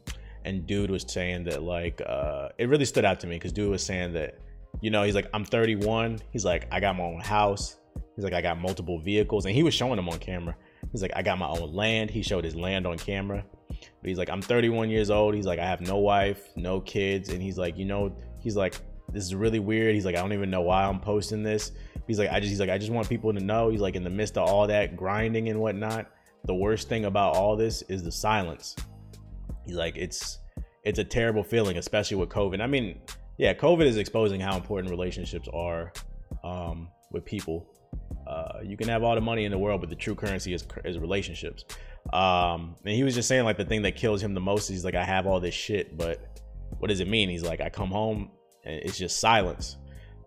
and 0.45 0.66
dude 0.66 0.91
was 0.91 1.05
saying 1.07 1.45
that 1.45 1.62
like 1.62 2.01
uh, 2.07 2.51
it 2.59 2.68
really 2.68 2.84
stood 2.84 3.05
out 3.05 3.20
to 3.20 3.26
me 3.26 3.37
because 3.37 3.53
dude 3.53 3.70
was 3.70 3.84
saying 3.84 4.12
that 4.12 4.39
you 4.80 4.91
know 4.91 5.03
he's 5.03 5.16
like 5.16 5.28
I'm 5.34 5.45
31. 5.45 6.20
He's 6.32 6.45
like 6.45 6.68
I 6.70 6.78
got 6.78 6.97
my 6.97 7.05
own 7.05 7.20
house. 7.20 7.76
He's 8.14 8.24
like 8.24 8.34
I 8.34 8.41
got 8.41 8.59
multiple 8.59 9.01
vehicles, 9.01 9.45
and 9.47 9.55
he 9.55 9.64
was 9.64 9.74
showing 9.74 9.97
them 9.97 10.09
on 10.09 10.18
camera. 10.18 10.57
He's 10.93 11.03
like, 11.03 11.12
I 11.16 11.22
got 11.22 11.39
my 11.39 11.49
own 11.49 11.74
land. 11.74 12.11
He 12.11 12.22
showed 12.22 12.45
his 12.45 12.55
land 12.55 12.87
on 12.87 12.97
camera. 12.97 13.45
But 13.68 14.09
he's 14.09 14.18
like, 14.18 14.30
I'm 14.30 14.41
31 14.41 14.89
years 14.89 15.11
old. 15.11 15.34
He's 15.34 15.45
like, 15.45 15.59
I 15.59 15.66
have 15.66 15.80
no 15.80 15.97
wife, 15.97 16.57
no 16.57 16.80
kids. 16.80 17.30
And 17.30 17.43
he's 17.43 17.59
like, 17.59 17.76
you 17.76 17.84
know, 17.84 18.16
he's 18.41 18.57
like, 18.57 18.76
this 19.12 19.24
is 19.24 19.34
really 19.34 19.59
weird. 19.59 19.94
He's 19.94 20.04
like, 20.04 20.16
I 20.16 20.20
don't 20.20 20.32
even 20.32 20.50
know 20.50 20.62
why 20.62 20.84
I'm 20.84 21.00
posting 21.00 21.42
this. 21.42 21.72
He's 22.07 22.18
like, 22.18 22.30
I 22.30 22.40
just, 22.40 22.50
he's 22.50 22.61
like, 22.61 22.70
I 22.70 22.78
just 22.78 22.92
want 22.92 23.09
people 23.09 23.32
to 23.32 23.40
know. 23.40 23.70
He's 23.70 23.80
like, 23.80 23.96
in 23.96 24.04
the 24.04 24.11
midst 24.11 24.36
of 24.36 24.48
all 24.48 24.66
that 24.66 24.96
grinding 24.96 25.48
and 25.48 25.61
whatnot, 25.61 26.11
the 26.44 26.54
worst 26.54 26.88
thing 26.88 27.04
about 27.04 27.34
all 27.34 27.57
this 27.57 27.82
is 27.82 28.02
the 28.02 28.12
silence. 28.12 28.76
He's 29.64 29.74
like, 29.74 29.96
it's, 29.96 30.38
it's 30.84 30.98
a 30.98 31.04
terrible 31.04 31.42
feeling, 31.42 31.78
especially 31.78 32.16
with 32.16 32.28
COVID. 32.28 32.61
I 32.61 32.66
mean, 32.66 33.00
yeah, 33.38 33.54
COVID 33.54 33.86
is 33.86 33.96
exposing 33.96 34.40
how 34.40 34.57
important 34.57 34.90
relationships 34.90 35.48
are 35.52 35.92
um, 36.44 36.88
with 37.11 37.24
people 37.24 37.66
uh, 38.26 38.59
you 38.62 38.76
can 38.76 38.88
have 38.88 39.02
all 39.02 39.14
the 39.14 39.20
money 39.20 39.44
in 39.44 39.52
the 39.52 39.59
world, 39.59 39.80
but 39.80 39.88
the 39.88 39.96
true 39.96 40.14
currency 40.14 40.52
is, 40.52 40.66
is 40.84 40.98
relationships. 40.98 41.64
Um, 42.12 42.76
and 42.84 42.94
he 42.94 43.04
was 43.04 43.14
just 43.14 43.28
saying 43.28 43.44
like 43.44 43.57
the 43.57 43.64
thing 43.64 43.82
that 43.82 43.96
kills 43.96 44.22
him 44.22 44.34
the 44.34 44.40
most 44.40 44.70
is 44.70 44.84
like 44.84 44.94
I 44.94 45.04
have 45.04 45.26
all 45.26 45.40
this 45.40 45.54
shit, 45.54 45.96
but 45.96 46.40
what 46.78 46.88
does 46.88 47.00
it 47.00 47.09
mean? 47.09 47.28
He's 47.28 47.42
like 47.42 47.61
I 47.61 47.68
come 47.68 47.90
home 47.90 48.30
and 48.67 48.81
it's 48.83 48.99
just 48.99 49.21
silence. 49.21 49.77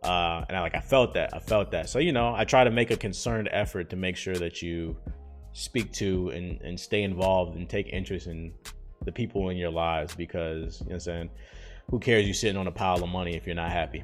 Uh, 0.03 0.45
and 0.47 0.57
I 0.57 0.61
like 0.61 0.75
I 0.75 0.79
felt 0.79 1.13
that 1.15 1.33
I 1.33 1.39
felt 1.39 1.71
that. 1.71 1.89
So 1.89 1.99
you 1.99 2.11
know 2.11 2.33
I 2.33 2.45
try 2.45 2.63
to 2.63 2.71
make 2.71 2.91
a 2.91 2.97
concerned 2.97 3.49
effort 3.51 3.89
to 3.89 3.95
make 3.95 4.15
sure 4.15 4.35
that 4.35 4.61
you 4.61 4.97
speak 5.51 5.91
to 5.93 6.29
and, 6.29 6.61
and 6.61 6.79
stay 6.79 7.03
involved 7.03 7.57
and 7.57 7.69
take 7.69 7.87
interest 7.89 8.27
in 8.27 8.53
the 9.03 9.11
people 9.11 9.49
in 9.49 9.57
your 9.57 9.71
lives 9.71 10.15
because 10.15 10.79
you 10.81 10.85
know 10.85 10.89
what 10.89 10.93
I'm 10.93 10.99
saying 10.99 11.29
who 11.89 11.99
cares 11.99 12.27
you 12.27 12.33
sitting 12.33 12.57
on 12.57 12.67
a 12.67 12.71
pile 12.71 13.03
of 13.03 13.09
money 13.09 13.35
if 13.35 13.45
you're 13.45 13.55
not 13.55 13.71
happy. 13.71 14.03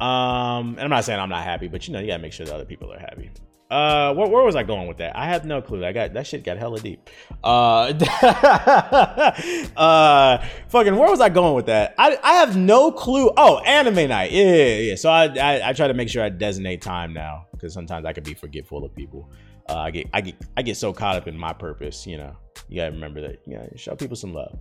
Um, 0.00 0.74
and 0.74 0.80
I'm 0.80 0.90
not 0.90 1.04
saying 1.04 1.18
I'm 1.18 1.30
not 1.30 1.42
happy, 1.42 1.66
but 1.66 1.86
you 1.86 1.92
know, 1.92 2.00
you 2.00 2.08
gotta 2.08 2.22
make 2.22 2.32
sure 2.32 2.46
the 2.46 2.54
other 2.54 2.64
people 2.64 2.92
are 2.92 2.98
happy. 2.98 3.30
Uh, 3.70 4.14
where, 4.14 4.28
where 4.28 4.42
was 4.44 4.56
I 4.56 4.62
going 4.62 4.88
with 4.88 4.96
that? 4.96 5.14
I 5.14 5.26
have 5.26 5.44
no 5.44 5.60
clue. 5.60 5.84
I 5.84 5.92
got 5.92 6.14
that 6.14 6.26
shit 6.26 6.42
got 6.42 6.56
hella 6.56 6.80
deep. 6.80 7.10
Uh, 7.44 7.92
uh, 9.76 10.38
fucking, 10.68 10.96
where 10.96 11.10
was 11.10 11.20
I 11.20 11.28
going 11.28 11.54
with 11.54 11.66
that? 11.66 11.94
I, 11.98 12.18
I 12.22 12.32
have 12.34 12.56
no 12.56 12.90
clue. 12.90 13.30
Oh, 13.36 13.58
anime 13.58 14.08
night. 14.08 14.32
Yeah, 14.32 14.54
yeah, 14.54 14.76
yeah. 14.78 14.94
So 14.94 15.10
I, 15.10 15.24
I, 15.26 15.68
I 15.68 15.72
try 15.74 15.86
to 15.86 15.92
make 15.92 16.08
sure 16.08 16.24
I 16.24 16.30
designate 16.30 16.80
time 16.80 17.12
now 17.12 17.46
because 17.52 17.74
sometimes 17.74 18.06
I 18.06 18.14
can 18.14 18.24
be 18.24 18.32
forgetful 18.32 18.84
of 18.84 18.94
people. 18.94 19.30
Uh, 19.68 19.76
I 19.76 19.90
get, 19.90 20.06
I 20.14 20.22
get, 20.22 20.36
I 20.56 20.62
get 20.62 20.78
so 20.78 20.94
caught 20.94 21.16
up 21.16 21.28
in 21.28 21.36
my 21.36 21.52
purpose. 21.52 22.06
You 22.06 22.16
know, 22.16 22.34
you 22.70 22.76
gotta 22.76 22.92
remember 22.92 23.20
that. 23.20 23.42
You 23.46 23.56
know, 23.58 23.68
show 23.76 23.94
people 23.96 24.16
some 24.16 24.32
love. 24.32 24.58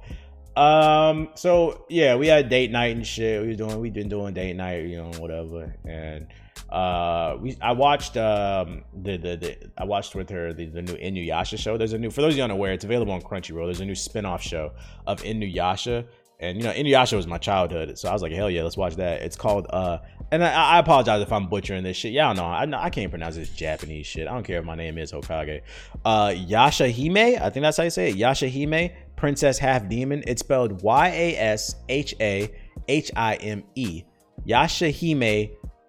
Um, 0.58 1.30
so 1.36 1.86
yeah, 1.88 2.16
we 2.16 2.28
had 2.28 2.50
date 2.50 2.72
night 2.72 2.94
and 2.94 3.08
shit. 3.08 3.42
We 3.42 3.50
was 3.50 3.58
doing, 3.58 3.80
we 3.80 3.90
been 3.90 4.10
doing 4.10 4.34
date 4.34 4.56
night, 4.58 4.86
you 4.86 4.98
know, 4.98 5.12
whatever. 5.20 5.74
And 5.86 6.28
uh, 6.70 7.38
we, 7.40 7.58
I 7.62 7.72
watched 7.72 8.18
um 8.18 8.84
the 8.94 9.18
the, 9.18 9.36
the 9.38 9.72
I 9.78 9.86
watched 9.86 10.16
with 10.16 10.30
her 10.30 10.54
the, 10.54 10.66
the 10.66 10.82
new 10.82 10.94
Inuyasha 10.96 11.58
show. 11.58 11.78
There's 11.78 11.94
a 11.94 11.98
new 11.98 12.10
for 12.10 12.22
those 12.22 12.34
of 12.34 12.38
you 12.38 12.44
unaware, 12.44 12.74
it's 12.74 12.86
available 12.86 13.14
on 13.14 13.22
Crunchyroll. 13.22 13.66
There's 13.66 13.80
a 13.80 13.86
new 13.86 13.96
spin-off 13.96 14.42
show 14.42 14.74
of 15.06 15.22
Inuyasha. 15.24 16.06
And 16.40 16.58
you 16.58 16.64
know, 16.64 16.72
Inuyasha 16.72 17.16
was 17.16 17.26
my 17.26 17.40
childhood, 17.40 17.98
so 17.98 18.10
I 18.10 18.14
was 18.14 18.22
like, 18.22 18.32
hell 18.32 18.50
yeah, 18.50 18.62
let's 18.62 18.78
watch 18.78 18.96
that. 18.98 19.24
It's 19.24 19.36
called 19.36 19.66
uh, 19.70 20.00
and 20.32 20.44
I, 20.44 20.76
I 20.76 20.80
apologize 20.80 21.22
if 21.22 21.32
I'm 21.32 21.48
butchering 21.48 21.84
this 21.84 21.98
shit. 21.98 22.12
Y'all 22.14 22.36
know 22.36 22.46
I, 22.46 22.68
I 22.86 22.90
can't 22.90 23.10
pronounce 23.10 23.36
this 23.36 23.50
Japanese 23.50 24.06
shit. 24.06 24.28
I 24.28 24.34
don't 24.34 24.44
care 24.44 24.60
if 24.60 24.66
my 24.66 24.76
name 24.76 24.98
is 24.98 25.12
Hokage. 25.12 25.62
Uh, 26.06 26.28
Yashahime 26.28 27.42
I 27.42 27.50
think 27.50 27.64
that's 27.64 27.78
how 27.78 27.84
you 27.84 27.90
say 27.90 28.10
it. 28.12 28.18
Yashahime 28.18 28.94
Princess 29.16 29.58
Half 29.58 29.90
Demon. 29.90 30.24
It's 30.28 30.42
spelled 30.42 30.84
Y 30.84 31.08
A 31.08 31.38
S 31.38 31.76
H 31.90 32.14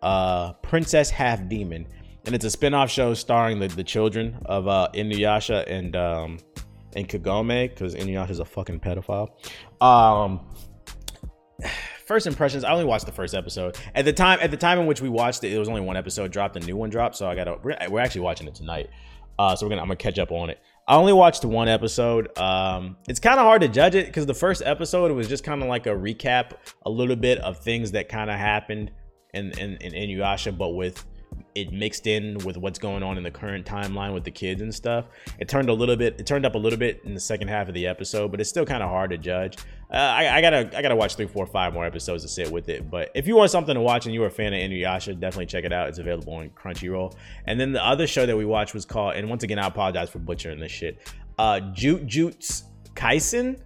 Uh, 0.03 0.53
Princess 0.55 1.11
Half 1.11 1.49
Demon. 1.49 1.87
And 2.27 2.35
it's 2.35 2.45
a 2.45 2.51
spin-off 2.51 2.91
show 2.91 3.15
starring 3.15 3.59
the, 3.59 3.69
the 3.69 3.85
children 3.85 4.37
of 4.45 4.69
uh, 4.69 4.89
Inuyasha 4.95 5.65
and 5.67 5.97
um, 5.97 6.39
and 6.95 7.09
Kagome, 7.09 7.71
because 7.71 7.95
Inuyasha's 7.95 8.39
a 8.39 8.45
fucking 8.45 8.81
pedophile. 8.81 9.29
Um, 9.83 10.41
first 12.07 12.27
impressions 12.27 12.65
i 12.65 12.73
only 12.73 12.85
watched 12.87 13.05
the 13.07 13.13
first 13.13 13.35
episode. 13.35 13.77
At 13.95 14.05
the 14.05 14.13
time 14.13 14.39
at 14.41 14.51
the 14.51 14.57
time 14.57 14.79
in 14.79 14.87
which 14.87 15.03
we 15.03 15.09
watched 15.09 15.45
it 15.45 15.53
it 15.53 15.59
was 15.59 15.69
only 15.69 15.83
one 15.83 15.97
episode 15.97 16.33
dropped 16.33 16.57
a 16.57 16.61
new 16.61 16.75
one 16.75 16.89
dropped 16.89 17.17
so 17.17 17.29
i 17.29 17.35
gotta 17.35 17.59
we're, 17.63 17.77
we're 17.91 18.01
actually 18.01 18.23
watching 18.23 18.49
it 18.49 18.55
tonight. 18.55 18.89
Uh, 19.39 19.55
so 19.55 19.67
we're 19.67 19.71
gonna 19.71 19.83
i'm 19.83 19.89
gonna 19.89 19.97
catch 19.97 20.19
up 20.19 20.33
on 20.33 20.51
it. 20.51 20.59
I 20.89 20.97
only 20.97 21.13
watched 21.13 21.45
one 21.45 21.69
episode. 21.69 22.37
Um, 22.39 22.97
it's 23.07 23.21
kind 23.21 23.39
of 23.39 23.45
hard 23.45 23.61
to 23.61 23.69
judge 23.69 23.95
it 23.95 24.07
because 24.07 24.25
the 24.25 24.35
first 24.35 24.63
episode 24.65 25.13
was 25.13 25.29
just 25.29 25.45
kind 25.45 25.63
of 25.63 25.69
like 25.69 25.87
a 25.87 25.91
recap 25.91 26.53
a 26.87 26.91
little 26.91 27.15
bit 27.15 27.39
of 27.39 27.59
things 27.59 27.93
that 27.93 28.09
kind 28.09 28.31
of 28.31 28.37
happened 28.37 28.91
in 29.35 29.51
in, 29.59 29.77
in 29.77 29.93
inuyasha 29.93 30.57
but 30.57 30.71
with 30.71 31.05
it 31.55 31.73
mixed 31.73 32.07
in 32.07 32.39
with 32.39 32.57
what's 32.57 32.79
going 32.79 33.03
on 33.03 33.17
in 33.17 33.23
the 33.23 33.31
current 33.31 33.67
timeline 33.67 34.15
with 34.15 34.25
the 34.25 34.31
kids 34.31 34.63
and 34.63 34.75
stuff. 34.75 35.07
It 35.39 35.49
turned 35.49 35.69
a 35.69 35.73
little 35.73 35.97
bit, 35.97 36.19
it 36.19 36.27
turned 36.27 36.47
up 36.47 36.55
a 36.55 36.59
little 36.59 36.79
bit 36.79 37.01
in 37.05 37.15
the 37.15 37.21
second 37.21 37.49
half 37.49 37.69
of 37.69 37.75
the 37.75 37.87
episode, 37.87 38.31
but 38.31 38.41
it's 38.41 38.49
still 38.49 38.65
kind 38.65 38.83
of 38.83 38.89
hard 38.89 39.11
to 39.11 39.19
judge. 39.19 39.57
Uh, 39.91 39.97
I, 39.97 40.37
I, 40.37 40.41
gotta, 40.41 40.71
I 40.77 40.83
gotta 40.83 40.97
watch 40.97 41.17
three, 41.17 41.27
four, 41.27 41.47
five 41.47 41.73
more 41.73 41.85
episodes 41.85 42.23
to 42.23 42.29
sit 42.29 42.51
with 42.51 42.69
it. 42.69 42.91
But 42.91 43.11
if 43.15 43.27
you 43.27 43.37
want 43.37 43.51
something 43.51 43.75
to 43.75 43.81
watch 43.81 44.07
and 44.07 44.15
you're 44.15 44.27
a 44.27 44.31
fan 44.31 44.53
of 44.53 44.61
Inuyasha, 44.61 45.19
definitely 45.19 45.47
check 45.47 45.65
it 45.65 45.73
out. 45.73 45.89
It's 45.89 45.99
available 45.99 46.35
on 46.35 46.51
Crunchyroll. 46.51 47.15
And 47.47 47.59
then 47.59 47.73
the 47.73 47.85
other 47.85 48.07
show 48.07 48.27
that 48.27 48.37
we 48.37 48.45
watched 48.45 48.75
was 48.75 48.85
called, 48.85 49.15
and 49.15 49.29
once 49.29 49.43
again, 49.43 49.59
I 49.59 49.67
apologize 49.67 50.11
for 50.11 50.19
butchering 50.19 50.61
this 50.61 50.73
shit. 50.73 51.13
Uh, 51.39 51.61
Jujutsu 51.73 52.65
Kaisen 52.95 53.61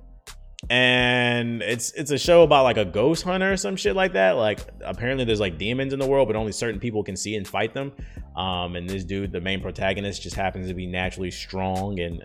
and 0.70 1.60
it's 1.62 1.92
it's 1.92 2.10
a 2.10 2.18
show 2.18 2.42
about 2.42 2.62
like 2.62 2.76
a 2.76 2.84
ghost 2.84 3.24
hunter 3.24 3.52
or 3.52 3.56
some 3.56 3.76
shit 3.76 3.96
like 3.96 4.12
that. 4.12 4.32
Like 4.32 4.60
apparently 4.84 5.24
there's 5.24 5.40
like 5.40 5.58
demons 5.58 5.92
in 5.92 5.98
the 5.98 6.06
world, 6.06 6.28
but 6.28 6.36
only 6.36 6.52
certain 6.52 6.80
people 6.80 7.02
can 7.02 7.16
see 7.16 7.36
and 7.36 7.46
fight 7.46 7.74
them. 7.74 7.92
Um, 8.36 8.76
and 8.76 8.88
this 8.88 9.04
dude, 9.04 9.32
the 9.32 9.40
main 9.40 9.60
protagonist, 9.60 10.22
just 10.22 10.36
happens 10.36 10.68
to 10.68 10.74
be 10.74 10.86
naturally 10.86 11.30
strong 11.30 11.98
and 12.00 12.24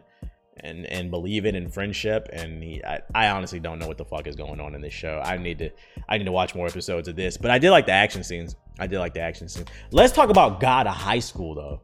and 0.59 0.85
and 0.85 1.09
believe 1.09 1.45
it 1.45 1.55
in 1.55 1.69
friendship. 1.69 2.29
And 2.31 2.63
he, 2.63 2.83
I, 2.83 3.01
I 3.13 3.29
honestly 3.29 3.59
don't 3.59 3.79
know 3.79 3.87
what 3.87 3.97
the 3.97 4.05
fuck 4.05 4.27
is 4.27 4.35
going 4.35 4.59
on 4.59 4.75
in 4.75 4.81
this 4.81 4.93
show. 4.93 5.21
I 5.23 5.37
need 5.37 5.57
to 5.59 5.69
I 6.07 6.17
need 6.17 6.25
to 6.25 6.31
watch 6.31 6.53
more 6.53 6.67
episodes 6.67 7.07
of 7.07 7.15
this. 7.15 7.37
But 7.37 7.49
I 7.51 7.57
did 7.57 7.71
like 7.71 7.87
the 7.87 7.93
action 7.93 8.23
scenes. 8.23 8.55
I 8.79 8.85
did 8.85 8.99
like 8.99 9.13
the 9.13 9.21
action 9.21 9.49
scenes. 9.49 9.67
Let's 9.91 10.13
talk 10.13 10.29
about 10.29 10.59
God 10.59 10.85
of 10.85 10.93
High 10.93 11.19
School 11.19 11.55
though. 11.55 11.81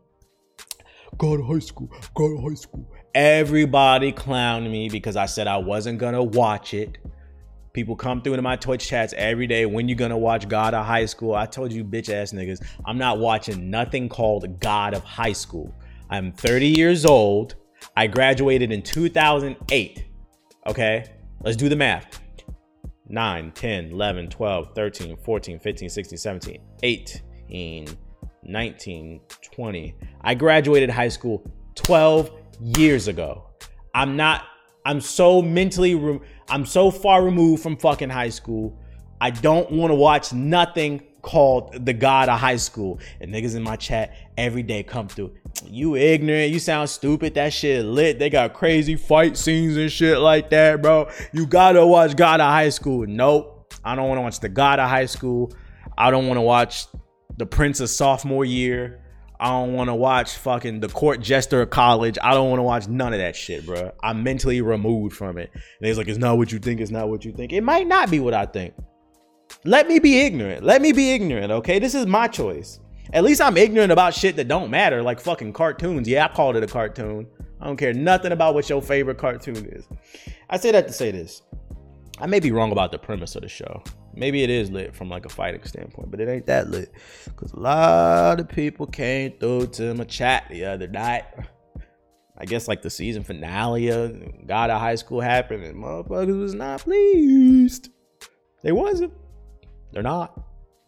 God 1.17 1.39
of 1.39 1.47
High 1.47 1.59
School, 1.59 1.91
God 2.13 2.37
of 2.37 2.43
High 2.43 2.55
School. 2.55 2.87
Everybody 3.15 4.11
clowned 4.11 4.71
me 4.71 4.89
because 4.89 5.15
I 5.15 5.27
said 5.27 5.47
I 5.47 5.57
wasn't 5.57 5.99
gonna 5.99 6.23
watch 6.23 6.73
it. 6.73 6.97
People 7.71 7.95
come 7.95 8.23
through 8.23 8.33
into 8.33 8.41
my 8.41 8.55
Twitch 8.55 8.87
chats 8.87 9.13
every 9.15 9.45
day. 9.45 9.67
When 9.67 9.87
you 9.87 9.93
gonna 9.93 10.17
watch 10.17 10.47
God 10.47 10.73
of 10.73 10.83
High 10.83 11.05
School? 11.05 11.35
I 11.35 11.45
told 11.45 11.71
you, 11.71 11.83
bitch 11.83 12.09
ass 12.09 12.33
niggas, 12.33 12.65
I'm 12.85 12.97
not 12.97 13.19
watching 13.19 13.69
nothing 13.69 14.09
called 14.09 14.59
God 14.59 14.95
of 14.95 15.03
High 15.03 15.33
School. 15.33 15.71
I'm 16.09 16.31
30 16.31 16.67
years 16.67 17.05
old. 17.05 17.53
I 17.95 18.07
graduated 18.07 18.71
in 18.71 18.81
2008. 18.81 20.05
Okay, 20.65 21.05
let's 21.43 21.57
do 21.57 21.69
the 21.69 21.75
math. 21.75 22.19
9, 23.09 23.51
10, 23.51 23.91
11, 23.91 24.29
12, 24.29 24.73
13, 24.73 25.17
14, 25.17 25.59
15, 25.59 25.89
16, 25.89 26.17
17, 26.17 26.61
18, 26.81 27.87
19, 28.43 29.21
20. 29.51 29.95
I 30.21 30.33
graduated 30.33 30.89
high 30.89 31.09
school 31.09 31.45
12 31.75 32.31
years 32.61 33.07
ago. 33.07 33.45
I'm 33.93 34.15
not, 34.15 34.45
I'm 34.85 35.01
so 35.01 35.41
mentally, 35.41 35.95
re- 35.95 36.19
I'm 36.49 36.65
so 36.65 36.91
far 36.91 37.23
removed 37.23 37.63
from 37.63 37.77
fucking 37.77 38.09
high 38.09 38.29
school. 38.29 38.79
I 39.21 39.29
don't 39.29 39.71
want 39.71 39.91
to 39.91 39.95
watch 39.95 40.33
nothing 40.33 41.01
called 41.21 41.85
the 41.85 41.93
god 41.93 42.29
of 42.29 42.39
high 42.39 42.57
school. 42.57 42.99
And 43.21 43.33
niggas 43.33 43.55
in 43.55 43.63
my 43.63 43.75
chat 43.75 44.15
every 44.37 44.63
day 44.63 44.83
come 44.83 45.07
through. 45.07 45.33
You 45.65 45.95
ignorant, 45.95 46.51
you 46.51 46.59
sound 46.59 46.89
stupid. 46.89 47.35
That 47.35 47.53
shit 47.53 47.85
lit. 47.85 48.19
They 48.19 48.29
got 48.29 48.53
crazy 48.53 48.95
fight 48.95 49.37
scenes 49.37 49.77
and 49.77 49.91
shit 49.91 50.19
like 50.19 50.49
that, 50.49 50.81
bro. 50.81 51.09
You 51.31 51.45
gotta 51.45 51.85
watch 51.85 52.15
God 52.15 52.41
of 52.41 52.47
High 52.47 52.69
School. 52.69 53.05
Nope. 53.07 53.73
I 53.83 53.95
don't 53.95 54.07
want 54.07 54.17
to 54.17 54.21
watch 54.21 54.39
the 54.39 54.49
God 54.49 54.79
of 54.79 54.89
High 54.89 55.05
School. 55.05 55.53
I 55.97 56.11
don't 56.11 56.27
want 56.27 56.37
to 56.37 56.41
watch 56.41 56.87
the 57.37 57.45
Prince 57.45 57.79
of 57.79 57.89
Sophomore 57.89 58.45
Year. 58.45 59.02
I 59.43 59.47
don't 59.47 59.73
want 59.73 59.89
to 59.89 59.93
watch 59.93 60.37
fucking 60.37 60.79
the 60.79 60.87
court 60.87 61.19
jester 61.19 61.63
of 61.63 61.69
college. 61.69 62.17
I 62.23 62.33
don't 62.33 62.49
want 62.49 62.59
to 62.59 62.63
watch 62.63 62.87
none 62.87 63.11
of 63.11 63.19
that 63.19 63.35
shit, 63.35 63.65
bro. 63.65 63.91
I'm 64.01 64.23
mentally 64.23 64.61
removed 64.61 65.17
from 65.17 65.37
it. 65.37 65.51
And 65.53 65.61
he's 65.85 65.97
like, 65.97 66.07
it's 66.07 66.17
not 66.17 66.37
what 66.37 66.53
you 66.53 66.59
think. 66.59 66.79
It's 66.79 66.91
not 66.91 67.09
what 67.09 67.25
you 67.25 67.33
think. 67.33 67.51
It 67.51 67.59
might 67.59 67.85
not 67.85 68.09
be 68.09 68.21
what 68.21 68.33
I 68.33 68.45
think. 68.45 68.73
Let 69.65 69.89
me 69.89 69.99
be 69.99 70.21
ignorant. 70.21 70.63
Let 70.63 70.81
me 70.81 70.93
be 70.93 71.11
ignorant, 71.11 71.51
okay? 71.51 71.77
This 71.77 71.93
is 71.93 72.05
my 72.05 72.29
choice. 72.29 72.79
At 73.11 73.25
least 73.25 73.41
I'm 73.41 73.57
ignorant 73.57 73.91
about 73.91 74.13
shit 74.13 74.37
that 74.37 74.47
don't 74.47 74.71
matter, 74.71 75.03
like 75.03 75.19
fucking 75.19 75.51
cartoons. 75.51 76.07
Yeah, 76.07 76.23
I 76.23 76.27
called 76.29 76.55
it 76.55 76.63
a 76.63 76.67
cartoon. 76.67 77.27
I 77.59 77.65
don't 77.65 77.75
care 77.75 77.93
nothing 77.93 78.31
about 78.31 78.53
what 78.53 78.69
your 78.69 78.81
favorite 78.81 79.17
cartoon 79.17 79.57
is. 79.57 79.85
I 80.49 80.55
say 80.55 80.71
that 80.71 80.87
to 80.87 80.93
say 80.93 81.11
this. 81.11 81.41
I 82.17 82.27
may 82.27 82.39
be 82.39 82.53
wrong 82.53 82.71
about 82.71 82.93
the 82.93 82.97
premise 82.97 83.35
of 83.35 83.41
the 83.41 83.49
show. 83.49 83.83
Maybe 84.15 84.43
it 84.43 84.49
is 84.49 84.69
lit 84.69 84.95
from 84.95 85.09
like 85.09 85.25
a 85.25 85.29
fighting 85.29 85.63
standpoint, 85.63 86.11
but 86.11 86.19
it 86.19 86.29
ain't 86.29 86.45
that 86.45 86.69
lit. 86.69 86.91
Cause 87.35 87.51
a 87.53 87.59
lot 87.59 88.39
of 88.39 88.47
people 88.47 88.85
came 88.85 89.33
through 89.39 89.67
to 89.67 89.93
my 89.93 90.03
chat 90.03 90.45
the 90.49 90.65
other 90.65 90.87
night. 90.87 91.25
I 92.37 92.45
guess 92.45 92.67
like 92.67 92.81
the 92.81 92.89
season 92.89 93.23
finale 93.23 93.89
of 93.89 94.47
God 94.47 94.69
of 94.69 94.79
High 94.79 94.95
School 94.95 95.21
happened, 95.21 95.63
and 95.63 95.81
motherfuckers 95.81 96.39
was 96.39 96.53
not 96.53 96.81
pleased. 96.81 97.89
They 98.63 98.71
wasn't. 98.71 99.13
They're 99.91 100.03
not. 100.03 100.39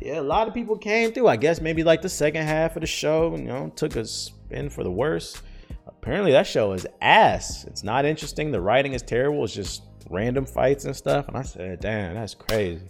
yeah, 0.00 0.20
a 0.20 0.22
lot 0.22 0.48
of 0.48 0.54
people 0.54 0.76
came 0.76 1.12
through. 1.12 1.28
I 1.28 1.36
guess 1.36 1.60
maybe 1.60 1.82
like 1.82 2.02
the 2.02 2.08
second 2.08 2.44
half 2.46 2.76
of 2.76 2.80
the 2.80 2.86
show, 2.86 3.34
you 3.36 3.44
know, 3.44 3.72
took 3.74 3.96
a 3.96 4.04
spin 4.04 4.70
for 4.70 4.84
the 4.84 4.90
worse. 4.90 5.42
Apparently 5.86 6.32
that 6.32 6.46
show 6.46 6.72
is 6.72 6.86
ass. 7.00 7.64
It's 7.64 7.82
not 7.84 8.04
interesting. 8.04 8.50
The 8.50 8.60
writing 8.60 8.92
is 8.92 9.02
terrible. 9.02 9.44
It's 9.44 9.54
just 9.54 9.82
random 10.10 10.46
fights 10.46 10.84
and 10.84 10.94
stuff. 10.94 11.28
And 11.28 11.36
I 11.36 11.42
said, 11.42 11.80
damn, 11.80 12.14
that's 12.14 12.34
crazy. 12.34 12.82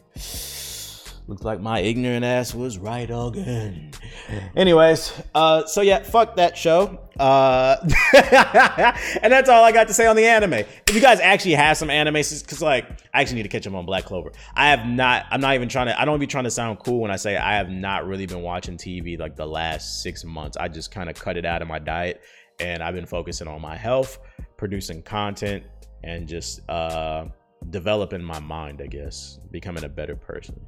Looks 1.29 1.45
like 1.45 1.61
my 1.61 1.79
ignorant 1.79 2.25
ass 2.25 2.53
was 2.53 2.79
right 2.79 3.09
again. 3.09 3.93
Anyways, 4.57 5.13
uh, 5.37 5.65
so 5.67 5.81
yeah, 5.81 6.03
fuck 6.03 6.35
that 6.35 6.59
show. 6.59 6.99
Uh, 7.17 7.77
and 9.23 9.33
that's 9.33 9.49
all 9.49 9.63
I 9.63 9.71
got 9.71 9.87
to 9.87 9.95
say 9.95 10.07
on 10.07 10.17
the 10.17 10.27
anime. 10.27 10.55
If 10.55 10.95
you 10.95 11.01
guys 11.01 11.21
actually 11.21 11.55
have 11.55 11.77
some 11.77 11.91
anime, 11.91 12.15
because 12.15 12.61
like 12.61 12.87
I 13.15 13.21
actually 13.21 13.37
need 13.37 13.45
to 13.45 13.49
catch 13.51 13.63
them 13.63 13.77
on 13.77 13.87
Black 13.87 14.05
Clover. 14.05 14.33
I 14.57 14.71
have 14.71 14.85
not. 14.85 15.27
I'm 15.31 15.41
not 15.41 15.55
even 15.55 15.69
trying 15.69 15.87
to. 15.87 16.01
I 16.01 16.05
don't 16.05 16.19
be 16.19 16.27
trying 16.27 16.45
to 16.45 16.51
sound 16.51 16.81
cool 16.81 17.01
when 17.01 17.13
I 17.13 17.17
say 17.17 17.37
I 17.37 17.55
have 17.55 17.71
not 17.71 18.05
really 18.05 18.27
been 18.27 18.43
watching 18.43 18.77
TV 18.77 19.17
like 19.17 19.37
the 19.37 19.47
last 19.47 20.03
six 20.03 20.25
months. 20.25 20.57
I 20.57 20.67
just 20.67 20.91
kind 20.91 21.09
of 21.09 21.15
cut 21.15 21.37
it 21.37 21.45
out 21.45 21.63
of 21.63 21.69
my 21.69 21.79
diet, 21.79 22.21
and 22.59 22.83
I've 22.83 22.95
been 22.95 23.07
focusing 23.07 23.47
on 23.47 23.61
my 23.61 23.77
health, 23.77 24.19
producing 24.57 25.03
content, 25.03 25.63
and 26.05 26.27
just 26.27 26.69
uh, 26.69 27.27
developing 27.71 28.23
my 28.23 28.41
mind, 28.41 28.81
I 28.83 28.87
guess, 28.87 29.39
becoming 29.51 29.85
a 29.85 29.89
better 29.89 30.17
person. 30.17 30.61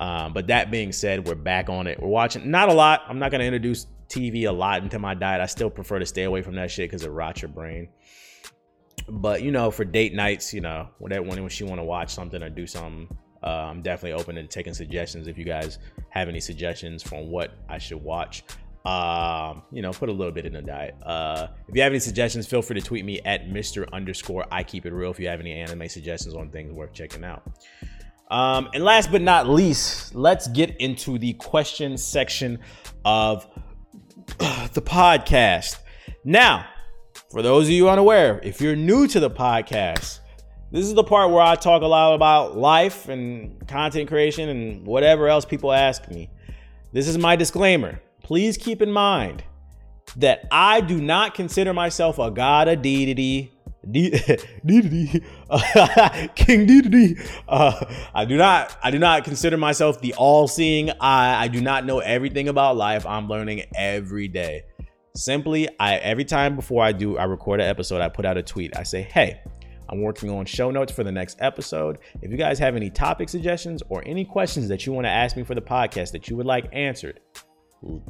Um, 0.00 0.32
but 0.32 0.46
that 0.48 0.70
being 0.70 0.92
said, 0.92 1.26
we're 1.26 1.34
back 1.34 1.68
on 1.68 1.86
it. 1.86 2.00
We're 2.00 2.08
watching 2.08 2.50
not 2.50 2.68
a 2.68 2.72
lot. 2.72 3.02
I'm 3.08 3.18
not 3.18 3.30
gonna 3.30 3.44
introduce 3.44 3.86
TV 4.08 4.48
a 4.48 4.52
lot 4.52 4.82
into 4.82 4.98
my 4.98 5.14
diet. 5.14 5.40
I 5.40 5.46
still 5.46 5.70
prefer 5.70 5.98
to 5.98 6.06
stay 6.06 6.24
away 6.24 6.42
from 6.42 6.54
that 6.56 6.70
shit 6.70 6.90
because 6.90 7.04
it 7.04 7.10
rots 7.10 7.42
your 7.42 7.50
brain. 7.50 7.88
But 9.08 9.42
you 9.42 9.50
know, 9.50 9.70
for 9.70 9.84
date 9.84 10.14
nights, 10.14 10.54
you 10.54 10.60
know, 10.60 10.88
when 10.98 11.12
when 11.26 11.48
she 11.48 11.64
want 11.64 11.78
to 11.80 11.84
watch 11.84 12.14
something 12.14 12.42
or 12.42 12.48
do 12.48 12.66
something, 12.66 13.08
uh, 13.42 13.68
I'm 13.68 13.82
definitely 13.82 14.18
open 14.18 14.36
to 14.36 14.46
taking 14.46 14.72
suggestions. 14.72 15.26
If 15.26 15.36
you 15.36 15.44
guys 15.44 15.78
have 16.10 16.28
any 16.28 16.40
suggestions 16.40 17.02
from 17.02 17.30
what 17.30 17.52
I 17.68 17.78
should 17.78 18.02
watch, 18.02 18.44
um, 18.84 19.62
you 19.72 19.80
know, 19.80 19.92
put 19.92 20.10
a 20.10 20.12
little 20.12 20.32
bit 20.32 20.44
in 20.44 20.52
the 20.52 20.62
diet. 20.62 20.94
Uh, 21.02 21.48
if 21.68 21.74
you 21.74 21.82
have 21.82 21.92
any 21.92 22.00
suggestions, 22.00 22.46
feel 22.46 22.60
free 22.60 22.78
to 22.78 22.86
tweet 22.86 23.04
me 23.04 23.20
at 23.24 23.48
Mr. 23.48 23.90
underscore 23.92 24.44
I 24.50 24.62
keep 24.62 24.84
it 24.84 24.92
real. 24.92 25.10
If 25.10 25.18
you 25.18 25.28
have 25.28 25.40
any 25.40 25.52
anime 25.52 25.88
suggestions 25.88 26.34
on 26.34 26.50
things 26.50 26.72
worth 26.72 26.92
checking 26.92 27.24
out. 27.24 27.42
Um, 28.30 28.68
and 28.74 28.84
last 28.84 29.10
but 29.10 29.22
not 29.22 29.48
least, 29.48 30.14
let's 30.14 30.48
get 30.48 30.76
into 30.80 31.18
the 31.18 31.32
question 31.34 31.96
section 31.96 32.58
of 33.04 33.46
the 34.38 34.82
podcast. 34.82 35.78
Now, 36.24 36.66
for 37.30 37.42
those 37.42 37.66
of 37.66 37.72
you 37.72 37.88
unaware, 37.88 38.40
if 38.42 38.60
you're 38.60 38.76
new 38.76 39.06
to 39.08 39.20
the 39.20 39.30
podcast, 39.30 40.20
this 40.72 40.84
is 40.84 40.94
the 40.94 41.04
part 41.04 41.30
where 41.30 41.42
I 41.42 41.54
talk 41.54 41.82
a 41.82 41.86
lot 41.86 42.14
about 42.14 42.56
life 42.56 43.08
and 43.08 43.66
content 43.66 44.08
creation 44.08 44.48
and 44.48 44.86
whatever 44.86 45.28
else 45.28 45.44
people 45.44 45.72
ask 45.72 46.08
me. 46.08 46.30
This 46.92 47.08
is 47.08 47.16
my 47.16 47.36
disclaimer 47.36 48.00
please 48.24 48.56
keep 48.56 48.82
in 48.82 48.90
mind 48.90 49.44
that 50.16 50.48
I 50.50 50.80
do 50.80 51.00
not 51.00 51.34
consider 51.34 51.72
myself 51.72 52.18
a 52.18 52.30
god 52.30 52.66
of 52.66 52.82
deity. 52.82 53.52
Deity, 53.92 55.22
King 56.36 56.66
Deity. 56.66 57.16
Uh, 57.46 57.84
I 58.14 58.24
do 58.24 58.38
not. 58.38 58.78
I 58.82 58.90
do 58.90 58.98
not 58.98 59.24
consider 59.24 59.58
myself 59.58 60.00
the 60.00 60.14
all-seeing 60.14 60.88
eye. 61.02 61.42
I 61.44 61.48
do 61.48 61.60
not 61.60 61.84
know 61.84 61.98
everything 61.98 62.48
about 62.48 62.78
life. 62.78 63.04
I'm 63.04 63.28
learning 63.28 63.64
every 63.76 64.26
day. 64.26 64.62
Simply, 65.14 65.68
I 65.78 65.96
every 65.96 66.24
time 66.24 66.56
before 66.56 66.82
I 66.82 66.92
do, 66.92 67.18
I 67.18 67.24
record 67.24 67.60
an 67.60 67.68
episode. 67.68 68.00
I 68.00 68.08
put 68.08 68.24
out 68.24 68.38
a 68.38 68.42
tweet. 68.42 68.74
I 68.74 68.84
say, 68.84 69.02
"Hey, 69.02 69.42
I'm 69.90 70.00
working 70.00 70.30
on 70.30 70.46
show 70.46 70.70
notes 70.70 70.92
for 70.92 71.04
the 71.04 71.12
next 71.12 71.36
episode. 71.40 71.98
If 72.22 72.30
you 72.30 72.36
guys 72.36 72.58
have 72.58 72.76
any 72.76 72.88
topic 72.88 73.28
suggestions 73.28 73.82
or 73.90 74.02
any 74.06 74.24
questions 74.24 74.68
that 74.68 74.86
you 74.86 74.94
want 74.94 75.04
to 75.04 75.10
ask 75.10 75.36
me 75.36 75.42
for 75.42 75.54
the 75.54 75.60
podcast 75.60 76.12
that 76.12 76.28
you 76.28 76.36
would 76.36 76.46
like 76.46 76.68
answered, 76.72 77.20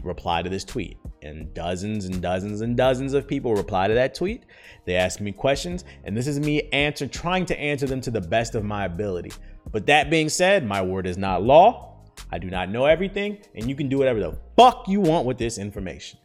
reply 0.03 0.43
to 0.43 0.51
this 0.51 0.65
tweet. 0.65 0.99
And 1.23 1.53
dozens 1.55 2.05
and 2.05 2.21
dozens 2.21 2.61
and 2.61 2.77
dozens 2.77 3.15
of 3.15 3.27
people 3.27 3.55
reply 3.55 3.89
to 3.89 3.95
that 3.95 4.15
tweet. 4.15 4.45
They 4.85 4.97
ask 4.97 5.21
me 5.21 5.33
questions, 5.33 5.85
and 6.05 6.17
this 6.17 6.27
is 6.27 6.39
me 6.39 6.63
answer 6.73 7.07
trying 7.07 7.47
to 7.47 7.59
answer 7.59 7.87
them 7.87 8.01
to 8.03 8.11
the 8.11 8.21
best 8.21 8.55
of 8.55 8.65
my 8.65 8.85
ability. 8.85 9.33
But 9.71 9.87
that 9.87 10.11
being 10.11 10.29
said, 10.29 10.67
my 10.67 10.83
word 10.83 11.07
is 11.07 11.17
not 11.17 11.43
law. 11.43 12.03
I 12.31 12.39
do 12.39 12.51
not 12.51 12.69
know 12.69 12.85
everything, 12.85 13.39
and 13.55 13.69
you 13.69 13.75
can 13.75 13.89
do 13.89 13.99
whatever 13.99 14.21
the 14.21 14.39
fuck 14.57 14.87
you 14.89 15.01
want 15.01 15.27
with 15.27 15.39
this 15.39 15.59
information. 15.59 16.19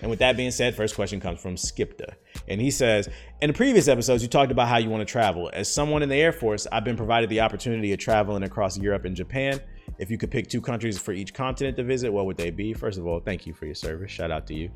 And 0.00 0.10
with 0.10 0.18
that 0.18 0.36
being 0.36 0.50
said, 0.50 0.74
first 0.74 0.94
question 0.94 1.20
comes 1.20 1.40
from 1.40 1.54
Skipta. 1.54 2.14
And 2.48 2.60
he 2.60 2.70
says, 2.70 3.08
In 3.40 3.48
the 3.48 3.54
previous 3.54 3.88
episodes, 3.88 4.22
you 4.22 4.28
talked 4.28 4.52
about 4.52 4.68
how 4.68 4.76
you 4.78 4.90
want 4.90 5.00
to 5.00 5.10
travel. 5.10 5.50
As 5.52 5.72
someone 5.72 6.02
in 6.02 6.08
the 6.08 6.16
Air 6.16 6.32
Force, 6.32 6.66
I've 6.70 6.84
been 6.84 6.96
provided 6.96 7.30
the 7.30 7.40
opportunity 7.40 7.92
of 7.92 7.98
traveling 7.98 8.42
across 8.42 8.76
Europe 8.76 9.04
and 9.04 9.16
Japan. 9.16 9.60
If 9.98 10.10
you 10.10 10.18
could 10.18 10.30
pick 10.30 10.48
two 10.48 10.60
countries 10.60 10.98
for 10.98 11.12
each 11.12 11.34
continent 11.34 11.76
to 11.76 11.84
visit, 11.84 12.12
what 12.12 12.26
would 12.26 12.36
they 12.36 12.50
be? 12.50 12.74
First 12.74 12.98
of 12.98 13.06
all, 13.06 13.20
thank 13.20 13.46
you 13.46 13.54
for 13.54 13.66
your 13.66 13.74
service. 13.74 14.10
Shout 14.10 14.30
out 14.30 14.46
to 14.48 14.54
you. 14.54 14.70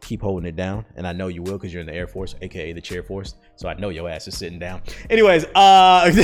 Keep 0.00 0.22
holding 0.22 0.48
it 0.48 0.56
down. 0.56 0.84
And 0.96 1.06
I 1.06 1.12
know 1.12 1.28
you 1.28 1.42
will 1.42 1.54
because 1.54 1.72
you're 1.72 1.80
in 1.80 1.86
the 1.86 1.94
Air 1.94 2.06
Force, 2.06 2.34
aka 2.40 2.72
the 2.72 2.80
Chair 2.80 3.02
Force. 3.02 3.34
So 3.56 3.68
I 3.68 3.74
know 3.74 3.88
your 3.90 4.08
ass 4.08 4.28
is 4.28 4.36
sitting 4.36 4.58
down. 4.58 4.82
Anyways, 5.08 5.44
uh 5.54 6.10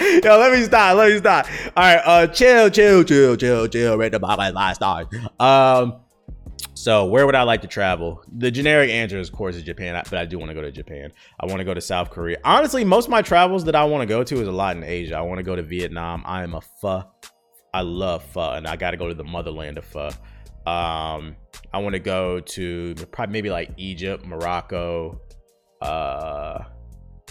Yo, 0.00 0.38
let 0.38 0.52
me 0.52 0.62
stop. 0.64 0.96
Let 0.96 1.12
me 1.12 1.18
stop. 1.18 1.46
All 1.76 1.82
right, 1.84 2.02
uh 2.04 2.26
chill, 2.26 2.70
chill, 2.70 3.04
chill, 3.04 3.36
chill, 3.36 3.68
chill. 3.68 3.98
Right 3.98 4.14
about 4.14 4.38
my 4.38 4.50
last 4.50 4.76
stars. 4.76 5.06
Um 5.38 5.96
so 6.80 7.04
where 7.04 7.26
would 7.26 7.34
I 7.34 7.42
like 7.42 7.60
to 7.60 7.68
travel? 7.68 8.24
The 8.38 8.50
generic 8.50 8.88
answer, 8.88 9.18
is, 9.18 9.28
of 9.28 9.34
course, 9.34 9.54
is 9.54 9.62
Japan, 9.62 10.02
but 10.08 10.18
I 10.18 10.24
do 10.24 10.38
want 10.38 10.48
to 10.48 10.54
go 10.54 10.62
to 10.62 10.72
Japan. 10.72 11.12
I 11.38 11.44
want 11.44 11.58
to 11.58 11.64
go 11.64 11.74
to 11.74 11.80
South 11.80 12.08
Korea. 12.08 12.38
Honestly, 12.42 12.84
most 12.84 13.04
of 13.04 13.10
my 13.10 13.20
travels 13.20 13.64
that 13.64 13.76
I 13.76 13.84
want 13.84 14.00
to 14.00 14.06
go 14.06 14.24
to 14.24 14.40
is 14.40 14.48
a 14.48 14.52
lot 14.52 14.78
in 14.78 14.82
Asia. 14.82 15.14
I 15.14 15.20
want 15.20 15.40
to 15.40 15.42
go 15.42 15.54
to 15.54 15.62
Vietnam. 15.62 16.22
I 16.24 16.42
am 16.42 16.54
a 16.54 16.62
pho 16.62 17.04
I 17.74 17.82
love 17.82 18.24
pho, 18.24 18.52
and 18.52 18.66
I 18.66 18.76
got 18.76 18.92
to 18.92 18.96
go 18.96 19.08
to 19.08 19.14
the 19.14 19.24
motherland 19.24 19.76
of 19.76 19.84
pho. 19.84 20.06
Um, 20.66 21.36
I 21.70 21.78
want 21.78 21.92
to 21.92 21.98
go 21.98 22.40
to 22.40 22.94
probably 23.12 23.34
maybe 23.34 23.50
like 23.50 23.72
Egypt, 23.76 24.24
Morocco, 24.24 25.20
uh, 25.82 26.64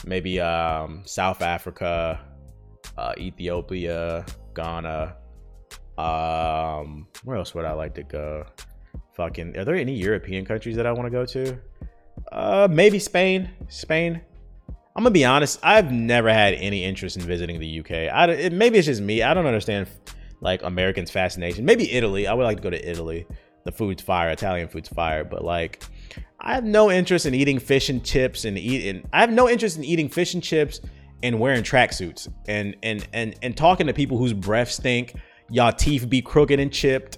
maybe 0.05 0.39
um, 0.39 1.01
South 1.05 1.41
Africa, 1.41 2.19
uh, 2.99 3.13
Ethiopia, 3.17 4.27
Ghana. 4.53 5.15
Um, 5.97 7.07
where 7.23 7.37
else 7.37 7.55
would 7.55 7.65
I 7.65 7.73
like 7.73 7.95
to 7.95 8.03
go? 8.03 8.45
Fucking, 9.19 9.57
are 9.57 9.65
there 9.65 9.75
any 9.75 9.95
European 9.95 10.45
countries 10.45 10.77
that 10.77 10.85
I 10.85 10.93
want 10.93 11.07
to 11.07 11.09
go 11.09 11.25
to? 11.25 11.59
Uh, 12.31 12.69
maybe 12.71 12.99
Spain. 12.99 13.49
Spain. 13.67 14.21
I'm 14.95 15.03
gonna 15.03 15.11
be 15.11 15.25
honest. 15.25 15.59
I've 15.61 15.91
never 15.91 16.31
had 16.31 16.53
any 16.53 16.85
interest 16.85 17.17
in 17.17 17.23
visiting 17.23 17.59
the 17.59 17.81
UK. 17.81 17.91
I, 17.91 18.29
it, 18.29 18.53
maybe 18.53 18.77
it's 18.77 18.85
just 18.85 19.01
me. 19.01 19.21
I 19.21 19.33
don't 19.33 19.45
understand 19.45 19.89
like 20.39 20.63
Americans' 20.63 21.11
fascination. 21.11 21.65
Maybe 21.65 21.91
Italy. 21.91 22.27
I 22.27 22.33
would 22.33 22.45
like 22.45 22.55
to 22.55 22.63
go 22.63 22.69
to 22.69 22.89
Italy. 22.89 23.27
The 23.65 23.73
food's 23.73 24.01
fire. 24.01 24.29
Italian 24.29 24.69
food's 24.69 24.87
fire. 24.87 25.25
But 25.25 25.43
like, 25.43 25.83
I 26.39 26.53
have 26.53 26.63
no 26.63 26.89
interest 26.89 27.25
in 27.25 27.35
eating 27.35 27.59
fish 27.59 27.89
and 27.89 28.01
chips 28.05 28.45
and 28.45 28.57
eating. 28.57 29.05
I 29.11 29.19
have 29.19 29.33
no 29.33 29.49
interest 29.49 29.75
in 29.75 29.83
eating 29.83 30.07
fish 30.07 30.33
and 30.33 30.41
chips 30.41 30.79
and 31.23 31.41
wearing 31.41 31.63
tracksuits 31.63 32.31
and 32.47 32.77
and 32.83 33.05
and 33.11 33.35
and 33.41 33.57
talking 33.57 33.87
to 33.87 33.93
people 33.93 34.17
whose 34.17 34.31
breath 34.31 34.71
stink. 34.71 35.15
Y'all 35.49 35.73
teeth 35.73 36.09
be 36.09 36.21
crooked 36.21 36.57
and 36.57 36.71
chipped. 36.71 37.17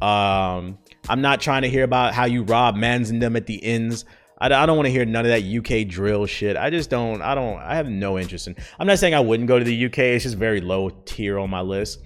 Um, 0.00 0.78
I'm 1.08 1.20
not 1.20 1.40
trying 1.40 1.62
to 1.62 1.68
hear 1.68 1.84
about 1.84 2.14
how 2.14 2.26
you 2.26 2.42
rob 2.42 2.76
mans 2.76 3.10
and 3.10 3.22
them 3.22 3.36
at 3.36 3.46
the 3.46 3.62
ends. 3.64 4.04
I, 4.38 4.46
I 4.46 4.66
don't 4.66 4.76
want 4.76 4.86
to 4.86 4.92
hear 4.92 5.04
none 5.04 5.26
of 5.26 5.30
that 5.30 5.42
UK 5.42 5.88
drill 5.88 6.26
shit. 6.26 6.56
I 6.56 6.70
just 6.70 6.90
don't. 6.90 7.22
I 7.22 7.34
don't. 7.34 7.58
I 7.58 7.74
have 7.74 7.88
no 7.88 8.18
interest 8.18 8.46
in. 8.46 8.56
I'm 8.78 8.86
not 8.86 8.98
saying 8.98 9.14
I 9.14 9.20
wouldn't 9.20 9.48
go 9.48 9.58
to 9.58 9.64
the 9.64 9.86
UK. 9.86 9.98
It's 9.98 10.24
just 10.24 10.36
very 10.36 10.60
low 10.60 10.90
tier 10.90 11.38
on 11.38 11.50
my 11.50 11.60
list 11.60 12.00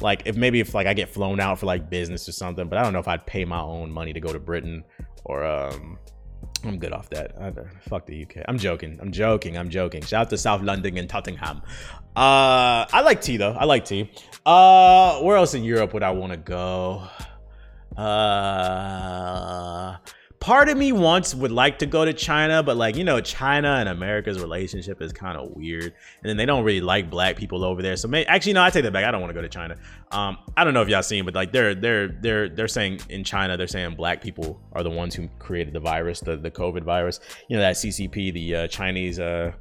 like 0.00 0.22
if 0.26 0.36
maybe 0.36 0.60
if 0.60 0.74
like 0.74 0.86
I 0.86 0.94
get 0.94 1.08
flown 1.08 1.40
out 1.40 1.58
for 1.58 1.66
like 1.66 1.88
business 1.90 2.28
or 2.28 2.32
something, 2.32 2.68
but 2.68 2.78
I 2.78 2.82
don't 2.82 2.92
know 2.92 2.98
if 2.98 3.08
I'd 3.08 3.26
pay 3.26 3.44
my 3.44 3.60
own 3.60 3.90
money 3.90 4.12
to 4.12 4.20
go 4.20 4.32
to 4.32 4.38
Britain 4.38 4.84
or 5.24 5.44
um 5.44 5.98
I'm 6.64 6.78
good 6.78 6.92
off 6.92 7.10
that. 7.10 7.32
I, 7.38 7.52
fuck 7.88 8.06
the 8.06 8.22
UK. 8.22 8.42
I'm 8.48 8.56
joking. 8.56 8.98
I'm 9.00 9.12
joking. 9.12 9.58
I'm 9.58 9.68
joking. 9.68 10.02
Shout 10.02 10.22
out 10.22 10.30
to 10.30 10.38
South 10.38 10.62
London 10.62 10.96
and 10.96 11.08
Tottenham. 11.08 11.60
Uh, 12.16 12.86
I 12.90 13.02
like 13.04 13.20
tea 13.20 13.36
though. 13.36 13.52
I 13.52 13.64
like 13.64 13.84
tea. 13.84 14.10
Uh, 14.46 15.18
where 15.18 15.36
else 15.36 15.52
in 15.52 15.62
Europe 15.62 15.92
would 15.92 16.02
I 16.02 16.10
want 16.10 16.32
to 16.32 16.38
go? 16.38 17.02
Uh, 17.96 19.96
part 20.44 20.68
of 20.68 20.76
me 20.76 20.92
wants 20.92 21.34
would 21.34 21.50
like 21.50 21.78
to 21.78 21.86
go 21.86 22.04
to 22.04 22.12
China, 22.12 22.62
but 22.62 22.76
like 22.76 22.96
you 22.96 23.04
know, 23.04 23.18
China 23.18 23.76
and 23.80 23.88
America's 23.88 24.38
relationship 24.38 25.00
is 25.00 25.10
kind 25.10 25.38
of 25.38 25.52
weird, 25.52 25.84
and 25.84 25.92
then 26.22 26.36
they 26.36 26.44
don't 26.44 26.64
really 26.64 26.82
like 26.82 27.08
black 27.08 27.36
people 27.36 27.64
over 27.64 27.80
there. 27.80 27.96
So 27.96 28.08
may, 28.08 28.26
actually, 28.26 28.52
no, 28.52 28.62
I 28.62 28.68
take 28.68 28.82
that 28.82 28.92
back. 28.92 29.06
I 29.06 29.10
don't 29.10 29.22
want 29.22 29.30
to 29.30 29.34
go 29.34 29.40
to 29.40 29.48
China. 29.48 29.76
Um, 30.10 30.36
I 30.54 30.64
don't 30.64 30.74
know 30.74 30.82
if 30.82 30.88
y'all 30.88 31.02
seen, 31.02 31.24
but 31.24 31.34
like 31.34 31.50
they're 31.50 31.74
they're 31.74 32.08
they're 32.08 32.50
they're 32.50 32.68
saying 32.68 33.00
in 33.08 33.24
China, 33.24 33.56
they're 33.56 33.66
saying 33.66 33.96
black 33.96 34.20
people 34.20 34.60
are 34.72 34.82
the 34.82 34.90
ones 34.90 35.14
who 35.14 35.28
created 35.38 35.72
the 35.72 35.80
virus, 35.80 36.20
the 36.20 36.36
the 36.36 36.50
COVID 36.50 36.84
virus. 36.84 37.20
You 37.48 37.56
know 37.56 37.62
that 37.62 37.76
CCP, 37.76 38.34
the 38.34 38.56
uh, 38.56 38.68
Chinese. 38.68 39.18
Uh, 39.18 39.52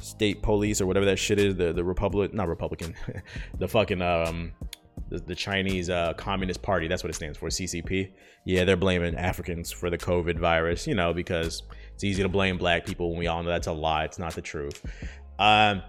state 0.00 0.40
police 0.40 0.80
or 0.80 0.86
whatever 0.86 1.04
that 1.04 1.18
shit 1.18 1.38
is 1.38 1.54
the 1.56 1.70
the 1.70 1.84
republic 1.84 2.32
not 2.32 2.48
republican 2.48 2.94
the 3.58 3.68
fucking 3.68 4.00
um 4.00 4.50
the, 5.18 5.34
Chinese 5.34 5.90
uh, 5.90 6.12
Communist 6.14 6.62
Party. 6.62 6.88
That's 6.88 7.02
what 7.02 7.10
it 7.10 7.14
stands 7.14 7.38
for, 7.38 7.48
CCP. 7.48 8.12
Yeah, 8.44 8.64
they're 8.64 8.76
blaming 8.76 9.16
Africans 9.16 9.70
for 9.70 9.90
the 9.90 9.98
COVID 9.98 10.38
virus, 10.38 10.86
you 10.86 10.94
know, 10.94 11.12
because 11.12 11.62
it's 11.94 12.04
easy 12.04 12.22
to 12.22 12.28
blame 12.28 12.58
black 12.58 12.84
people 12.84 13.10
when 13.10 13.18
we 13.18 13.26
all 13.26 13.42
know 13.42 13.50
that's 13.50 13.66
a 13.66 13.72
lie. 13.72 14.04
It's 14.04 14.18
not 14.18 14.34
the 14.34 14.42
truth. 14.42 14.84
Um, 15.38 15.82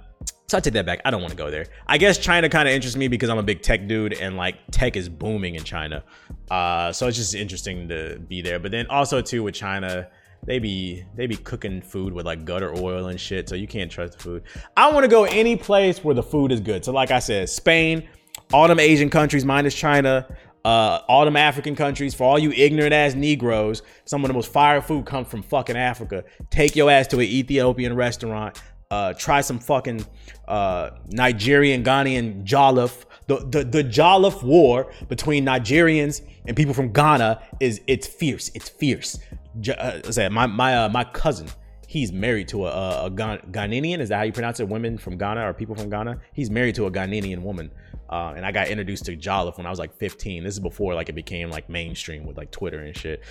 so 0.48 0.58
I 0.58 0.62
take 0.62 0.74
that 0.74 0.86
back. 0.86 1.02
I 1.06 1.12
don't 1.12 1.22
want 1.22 1.32
to 1.32 1.38
go 1.38 1.50
there. 1.50 1.66
I 1.88 1.98
guess 1.98 2.18
China 2.18 2.48
kind 2.48 2.68
of 2.68 2.74
interests 2.74 2.98
me 2.98 3.08
because 3.08 3.30
I'm 3.30 3.38
a 3.38 3.44
big 3.44 3.62
tech 3.62 3.88
dude 3.88 4.14
and 4.14 4.38
like 4.38 4.56
tech 4.72 4.96
is 4.96 5.10
booming 5.10 5.56
in 5.56 5.64
China. 5.64 6.04
Uh, 6.50 6.92
so 6.92 7.08
it's 7.08 7.18
just 7.18 7.34
interesting 7.34 7.88
to 7.90 8.20
be 8.20 8.42
there. 8.42 8.60
But 8.60 8.72
then 8.72 8.88
also 8.88 9.22
too 9.22 9.44
with 9.44 9.56
China, 9.56 10.08
they 10.46 10.60
be 10.60 11.06
they 11.16 11.26
be 11.26 11.38
cooking 11.38 11.82
food 11.82 12.14
with 12.14 12.26
like 12.26 12.46
gutter 12.46 12.74
oil 12.78 13.08
and 13.08 13.20
shit, 13.20 13.48
so 13.48 13.56
you 13.56 13.68
can't 13.68 13.90
trust 13.90 14.18
the 14.18 14.24
food. 14.24 14.44
I 14.76 14.92
want 14.92 15.04
to 15.04 15.08
go 15.08 15.24
any 15.24 15.56
place 15.56 16.04
where 16.04 16.16
the 16.16 16.24
food 16.24 16.52
is 16.52 16.60
good. 16.60 16.84
So 16.84 16.92
like 16.92 17.12
I 17.12 17.20
said, 17.20 17.50
Spain, 17.50 18.08
all 18.54 18.68
them 18.68 18.80
Asian 18.80 19.10
countries 19.10 19.44
minus 19.44 19.74
China, 19.74 20.28
uh, 20.64 21.00
all 21.08 21.26
them 21.26 21.36
African 21.36 21.76
countries, 21.76 22.14
for 22.14 22.24
all 22.24 22.40
you 22.40 22.52
ignorant 22.52 22.94
ass 22.94 23.16
Negroes, 23.16 23.82
some 24.06 24.24
of 24.24 24.28
the 24.30 24.34
most 24.34 24.52
fire 24.52 24.82
food 24.82 25.06
comes 25.06 25.28
from 25.28 25.42
fucking 25.42 25.76
Africa. 25.76 26.24
Take 26.50 26.76
your 26.76 26.90
ass 26.90 27.08
to 27.08 27.18
an 27.18 27.26
Ethiopian 27.26 27.96
restaurant. 27.96 28.62
Uh, 28.92 29.12
try 29.14 29.42
some 29.42 29.58
fucking 29.58 30.06
uh, 30.48 30.92
Nigerian, 31.08 31.84
Ghanaian 31.84 32.46
jollof. 32.46 33.06
The, 33.26 33.38
the 33.38 33.64
the 33.64 33.84
jollof 33.84 34.44
war 34.44 34.94
between 35.10 35.46
Nigerians 35.46 36.22
and 36.46 36.56
people 36.56 36.74
from 36.76 36.94
Ghana 36.94 37.42
is 37.60 37.82
it's 37.88 38.06
fierce. 38.06 38.52
It's 38.54 38.70
fierce. 38.70 39.18
J- 39.62 39.74
uh, 39.74 40.30
my 40.30 40.46
my 40.46 40.78
uh, 40.78 40.90
my 40.90 41.06
cousin, 41.06 41.48
he's 41.88 42.12
married 42.12 42.50
to 42.50 42.68
a, 42.68 42.70
a, 42.70 43.06
a 43.06 43.12
Ghanaian. 43.12 44.00
Is 44.00 44.10
that 44.10 44.18
how 44.18 44.24
you 44.24 44.34
pronounce 44.34 44.60
it? 44.60 44.68
Women 44.68 44.98
from 45.00 45.18
Ghana 45.18 45.50
or 45.50 45.54
people 45.54 45.76
from 45.76 45.90
Ghana? 45.90 46.20
He's 46.34 46.52
married 46.52 46.76
to 46.76 46.86
a 46.86 46.92
Ghanaian 46.92 47.42
woman. 47.42 47.72
Uh, 48.14 48.32
and 48.36 48.46
I 48.46 48.52
got 48.52 48.68
introduced 48.68 49.06
to 49.06 49.18
jollof 49.18 49.58
when 49.58 49.66
I 49.66 49.72
was 49.72 49.80
like 49.80 49.98
15. 49.98 50.44
This 50.44 50.54
is 50.54 50.60
before 50.60 50.94
like 50.94 51.10
it 51.10 51.16
became 51.16 51.50
like 51.50 51.68
mainstream 51.68 52.26
with 52.26 52.38
like 52.38 52.52
Twitter 52.52 52.78
and 52.82 52.96
shit. 52.96 53.24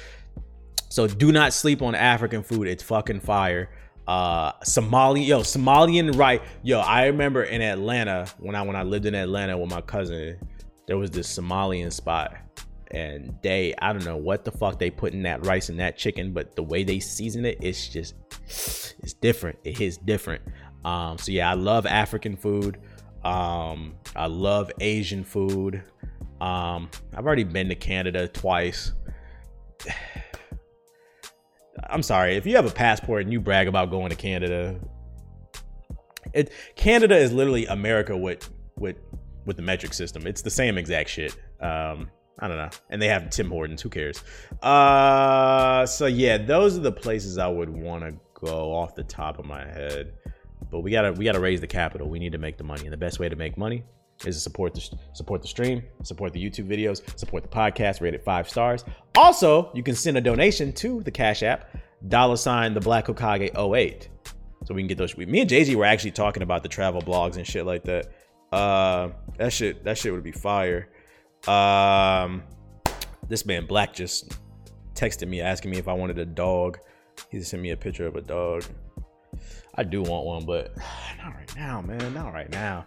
So 0.88 1.06
do 1.06 1.30
not 1.30 1.52
sleep 1.52 1.82
on 1.82 1.94
African 1.94 2.42
food. 2.42 2.66
It's 2.66 2.82
fucking 2.82 3.20
fire. 3.20 3.70
Uh, 4.08 4.50
Somali, 4.64 5.22
yo, 5.22 5.42
Somalian 5.42 6.18
right. 6.18 6.42
Yo, 6.64 6.80
I 6.80 7.06
remember 7.06 7.44
in 7.44 7.62
Atlanta 7.62 8.26
when 8.40 8.56
I 8.56 8.62
when 8.62 8.74
I 8.74 8.82
lived 8.82 9.06
in 9.06 9.14
Atlanta 9.14 9.56
with 9.56 9.70
my 9.70 9.82
cousin, 9.82 10.36
there 10.88 10.98
was 10.98 11.12
this 11.12 11.32
Somalian 11.32 11.92
spot. 11.92 12.36
And 12.90 13.36
they, 13.40 13.74
I 13.80 13.92
don't 13.92 14.04
know 14.04 14.16
what 14.16 14.44
the 14.44 14.50
fuck 14.50 14.80
they 14.80 14.90
put 14.90 15.12
in 15.12 15.22
that 15.22 15.46
rice 15.46 15.68
and 15.68 15.78
that 15.78 15.96
chicken, 15.96 16.32
but 16.32 16.56
the 16.56 16.62
way 16.64 16.82
they 16.82 16.98
season 16.98 17.44
it, 17.44 17.56
it's 17.60 17.88
just, 17.88 18.16
it's 18.48 19.12
different. 19.12 19.60
It 19.62 19.78
hits 19.78 19.96
different. 19.96 20.42
Um, 20.84 21.18
so 21.18 21.30
yeah, 21.30 21.48
I 21.48 21.54
love 21.54 21.86
African 21.86 22.36
food. 22.36 22.78
Um, 23.24 23.94
I 24.16 24.26
love 24.26 24.70
Asian 24.80 25.24
food. 25.24 25.82
Um, 26.40 26.90
I've 27.14 27.24
already 27.24 27.44
been 27.44 27.68
to 27.68 27.74
Canada 27.74 28.28
twice. 28.28 28.92
I'm 31.88 32.02
sorry 32.02 32.36
if 32.36 32.46
you 32.46 32.56
have 32.56 32.66
a 32.66 32.70
passport 32.70 33.22
and 33.22 33.32
you 33.32 33.40
brag 33.40 33.68
about 33.68 33.90
going 33.90 34.10
to 34.10 34.16
Canada. 34.16 34.78
It 36.32 36.52
Canada 36.76 37.16
is 37.16 37.32
literally 37.32 37.66
America 37.66 38.16
with 38.16 38.48
with 38.76 38.96
with 39.44 39.56
the 39.56 39.62
metric 39.62 39.92
system. 39.92 40.26
It's 40.26 40.42
the 40.42 40.50
same 40.50 40.78
exact 40.78 41.10
shit. 41.10 41.36
Um, 41.60 42.10
I 42.38 42.48
don't 42.48 42.56
know. 42.56 42.70
And 42.90 43.00
they 43.00 43.08
have 43.08 43.30
Tim 43.30 43.50
Hortons. 43.50 43.82
Who 43.82 43.88
cares? 43.88 44.22
Uh, 44.62 45.86
so 45.86 46.06
yeah, 46.06 46.38
those 46.38 46.76
are 46.76 46.80
the 46.80 46.92
places 46.92 47.38
I 47.38 47.48
would 47.48 47.68
want 47.68 48.04
to 48.04 48.14
go 48.34 48.72
off 48.74 48.94
the 48.94 49.04
top 49.04 49.38
of 49.38 49.44
my 49.44 49.64
head. 49.64 50.14
But 50.70 50.80
we 50.80 50.90
gotta 50.90 51.12
we 51.12 51.24
gotta 51.24 51.40
raise 51.40 51.60
the 51.60 51.66
capital. 51.66 52.08
We 52.08 52.18
need 52.18 52.32
to 52.32 52.38
make 52.38 52.56
the 52.56 52.64
money, 52.64 52.82
and 52.84 52.92
the 52.92 52.96
best 52.96 53.18
way 53.18 53.28
to 53.28 53.36
make 53.36 53.56
money 53.56 53.84
is 54.26 54.36
to 54.36 54.40
support 54.40 54.74
the 54.74 54.88
support 55.12 55.42
the 55.42 55.48
stream, 55.48 55.82
support 56.02 56.32
the 56.32 56.42
YouTube 56.42 56.68
videos, 56.68 57.02
support 57.18 57.42
the 57.42 57.48
podcast, 57.48 58.00
rate 58.00 58.14
it 58.14 58.24
five 58.24 58.48
stars. 58.48 58.84
Also, 59.16 59.70
you 59.74 59.82
can 59.82 59.94
send 59.94 60.16
a 60.16 60.20
donation 60.20 60.72
to 60.74 61.02
the 61.02 61.10
Cash 61.10 61.42
App, 61.42 61.76
dollar 62.08 62.36
sign 62.36 62.74
the 62.74 62.80
Black 62.80 63.06
Hokage 63.06 63.50
08. 63.56 64.08
so 64.64 64.74
we 64.74 64.82
can 64.82 64.88
get 64.88 64.98
those. 64.98 65.16
Me 65.16 65.40
and 65.40 65.48
Jay 65.48 65.64
Z 65.64 65.74
were 65.76 65.84
actually 65.84 66.12
talking 66.12 66.42
about 66.42 66.62
the 66.62 66.68
travel 66.68 67.02
blogs 67.02 67.36
and 67.36 67.46
shit 67.46 67.66
like 67.66 67.84
that. 67.84 68.08
Uh, 68.52 69.10
that 69.38 69.52
shit, 69.52 69.82
that 69.84 69.96
shit 69.98 70.12
would 70.12 70.22
be 70.22 70.32
fire. 70.32 70.88
Um, 71.46 72.42
this 73.28 73.46
man 73.46 73.66
Black 73.66 73.94
just 73.94 74.38
texted 74.94 75.26
me 75.28 75.40
asking 75.40 75.70
me 75.70 75.78
if 75.78 75.88
I 75.88 75.92
wanted 75.94 76.18
a 76.18 76.26
dog. 76.26 76.78
He 77.30 77.40
sent 77.42 77.62
me 77.62 77.70
a 77.70 77.76
picture 77.76 78.06
of 78.06 78.16
a 78.16 78.20
dog. 78.20 78.64
I 79.74 79.84
do 79.84 80.02
want 80.02 80.26
one, 80.26 80.44
but 80.44 80.76
not 81.18 81.34
right 81.34 81.56
now, 81.56 81.80
man. 81.82 82.14
Not 82.14 82.32
right 82.32 82.50
now. 82.50 82.86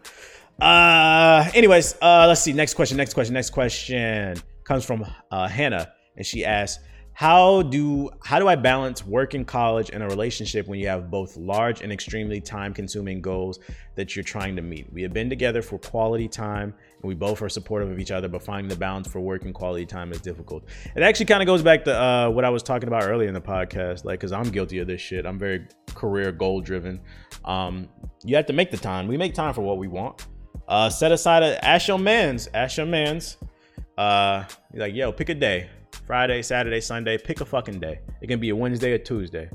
Uh, 0.59 1.49
anyways, 1.53 1.95
uh, 2.01 2.25
let's 2.27 2.41
see. 2.41 2.53
Next 2.53 2.75
question. 2.75 2.97
Next 2.97 3.13
question. 3.13 3.33
Next 3.33 3.49
question 3.49 4.37
comes 4.63 4.85
from 4.85 5.05
uh, 5.31 5.47
Hannah, 5.47 5.91
and 6.15 6.25
she 6.25 6.45
asks, 6.45 6.83
how 7.13 7.61
do 7.61 8.09
how 8.23 8.39
do 8.39 8.47
I 8.49 8.55
balance 8.55 9.05
work 9.05 9.35
in 9.35 9.45
college 9.45 9.89
and 9.89 10.03
a 10.03 10.07
relationship 10.07 10.67
when 10.67 10.79
you 10.79 10.87
have 10.87 11.09
both 11.09 11.37
large 11.37 11.81
and 11.81 11.91
extremely 11.91 12.41
time-consuming 12.41 13.21
goals 13.21 13.59
that 13.95 14.15
you're 14.15 14.23
trying 14.23 14.57
to 14.57 14.61
meet? 14.61 14.91
We 14.91 15.01
have 15.03 15.13
been 15.13 15.29
together 15.29 15.61
for 15.61 15.79
quality 15.79 16.27
time 16.27 16.73
and 17.01 17.07
we 17.07 17.15
both 17.15 17.41
are 17.41 17.49
supportive 17.49 17.89
of 17.89 17.99
each 17.99 18.11
other, 18.11 18.27
but 18.27 18.41
finding 18.41 18.67
the 18.67 18.75
balance 18.75 19.07
for 19.07 19.19
work 19.19 19.43
and 19.43 19.53
quality 19.53 19.85
time 19.85 20.11
is 20.11 20.21
difficult. 20.21 20.65
It 20.95 21.03
actually 21.03 21.27
kind 21.27 21.41
of 21.41 21.47
goes 21.47 21.61
back 21.61 21.83
to 21.85 21.99
uh, 21.99 22.29
what 22.29 22.45
I 22.45 22.49
was 22.49 22.63
talking 22.63 22.87
about 22.87 23.03
earlier 23.03 23.27
in 23.27 23.33
the 23.33 23.41
podcast, 23.41 24.05
like 24.05 24.19
because 24.19 24.31
I'm 24.31 24.49
guilty 24.49 24.79
of 24.79 24.87
this 24.87 25.01
shit. 25.01 25.25
I'm 25.25 25.37
very 25.37 25.67
career 25.93 26.31
goal 26.31 26.61
driven. 26.61 27.01
Um, 27.43 27.89
you 28.23 28.35
have 28.35 28.45
to 28.47 28.53
make 28.53 28.71
the 28.71 28.77
time. 28.77 29.07
We 29.07 29.17
make 29.17 29.33
time 29.33 29.53
for 29.53 29.61
what 29.61 29.77
we 29.77 29.87
want. 29.87 30.25
Uh, 30.67 30.89
set 30.89 31.11
aside 31.11 31.43
a 31.43 31.63
ask 31.63 31.87
your 31.87 31.99
mans, 31.99 32.49
ask 32.53 32.77
your 32.77 32.87
mans. 32.87 33.37
Uh, 33.97 34.43
like 34.73 34.93
yo, 34.93 35.11
pick 35.11 35.29
a 35.29 35.35
day 35.35 35.69
Friday, 36.05 36.41
Saturday, 36.41 36.81
Sunday, 36.81 37.17
pick 37.17 37.41
a 37.41 37.45
fucking 37.45 37.79
day. 37.79 37.99
It 38.21 38.27
can 38.27 38.39
be 38.39 38.49
a 38.49 38.55
Wednesday 38.55 38.91
or 38.93 38.97
Tuesday. 38.97 39.49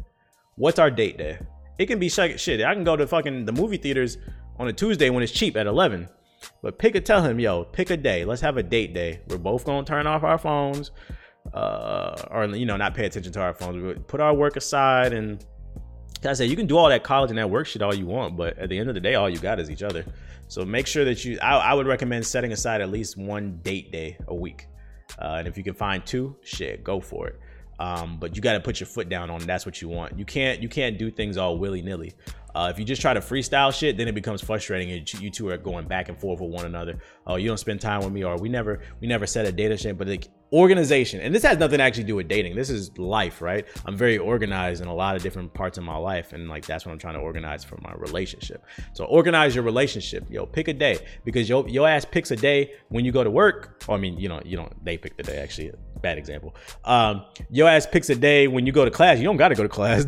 What's 0.57 0.78
our 0.78 0.91
date 0.91 1.18
day? 1.18 1.38
It 1.78 1.86
can 1.86 1.99
be 1.99 2.09
shit. 2.09 2.61
I 2.62 2.74
can 2.74 2.84
go 2.84 2.97
to 2.97 3.07
fucking 3.07 3.45
the 3.45 3.53
movie 3.53 3.76
theaters 3.76 4.18
on 4.59 4.68
a 4.68 4.72
Tuesday 4.72 5.11
when 5.11 5.22
it's 5.22 5.32
cheap 5.32 5.57
at 5.57 5.66
11. 5.66 6.09
But 6.62 6.78
pick 6.78 6.95
a 6.95 7.01
tell 7.01 7.22
him, 7.22 7.38
yo, 7.38 7.64
pick 7.64 7.91
a 7.91 7.97
day. 7.97 8.24
Let's 8.24 8.41
have 8.43 8.57
a 8.57 8.62
date 8.62 8.95
day. 8.95 9.20
We're 9.28 9.38
both 9.38 9.64
gonna 9.64 9.84
turn 9.84 10.07
off 10.07 10.22
our 10.22 10.38
phones, 10.38 10.91
uh, 11.53 12.22
or 12.30 12.47
you 12.47 12.66
know, 12.66 12.76
not 12.76 12.95
pay 12.95 13.07
attention 13.07 13.32
to 13.32 13.41
our 13.41 13.55
phones. 13.55 13.82
We 13.82 13.95
put 13.95 14.20
our 14.20 14.34
work 14.34 14.57
aside, 14.57 15.12
and 15.12 15.45
I 16.24 16.32
say 16.34 16.47
you 16.47 16.57
can 16.57 16.66
do 16.66 16.76
all 16.76 16.88
that 16.88 17.03
college 17.03 17.30
and 17.30 17.38
that 17.38 17.51
work 17.51 17.66
shit 17.66 17.82
all 17.82 17.95
you 17.95 18.07
want, 18.07 18.36
but 18.36 18.59
at 18.59 18.68
the 18.68 18.78
end 18.78 18.88
of 18.88 18.95
the 18.95 19.01
day, 19.01 19.14
all 19.14 19.28
you 19.28 19.38
got 19.38 19.59
is 19.61 19.70
each 19.70 19.82
other. 19.82 20.05
So 20.49 20.64
make 20.64 20.86
sure 20.86 21.05
that 21.05 21.24
you. 21.24 21.38
I, 21.41 21.57
I 21.57 21.74
would 21.74 21.86
recommend 21.86 22.26
setting 22.26 22.53
aside 22.53 22.80
at 22.80 22.91
least 22.91 23.16
one 23.16 23.61
date 23.62 23.93
day 23.93 24.18
a 24.28 24.34
week. 24.34 24.66
Uh, 25.18 25.36
and 25.38 25.49
if 25.49 25.57
you 25.57 25.64
can 25.64 25.74
find 25.74 26.05
two, 26.05 26.36
shit, 26.43 26.84
go 26.84 27.01
for 27.01 27.28
it. 27.28 27.41
Um, 27.81 28.18
but 28.20 28.37
you 28.37 28.43
got 28.43 28.53
to 28.53 28.61
put 28.61 28.78
your 28.78 28.87
foot 28.87 29.09
down 29.09 29.31
on 29.31 29.41
that's 29.41 29.64
what 29.64 29.81
you 29.81 29.89
want. 29.89 30.18
You 30.18 30.26
can't 30.26 30.62
you 30.62 30.68
can't 30.68 30.99
do 30.99 31.11
things 31.11 31.39
all 31.39 31.57
willy 31.57 31.81
nilly. 31.81 32.12
Uh, 32.55 32.68
if 32.70 32.78
you 32.78 32.85
just 32.85 33.01
try 33.01 33.14
to 33.14 33.20
freestyle 33.20 33.72
shit, 33.72 33.97
then 33.97 34.09
it 34.09 34.14
becomes 34.14 34.43
frustrating, 34.43 34.91
and 34.93 35.20
you 35.20 35.31
two 35.31 35.49
are 35.49 35.57
going 35.57 35.87
back 35.87 36.09
and 36.09 36.18
forth 36.18 36.41
with 36.41 36.51
one 36.51 36.66
another. 36.66 36.99
Oh, 37.26 37.37
you 37.37 37.49
don't 37.49 37.59
spend 37.59 37.81
time 37.81 38.01
with 38.01 38.12
me, 38.12 38.24
or 38.24 38.37
we 38.37 38.49
never 38.49 38.81
we 39.01 39.07
never 39.07 39.26
set 39.26 39.47
a 39.47 39.53
data 39.53 39.76
shit. 39.76 39.97
But 39.97 40.09
like 40.09 40.28
organization, 40.53 41.20
and 41.20 41.35
this 41.35 41.43
has 41.45 41.59
nothing 41.59 41.78
to 41.78 41.85
actually 41.85 42.05
do 42.05 42.16
with 42.16 42.28
dating. 42.28 42.57
This 42.57 42.68
is 42.68 42.97
life, 42.99 43.41
right? 43.41 43.66
I'm 43.87 43.97
very 43.97 44.18
organized 44.18 44.83
in 44.83 44.89
a 44.89 44.95
lot 44.95 45.16
of 45.16 45.22
different 45.22 45.55
parts 45.55 45.78
of 45.78 45.85
my 45.85 45.97
life, 45.97 46.33
and 46.33 46.49
like 46.49 46.66
that's 46.66 46.85
what 46.85 46.93
I'm 46.93 46.99
trying 46.99 47.14
to 47.14 47.20
organize 47.20 47.64
for 47.64 47.78
my 47.83 47.95
relationship. 47.95 48.64
So 48.93 49.05
organize 49.05 49.55
your 49.55 49.64
relationship. 49.64 50.26
Yo, 50.28 50.45
pick 50.45 50.68
a 50.68 50.74
day 50.74 50.99
because 51.24 51.49
your 51.49 51.68
your 51.68 51.89
ass 51.89 52.05
picks 52.05 52.31
a 52.31 52.37
day 52.37 52.72
when 52.89 53.05
you 53.05 53.12
go 53.12 53.24
to 53.24 53.31
work. 53.31 53.85
Or 53.89 53.95
I 53.95 53.99
mean, 53.99 54.18
you 54.18 54.28
know, 54.28 54.43
you 54.45 54.57
don't. 54.57 54.85
They 54.85 54.99
pick 54.99 55.16
the 55.16 55.22
day 55.22 55.39
actually 55.39 55.72
bad 56.03 56.18
example. 56.18 56.55
Um, 56.84 57.24
your 57.51 57.68
ass 57.68 57.86
picks 57.86 58.11
a 58.11 58.14
day 58.14 58.48
when 58.48 58.66
you 58.66 58.72
go 58.72 58.84
to 58.84 58.90
class. 58.90 59.18
You 59.18 59.24
don't 59.24 59.36
got 59.36 59.48
to 59.48 59.55
go 59.55 59.62
to 59.62 59.68
class. 59.68 60.05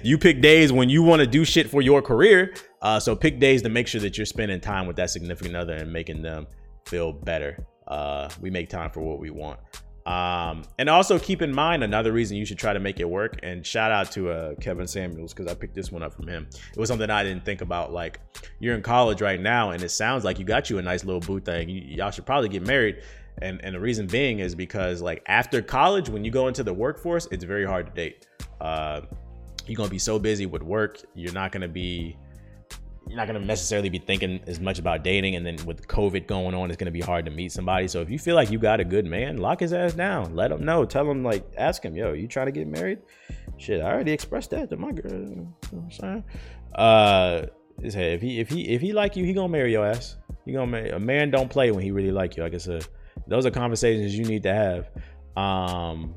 you 0.04 0.18
pick 0.18 0.40
days 0.40 0.72
when 0.72 0.88
you 0.88 1.02
want 1.02 1.20
to 1.20 1.26
do 1.26 1.44
shit 1.44 1.68
for 1.68 1.82
your 1.82 2.02
career. 2.02 2.54
Uh, 2.82 2.98
so 2.98 3.14
pick 3.14 3.38
days 3.38 3.62
to 3.62 3.68
make 3.68 3.86
sure 3.86 4.00
that 4.00 4.16
you're 4.16 4.26
spending 4.26 4.60
time 4.60 4.86
with 4.86 4.96
that 4.96 5.10
significant 5.10 5.56
other 5.56 5.74
and 5.74 5.92
making 5.92 6.22
them 6.22 6.46
feel 6.86 7.12
better. 7.12 7.66
Uh, 7.86 8.28
we 8.40 8.50
make 8.50 8.68
time 8.68 8.90
for 8.90 9.00
what 9.00 9.18
we 9.18 9.30
want. 9.30 9.58
Um, 10.06 10.64
and 10.78 10.88
also 10.88 11.18
keep 11.18 11.42
in 11.42 11.54
mind 11.54 11.84
another 11.84 12.10
reason 12.10 12.36
you 12.36 12.46
should 12.46 12.58
try 12.58 12.72
to 12.72 12.80
make 12.80 13.00
it 13.00 13.08
work. 13.08 13.38
And 13.42 13.64
shout 13.66 13.92
out 13.92 14.10
to 14.12 14.30
uh, 14.30 14.54
Kevin 14.56 14.86
Samuels 14.86 15.34
because 15.34 15.50
I 15.50 15.54
picked 15.54 15.74
this 15.74 15.92
one 15.92 16.02
up 16.02 16.14
from 16.14 16.26
him. 16.26 16.48
It 16.72 16.78
was 16.78 16.88
something 16.88 17.10
I 17.10 17.22
didn't 17.22 17.44
think 17.44 17.60
about. 17.60 17.92
Like 17.92 18.18
you're 18.58 18.74
in 18.74 18.82
college 18.82 19.20
right 19.20 19.40
now, 19.40 19.70
and 19.70 19.82
it 19.82 19.90
sounds 19.90 20.24
like 20.24 20.38
you 20.38 20.44
got 20.44 20.70
you 20.70 20.78
a 20.78 20.82
nice 20.82 21.04
little 21.04 21.20
boo 21.20 21.40
thing. 21.40 21.68
Y'all 21.68 22.10
should 22.10 22.26
probably 22.26 22.48
get 22.48 22.66
married 22.66 23.02
and 23.38 23.60
and 23.64 23.74
the 23.74 23.80
reason 23.80 24.06
being 24.06 24.40
is 24.40 24.54
because 24.54 25.02
like 25.02 25.22
after 25.26 25.62
college 25.62 26.08
when 26.08 26.24
you 26.24 26.30
go 26.30 26.48
into 26.48 26.62
the 26.62 26.72
workforce 26.72 27.26
it's 27.30 27.44
very 27.44 27.64
hard 27.64 27.86
to 27.86 27.92
date. 27.92 28.26
Uh, 28.60 29.02
you're 29.66 29.76
gonna 29.76 29.88
be 29.88 29.98
so 29.98 30.18
busy 30.18 30.46
with 30.46 30.62
work 30.62 31.00
you're 31.14 31.32
not 31.32 31.52
gonna 31.52 31.68
be 31.68 32.16
you're 33.06 33.16
not 33.16 33.26
gonna 33.26 33.40
necessarily 33.40 33.88
be 33.88 33.98
thinking 33.98 34.40
as 34.46 34.60
much 34.60 34.78
about 34.78 35.02
dating. 35.02 35.34
And 35.36 35.44
then 35.44 35.56
with 35.66 35.86
covid 35.88 36.26
going 36.26 36.54
on 36.54 36.70
it's 36.70 36.76
gonna 36.76 36.90
be 36.90 37.00
hard 37.00 37.24
to 37.24 37.30
meet 37.30 37.52
somebody. 37.52 37.88
So 37.88 38.00
if 38.00 38.10
you 38.10 38.18
feel 38.18 38.34
like 38.34 38.50
you 38.50 38.58
got 38.58 38.80
a 38.80 38.84
good 38.84 39.06
man 39.06 39.38
lock 39.38 39.60
his 39.60 39.72
ass 39.72 39.94
down. 39.94 40.34
Let 40.34 40.52
him 40.52 40.64
know. 40.64 40.84
Tell 40.84 41.10
him 41.10 41.22
like 41.22 41.44
ask 41.56 41.82
him 41.84 41.96
yo 41.96 42.12
you 42.12 42.28
trying 42.28 42.46
to 42.46 42.52
get 42.52 42.66
married? 42.66 42.98
Shit 43.56 43.80
i 43.80 43.92
already 43.92 44.12
expressed 44.12 44.50
that 44.50 44.70
to 44.70 44.76
my 44.76 44.92
girl 44.92 45.12
you 45.12 45.36
know 45.36 45.54
what 45.70 45.82
i'm 45.82 45.90
saying? 45.90 46.24
Uh 46.74 47.46
if 47.82 48.20
he 48.20 48.40
if 48.40 48.48
he 48.48 48.68
if 48.68 48.80
he 48.80 48.92
like 48.92 49.16
you 49.16 49.24
he 49.24 49.32
gonna 49.32 49.48
marry 49.48 49.72
your 49.72 49.86
ass. 49.86 50.16
He 50.44 50.52
gonna 50.52 50.66
marry 50.66 50.90
a 50.90 50.98
man 50.98 51.30
don't 51.30 51.50
play 51.50 51.70
when 51.70 51.82
he 51.82 51.90
really 51.90 52.10
like 52.10 52.36
you 52.36 52.42
like 52.42 52.54
i 52.54 52.58
said 52.58 52.86
those 53.26 53.46
are 53.46 53.50
conversations 53.50 54.16
you 54.16 54.24
need 54.24 54.42
to 54.44 54.52
have. 54.54 54.88
Um, 55.36 56.14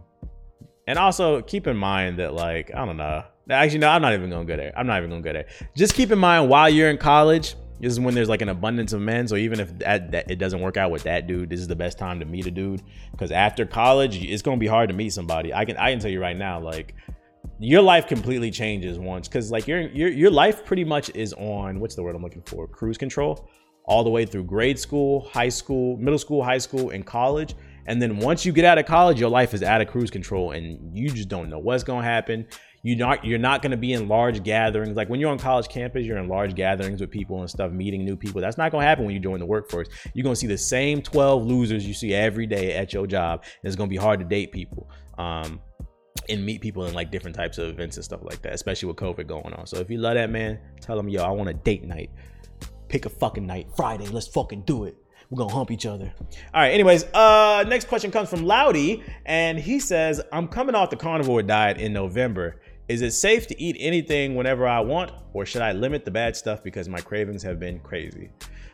and 0.88 1.00
also 1.00 1.42
keep 1.42 1.68
in 1.68 1.78
mind 1.78 2.20
that 2.20 2.34
like 2.34 2.72
I 2.74 2.86
don't 2.86 2.98
know. 2.98 3.24
Actually, 3.50 3.80
no, 3.80 3.90
I'm 3.90 4.02
not 4.02 4.14
even 4.14 4.30
gonna 4.30 4.46
go 4.46 4.56
there. 4.56 4.74
I'm 4.78 4.88
not 4.88 5.00
even 5.00 5.10
gonna 5.10 5.22
go 5.22 5.34
there. 5.34 5.48
Just 5.76 5.96
keep 5.96 6.12
in 6.12 6.20
mind 6.20 6.50
while 6.50 6.70
you're 6.70 6.90
in 6.90 6.98
college, 6.98 7.56
this 7.80 7.92
is 7.92 8.00
when 8.00 8.16
there's 8.16 8.30
like 8.30 8.42
an 8.42 8.50
abundance 8.50 8.94
of 8.94 9.02
men. 9.02 9.28
So 9.28 9.36
even 9.36 9.60
if 9.60 9.78
that, 9.80 10.12
that 10.12 10.32
it 10.32 10.38
doesn't 10.38 10.62
work 10.62 10.78
out 10.78 10.92
with 10.92 11.04
that 11.04 11.28
dude, 11.28 11.50
this 11.50 11.60
is 11.60 11.68
the 11.68 11.76
best 11.76 11.98
time 11.98 12.20
to 12.20 12.26
meet 12.26 12.46
a 12.48 12.52
dude. 12.52 12.82
Because 13.12 13.32
after 13.32 13.66
college, 13.66 14.24
it's 14.24 14.42
gonna 14.42 14.58
be 14.58 14.68
hard 14.68 14.90
to 14.90 14.96
meet 14.96 15.12
somebody. 15.12 15.54
I 15.54 15.66
can 15.66 15.78
I 15.78 15.92
can 15.92 16.00
tell 16.00 16.12
you 16.12 16.22
right 16.22 16.38
now, 16.38 16.60
like 16.60 16.96
your 17.60 17.82
life 17.82 18.08
completely 18.08 18.52
changes 18.52 18.98
once 19.00 19.28
because 19.28 19.52
like 19.52 19.68
your 19.68 19.82
your 19.82 20.10
your 20.10 20.32
life 20.32 20.66
pretty 20.66 20.84
much 20.84 21.10
is 21.16 21.34
on 21.34 21.80
what's 21.80 21.96
the 21.96 22.04
word 22.04 22.16
I'm 22.16 22.24
looking 22.24 22.42
for 22.44 22.68
cruise 22.68 22.98
control 22.98 23.50
all 23.86 24.04
the 24.04 24.10
way 24.10 24.26
through 24.26 24.44
grade 24.44 24.80
school, 24.80 25.22
high 25.32 25.50
school, 25.50 25.98
middle 25.98 26.20
school, 26.20 26.44
high 26.44 26.58
school, 26.58 26.92
and 26.92 27.06
college. 27.06 27.56
And 27.86 28.02
then 28.02 28.18
once 28.18 28.46
you 28.46 28.54
get 28.54 28.64
out 28.64 28.78
of 28.78 28.86
college, 28.86 29.20
your 29.20 29.30
life 29.30 29.54
is 29.54 29.62
out 29.62 29.82
of 29.82 29.90
cruise 29.90 30.10
control 30.10 30.52
and 30.52 30.98
you 30.98 31.10
just 31.10 31.28
don't 31.28 31.50
know 31.50 31.60
what's 31.60 31.84
to 32.02 32.08
happen. 32.08 32.48
You're 32.82 32.98
not 32.98 33.24
you're 33.24 33.40
not 33.40 33.62
to 33.72 33.78
be 33.78 33.94
in 33.94 34.08
large 34.10 34.44
gatherings. 34.44 34.98
Like 34.98 35.10
when 35.10 35.20
you're 35.20 35.32
on 35.32 35.40
college 35.40 35.70
campus, 35.70 36.06
you're 36.06 36.18
in 36.18 36.28
large 36.28 36.54
gatherings 36.54 37.00
with 37.00 37.12
people 37.12 37.40
and 37.40 37.50
stuff, 37.50 37.72
meeting 37.72 38.04
new 38.04 38.18
people. 38.18 38.42
That's 38.42 38.58
not 38.58 38.72
to 38.84 38.88
happen 38.88 39.06
when 39.06 39.14
you 39.14 39.22
join 39.22 39.40
the 39.40 39.46
workforce. 39.46 39.88
You're 40.14 40.24
to 40.36 40.40
see 40.40 40.48
the 40.48 40.58
same 40.58 41.02
12 41.02 41.46
losers 41.46 41.86
you 41.88 41.94
see 41.94 42.14
every 42.14 42.46
day 42.46 42.76
at 42.76 42.92
your 42.92 43.08
job. 43.08 43.44
And 43.44 43.68
it's 43.68 43.78
to 43.90 43.94
be 43.94 43.98
hard 43.98 44.20
to 44.20 44.26
date 44.26 44.52
people. 44.52 44.90
Um, 45.18 45.62
and 46.30 46.46
meet 46.46 46.62
people 46.62 46.86
in 46.86 46.94
like 46.94 47.12
different 47.12 47.36
types 47.36 47.58
of 47.58 47.68
events 47.68 47.98
and 47.98 48.06
stuff 48.06 48.22
like 48.24 48.42
that, 48.44 48.54
especially 48.54 48.88
with 48.88 48.96
COVID 48.96 49.28
going 49.28 49.54
on. 49.54 49.66
So 49.66 49.78
if 49.78 49.90
you 49.90 49.98
love 49.98 50.16
that 50.16 50.30
man, 50.30 50.58
tell 50.80 50.98
him, 50.98 51.10
yo, 51.10 51.22
I 51.22 51.30
want 51.32 51.50
a 51.50 51.54
date 51.54 51.84
night 51.84 52.12
pick 52.94 53.08
a 53.08 53.10
fucking 53.10 53.48
night. 53.48 53.66
Friday, 53.76 54.06
let's 54.06 54.28
fucking 54.28 54.62
do 54.62 54.84
it. 54.84 54.96
We're 55.32 55.40
gonna 55.40 55.52
hump 55.52 55.72
each 55.72 55.88
other. 55.88 56.14
All 56.54 56.62
right, 56.62 56.70
anyways, 56.70 57.06
uh, 57.06 57.66
next 57.68 57.88
question 57.88 58.12
comes 58.12 58.30
from 58.30 58.46
Loudy, 58.46 59.02
and 59.26 59.58
he 59.58 59.80
says, 59.80 60.22
I'm 60.32 60.48
coming 60.48 60.76
off 60.76 60.92
the 60.92 60.96
carnivore 60.96 61.42
diet 61.42 61.80
in 61.80 61.92
November. 61.92 62.62
Is 62.88 63.02
it 63.02 63.14
safe 63.14 63.48
to 63.48 63.60
eat 63.60 63.78
anything 63.80 64.36
whenever 64.36 64.68
I 64.68 64.80
want, 64.82 65.12
or 65.34 65.44
should 65.44 65.64
I 65.64 65.72
limit 65.72 66.06
the 66.06 66.12
bad 66.12 66.36
stuff 66.36 66.62
because 66.62 66.88
my 66.88 67.00
cravings 67.00 67.42
have 67.42 67.60
been 67.60 67.80
crazy? 67.80 68.30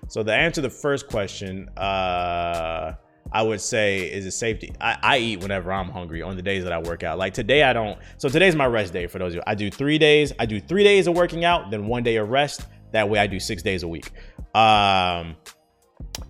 So 0.09 0.21
the 0.21 0.33
answer 0.33 0.55
to 0.55 0.61
the 0.63 0.69
first 0.69 1.07
question, 1.07 1.69
uh, 1.77 2.95
I 3.31 3.41
would 3.41 3.61
say 3.61 4.11
is 4.11 4.25
it 4.25 4.31
safe 4.31 4.59
to 4.59 4.69
I, 4.81 4.97
I, 5.01 5.17
eat 5.19 5.41
whenever 5.41 5.71
I'm 5.71 5.89
hungry 5.89 6.23
on 6.23 6.35
the 6.35 6.41
days 6.41 6.63
that 6.63 6.73
I 6.73 6.79
work 6.79 7.03
out. 7.03 7.19
Like 7.19 7.33
today 7.33 7.61
I 7.61 7.73
don't 7.73 7.99
so 8.17 8.27
today's 8.27 8.55
my 8.55 8.65
rest 8.65 8.91
day 8.91 9.05
for 9.05 9.19
those 9.19 9.33
of 9.33 9.35
you. 9.35 9.43
I 9.45 9.53
do 9.53 9.69
three 9.69 9.99
days. 9.99 10.33
I 10.39 10.47
do 10.47 10.59
three 10.59 10.83
days 10.83 11.05
of 11.05 11.15
working 11.15 11.45
out, 11.45 11.69
then 11.69 11.85
one 11.85 12.01
day 12.01 12.15
of 12.15 12.29
rest. 12.29 12.65
That 12.91 13.09
way 13.09 13.19
I 13.19 13.27
do 13.27 13.39
six 13.39 13.61
days 13.61 13.83
a 13.83 13.87
week. 13.87 14.11
Um, 14.55 15.35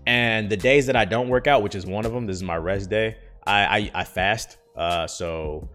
and 0.06 0.50
the 0.50 0.58
days 0.58 0.88
that 0.88 0.96
I 0.96 1.06
don't 1.06 1.30
work 1.30 1.48
out, 1.48 1.64
which 1.64 1.76
is 1.76 1.86
one 1.86 2.06
of 2.06 2.12
them, 2.12 2.26
this 2.26 2.36
is 2.36 2.44
my 2.44 2.58
rest 2.58 2.90
day. 2.90 3.18
I 3.46 3.62
I, 3.66 3.92
I 3.94 4.04
fast. 4.04 4.58
Uh, 4.76 5.08
so 5.08 5.70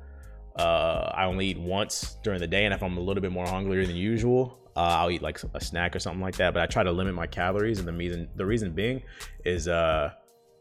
uh, 0.56 1.10
I 1.14 1.24
only 1.24 1.48
eat 1.48 1.58
once 1.58 2.16
during 2.22 2.40
the 2.40 2.46
day, 2.46 2.64
and 2.64 2.72
if 2.72 2.82
I'm 2.82 2.96
a 2.96 3.00
little 3.00 3.20
bit 3.20 3.32
more 3.32 3.46
hungrier 3.46 3.86
than 3.86 3.96
usual, 3.96 4.58
uh, 4.76 4.80
I'll 4.80 5.10
eat 5.10 5.22
like 5.22 5.40
a 5.54 5.60
snack 5.60 5.94
or 5.94 5.98
something 5.98 6.22
like 6.22 6.36
that. 6.36 6.54
But 6.54 6.62
I 6.62 6.66
try 6.66 6.82
to 6.82 6.92
limit 6.92 7.14
my 7.14 7.26
calories, 7.26 7.78
and 7.78 7.88
the 7.88 7.92
reason 7.92 8.28
the 8.36 8.46
reason 8.46 8.72
being 8.72 9.02
is 9.44 9.68
uh, 9.68 10.12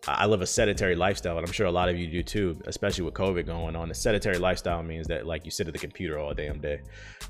I 0.05 0.25
live 0.25 0.41
a 0.41 0.47
sedentary 0.47 0.95
lifestyle, 0.95 1.37
and 1.37 1.45
I'm 1.45 1.53
sure 1.53 1.65
a 1.65 1.71
lot 1.71 1.87
of 1.87 1.97
you 1.97 2.07
do 2.07 2.23
too, 2.23 2.59
especially 2.65 3.05
with 3.05 3.13
COVID 3.13 3.45
going 3.45 3.75
on. 3.75 3.89
A 3.89 3.93
sedentary 3.93 4.37
lifestyle 4.37 4.83
means 4.83 5.07
that 5.07 5.25
like 5.25 5.45
you 5.45 5.51
sit 5.51 5.67
at 5.67 5.73
the 5.73 5.79
computer 5.79 6.19
all 6.19 6.33
damn 6.33 6.59
day. 6.59 6.81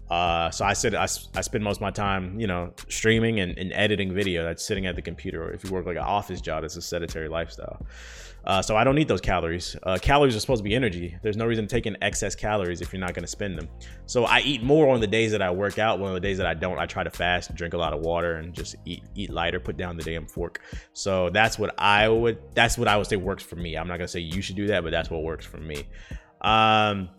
Uh, 0.10 0.50
so 0.50 0.66
I 0.66 0.74
sit, 0.74 0.96
I, 0.96 1.04
I 1.04 1.42
spend 1.42 1.64
most 1.64 1.78
of 1.78 1.82
my 1.82 1.92
time, 1.92 2.40
you 2.40 2.48
know, 2.48 2.74
streaming 2.90 3.40
and, 3.42 3.58
and 3.60 3.72
editing 3.74 4.14
video. 4.14 4.44
That's 4.44 4.66
sitting 4.66 4.88
at 4.88 4.96
the 4.96 5.04
computer. 5.04 5.44
Or 5.44 5.52
if 5.52 5.64
you 5.64 5.72
work 5.72 5.86
like 5.86 5.98
an 5.98 6.04
office 6.04 6.42
job, 6.42 6.64
it's 6.64 6.76
a 6.76 6.82
sedentary 6.82 7.30
lifestyle. 7.30 7.86
Uh, 8.46 8.62
so 8.62 8.76
I 8.76 8.84
don't 8.84 8.96
need 8.96 9.08
those 9.08 9.22
calories. 9.22 9.76
Uh, 9.84 9.98
calories 10.02 10.36
are 10.36 10.40
supposed 10.40 10.60
to 10.60 10.64
be 10.64 10.76
energy. 10.76 11.18
There's 11.22 11.38
no 11.38 11.46
reason 11.46 11.68
in 11.74 11.98
excess 12.02 12.36
calories 12.36 12.82
if 12.82 12.92
you're 12.92 13.00
not 13.00 13.14
going 13.14 13.24
to 13.24 13.30
spend 13.30 13.58
them. 13.58 13.70
So 14.06 14.26
I 14.26 14.42
eat 14.42 14.64
more 14.64 14.94
on 14.94 15.00
the 15.00 15.08
days 15.08 15.32
that 15.32 15.42
I 15.42 15.50
work 15.50 15.80
out. 15.80 16.00
One 16.00 16.10
of 16.10 16.14
the 16.14 16.20
days 16.20 16.38
that 16.38 16.46
I 16.46 16.54
don't, 16.54 16.78
I 16.78 16.86
try 16.86 17.04
to 17.04 17.10
fast, 17.10 17.56
drink 17.56 17.74
a 17.74 17.78
lot 17.78 17.94
of 17.94 18.02
water, 18.02 18.36
and 18.36 18.54
just 18.54 18.76
eat 18.86 19.04
eat 19.16 19.30
lighter. 19.30 19.60
Put 19.60 19.78
down 19.78 19.98
the 19.98 20.04
damn 20.04 20.28
fork. 20.28 20.62
So 20.94 21.30
that's 21.30 21.58
what 21.58 21.74
I 21.80 22.10
would. 22.10 22.38
That's 22.54 22.78
what 22.78 22.88
I 22.88 22.98
would 22.98 23.08
say 23.08 23.16
works 23.16 23.44
for 23.44 23.56
me. 23.56 23.76
I'm 23.76 23.88
not 23.88 23.98
gonna 23.98 24.08
say 24.08 24.20
you 24.20 24.42
should 24.42 24.56
do 24.56 24.68
that, 24.68 24.84
but 24.84 24.92
that's 24.92 25.10
what 25.10 25.24
works 25.24 25.46
for 25.46 25.58
me. 25.58 25.84
Um, 26.42 27.10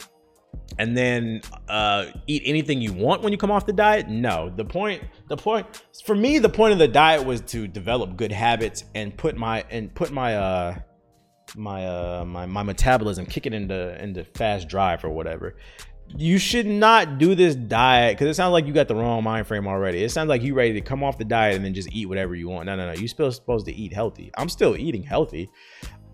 and 0.78 0.96
then 0.96 1.40
uh, 1.68 2.06
eat 2.26 2.42
anything 2.44 2.80
you 2.80 2.92
want 2.92 3.22
when 3.22 3.32
you 3.32 3.38
come 3.38 3.50
off 3.50 3.66
the 3.66 3.72
diet 3.72 4.08
no 4.08 4.52
the 4.56 4.64
point 4.64 5.02
the 5.28 5.36
point 5.36 5.66
for 6.04 6.14
me 6.14 6.38
the 6.38 6.48
point 6.48 6.72
of 6.72 6.78
the 6.78 6.86
diet 6.86 7.24
was 7.24 7.40
to 7.40 7.66
develop 7.66 8.16
good 8.16 8.32
habits 8.32 8.84
and 8.94 9.16
put 9.16 9.36
my 9.36 9.64
and 9.70 9.92
put 9.94 10.12
my 10.12 10.36
uh 10.36 10.78
my 11.56 11.86
uh 11.86 12.24
my, 12.26 12.46
my 12.46 12.62
metabolism 12.62 13.26
kick 13.26 13.46
it 13.46 13.54
into 13.54 14.02
into 14.02 14.24
fast 14.24 14.68
drive 14.68 15.04
or 15.04 15.10
whatever. 15.10 15.56
You 16.16 16.38
should 16.38 16.66
not 16.66 17.18
do 17.18 17.34
this 17.34 17.54
diet 17.54 18.16
because 18.16 18.28
it 18.28 18.34
sounds 18.34 18.52
like 18.52 18.66
you 18.66 18.72
got 18.72 18.88
the 18.88 18.94
wrong 18.94 19.24
mind 19.24 19.46
frame 19.46 19.66
already. 19.66 20.04
It 20.04 20.10
sounds 20.10 20.28
like 20.28 20.42
you 20.42 20.54
ready 20.54 20.74
to 20.74 20.80
come 20.82 21.02
off 21.02 21.16
the 21.16 21.24
diet 21.24 21.56
and 21.56 21.64
then 21.64 21.72
just 21.72 21.90
eat 21.92 22.06
whatever 22.06 22.34
you 22.34 22.48
want. 22.48 22.66
No 22.66 22.76
no 22.76 22.86
no. 22.86 22.92
You're 22.92 23.08
still 23.08 23.32
supposed 23.32 23.66
to 23.66 23.74
eat 23.74 23.92
healthy. 23.92 24.30
I'm 24.36 24.48
still 24.48 24.76
eating 24.76 25.02
healthy. 25.02 25.50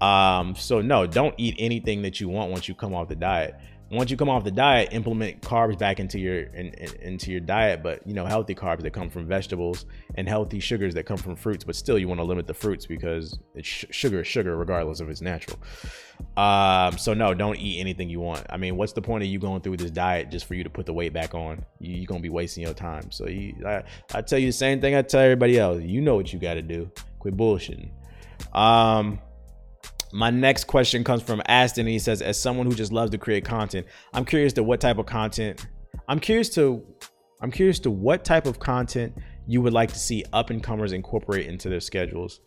Um 0.01 0.55
so 0.55 0.81
no 0.81 1.07
don't 1.07 1.35
eat 1.39 1.57
anything 1.59 2.03
that 2.03 2.21
you 2.21 2.29
want 2.29 2.51
once 2.51 2.69
you 2.69 2.75
come 2.75 2.95
off 2.95 3.09
the 3.09 3.17
diet 3.17 3.57
once 3.91 4.11
you 4.11 4.17
come 4.17 4.29
off 4.29 4.45
the 4.45 4.53
diet, 4.53 4.91
implement 4.93 5.43
carbs 5.43 5.77
back 5.77 5.99
into 5.99 6.19
your 6.19 6.43
in, 6.43 6.69
in, 6.75 6.95
into 7.01 7.33
your 7.33 7.41
diet, 7.41 7.83
but 7.83 8.07
you 8.07 8.15
know 8.15 8.25
healthy 8.25 8.55
carbs 8.55 8.83
that 8.83 8.93
come 8.93 9.11
from 9.11 9.27
vegetables 9.27 9.85
and 10.15 10.29
healthy 10.29 10.61
sugars 10.61 10.95
that 10.95 11.07
come 11.07 11.17
from 11.17 11.35
fruits. 11.35 11.65
But 11.65 11.75
still, 11.75 11.99
you 11.99 12.07
want 12.07 12.21
to 12.21 12.25
limit 12.25 12.47
the 12.47 12.55
fruits 12.55 12.87
because 12.87 13.39
sh- 13.61 13.87
sugar 13.91 14.21
is 14.21 14.29
sugar, 14.29 14.57
regardless 14.57 15.01
if 15.01 15.09
it's 15.09 15.21
natural. 15.21 15.59
Um, 16.37 16.99
so 16.99 17.15
no, 17.15 17.35
don't 17.35 17.57
eat 17.57 17.81
anything 17.81 18.09
you 18.09 18.21
want. 18.21 18.47
I 18.49 18.57
mean, 18.57 18.77
what's 18.77 18.93
the 18.93 19.03
point 19.03 19.25
of 19.25 19.29
you 19.29 19.41
going 19.41 19.61
through 19.61 19.79
this 19.79 19.91
diet 19.91 20.31
just 20.31 20.47
for 20.47 20.55
you 20.55 20.63
to 20.63 20.71
put 20.71 20.87
the 20.87 20.95
weight 20.95 21.13
back 21.13 21.35
on? 21.35 21.65
You, 21.81 22.05
are 22.05 22.07
gonna 22.07 22.21
be 22.21 22.29
wasting 22.29 22.63
your 22.63 22.75
time. 22.75 23.11
So 23.11 23.27
you, 23.27 23.57
I, 23.67 23.83
I 24.15 24.23
tell 24.23 24.39
you 24.39 24.47
the 24.47 24.53
same 24.53 24.81
thing 24.81 24.95
I 24.95 25.03
tell 25.03 25.21
everybody 25.21 25.59
else. 25.59 25.83
You 25.83 26.01
know 26.01 26.15
what 26.15 26.33
you 26.33 26.39
got 26.39 26.55
to 26.55 26.63
do. 26.63 26.91
Quit 27.19 27.37
bullshitting. 27.37 27.91
Um 28.55 29.21
my 30.13 30.31
next 30.31 30.65
question 30.65 31.05
comes 31.05 31.23
from 31.23 31.43
Aston, 31.47 31.83
and 31.83 31.93
he 31.93 31.99
says, 31.99 32.23
"As 32.23 32.41
someone 32.41 32.67
who 32.67 32.75
just 32.75 32.93
loves 32.93 33.11
to 33.13 33.19
create 33.19 33.45
content, 33.45 33.87
I'm 34.13 34.25
curious 34.25 34.53
to 34.55 34.63
what 34.63 34.81
type 34.81 34.99
of 34.99 35.07
content. 35.07 35.67
I'm 36.09 36.21
curious 36.21 36.49
to, 36.51 36.85
I'm 37.41 37.51
curious 37.51 37.79
to 37.81 37.91
what 37.91 38.25
type 38.25 38.47
of 38.47 38.59
content 38.59 39.15
you 39.47 39.63
would 39.63 39.73
like 39.73 39.93
to 39.93 39.99
see 39.99 40.25
up 40.33 40.51
and 40.51 40.63
comers 40.63 40.93
incorporate 40.93 41.47
into 41.47 41.69
their 41.69 41.81
schedules." 41.81 42.41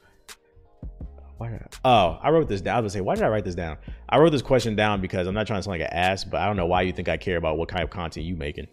Why 1.38 1.60
oh, 1.84 2.20
I 2.22 2.30
wrote 2.30 2.48
this 2.48 2.62
down. 2.62 2.78
I 2.78 2.80
was 2.80 2.94
gonna 2.94 3.00
say, 3.00 3.02
why 3.02 3.16
did 3.16 3.24
I 3.24 3.28
write 3.28 3.44
this 3.44 3.56
down? 3.56 3.78
I 4.08 4.18
wrote 4.18 4.30
this 4.30 4.42
question 4.42 4.76
down 4.76 5.02
because 5.02 5.28
I'm 5.28 5.34
not 5.34 5.48
trying 5.48 5.60
to 5.60 5.64
sound 5.64 5.80
like 5.80 5.82
an 5.82 5.94
ass, 5.94 6.24
but 6.24 6.40
I 6.40 6.46
don't 6.46 6.56
know 6.56 6.68
why 6.68 6.84
you 6.84 6.94
think 6.94 7.10
I 7.10 7.18
care 7.18 7.38
about 7.38 7.58
what 7.58 7.68
kind 7.68 7.84
of 7.84 7.90
content 7.90 8.26
you 8.26 8.36
making. 8.36 8.68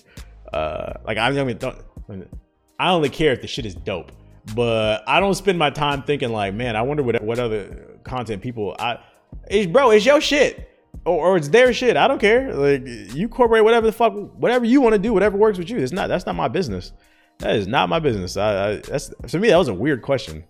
Uh, 0.52 0.92
like 1.04 1.18
I 1.18 1.30
don't, 1.32 1.82
I 2.78 2.90
only 2.90 3.08
care 3.08 3.32
if 3.32 3.40
the 3.40 3.48
shit 3.48 3.66
is 3.66 3.74
dope 3.74 4.12
but 4.54 5.02
I 5.06 5.20
don't 5.20 5.34
spend 5.34 5.58
my 5.58 5.70
time 5.70 6.02
thinking 6.02 6.30
like, 6.30 6.54
man, 6.54 6.76
I 6.76 6.82
wonder 6.82 7.02
what 7.02 7.22
what 7.22 7.38
other 7.38 7.89
content 8.04 8.42
people 8.42 8.76
I 8.78 8.98
it's 9.48 9.70
bro, 9.70 9.90
it's 9.90 10.04
your 10.04 10.20
shit. 10.20 10.66
Or, 11.04 11.28
or 11.28 11.36
it's 11.36 11.48
their 11.48 11.72
shit. 11.72 11.96
I 11.96 12.06
don't 12.08 12.20
care. 12.20 12.52
Like 12.54 12.86
you 12.86 13.24
incorporate 13.24 13.64
whatever 13.64 13.86
the 13.86 13.92
fuck 13.92 14.12
whatever 14.12 14.64
you 14.64 14.80
want 14.80 14.94
to 14.94 14.98
do, 14.98 15.12
whatever 15.12 15.36
works 15.36 15.58
with 15.58 15.70
you. 15.70 15.78
It's 15.78 15.92
not 15.92 16.08
that's 16.08 16.26
not 16.26 16.34
my 16.34 16.48
business. 16.48 16.92
That 17.38 17.56
is 17.56 17.66
not 17.66 17.88
my 17.88 18.00
business. 18.00 18.36
I, 18.36 18.70
I 18.70 18.76
that's 18.76 19.10
for 19.28 19.38
me 19.38 19.48
that 19.48 19.56
was 19.56 19.68
a 19.68 19.74
weird 19.74 20.02
question. 20.02 20.44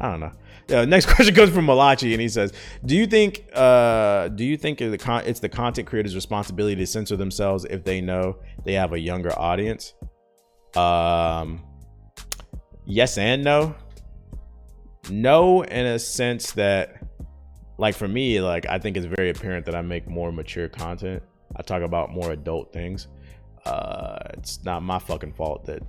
I 0.00 0.10
don't 0.10 0.20
know. 0.20 0.32
Yeah, 0.68 0.84
next 0.84 1.06
question 1.12 1.34
comes 1.34 1.50
from 1.50 1.64
Malachi, 1.64 2.12
and 2.12 2.20
he 2.20 2.28
says, 2.28 2.52
"Do 2.84 2.94
you 2.94 3.06
think, 3.06 3.44
uh, 3.54 4.28
do 4.28 4.44
you 4.44 4.56
think 4.56 4.80
it's 4.80 5.40
the 5.40 5.48
content 5.48 5.88
creator's 5.88 6.14
responsibility 6.14 6.76
to 6.76 6.86
censor 6.86 7.16
themselves 7.16 7.64
if 7.64 7.84
they 7.84 8.00
know 8.00 8.36
they 8.64 8.74
have 8.74 8.92
a 8.92 8.98
younger 8.98 9.36
audience?" 9.38 9.94
Um, 10.76 11.64
yes 12.84 13.18
and 13.18 13.42
no. 13.42 13.74
No, 15.10 15.62
in 15.62 15.86
a 15.86 15.98
sense 15.98 16.52
that, 16.52 17.02
like 17.78 17.94
for 17.94 18.08
me, 18.08 18.40
like 18.40 18.66
I 18.66 18.78
think 18.78 18.96
it's 18.96 19.06
very 19.06 19.30
apparent 19.30 19.66
that 19.66 19.74
I 19.74 19.82
make 19.82 20.08
more 20.08 20.32
mature 20.32 20.68
content. 20.68 21.22
I 21.56 21.62
talk 21.62 21.82
about 21.82 22.10
more 22.10 22.32
adult 22.32 22.72
things. 22.72 23.08
Uh, 23.64 24.18
it's 24.34 24.64
not 24.64 24.82
my 24.82 24.98
fucking 24.98 25.32
fault 25.32 25.64
that, 25.66 25.82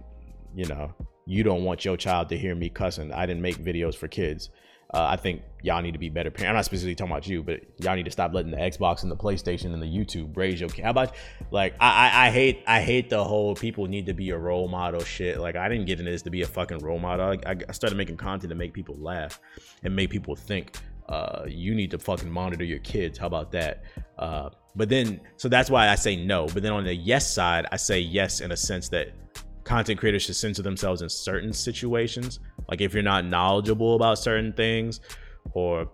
you 0.56 0.66
know, 0.66 0.94
you 1.26 1.44
don't 1.44 1.64
want 1.64 1.86
your 1.86 1.98
child 1.98 2.30
to 2.30 2.38
hear 2.38 2.56
me 2.56 2.70
cussing. 2.70 3.12
I 3.12 3.26
didn't 3.26 3.42
make 3.42 3.58
videos 3.58 3.96
for 3.96 4.08
kids. 4.08 4.50
Uh, 4.92 5.06
I 5.06 5.18
think 5.18 5.44
y'all 5.62 5.82
need 5.82 5.92
to 5.92 6.00
be 6.00 6.10
better 6.10 6.32
parents. 6.32 6.50
I'm 6.50 6.56
not 6.56 6.66
specifically 6.66 6.96
talking 6.96 7.12
about 7.12 7.28
you, 7.28 7.44
but 7.44 7.62
y'all 7.80 7.96
need 7.96 8.06
to 8.06 8.12
stop 8.12 8.34
letting 8.34 8.52
the 8.52 8.58
Xbox 8.58 9.04
and 9.04 9.12
the 9.12 9.16
PlayStation 9.16 9.74
and 9.74 9.82
the 9.82 9.88
YouTube 9.88 10.36
raise 10.36 10.60
your 10.60 10.70
kid. 10.70 10.84
How 10.84 10.92
about 10.92 11.16
like 11.52 11.76
I, 11.80 12.10
I, 12.10 12.28
I 12.28 12.32
hate 12.32 12.64
I 12.66 12.82
hate 12.82 13.10
the 13.10 13.24
whole 13.24 13.54
people 13.56 13.86
need 13.86 14.08
to 14.08 14.14
be 14.14 14.32
a 14.32 14.38
role 14.38 14.68
model 14.68 15.04
shit. 15.04 15.40
Like 15.40 15.56
I 15.56 15.70
didn't 15.70 15.86
get 15.86 16.00
into 16.00 16.12
this 16.12 16.24
to 16.24 16.32
be 16.32 16.42
a 16.42 16.48
fucking 16.48 16.80
role 16.80 17.00
model. 17.00 17.38
I, 17.46 17.56
I 17.68 17.72
started 17.72 17.98
making 17.98 18.18
content 18.18 18.50
to 18.50 18.56
make 18.56 18.74
people 18.74 18.96
laugh 18.96 19.40
and 19.84 19.96
make 19.96 20.10
people 20.10 20.36
think. 20.36 20.78
Uh, 21.08 21.44
you 21.48 21.74
need 21.74 21.90
to 21.90 21.98
fucking 21.98 22.30
monitor 22.30 22.64
your 22.64 22.80
kids. 22.80 23.18
How 23.18 23.26
about 23.26 23.52
that? 23.52 23.84
Uh, 24.20 24.50
but 24.76 24.90
then, 24.90 25.20
so 25.38 25.50
that's 25.50 25.70
why 25.70 25.90
I 25.90 25.96
say 25.96 26.16
no. 26.16 26.46
But 26.48 26.62
then 26.62 26.72
on 26.72 26.84
the 26.84 26.94
yes 26.94 27.34
side, 27.34 27.66
I 27.72 27.78
say 27.78 28.00
yes 28.00 28.42
in 28.42 28.52
a 28.52 28.58
sense 28.58 28.90
that 28.90 29.10
content 29.70 30.00
creators 30.00 30.24
should 30.24 30.36
censor 30.36 30.64
themselves 30.64 31.04
in 31.04 31.10
certain 31.10 31.54
situations. 31.54 32.40
Like 32.68 32.82
if 32.82 32.94
you're 32.94 33.04
not 33.04 33.24
knowledgeable 33.24 33.96
about 33.96 34.18
certain 34.18 34.52
things, 34.52 35.00
or 35.54 35.88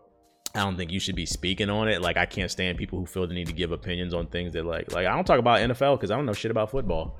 I 0.56 0.60
don't 0.60 0.78
think 0.78 0.92
you 0.92 1.00
should 1.02 1.16
be 1.16 1.26
speaking 1.26 1.70
on 1.70 1.90
it. 1.90 2.02
Like 2.02 2.16
I 2.16 2.26
can't 2.26 2.50
stand 2.50 2.78
people 2.78 2.98
who 2.98 3.06
feel 3.06 3.28
the 3.28 3.34
need 3.34 3.48
to 3.48 3.54
give 3.54 3.74
opinions 3.74 4.14
on 4.14 4.28
things 4.28 4.54
that 4.54 4.66
like 4.66 4.94
like 4.94 5.06
I 5.06 5.14
don't 5.14 5.26
talk 5.26 5.40
about 5.40 5.60
NFL 5.60 5.98
because 5.98 6.10
I 6.10 6.16
don't 6.16 6.26
know 6.26 6.34
shit 6.34 6.52
about 6.52 6.72
football. 6.72 7.20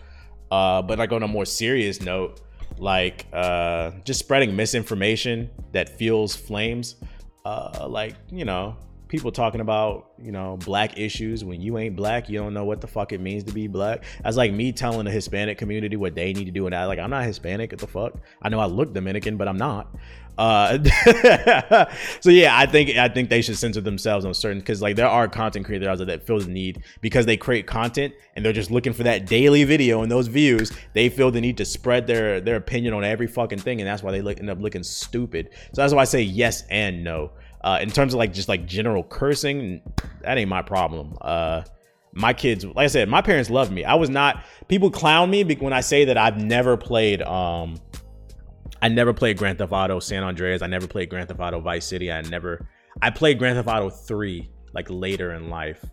Uh, 0.50 0.82
but 0.82 0.98
like 0.98 1.12
on 1.12 1.24
a 1.24 1.28
more 1.28 1.46
serious 1.46 2.02
note, 2.02 2.42
like 2.78 3.26
uh, 3.34 3.92
just 4.06 4.20
spreading 4.20 4.56
misinformation 4.56 5.50
that 5.74 5.90
fuels 5.98 6.36
flames. 6.36 6.96
Uh, 7.44 7.86
like 7.90 8.16
you 8.32 8.46
know, 8.46 8.78
people 9.16 9.32
talking 9.32 9.62
about 9.62 10.10
you 10.22 10.32
know 10.32 10.58
black 10.66 11.00
issues 11.00 11.46
when 11.46 11.62
you 11.62 11.78
ain't 11.78 11.96
black 11.96 12.28
you 12.28 12.38
don't 12.38 12.54
know 12.54 12.66
what 12.66 12.82
the 12.82 12.88
fuck 12.88 13.14
it 13.14 13.22
means 13.22 13.46
to 13.46 13.54
be 13.54 13.66
black. 13.66 14.04
That's 14.24 14.36
like 14.36 14.52
me 14.52 14.74
telling 14.74 15.06
the 15.06 15.12
hispanic 15.12 15.58
community 15.58 15.96
what 15.96 16.16
they 16.16 16.34
need 16.34 16.46
to 16.46 16.52
do 16.52 16.66
and 16.66 16.76
i 16.76 16.86
like 16.86 17.00
i'm 17.00 17.10
not 17.10 17.24
hispanic 17.24 17.72
what 17.72 17.80
the 17.80 17.88
fuck? 17.88 18.14
I 18.42 18.50
know 18.50 18.60
i 18.60 18.66
look 18.66 18.94
dominican 18.94 19.38
but 19.38 19.48
i'm 19.48 19.58
not. 19.58 19.96
Uh 20.38 20.84
so 22.20 22.30
yeah 22.30 22.58
i 22.58 22.66
think 22.66 22.98
i 22.98 23.08
think 23.08 23.30
they 23.30 23.42
should 23.42 23.58
censor 23.58 23.80
themselves 23.80 24.26
on 24.26 24.34
certain 24.34 24.60
because 24.60 24.82
like 24.82 24.98
there 24.98 25.08
are 25.08 25.30
content 25.30 25.66
creators 25.66 25.88
out 25.88 25.98
there 25.98 26.08
that 26.08 26.28
feel 26.28 26.40
the 26.40 26.48
need 26.48 26.84
because 27.00 27.26
they 27.26 27.38
create 27.38 27.66
content 27.66 28.14
and 28.36 28.44
they're 28.44 28.52
just 28.52 28.70
looking 28.70 28.92
for 28.92 29.04
that 29.04 29.28
daily 29.28 29.64
video 29.64 30.02
and 30.02 30.12
those 30.12 30.28
views. 30.28 30.74
They 30.92 31.08
feel 31.08 31.32
the 31.32 31.40
need 31.40 31.56
to 31.56 31.64
spread 31.64 32.06
their 32.06 32.42
their 32.42 32.58
opinion 32.58 32.94
on 32.94 33.06
every 33.06 33.28
fucking 33.28 33.60
thing 33.60 33.80
and 33.80 33.88
that's 33.88 34.04
why 34.04 34.12
they 34.12 34.22
look, 34.22 34.38
end 34.38 34.50
up 34.50 34.60
looking 34.60 34.84
stupid. 34.84 35.52
So 35.72 35.82
that's 35.82 35.94
why 35.94 36.02
i 36.02 36.06
say 36.06 36.22
yes 36.22 36.64
and 36.70 37.02
no 37.02 37.32
uh, 37.66 37.80
in 37.82 37.90
terms 37.90 38.14
of 38.14 38.20
like 38.20 38.32
just 38.32 38.48
like 38.48 38.68
general 38.68 39.04
cursing, 39.04 39.82
that 40.22 40.38
ain't 40.38 40.50
my 40.50 40.62
problem. 40.62 41.18
Uh, 41.20 41.64
my 42.14 42.32
kids, 42.32 42.64
like 42.64 42.78
I 42.86 42.88
said, 42.88 43.10
my 43.10 43.24
parents 43.24 43.50
love 43.50 43.72
me. 43.72 43.84
I 43.84 43.96
was 43.96 44.10
not. 44.10 44.46
People 44.68 44.92
clown 44.92 45.32
me 45.32 45.44
when 45.44 45.74
I 45.74 45.82
say 45.82 46.06
that 46.06 46.18
I've 46.18 46.38
never 46.38 46.78
played. 46.78 47.24
Um, 47.24 47.78
I 48.84 48.88
never 48.88 49.14
played 49.14 49.38
Grand 49.38 49.58
Theft 49.58 49.74
Auto 49.74 50.00
San 50.00 50.24
Andreas. 50.24 50.62
I 50.62 50.68
never 50.68 50.88
played 50.88 51.10
Grand 51.10 51.28
Theft 51.28 51.40
Auto 51.40 51.60
Vice 51.60 51.88
City. 51.88 52.12
I 52.12 52.22
never. 52.22 52.68
I 53.02 53.10
played 53.10 53.40
Grand 53.40 53.58
Theft 53.58 53.68
Auto 53.68 53.90
three 53.90 54.48
like 54.74 54.86
later 54.92 55.34
in 55.34 55.50
life. 55.50 55.84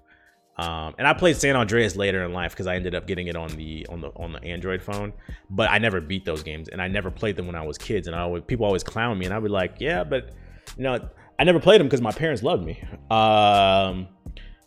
Um, 0.58 0.94
and 0.98 1.08
I 1.08 1.14
played 1.14 1.38
San 1.38 1.56
Andreas 1.56 1.96
later 1.96 2.22
in 2.22 2.34
life 2.34 2.52
because 2.52 2.66
I 2.66 2.76
ended 2.76 2.94
up 2.94 3.06
getting 3.06 3.28
it 3.28 3.34
on 3.34 3.48
the 3.56 3.86
on 3.88 4.02
the 4.02 4.08
on 4.10 4.32
the 4.32 4.44
Android 4.44 4.82
phone. 4.82 5.14
But 5.48 5.70
I 5.70 5.78
never 5.78 6.02
beat 6.02 6.26
those 6.26 6.42
games, 6.42 6.68
and 6.68 6.82
I 6.82 6.88
never 6.88 7.10
played 7.10 7.36
them 7.36 7.46
when 7.46 7.56
I 7.56 7.62
was 7.66 7.78
kids. 7.78 8.08
And 8.08 8.14
I 8.14 8.20
always 8.20 8.42
people 8.46 8.66
always 8.66 8.84
clown 8.84 9.18
me, 9.18 9.24
and 9.24 9.32
I 9.32 9.38
would 9.38 9.48
be 9.48 9.52
like, 9.52 9.76
yeah, 9.80 10.04
but 10.04 10.34
you 10.76 10.82
know, 10.82 11.08
I 11.42 11.44
never 11.44 11.58
played 11.58 11.80
them 11.80 11.88
because 11.88 12.00
my 12.00 12.12
parents 12.12 12.44
loved 12.44 12.64
me. 12.64 12.80
Um, 13.10 14.06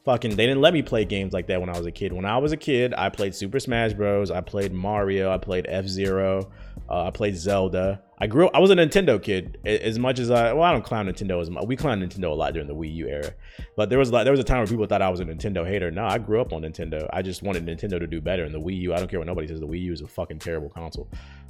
fucking, 0.04 0.32
they 0.32 0.46
didn't 0.46 0.60
let 0.60 0.74
me 0.74 0.82
play 0.82 1.06
games 1.06 1.32
like 1.32 1.48
that 1.48 1.62
when 1.62 1.70
I 1.70 1.78
was 1.78 1.86
a 1.86 1.92
kid. 1.92 2.12
When 2.12 2.26
I 2.26 2.38
was 2.38 2.52
a 2.52 2.58
kid, 2.58 2.94
I 2.98 3.08
played 3.08 3.34
Super 3.34 3.62
Smash 3.62 3.94
Bros. 3.94 4.30
I 4.30 4.42
played 4.42 4.74
Mario. 4.74 5.32
I 5.32 5.38
played 5.38 5.68
F 5.70 5.88
Zero. 5.88 6.52
Uh, 6.90 7.06
I 7.06 7.12
played 7.12 7.38
Zelda. 7.38 8.02
I 8.20 8.28
grew. 8.28 8.50
I 8.50 8.60
was 8.60 8.72
a 8.72 8.76
Nintendo 8.76 9.24
kid 9.24 9.58
as 9.66 9.98
much 9.98 10.20
as 10.20 10.30
I. 10.30 10.52
Well, 10.52 10.64
I 10.64 10.74
don't 10.74 10.84
clown 10.84 11.08
Nintendo 11.08 11.42
as 11.42 11.50
much. 11.50 11.64
We 11.66 11.78
clown 11.78 12.02
Nintendo 12.02 12.32
a 12.32 12.34
lot 12.34 12.52
during 12.52 12.68
the 12.68 12.76
Wii 12.76 12.94
U 12.96 13.08
era, 13.08 13.34
but 13.78 13.90
there 13.90 13.98
was 13.98 14.12
like 14.12 14.26
there 14.26 14.34
was 14.34 14.42
a 14.42 14.44
time 14.44 14.58
where 14.58 14.68
people 14.68 14.86
thought 14.86 15.02
I 15.02 15.08
was 15.08 15.22
a 15.22 15.26
Nintendo 15.26 15.66
hater. 15.66 15.92
No, 15.92 16.04
I 16.06 16.18
grew 16.18 16.42
up 16.42 16.52
on 16.52 16.64
Nintendo. 16.64 17.10
I 17.14 17.22
just 17.22 17.42
wanted 17.42 17.66
Nintendo 17.66 18.00
to 18.00 18.06
do 18.06 18.20
better. 18.20 18.44
And 18.44 18.54
the 18.54 18.60
Wii 18.60 18.82
U, 18.82 18.94
I 18.94 18.98
don't 18.98 19.10
care 19.10 19.22
what 19.22 19.28
nobody 19.28 19.48
says. 19.48 19.62
The 19.62 19.68
Wii 19.68 19.84
U 19.84 19.94
is 19.94 20.02
a 20.02 20.08
fucking 20.08 20.40
terrible 20.40 20.72
console, 20.72 21.08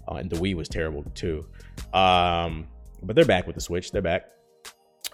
uh, 0.08 0.18
and 0.18 0.30
the 0.30 0.36
Wii 0.36 0.54
was 0.54 0.70
terrible 0.70 1.04
too. 1.16 1.48
Um, 1.96 2.68
but 3.02 3.16
they're 3.16 3.26
back 3.26 3.48
with 3.48 3.56
the 3.56 3.62
Switch. 3.62 3.92
They're 3.92 4.04
back. 4.04 4.30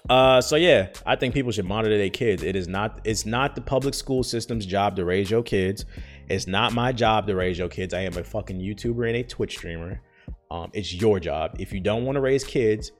Uh, 0.09 0.41
so 0.41 0.55
yeah, 0.55 0.89
I 1.05 1.15
think 1.15 1.33
people 1.33 1.51
should 1.51 1.65
monitor 1.65 1.97
their 1.97 2.09
kids. 2.09 2.43
It 2.43 2.55
is 2.55 2.67
not 2.67 2.99
it's 3.03 3.25
not 3.25 3.55
the 3.55 3.61
public 3.61 3.93
school 3.93 4.23
system's 4.23 4.65
job 4.65 4.95
to 4.97 5.05
raise 5.05 5.29
your 5.29 5.43
kids. 5.43 5.85
It's 6.27 6.47
not 6.47 6.73
my 6.73 6.91
job 6.91 7.27
to 7.27 7.35
raise 7.35 7.57
your 7.57 7.69
kids. 7.69 7.93
I 7.93 8.01
am 8.01 8.17
a 8.17 8.23
fucking 8.23 8.59
YouTuber 8.59 9.07
and 9.07 9.17
a 9.17 9.23
Twitch 9.23 9.57
streamer. 9.57 10.01
Um, 10.49 10.69
it's 10.73 10.93
your 10.93 11.19
job. 11.19 11.55
If 11.59 11.71
you 11.71 11.79
don't 11.79 12.03
want 12.03 12.15
to 12.15 12.21
raise 12.21 12.43
kids, 12.43 12.91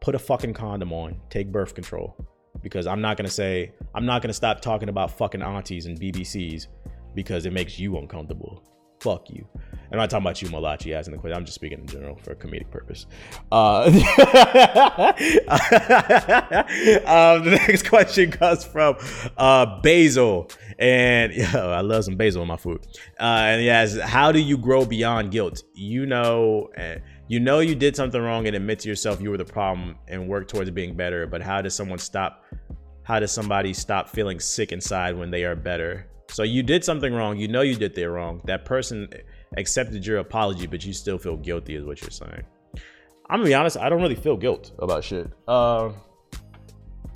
put 0.00 0.14
a 0.14 0.18
fucking 0.18 0.54
condom 0.54 0.92
on. 0.92 1.20
Take 1.28 1.50
birth 1.50 1.74
control. 1.74 2.16
because 2.62 2.86
I'm 2.86 3.00
not 3.00 3.16
gonna 3.16 3.28
say 3.28 3.72
I'm 3.94 4.06
not 4.06 4.22
gonna 4.22 4.32
stop 4.32 4.60
talking 4.60 4.88
about 4.88 5.10
fucking 5.18 5.42
aunties 5.42 5.86
and 5.86 6.00
BBCs 6.00 6.68
because 7.14 7.46
it 7.46 7.52
makes 7.52 7.78
you 7.78 7.98
uncomfortable. 7.98 8.62
Fuck 9.04 9.28
you. 9.28 9.46
I'm 9.92 9.98
not 9.98 10.08
talking 10.08 10.24
about 10.24 10.40
you, 10.40 10.48
Malachi, 10.48 10.94
as 10.94 11.08
in 11.08 11.12
the 11.12 11.18
question. 11.18 11.36
I'm 11.36 11.44
just 11.44 11.56
speaking 11.56 11.78
in 11.78 11.86
general 11.86 12.16
for 12.16 12.32
a 12.32 12.34
comedic 12.34 12.70
purpose. 12.70 13.04
Uh, 13.52 13.82
um, 17.06 17.44
the 17.44 17.50
next 17.50 17.86
question 17.86 18.30
comes 18.30 18.64
from 18.64 18.96
uh, 19.36 19.82
Basil, 19.82 20.50
and 20.78 21.34
yeah, 21.34 21.54
I 21.54 21.82
love 21.82 22.04
some 22.04 22.16
basil 22.16 22.40
in 22.40 22.48
my 22.48 22.56
food. 22.56 22.86
Uh, 23.20 23.24
and 23.52 23.62
yes, 23.62 24.00
how 24.00 24.32
do 24.32 24.38
you 24.38 24.56
grow 24.56 24.86
beyond 24.86 25.30
guilt? 25.30 25.62
You 25.74 26.06
know, 26.06 26.70
you 27.28 27.40
know 27.40 27.58
you 27.58 27.74
did 27.74 27.94
something 27.94 28.22
wrong 28.22 28.46
and 28.46 28.56
admit 28.56 28.78
to 28.80 28.88
yourself 28.88 29.20
you 29.20 29.28
were 29.28 29.36
the 29.36 29.44
problem 29.44 29.98
and 30.08 30.26
work 30.26 30.48
towards 30.48 30.70
being 30.70 30.96
better. 30.96 31.26
But 31.26 31.42
how 31.42 31.60
does 31.60 31.74
someone 31.74 31.98
stop? 31.98 32.42
How 33.02 33.20
does 33.20 33.32
somebody 33.32 33.74
stop 33.74 34.08
feeling 34.08 34.40
sick 34.40 34.72
inside 34.72 35.14
when 35.14 35.30
they 35.30 35.44
are 35.44 35.54
better? 35.54 36.08
So 36.34 36.42
you 36.42 36.64
did 36.64 36.82
something 36.82 37.14
wrong. 37.14 37.38
You 37.38 37.46
know 37.46 37.60
you 37.60 37.76
did 37.76 37.94
that 37.94 38.10
wrong. 38.10 38.40
That 38.46 38.64
person 38.64 39.08
accepted 39.56 40.04
your 40.04 40.18
apology, 40.18 40.66
but 40.66 40.84
you 40.84 40.92
still 40.92 41.16
feel 41.16 41.36
guilty, 41.36 41.76
is 41.76 41.84
what 41.84 42.00
you're 42.00 42.10
saying. 42.10 42.42
I'm 43.30 43.38
gonna 43.38 43.44
be 43.44 43.54
honest. 43.54 43.76
I 43.76 43.88
don't 43.88 44.02
really 44.02 44.16
feel 44.16 44.36
guilt 44.36 44.72
about 44.80 45.04
shit. 45.04 45.30
Uh, 45.46 45.90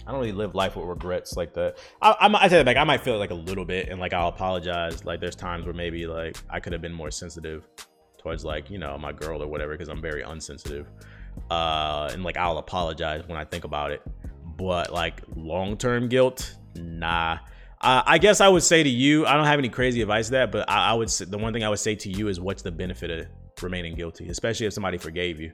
I 0.07 0.13
don't 0.13 0.21
really 0.21 0.31
live 0.31 0.55
life 0.55 0.77
with 0.77 0.87
regrets 0.87 1.37
like 1.37 1.53
that. 1.55 1.79
I, 2.01 2.13
I, 2.13 2.45
I 2.45 2.49
tell 2.49 2.61
you, 2.61 2.65
like 2.65 2.77
I 2.77 2.85
might 2.85 3.01
feel 3.01 3.17
it 3.17 3.19
like 3.19 3.33
a 3.33 3.35
little 3.35 3.65
bit, 3.65 3.89
and 3.89 3.99
like 3.99 4.13
I'll 4.13 4.29
apologize. 4.29 5.05
Like 5.05 5.19
there's 5.19 5.35
times 5.35 5.65
where 5.65 5.75
maybe 5.75 6.07
like 6.07 6.37
I 6.49 6.61
could 6.61 6.73
have 6.73 6.81
been 6.81 6.95
more 6.95 7.11
sensitive 7.11 7.67
towards 8.19 8.45
like 8.45 8.71
you 8.71 8.79
know 8.79 8.97
my 8.99 9.11
girl 9.11 9.43
or 9.43 9.49
whatever 9.49 9.73
because 9.73 9.89
I'm 9.89 10.01
very 10.01 10.23
unsensitive. 10.23 10.87
Uh, 11.51 12.09
and 12.13 12.23
like 12.23 12.37
I'll 12.37 12.59
apologize 12.59 13.27
when 13.27 13.37
I 13.37 13.45
think 13.45 13.65
about 13.65 13.91
it. 13.91 14.01
But 14.57 14.93
like 14.93 15.23
long 15.35 15.77
term 15.77 16.09
guilt, 16.09 16.55
nah. 16.77 17.39
Uh, 17.81 18.03
I 18.05 18.19
guess 18.19 18.41
I 18.41 18.49
would 18.49 18.65
say 18.65 18.83
to 18.83 18.89
you, 18.89 19.25
I 19.25 19.35
don't 19.35 19.47
have 19.47 19.59
any 19.59 19.69
crazy 19.69 20.03
advice 20.03 20.27
to 20.27 20.33
that, 20.33 20.51
but 20.51 20.69
I, 20.69 20.91
I 20.91 20.95
would 20.95 21.11
say, 21.11 21.27
the 21.27 21.39
one 21.39 21.53
thing 21.53 21.63
I 21.63 21.69
would 21.69 21.79
say 21.79 21.95
to 21.95 22.11
you 22.11 22.27
is 22.29 22.41
what's 22.41 22.63
the 22.63 22.73
benefit 22.73 23.11
of 23.11 23.27
remaining 23.63 23.95
guilty, 23.95 24.29
especially 24.29 24.67
if 24.67 24.73
somebody 24.73 24.99
forgave 24.99 25.41
you. 25.41 25.53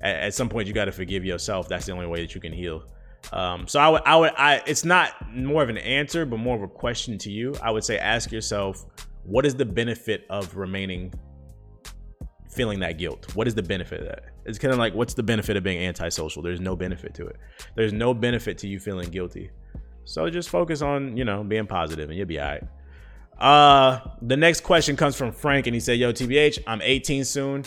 At, 0.00 0.16
at 0.16 0.34
some 0.34 0.48
point, 0.48 0.66
you 0.66 0.72
got 0.72 0.86
to 0.86 0.92
forgive 0.92 1.24
yourself. 1.24 1.68
That's 1.68 1.86
the 1.86 1.92
only 1.92 2.06
way 2.06 2.20
that 2.22 2.34
you 2.34 2.40
can 2.40 2.52
heal. 2.52 2.84
Um, 3.32 3.68
so 3.68 3.78
I 3.78 3.88
would, 3.88 4.02
I 4.04 4.16
would, 4.16 4.32
I, 4.36 4.62
it's 4.66 4.84
not 4.84 5.12
more 5.32 5.62
of 5.62 5.68
an 5.68 5.78
answer, 5.78 6.26
but 6.26 6.38
more 6.38 6.56
of 6.56 6.62
a 6.62 6.68
question 6.68 7.18
to 7.18 7.30
you. 7.30 7.54
I 7.62 7.70
would 7.70 7.84
say, 7.84 7.98
ask 7.98 8.32
yourself, 8.32 8.84
what 9.22 9.46
is 9.46 9.54
the 9.54 9.66
benefit 9.66 10.26
of 10.28 10.56
remaining 10.56 11.12
feeling 12.50 12.80
that 12.80 12.98
guilt? 12.98 13.36
What 13.36 13.46
is 13.46 13.54
the 13.54 13.62
benefit 13.62 14.00
of 14.00 14.06
that? 14.06 14.24
It's 14.44 14.58
kind 14.58 14.72
of 14.72 14.78
like, 14.78 14.94
what's 14.94 15.14
the 15.14 15.22
benefit 15.22 15.56
of 15.56 15.62
being 15.62 15.84
antisocial? 15.84 16.42
There's 16.42 16.60
no 16.60 16.74
benefit 16.74 17.14
to 17.14 17.26
it. 17.26 17.36
There's 17.76 17.92
no 17.92 18.12
benefit 18.12 18.58
to 18.58 18.66
you 18.66 18.80
feeling 18.80 19.10
guilty. 19.10 19.50
So 20.04 20.28
just 20.30 20.48
focus 20.48 20.82
on, 20.82 21.16
you 21.16 21.24
know, 21.24 21.44
being 21.44 21.66
positive 21.66 22.08
and 22.08 22.18
you'll 22.18 22.26
be 22.26 22.40
all 22.40 22.46
right. 22.46 22.62
Uh, 23.38 24.00
the 24.22 24.36
next 24.36 24.62
question 24.62 24.96
comes 24.96 25.16
from 25.16 25.32
Frank 25.32 25.66
and 25.66 25.74
he 25.74 25.80
said, 25.80 25.98
Yo, 25.98 26.12
TBH, 26.12 26.58
I'm 26.66 26.82
18 26.82 27.24
soon 27.24 27.64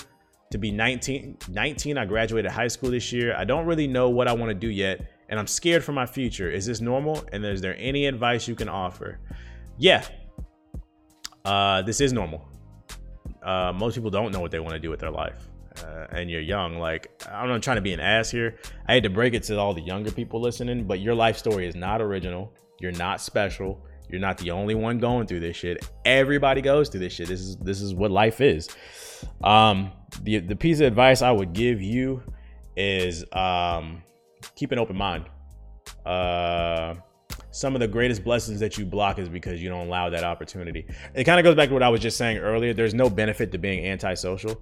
to 0.52 0.58
be 0.58 0.72
19. 0.72 1.38
19, 1.50 1.98
I 1.98 2.06
graduated 2.06 2.52
high 2.52 2.68
school 2.68 2.92
this 2.92 3.12
year. 3.12 3.36
I 3.36 3.44
don't 3.44 3.66
really 3.66 3.88
know 3.88 4.10
what 4.10 4.28
I 4.28 4.34
want 4.34 4.50
to 4.50 4.56
do 4.56 4.70
yet 4.70 5.10
and 5.30 5.40
I'm 5.40 5.48
scared 5.48 5.84
for 5.84 5.94
my 5.94 6.06
future. 6.06 6.52
Is 6.52 6.66
this 6.66 6.80
normal? 6.80 7.24
And 7.32 7.44
is 7.44 7.62
there 7.62 7.76
any 7.80 8.06
advice 8.06 8.48
you 8.48 8.56
can 8.56 8.70
offer? 8.70 9.20
Yeah, 9.78 10.06
uh, 11.46 11.82
this 11.82 12.02
is 12.02 12.14
normal. 12.14 12.48
Uh, 13.42 13.74
most 13.74 13.96
people 13.96 14.10
don't 14.10 14.32
know 14.32 14.40
what 14.40 14.52
they 14.52 14.60
want 14.60 14.74
to 14.74 14.80
do 14.80 14.90
with 14.90 15.00
their 15.00 15.12
life. 15.12 15.50
Uh, 15.82 16.06
and 16.12 16.30
you're 16.30 16.42
young, 16.42 16.78
like 16.78 17.12
I'm 17.32 17.50
not 17.50 17.64
trying 17.64 17.78
to 17.78 17.82
be 17.82 17.94
an 17.94 18.00
ass 18.00 18.30
here. 18.30 18.60
I 18.88 18.94
hate 18.94 19.04
to 19.04 19.10
break 19.10 19.34
it 19.34 19.44
to 19.44 19.58
all 19.58 19.74
the 19.74 19.82
younger 19.82 20.12
people 20.12 20.40
listening, 20.40 20.86
but 20.86 21.00
your 21.00 21.16
life 21.16 21.38
story 21.38 21.66
is 21.68 21.76
not 21.76 22.02
original. 22.02 22.54
You're 22.80 22.92
not 22.92 23.22
special. 23.22 23.84
You're 24.10 24.22
not 24.22 24.38
the 24.38 24.52
only 24.52 24.76
one 24.76 25.00
going 25.00 25.26
through 25.26 25.40
this 25.40 25.58
shit. 25.58 25.90
Everybody 26.06 26.62
goes 26.62 26.90
through 26.90 27.00
this 27.00 27.14
shit. 27.14 27.28
This 27.28 27.40
is 27.42 27.58
this 27.58 27.82
is 27.82 27.96
what 27.96 28.12
life 28.12 28.42
is. 28.42 28.70
Um, 29.44 29.92
the 30.22 30.40
the 30.40 30.56
piece 30.56 30.80
of 30.80 30.86
advice 30.86 31.22
I 31.22 31.32
would 31.32 31.54
give 31.54 31.82
you 31.82 32.22
is 32.76 33.26
um, 33.34 34.04
keep 34.56 34.72
an 34.72 34.80
open 34.80 34.96
mind. 34.96 35.26
Uh, 36.06 36.96
some 37.52 37.76
of 37.76 37.80
the 37.80 37.88
greatest 37.88 38.24
blessings 38.24 38.60
that 38.60 38.78
you 38.78 38.86
block 38.86 39.20
is 39.20 39.30
because 39.30 39.62
you 39.62 39.70
don't 39.70 39.88
allow 39.88 40.10
that 40.10 40.24
opportunity. 40.24 40.88
It 41.14 41.24
kind 41.24 41.40
of 41.40 41.44
goes 41.44 41.56
back 41.56 41.70
to 41.70 41.74
what 41.74 41.84
I 41.84 41.90
was 41.90 42.02
just 42.02 42.18
saying 42.18 42.38
earlier. 42.38 42.74
There's 42.74 42.96
no 42.96 43.10
benefit 43.10 43.52
to 43.52 43.58
being 43.58 43.86
antisocial. 43.86 44.60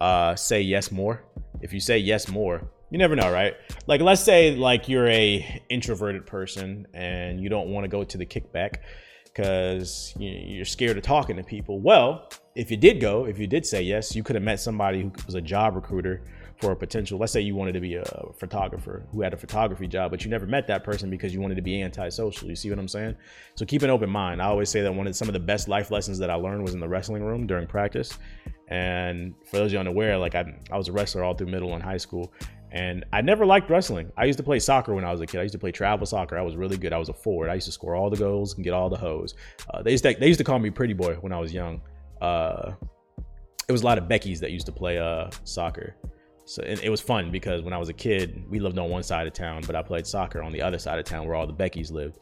Uh, 0.00 0.34
say 0.34 0.60
yes 0.60 0.90
more. 0.90 1.24
If 1.60 1.72
you 1.72 1.80
say 1.80 1.98
yes 1.98 2.28
more, 2.28 2.68
you 2.90 2.98
never 2.98 3.16
know, 3.16 3.32
right? 3.32 3.54
Like 3.86 4.00
let's 4.00 4.22
say 4.22 4.54
like 4.54 4.88
you're 4.88 5.08
a 5.08 5.62
introverted 5.68 6.26
person 6.26 6.86
and 6.94 7.40
you 7.40 7.48
don't 7.48 7.68
want 7.68 7.84
to 7.84 7.88
go 7.88 8.04
to 8.04 8.18
the 8.18 8.26
kickback 8.26 8.76
because 9.24 10.14
you're 10.18 10.64
scared 10.64 10.96
of 10.96 11.02
talking 11.02 11.36
to 11.36 11.42
people. 11.42 11.80
Well, 11.80 12.28
if 12.54 12.70
you 12.70 12.76
did 12.76 13.00
go, 13.00 13.24
if 13.26 13.38
you 13.38 13.46
did 13.46 13.66
say 13.66 13.82
yes, 13.82 14.14
you 14.14 14.22
could 14.22 14.36
have 14.36 14.44
met 14.44 14.60
somebody 14.60 15.02
who 15.02 15.12
was 15.26 15.34
a 15.34 15.40
job 15.40 15.74
recruiter 15.74 16.22
for 16.64 16.72
a 16.72 16.76
potential 16.76 17.18
let's 17.18 17.30
say 17.30 17.42
you 17.42 17.54
wanted 17.54 17.72
to 17.72 17.80
be 17.80 17.96
a 17.96 18.04
photographer 18.38 19.04
who 19.12 19.20
had 19.20 19.34
a 19.34 19.36
photography 19.36 19.86
job 19.86 20.10
but 20.10 20.24
you 20.24 20.30
never 20.30 20.46
met 20.46 20.66
that 20.66 20.82
person 20.82 21.10
because 21.10 21.34
you 21.34 21.38
wanted 21.38 21.56
to 21.56 21.60
be 21.60 21.82
antisocial 21.82 22.48
you 22.48 22.56
see 22.56 22.70
what 22.70 22.78
i'm 22.78 22.88
saying 22.88 23.14
so 23.54 23.66
keep 23.66 23.82
an 23.82 23.90
open 23.90 24.08
mind 24.08 24.40
i 24.40 24.46
always 24.46 24.70
say 24.70 24.80
that 24.80 24.90
one 24.90 25.06
of 25.06 25.14
some 25.14 25.28
of 25.28 25.34
the 25.34 25.38
best 25.38 25.68
life 25.68 25.90
lessons 25.90 26.18
that 26.18 26.30
i 26.30 26.34
learned 26.34 26.62
was 26.62 26.72
in 26.72 26.80
the 26.80 26.88
wrestling 26.88 27.22
room 27.22 27.46
during 27.46 27.66
practice 27.66 28.16
and 28.68 29.34
for 29.44 29.58
those 29.58 29.66
of 29.66 29.72
you 29.74 29.78
unaware 29.78 30.16
like 30.16 30.34
I, 30.34 30.58
I 30.72 30.78
was 30.78 30.88
a 30.88 30.92
wrestler 30.92 31.22
all 31.22 31.34
through 31.34 31.48
middle 31.48 31.74
and 31.74 31.82
high 31.82 31.98
school 31.98 32.32
and 32.72 33.04
I 33.12 33.20
never 33.20 33.46
liked 33.46 33.70
wrestling. 33.70 34.10
I 34.16 34.24
used 34.24 34.36
to 34.38 34.42
play 34.42 34.58
soccer 34.58 34.94
when 34.94 35.04
I 35.04 35.12
was 35.12 35.20
a 35.20 35.26
kid. 35.26 35.38
I 35.38 35.42
used 35.42 35.52
to 35.52 35.60
play 35.60 35.70
travel 35.70 36.06
soccer. 36.06 36.36
I 36.36 36.42
was 36.42 36.56
really 36.56 36.76
good. 36.76 36.92
I 36.92 36.98
was 36.98 37.08
a 37.08 37.12
forward. 37.12 37.48
I 37.48 37.54
used 37.54 37.66
to 37.66 37.72
score 37.72 37.94
all 37.94 38.10
the 38.10 38.16
goals 38.16 38.54
and 38.54 38.64
get 38.64 38.72
all 38.72 38.90
the 38.90 38.96
hoes. 38.96 39.36
Uh, 39.72 39.80
they 39.80 39.92
used 39.92 40.02
to 40.02 40.16
they 40.18 40.26
used 40.26 40.38
to 40.38 40.44
call 40.44 40.58
me 40.58 40.70
pretty 40.70 40.92
boy 40.92 41.14
when 41.20 41.32
I 41.32 41.38
was 41.38 41.54
young. 41.54 41.80
Uh, 42.20 42.72
it 43.68 43.72
was 43.72 43.82
a 43.82 43.84
lot 43.84 43.98
of 43.98 44.08
Becky's 44.08 44.40
that 44.40 44.50
used 44.50 44.66
to 44.66 44.72
play 44.72 44.98
uh, 44.98 45.30
soccer. 45.44 45.96
So 46.46 46.62
it 46.62 46.90
was 46.90 47.00
fun 47.00 47.30
because 47.30 47.62
when 47.62 47.72
I 47.72 47.78
was 47.78 47.88
a 47.88 47.94
kid, 47.94 48.44
we 48.50 48.60
lived 48.60 48.78
on 48.78 48.90
one 48.90 49.02
side 49.02 49.26
of 49.26 49.32
town, 49.32 49.62
but 49.66 49.74
I 49.74 49.82
played 49.82 50.06
soccer 50.06 50.42
on 50.42 50.52
the 50.52 50.60
other 50.60 50.78
side 50.78 50.98
of 50.98 51.04
town 51.06 51.26
where 51.26 51.34
all 51.34 51.46
the 51.46 51.54
Beckys 51.54 51.90
lived. 51.90 52.18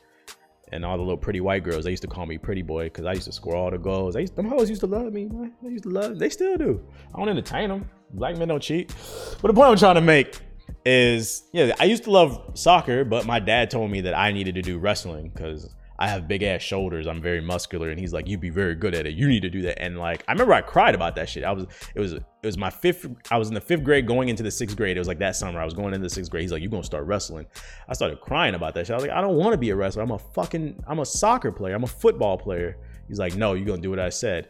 And 0.70 0.86
all 0.86 0.96
the 0.96 1.02
little 1.02 1.18
pretty 1.18 1.42
white 1.42 1.64
girls, 1.64 1.84
they 1.84 1.90
used 1.90 2.02
to 2.02 2.08
call 2.08 2.24
me 2.24 2.38
pretty 2.38 2.62
boy 2.62 2.84
because 2.84 3.04
I 3.04 3.12
used 3.12 3.26
to 3.26 3.32
score 3.32 3.54
all 3.54 3.70
the 3.70 3.76
goals. 3.76 4.14
They 4.14 4.22
used, 4.22 4.36
them 4.36 4.46
hoes 4.46 4.70
used 4.70 4.80
to 4.80 4.86
love 4.86 5.12
me, 5.12 5.26
man. 5.26 5.52
They 5.62 5.70
used 5.70 5.84
to 5.84 5.90
love. 5.90 6.18
They 6.18 6.30
still 6.30 6.56
do. 6.56 6.82
I 7.14 7.18
don't 7.18 7.28
entertain 7.28 7.68
them. 7.68 7.90
Black 8.14 8.38
men 8.38 8.48
don't 8.48 8.62
cheat. 8.62 8.94
But 9.42 9.48
the 9.48 9.54
point 9.54 9.68
I'm 9.68 9.76
trying 9.76 9.96
to 9.96 10.00
make 10.00 10.38
is, 10.86 11.42
yeah, 11.52 11.74
I 11.78 11.84
used 11.84 12.04
to 12.04 12.10
love 12.10 12.52
soccer, 12.54 13.04
but 13.04 13.26
my 13.26 13.38
dad 13.38 13.70
told 13.70 13.90
me 13.90 14.00
that 14.02 14.16
I 14.16 14.32
needed 14.32 14.54
to 14.54 14.62
do 14.62 14.78
wrestling 14.78 15.30
because 15.34 15.74
I 16.02 16.08
have 16.08 16.26
big 16.26 16.42
ass 16.42 16.60
shoulders. 16.62 17.06
I'm 17.06 17.22
very 17.22 17.40
muscular, 17.40 17.90
and 17.90 18.00
he's 18.00 18.12
like, 18.12 18.26
"You'd 18.26 18.40
be 18.40 18.50
very 18.50 18.74
good 18.74 18.92
at 18.92 19.06
it. 19.06 19.14
You 19.14 19.28
need 19.28 19.42
to 19.42 19.48
do 19.48 19.62
that." 19.62 19.80
And 19.80 19.98
like, 19.98 20.24
I 20.26 20.32
remember 20.32 20.52
I 20.52 20.60
cried 20.60 20.96
about 20.96 21.14
that 21.14 21.28
shit. 21.28 21.44
I 21.44 21.52
was, 21.52 21.66
it 21.94 22.00
was, 22.00 22.14
it 22.14 22.24
was 22.42 22.58
my 22.58 22.70
fifth. 22.70 23.06
I 23.30 23.38
was 23.38 23.46
in 23.46 23.54
the 23.54 23.60
fifth 23.60 23.84
grade, 23.84 24.04
going 24.04 24.28
into 24.28 24.42
the 24.42 24.50
sixth 24.50 24.76
grade. 24.76 24.96
It 24.96 25.00
was 25.00 25.06
like 25.06 25.20
that 25.20 25.36
summer. 25.36 25.60
I 25.60 25.64
was 25.64 25.74
going 25.74 25.94
into 25.94 26.02
the 26.02 26.10
sixth 26.10 26.28
grade. 26.28 26.42
He's 26.42 26.50
like, 26.50 26.60
"You're 26.60 26.72
gonna 26.72 26.82
start 26.82 27.06
wrestling." 27.06 27.46
I 27.88 27.92
started 27.92 28.20
crying 28.20 28.56
about 28.56 28.74
that 28.74 28.88
shit. 28.88 28.94
I 28.94 28.96
was 28.96 29.04
like, 29.04 29.12
"I 29.12 29.20
don't 29.20 29.36
want 29.36 29.52
to 29.52 29.58
be 29.58 29.70
a 29.70 29.76
wrestler. 29.76 30.02
I'm 30.02 30.10
a 30.10 30.18
fucking, 30.18 30.82
I'm 30.88 30.98
a 30.98 31.06
soccer 31.06 31.52
player. 31.52 31.76
I'm 31.76 31.84
a 31.84 31.86
football 31.86 32.36
player." 32.36 32.78
He's 33.06 33.20
like, 33.20 33.36
"No, 33.36 33.54
you're 33.54 33.64
gonna 33.66 33.80
do 33.80 33.90
what 33.90 34.00
I 34.00 34.08
said." 34.08 34.48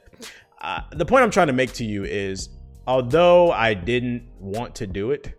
Uh, 0.62 0.80
the 0.92 1.04
point 1.04 1.22
I'm 1.22 1.30
trying 1.30 1.48
to 1.48 1.52
make 1.52 1.74
to 1.74 1.84
you 1.84 2.04
is, 2.04 2.48
although 2.86 3.52
I 3.52 3.74
didn't 3.74 4.26
want 4.40 4.74
to 4.76 4.86
do 4.86 5.10
it, 5.10 5.34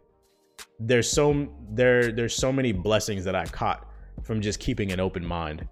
there's 0.79 1.09
so 1.09 1.47
there 1.71 2.11
there's 2.11 2.35
so 2.35 2.53
many 2.53 2.71
blessings 2.71 3.25
that 3.25 3.33
I 3.33 3.45
caught 3.45 3.89
from 4.21 4.41
just 4.41 4.59
keeping 4.59 4.91
an 4.91 4.99
open 4.99 5.25
mind 5.25 5.67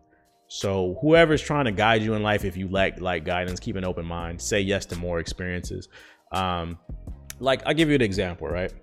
so 0.54 0.98
whoever's 1.00 1.42
trying 1.42 1.64
to 1.64 1.72
guide 1.72 2.04
you 2.04 2.14
in 2.14 2.24
life, 2.24 2.44
if 2.44 2.58
you 2.58 2.68
lack 2.68 3.00
like 3.00 3.24
guidance, 3.24 3.58
keep 3.58 3.78
an 3.78 3.86
open 3.86 4.06
mind. 4.06 4.42
Say 4.42 4.60
yes 4.60 4.86
to 4.88 4.98
more 4.98 5.20
experiences. 5.20 5.88
Um, 6.34 6.78
like 7.40 7.66
I'll 7.66 7.74
give 7.74 7.88
you 7.88 7.96
an 7.96 8.02
example, 8.02 8.50
right? 8.50 8.74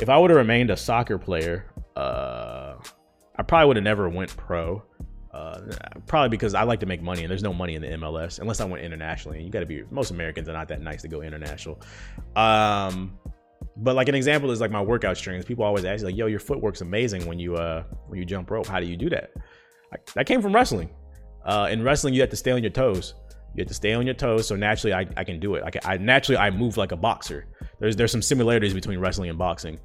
If 0.00 0.08
I 0.08 0.16
would 0.16 0.30
have 0.30 0.36
remained 0.36 0.70
a 0.70 0.76
soccer 0.76 1.18
player, 1.18 1.66
uh, 1.96 2.76
I 3.34 3.42
probably 3.42 3.66
would 3.66 3.76
have 3.76 3.82
never 3.82 4.08
went 4.08 4.36
pro. 4.36 4.84
Uh, 5.34 5.62
probably 6.06 6.28
because 6.28 6.54
I 6.54 6.62
like 6.62 6.78
to 6.78 6.86
make 6.86 7.02
money 7.02 7.22
and 7.22 7.30
there's 7.30 7.42
no 7.42 7.52
money 7.52 7.74
in 7.74 7.82
the 7.82 7.88
MLS 7.88 8.38
unless 8.38 8.60
I 8.60 8.64
went 8.64 8.84
internationally. 8.84 9.38
And 9.38 9.46
you 9.46 9.52
got 9.52 9.60
to 9.60 9.66
be 9.66 9.82
most 9.90 10.12
Americans 10.12 10.48
are 10.48 10.52
not 10.52 10.68
that 10.68 10.80
nice 10.80 11.02
to 11.02 11.08
go 11.08 11.22
international. 11.22 11.82
Um, 12.36 13.18
but 13.78 13.96
like 13.96 14.08
an 14.08 14.14
example 14.14 14.52
is 14.52 14.60
like 14.60 14.70
my 14.70 14.80
workout 14.80 15.16
streams. 15.16 15.44
People 15.44 15.64
always 15.64 15.84
ask 15.84 16.04
like, 16.04 16.16
"Yo, 16.16 16.26
your 16.26 16.38
footwork's 16.38 16.82
amazing 16.82 17.26
when 17.26 17.40
you 17.40 17.56
uh 17.56 17.82
when 18.06 18.16
you 18.16 18.24
jump 18.24 18.48
rope. 18.48 18.68
How 18.68 18.78
do 18.78 18.86
you 18.86 18.96
do 18.96 19.10
that?" 19.10 19.32
I, 19.92 19.96
that 20.14 20.26
came 20.26 20.40
from 20.40 20.54
wrestling. 20.54 20.88
Uh, 21.46 21.68
in 21.70 21.82
wrestling, 21.82 22.12
you 22.12 22.20
have 22.20 22.30
to 22.30 22.36
stay 22.36 22.50
on 22.50 22.62
your 22.62 22.70
toes. 22.70 23.14
You 23.54 23.62
have 23.62 23.68
to 23.68 23.74
stay 23.74 23.94
on 23.94 24.04
your 24.04 24.14
toes. 24.14 24.46
So 24.48 24.56
naturally, 24.56 24.92
I, 24.92 25.06
I 25.16 25.24
can 25.24 25.40
do 25.40 25.54
it. 25.54 25.62
I, 25.64 25.70
can, 25.70 25.80
I 25.84 25.96
naturally 25.96 26.36
I 26.36 26.50
move 26.50 26.76
like 26.76 26.92
a 26.92 26.96
boxer. 26.96 27.46
There's 27.78 27.96
there's 27.96 28.12
some 28.12 28.20
similarities 28.20 28.74
between 28.74 28.98
wrestling 28.98 29.30
and 29.30 29.38
boxing. 29.38 29.78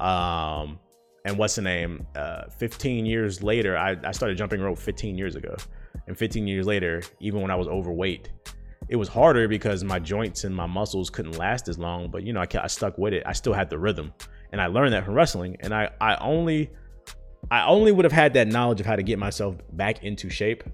Um, 0.00 0.78
and 1.24 1.36
what's 1.36 1.56
the 1.56 1.62
name? 1.62 2.06
Uh, 2.16 2.44
15 2.58 3.04
years 3.04 3.42
later, 3.42 3.76
I, 3.76 3.96
I 4.04 4.12
started 4.12 4.38
jumping 4.38 4.60
rope 4.60 4.78
15 4.78 5.18
years 5.18 5.36
ago. 5.36 5.56
And 6.06 6.16
15 6.16 6.46
years 6.46 6.66
later, 6.66 7.02
even 7.20 7.42
when 7.42 7.50
I 7.50 7.56
was 7.56 7.68
overweight, 7.68 8.30
it 8.88 8.96
was 8.96 9.08
harder 9.08 9.46
because 9.48 9.84
my 9.84 9.98
joints 9.98 10.44
and 10.44 10.54
my 10.54 10.66
muscles 10.66 11.10
couldn't 11.10 11.36
last 11.36 11.68
as 11.68 11.78
long. 11.78 12.10
But 12.10 12.22
you 12.22 12.32
know, 12.32 12.40
I, 12.40 12.46
I 12.62 12.66
stuck 12.68 12.96
with 12.96 13.12
it. 13.12 13.24
I 13.26 13.32
still 13.32 13.52
had 13.52 13.68
the 13.68 13.78
rhythm, 13.78 14.14
and 14.52 14.60
I 14.60 14.68
learned 14.68 14.94
that 14.94 15.04
from 15.04 15.14
wrestling. 15.14 15.56
And 15.60 15.74
I 15.74 15.90
I 16.00 16.16
only 16.16 16.70
I 17.50 17.66
only 17.66 17.92
would 17.92 18.04
have 18.04 18.12
had 18.12 18.32
that 18.34 18.48
knowledge 18.48 18.80
of 18.80 18.86
how 18.86 18.96
to 18.96 19.02
get 19.02 19.18
myself 19.18 19.56
back 19.72 20.02
into 20.04 20.30
shape 20.30 20.64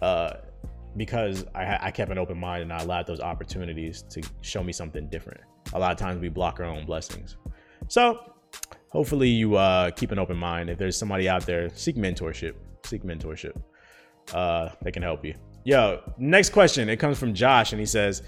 uh, 0.00 0.34
because 0.96 1.44
I, 1.54 1.78
I 1.80 1.90
kept 1.90 2.10
an 2.10 2.18
open 2.18 2.38
mind 2.38 2.62
and 2.62 2.72
I 2.72 2.82
allowed 2.82 3.06
those 3.06 3.20
opportunities 3.20 4.02
to 4.10 4.22
show 4.40 4.62
me 4.62 4.72
something 4.72 5.08
different. 5.08 5.40
A 5.74 5.78
lot 5.78 5.92
of 5.92 5.98
times 5.98 6.20
we 6.20 6.28
block 6.28 6.60
our 6.60 6.66
own 6.66 6.84
blessings. 6.84 7.36
So 7.88 8.34
hopefully 8.90 9.28
you 9.28 9.56
uh, 9.56 9.90
keep 9.90 10.12
an 10.12 10.18
open 10.18 10.36
mind. 10.36 10.70
If 10.70 10.78
there's 10.78 10.96
somebody 10.96 11.28
out 11.28 11.46
there, 11.46 11.70
seek 11.74 11.96
mentorship. 11.96 12.54
Seek 12.84 13.02
mentorship. 13.04 13.60
Uh, 14.34 14.70
they 14.82 14.90
can 14.90 15.02
help 15.02 15.24
you. 15.24 15.34
Yo, 15.64 16.02
next 16.18 16.50
question. 16.50 16.88
It 16.88 16.96
comes 16.96 17.18
from 17.18 17.34
Josh 17.34 17.72
and 17.72 17.80
he 17.80 17.86
says, 17.86 18.22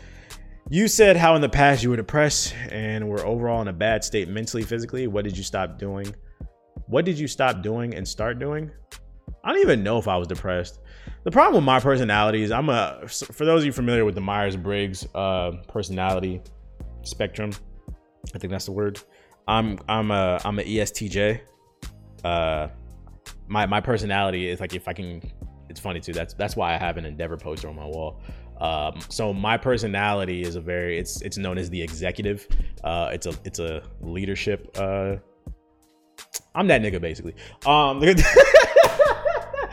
you 0.71 0.89
said 0.89 1.17
how 1.17 1.35
in 1.35 1.43
the 1.43 1.49
past 1.49 1.83
you 1.83 1.91
were 1.91 1.97
depressed 1.97 2.55
and 2.71 3.07
were 3.07 3.25
overall 3.27 3.61
in 3.61 3.69
a 3.69 3.73
bad 3.73 4.03
state 4.03 4.29
mentally, 4.29 4.63
physically. 4.63 5.07
What 5.07 5.25
did 5.25 5.37
you 5.37 5.45
stop 5.45 5.79
doing? 5.79 6.15
What 6.87 7.05
did 7.05 7.19
you 7.19 7.29
stop 7.29 7.63
doing 7.63 7.95
and 7.95 8.09
start 8.09 8.39
doing? 8.39 8.71
I 9.45 9.53
don't 9.53 9.61
even 9.61 9.83
know 9.83 9.99
if 9.99 10.09
I 10.09 10.17
was 10.17 10.27
depressed. 10.27 10.81
The 11.25 11.31
problem 11.31 11.55
with 11.55 11.65
my 11.65 11.81
personality 11.81 12.43
is 12.43 12.51
I'm 12.51 12.69
a, 12.69 13.01
for 13.09 13.47
those 13.47 13.63
of 13.63 13.67
you 13.67 13.73
familiar 13.73 14.05
with 14.05 14.15
the 14.15 14.21
Myers 14.21 14.57
Briggs 14.57 15.07
uh, 15.15 15.53
personality 15.69 16.43
spectrum, 17.03 17.51
I 18.35 18.39
think 18.39 18.51
that's 18.51 18.67
the 18.67 18.73
word. 18.73 19.01
I'm 19.49 19.79
I'm 19.89 20.11
a 20.11 20.39
I'm 20.45 20.59
an 20.59 20.67
ESTJ. 20.67 21.41
Uh, 22.23 22.69
my 23.49 23.65
my 23.65 23.81
personality 23.81 24.49
is 24.49 24.61
like 24.61 24.75
if 24.75 24.87
I 24.87 24.93
can, 24.93 25.23
it's 25.71 25.81
funny 25.81 26.01
too. 26.01 26.13
That's 26.13 26.35
that's 26.35 26.57
why 26.57 26.75
I 26.75 26.77
have 26.77 26.99
an 26.99 27.07
Endeavor 27.07 27.39
poster 27.39 27.69
on 27.69 27.77
my 27.77 27.87
wall. 27.87 28.21
Um, 28.61 29.01
so 29.09 29.33
my 29.33 29.57
personality 29.57 30.43
is 30.43 30.57
a 30.57 30.61
very 30.61 30.99
it's 30.99 31.23
it's 31.23 31.39
known 31.39 31.57
as 31.57 31.71
the 31.71 31.81
executive. 31.81 32.47
Uh, 32.83 33.11
it's 33.13 33.27
a 33.27 33.35
it's 33.45 33.59
a 33.61 33.83
leadership. 34.01 34.71
Uh, 34.79 35.17
I'm 36.55 36.67
that 36.69 36.83
nigga 36.83 37.01
basically. 37.01 37.35
Um, 37.67 38.01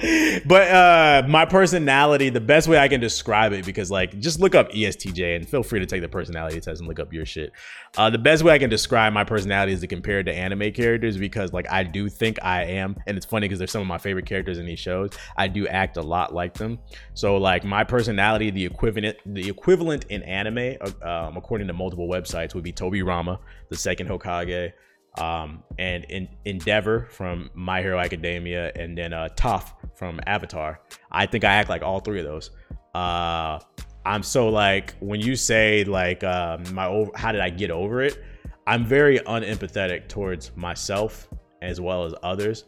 but 0.45 0.67
uh, 0.69 1.23
my 1.27 1.45
personality, 1.45 2.29
the 2.29 2.41
best 2.41 2.67
way 2.67 2.79
I 2.79 2.87
can 2.87 2.99
describe 2.99 3.53
it, 3.53 3.65
because 3.65 3.91
like 3.91 4.17
just 4.19 4.39
look 4.39 4.55
up 4.55 4.71
ESTJ 4.71 5.35
and 5.35 5.47
feel 5.47 5.63
free 5.63 5.79
to 5.79 5.85
take 5.85 6.01
the 6.01 6.09
personality 6.09 6.59
test 6.59 6.79
and 6.79 6.87
look 6.87 6.99
up 6.99 7.13
your 7.13 7.25
shit. 7.25 7.51
Uh, 7.97 8.09
the 8.09 8.17
best 8.17 8.43
way 8.43 8.53
I 8.53 8.57
can 8.57 8.69
describe 8.69 9.13
my 9.13 9.23
personality 9.23 9.73
is 9.73 9.81
to 9.81 9.87
compare 9.87 10.19
it 10.19 10.23
to 10.23 10.33
anime 10.33 10.71
characters 10.71 11.17
because 11.17 11.53
like 11.53 11.69
I 11.69 11.83
do 11.83 12.09
think 12.09 12.39
I 12.41 12.63
am, 12.63 12.95
and 13.05 13.15
it's 13.15 13.25
funny 13.25 13.47
because 13.47 13.59
they're 13.59 13.67
some 13.67 13.81
of 13.81 13.87
my 13.87 13.97
favorite 13.97 14.25
characters 14.25 14.57
in 14.57 14.65
these 14.65 14.79
shows. 14.79 15.11
I 15.37 15.47
do 15.47 15.67
act 15.67 15.97
a 15.97 16.01
lot 16.01 16.33
like 16.33 16.55
them. 16.55 16.79
So 17.13 17.37
like 17.37 17.63
my 17.63 17.83
personality, 17.83 18.49
the 18.49 18.65
equivalent, 18.65 19.17
the 19.25 19.47
equivalent 19.47 20.05
in 20.05 20.23
anime, 20.23 20.77
uh, 20.81 21.27
um, 21.27 21.37
according 21.37 21.67
to 21.67 21.73
multiple 21.73 22.07
websites, 22.07 22.55
would 22.55 22.63
be 22.63 22.73
Tobirama, 22.73 23.37
the 23.69 23.77
second 23.77 24.07
Hokage 24.07 24.71
um, 25.17 25.63
and 25.77 26.05
in 26.05 26.27
Endeavor 26.45 27.07
from 27.11 27.49
My 27.53 27.81
Hero 27.81 27.99
Academia, 27.99 28.71
and 28.75 28.97
then 28.97 29.13
uh, 29.13 29.29
Toph 29.35 29.73
from 29.95 30.19
Avatar. 30.25 30.79
I 31.11 31.25
think 31.25 31.43
I 31.43 31.53
act 31.53 31.69
like 31.69 31.81
all 31.81 31.99
three 31.99 32.19
of 32.19 32.25
those. 32.25 32.51
Uh, 32.95 33.59
I'm 34.05 34.23
so 34.23 34.49
like 34.49 34.95
when 34.99 35.21
you 35.21 35.35
say 35.35 35.83
like 35.83 36.23
uh, 36.23 36.57
my 36.71 36.87
over, 36.87 37.11
how 37.15 37.31
did 37.31 37.41
I 37.41 37.49
get 37.49 37.71
over 37.71 38.01
it? 38.01 38.23
I'm 38.67 38.85
very 38.85 39.19
unempathetic 39.19 40.07
towards 40.07 40.55
myself 40.55 41.27
as 41.61 41.81
well 41.81 42.05
as 42.05 42.13
others. 42.23 42.65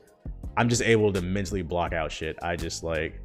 I'm 0.57 0.69
just 0.69 0.81
able 0.81 1.11
to 1.13 1.21
mentally 1.21 1.61
block 1.61 1.93
out 1.93 2.11
shit. 2.11 2.37
I 2.41 2.55
just 2.55 2.83
like 2.83 3.19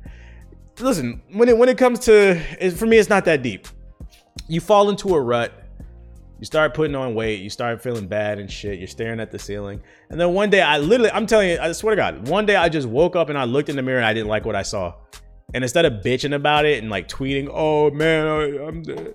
listen 0.81 1.21
when 1.33 1.49
it 1.49 1.59
when 1.59 1.69
it 1.69 1.77
comes 1.77 1.99
to 2.01 2.41
for 2.71 2.87
me, 2.87 2.99
it's 2.99 3.09
not 3.09 3.25
that 3.27 3.43
deep. 3.43 3.69
You 4.49 4.61
fall 4.61 4.89
into 4.89 5.15
a 5.15 5.21
rut 5.21 5.68
you 6.39 6.45
start 6.45 6.75
putting 6.75 6.95
on 6.95 7.15
weight, 7.15 7.41
you 7.41 7.51
start 7.51 7.83
feeling 7.83 8.07
bad 8.07 8.39
and 8.39 8.51
shit, 8.51 8.79
you're 8.79 8.89
staring 8.89 9.21
at 9.21 9.31
the 9.31 9.39
ceiling. 9.39 9.81
And 10.11 10.21
then 10.21 10.35
one 10.35 10.51
day 10.51 10.63
I 10.63 10.79
literally, 10.79 11.11
I'm 11.11 11.27
telling 11.27 11.51
you, 11.51 11.59
I 11.61 11.73
swear 11.73 11.95
to 11.95 12.01
God, 12.01 12.29
one 12.29 12.47
day 12.47 12.57
I 12.57 12.69
just 12.69 12.89
woke 12.89 13.17
up 13.17 13.29
and 13.29 13.39
I 13.39 13.45
looked 13.45 13.69
in 13.69 13.77
the 13.77 13.83
mirror 13.83 13.99
and 13.99 14.07
I 14.07 14.15
didn't 14.15 14.29
like 14.29 14.45
what 14.45 14.57
I 14.57 14.63
saw. 14.63 14.95
And 15.55 15.65
instead 15.65 15.85
of 15.85 16.05
bitching 16.05 16.35
about 16.35 16.67
it 16.67 16.81
and 16.83 16.91
like 16.91 17.09
tweeting, 17.09 17.49
oh 17.53 17.91
man, 17.91 18.27
I, 18.27 18.67
am 18.67 18.83
dead. 18.83 19.15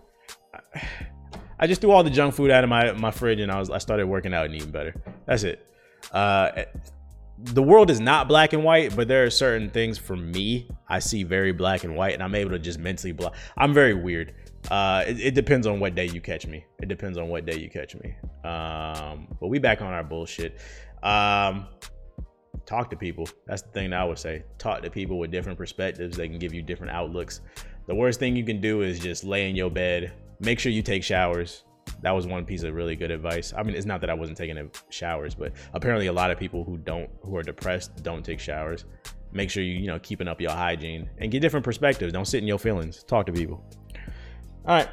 I 1.60 1.68
just 1.68 1.80
threw 1.82 1.92
all 1.92 2.04
the 2.04 2.10
junk 2.10 2.34
food 2.34 2.52
out 2.52 2.64
of 2.64 2.70
my, 2.70 2.92
my 2.94 3.12
fridge 3.12 3.40
and 3.40 3.52
I 3.52 3.60
was 3.60 3.70
I 3.70 3.78
started 3.78 4.08
working 4.08 4.34
out 4.34 4.46
and 4.46 4.56
eating 4.56 4.72
better. 4.72 4.96
That's 5.26 5.44
it. 5.44 5.68
Uh, 6.12 6.64
the 7.38 7.64
world 7.64 7.90
is 7.90 8.00
not 8.00 8.28
black 8.28 8.54
and 8.54 8.64
white, 8.64 8.96
but 8.96 9.08
there 9.08 9.26
are 9.26 9.30
certain 9.30 9.70
things 9.70 9.98
for 9.98 10.16
me 10.16 10.70
I 10.88 11.00
see 11.00 11.24
very 11.24 11.52
black 11.52 11.84
and 11.84 11.96
white, 11.96 12.14
and 12.14 12.22
I'm 12.22 12.36
able 12.36 12.52
to 12.52 12.60
just 12.60 12.80
mentally 12.80 13.12
block. 13.12 13.36
I'm 13.58 13.74
very 13.74 13.94
weird. 13.94 14.34
Uh, 14.72 15.04
it, 15.08 15.20
it, 15.20 15.36
depends 15.36 15.68
on 15.68 15.80
what 15.80 15.94
day 15.94 16.06
you 16.06 16.22
catch 16.22 16.48
me. 16.48 16.66
It 16.82 16.88
depends 16.88 17.18
on 17.18 17.28
what 17.28 17.46
day 17.46 17.58
you 17.58 17.70
catch 17.70 17.96
me. 17.96 18.16
Um, 18.44 19.28
but 19.40 19.48
we 19.48 19.60
back 19.60 19.82
on 19.82 19.94
our 19.94 20.04
bullshit. 20.04 20.58
Um, 21.04 21.68
talk 22.66 22.90
to 22.92 22.96
people. 22.96 23.28
That's 23.46 23.62
the 23.62 23.70
thing 23.70 23.90
that 23.90 24.00
I 24.00 24.06
would 24.06 24.20
say. 24.20 24.44
Talk 24.58 24.82
to 24.84 24.90
people 24.90 25.20
with 25.20 25.32
different 25.32 25.58
perspectives. 25.58 26.16
They 26.16 26.30
can 26.30 26.40
give 26.40 26.54
you 26.54 26.62
different 26.62 26.94
outlooks. 26.94 27.42
The 27.88 27.96
worst 27.96 28.20
thing 28.20 28.36
you 28.36 28.46
can 28.46 28.62
do 28.62 28.82
is 28.82 29.00
just 29.00 29.24
lay 29.24 29.50
in 29.50 29.56
your 29.56 29.70
bed. 29.70 30.14
Make 30.40 30.60
sure 30.60 30.72
you 30.72 30.82
take 30.82 31.04
showers. 31.04 31.66
That 32.02 32.12
was 32.12 32.26
one 32.26 32.46
piece 32.46 32.64
of 32.64 32.74
really 32.74 32.96
good 32.96 33.12
advice. 33.12 33.54
I 33.56 33.64
mean, 33.64 33.76
it's 33.76 33.86
not 33.86 34.00
that 34.02 34.10
I 34.10 34.14
wasn't 34.14 34.38
taking 34.38 34.72
showers, 34.90 35.36
but 35.36 35.52
apparently 35.74 36.08
a 36.08 36.14
lot 36.14 36.32
of 36.32 36.40
people 36.40 36.64
who 36.64 36.78
don't, 36.78 37.10
who 37.22 37.36
are 37.36 37.44
depressed, 37.44 38.04
don't 38.04 38.24
take 38.24 38.40
showers. 38.40 38.86
Make 39.34 39.50
sure 39.50 39.64
you, 39.64 39.74
you 39.74 39.88
know, 39.88 40.00
keeping 40.00 40.28
up 40.28 40.40
your 40.40 40.52
hygiene 40.52 41.10
and 41.18 41.32
get 41.32 41.42
different 41.42 41.66
perspectives. 41.66 42.14
Don't 42.14 42.28
sit 42.28 42.42
in 42.42 42.48
your 42.48 42.60
feelings. 42.60 43.04
Talk 43.04 43.26
to 43.26 43.34
people. 43.34 43.64
All 44.66 44.74
right. 44.74 44.88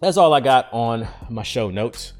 That's 0.00 0.16
all 0.16 0.34
I 0.34 0.40
got 0.40 0.68
on 0.72 1.06
my 1.28 1.44
show 1.44 1.70
notes. 1.70 2.14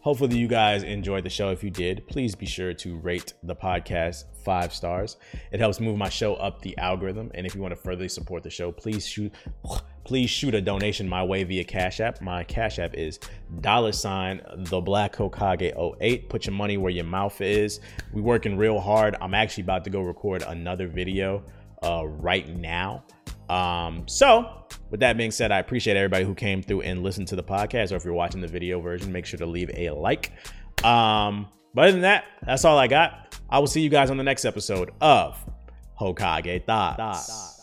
Hopefully, 0.00 0.38
you 0.38 0.48
guys 0.48 0.82
enjoyed 0.82 1.24
the 1.24 1.30
show. 1.30 1.50
If 1.50 1.62
you 1.62 1.68
did, 1.68 2.06
please 2.06 2.34
be 2.34 2.46
sure 2.46 2.72
to 2.72 2.96
rate 3.00 3.34
the 3.42 3.54
podcast 3.54 4.24
five 4.44 4.72
stars. 4.72 5.18
It 5.52 5.60
helps 5.60 5.80
move 5.80 5.98
my 5.98 6.08
show 6.08 6.36
up 6.36 6.62
the 6.62 6.76
algorithm. 6.78 7.30
And 7.34 7.46
if 7.46 7.54
you 7.54 7.60
want 7.60 7.72
to 7.72 7.80
further 7.80 8.08
support 8.08 8.42
the 8.42 8.50
show, 8.50 8.72
please 8.72 9.06
shoot 9.06 9.30
please 10.04 10.30
shoot 10.30 10.54
a 10.54 10.60
donation 10.62 11.06
my 11.06 11.22
way 11.22 11.44
via 11.44 11.64
Cash 11.64 12.00
App. 12.00 12.22
My 12.22 12.44
Cash 12.44 12.78
App 12.78 12.94
is 12.94 13.18
dollar 13.60 13.92
sign 13.92 14.40
the 14.56 14.80
Black 14.80 15.14
Hokage 15.14 15.72
08. 16.00 16.30
Put 16.30 16.46
your 16.46 16.54
money 16.54 16.78
where 16.78 16.92
your 16.92 17.04
mouth 17.04 17.42
is. 17.42 17.80
We 18.10 18.22
working 18.22 18.56
real 18.56 18.80
hard. 18.80 19.16
I'm 19.20 19.34
actually 19.34 19.64
about 19.64 19.84
to 19.84 19.90
go 19.90 20.00
record 20.00 20.44
another 20.44 20.88
video 20.88 21.44
uh, 21.82 22.06
right 22.06 22.48
now. 22.48 23.04
Um, 23.48 24.06
so 24.06 24.66
with 24.90 25.00
that 25.00 25.16
being 25.16 25.30
said, 25.30 25.52
I 25.52 25.58
appreciate 25.58 25.96
everybody 25.96 26.24
who 26.24 26.34
came 26.34 26.62
through 26.62 26.82
and 26.82 27.02
listened 27.02 27.28
to 27.28 27.36
the 27.36 27.42
podcast. 27.42 27.92
Or 27.92 27.96
if 27.96 28.04
you're 28.04 28.14
watching 28.14 28.40
the 28.40 28.48
video 28.48 28.80
version, 28.80 29.12
make 29.12 29.26
sure 29.26 29.38
to 29.38 29.46
leave 29.46 29.70
a 29.74 29.90
like. 29.90 30.32
Um, 30.84 31.48
but 31.74 31.82
other 31.84 31.92
than 31.92 32.02
that, 32.02 32.24
that's 32.42 32.64
all 32.64 32.78
I 32.78 32.86
got. 32.86 33.38
I 33.50 33.58
will 33.58 33.66
see 33.66 33.80
you 33.80 33.88
guys 33.90 34.10
on 34.10 34.16
the 34.16 34.24
next 34.24 34.44
episode 34.44 34.90
of 35.00 35.38
Hokage 36.00 36.64
Thoughts. 36.64 37.53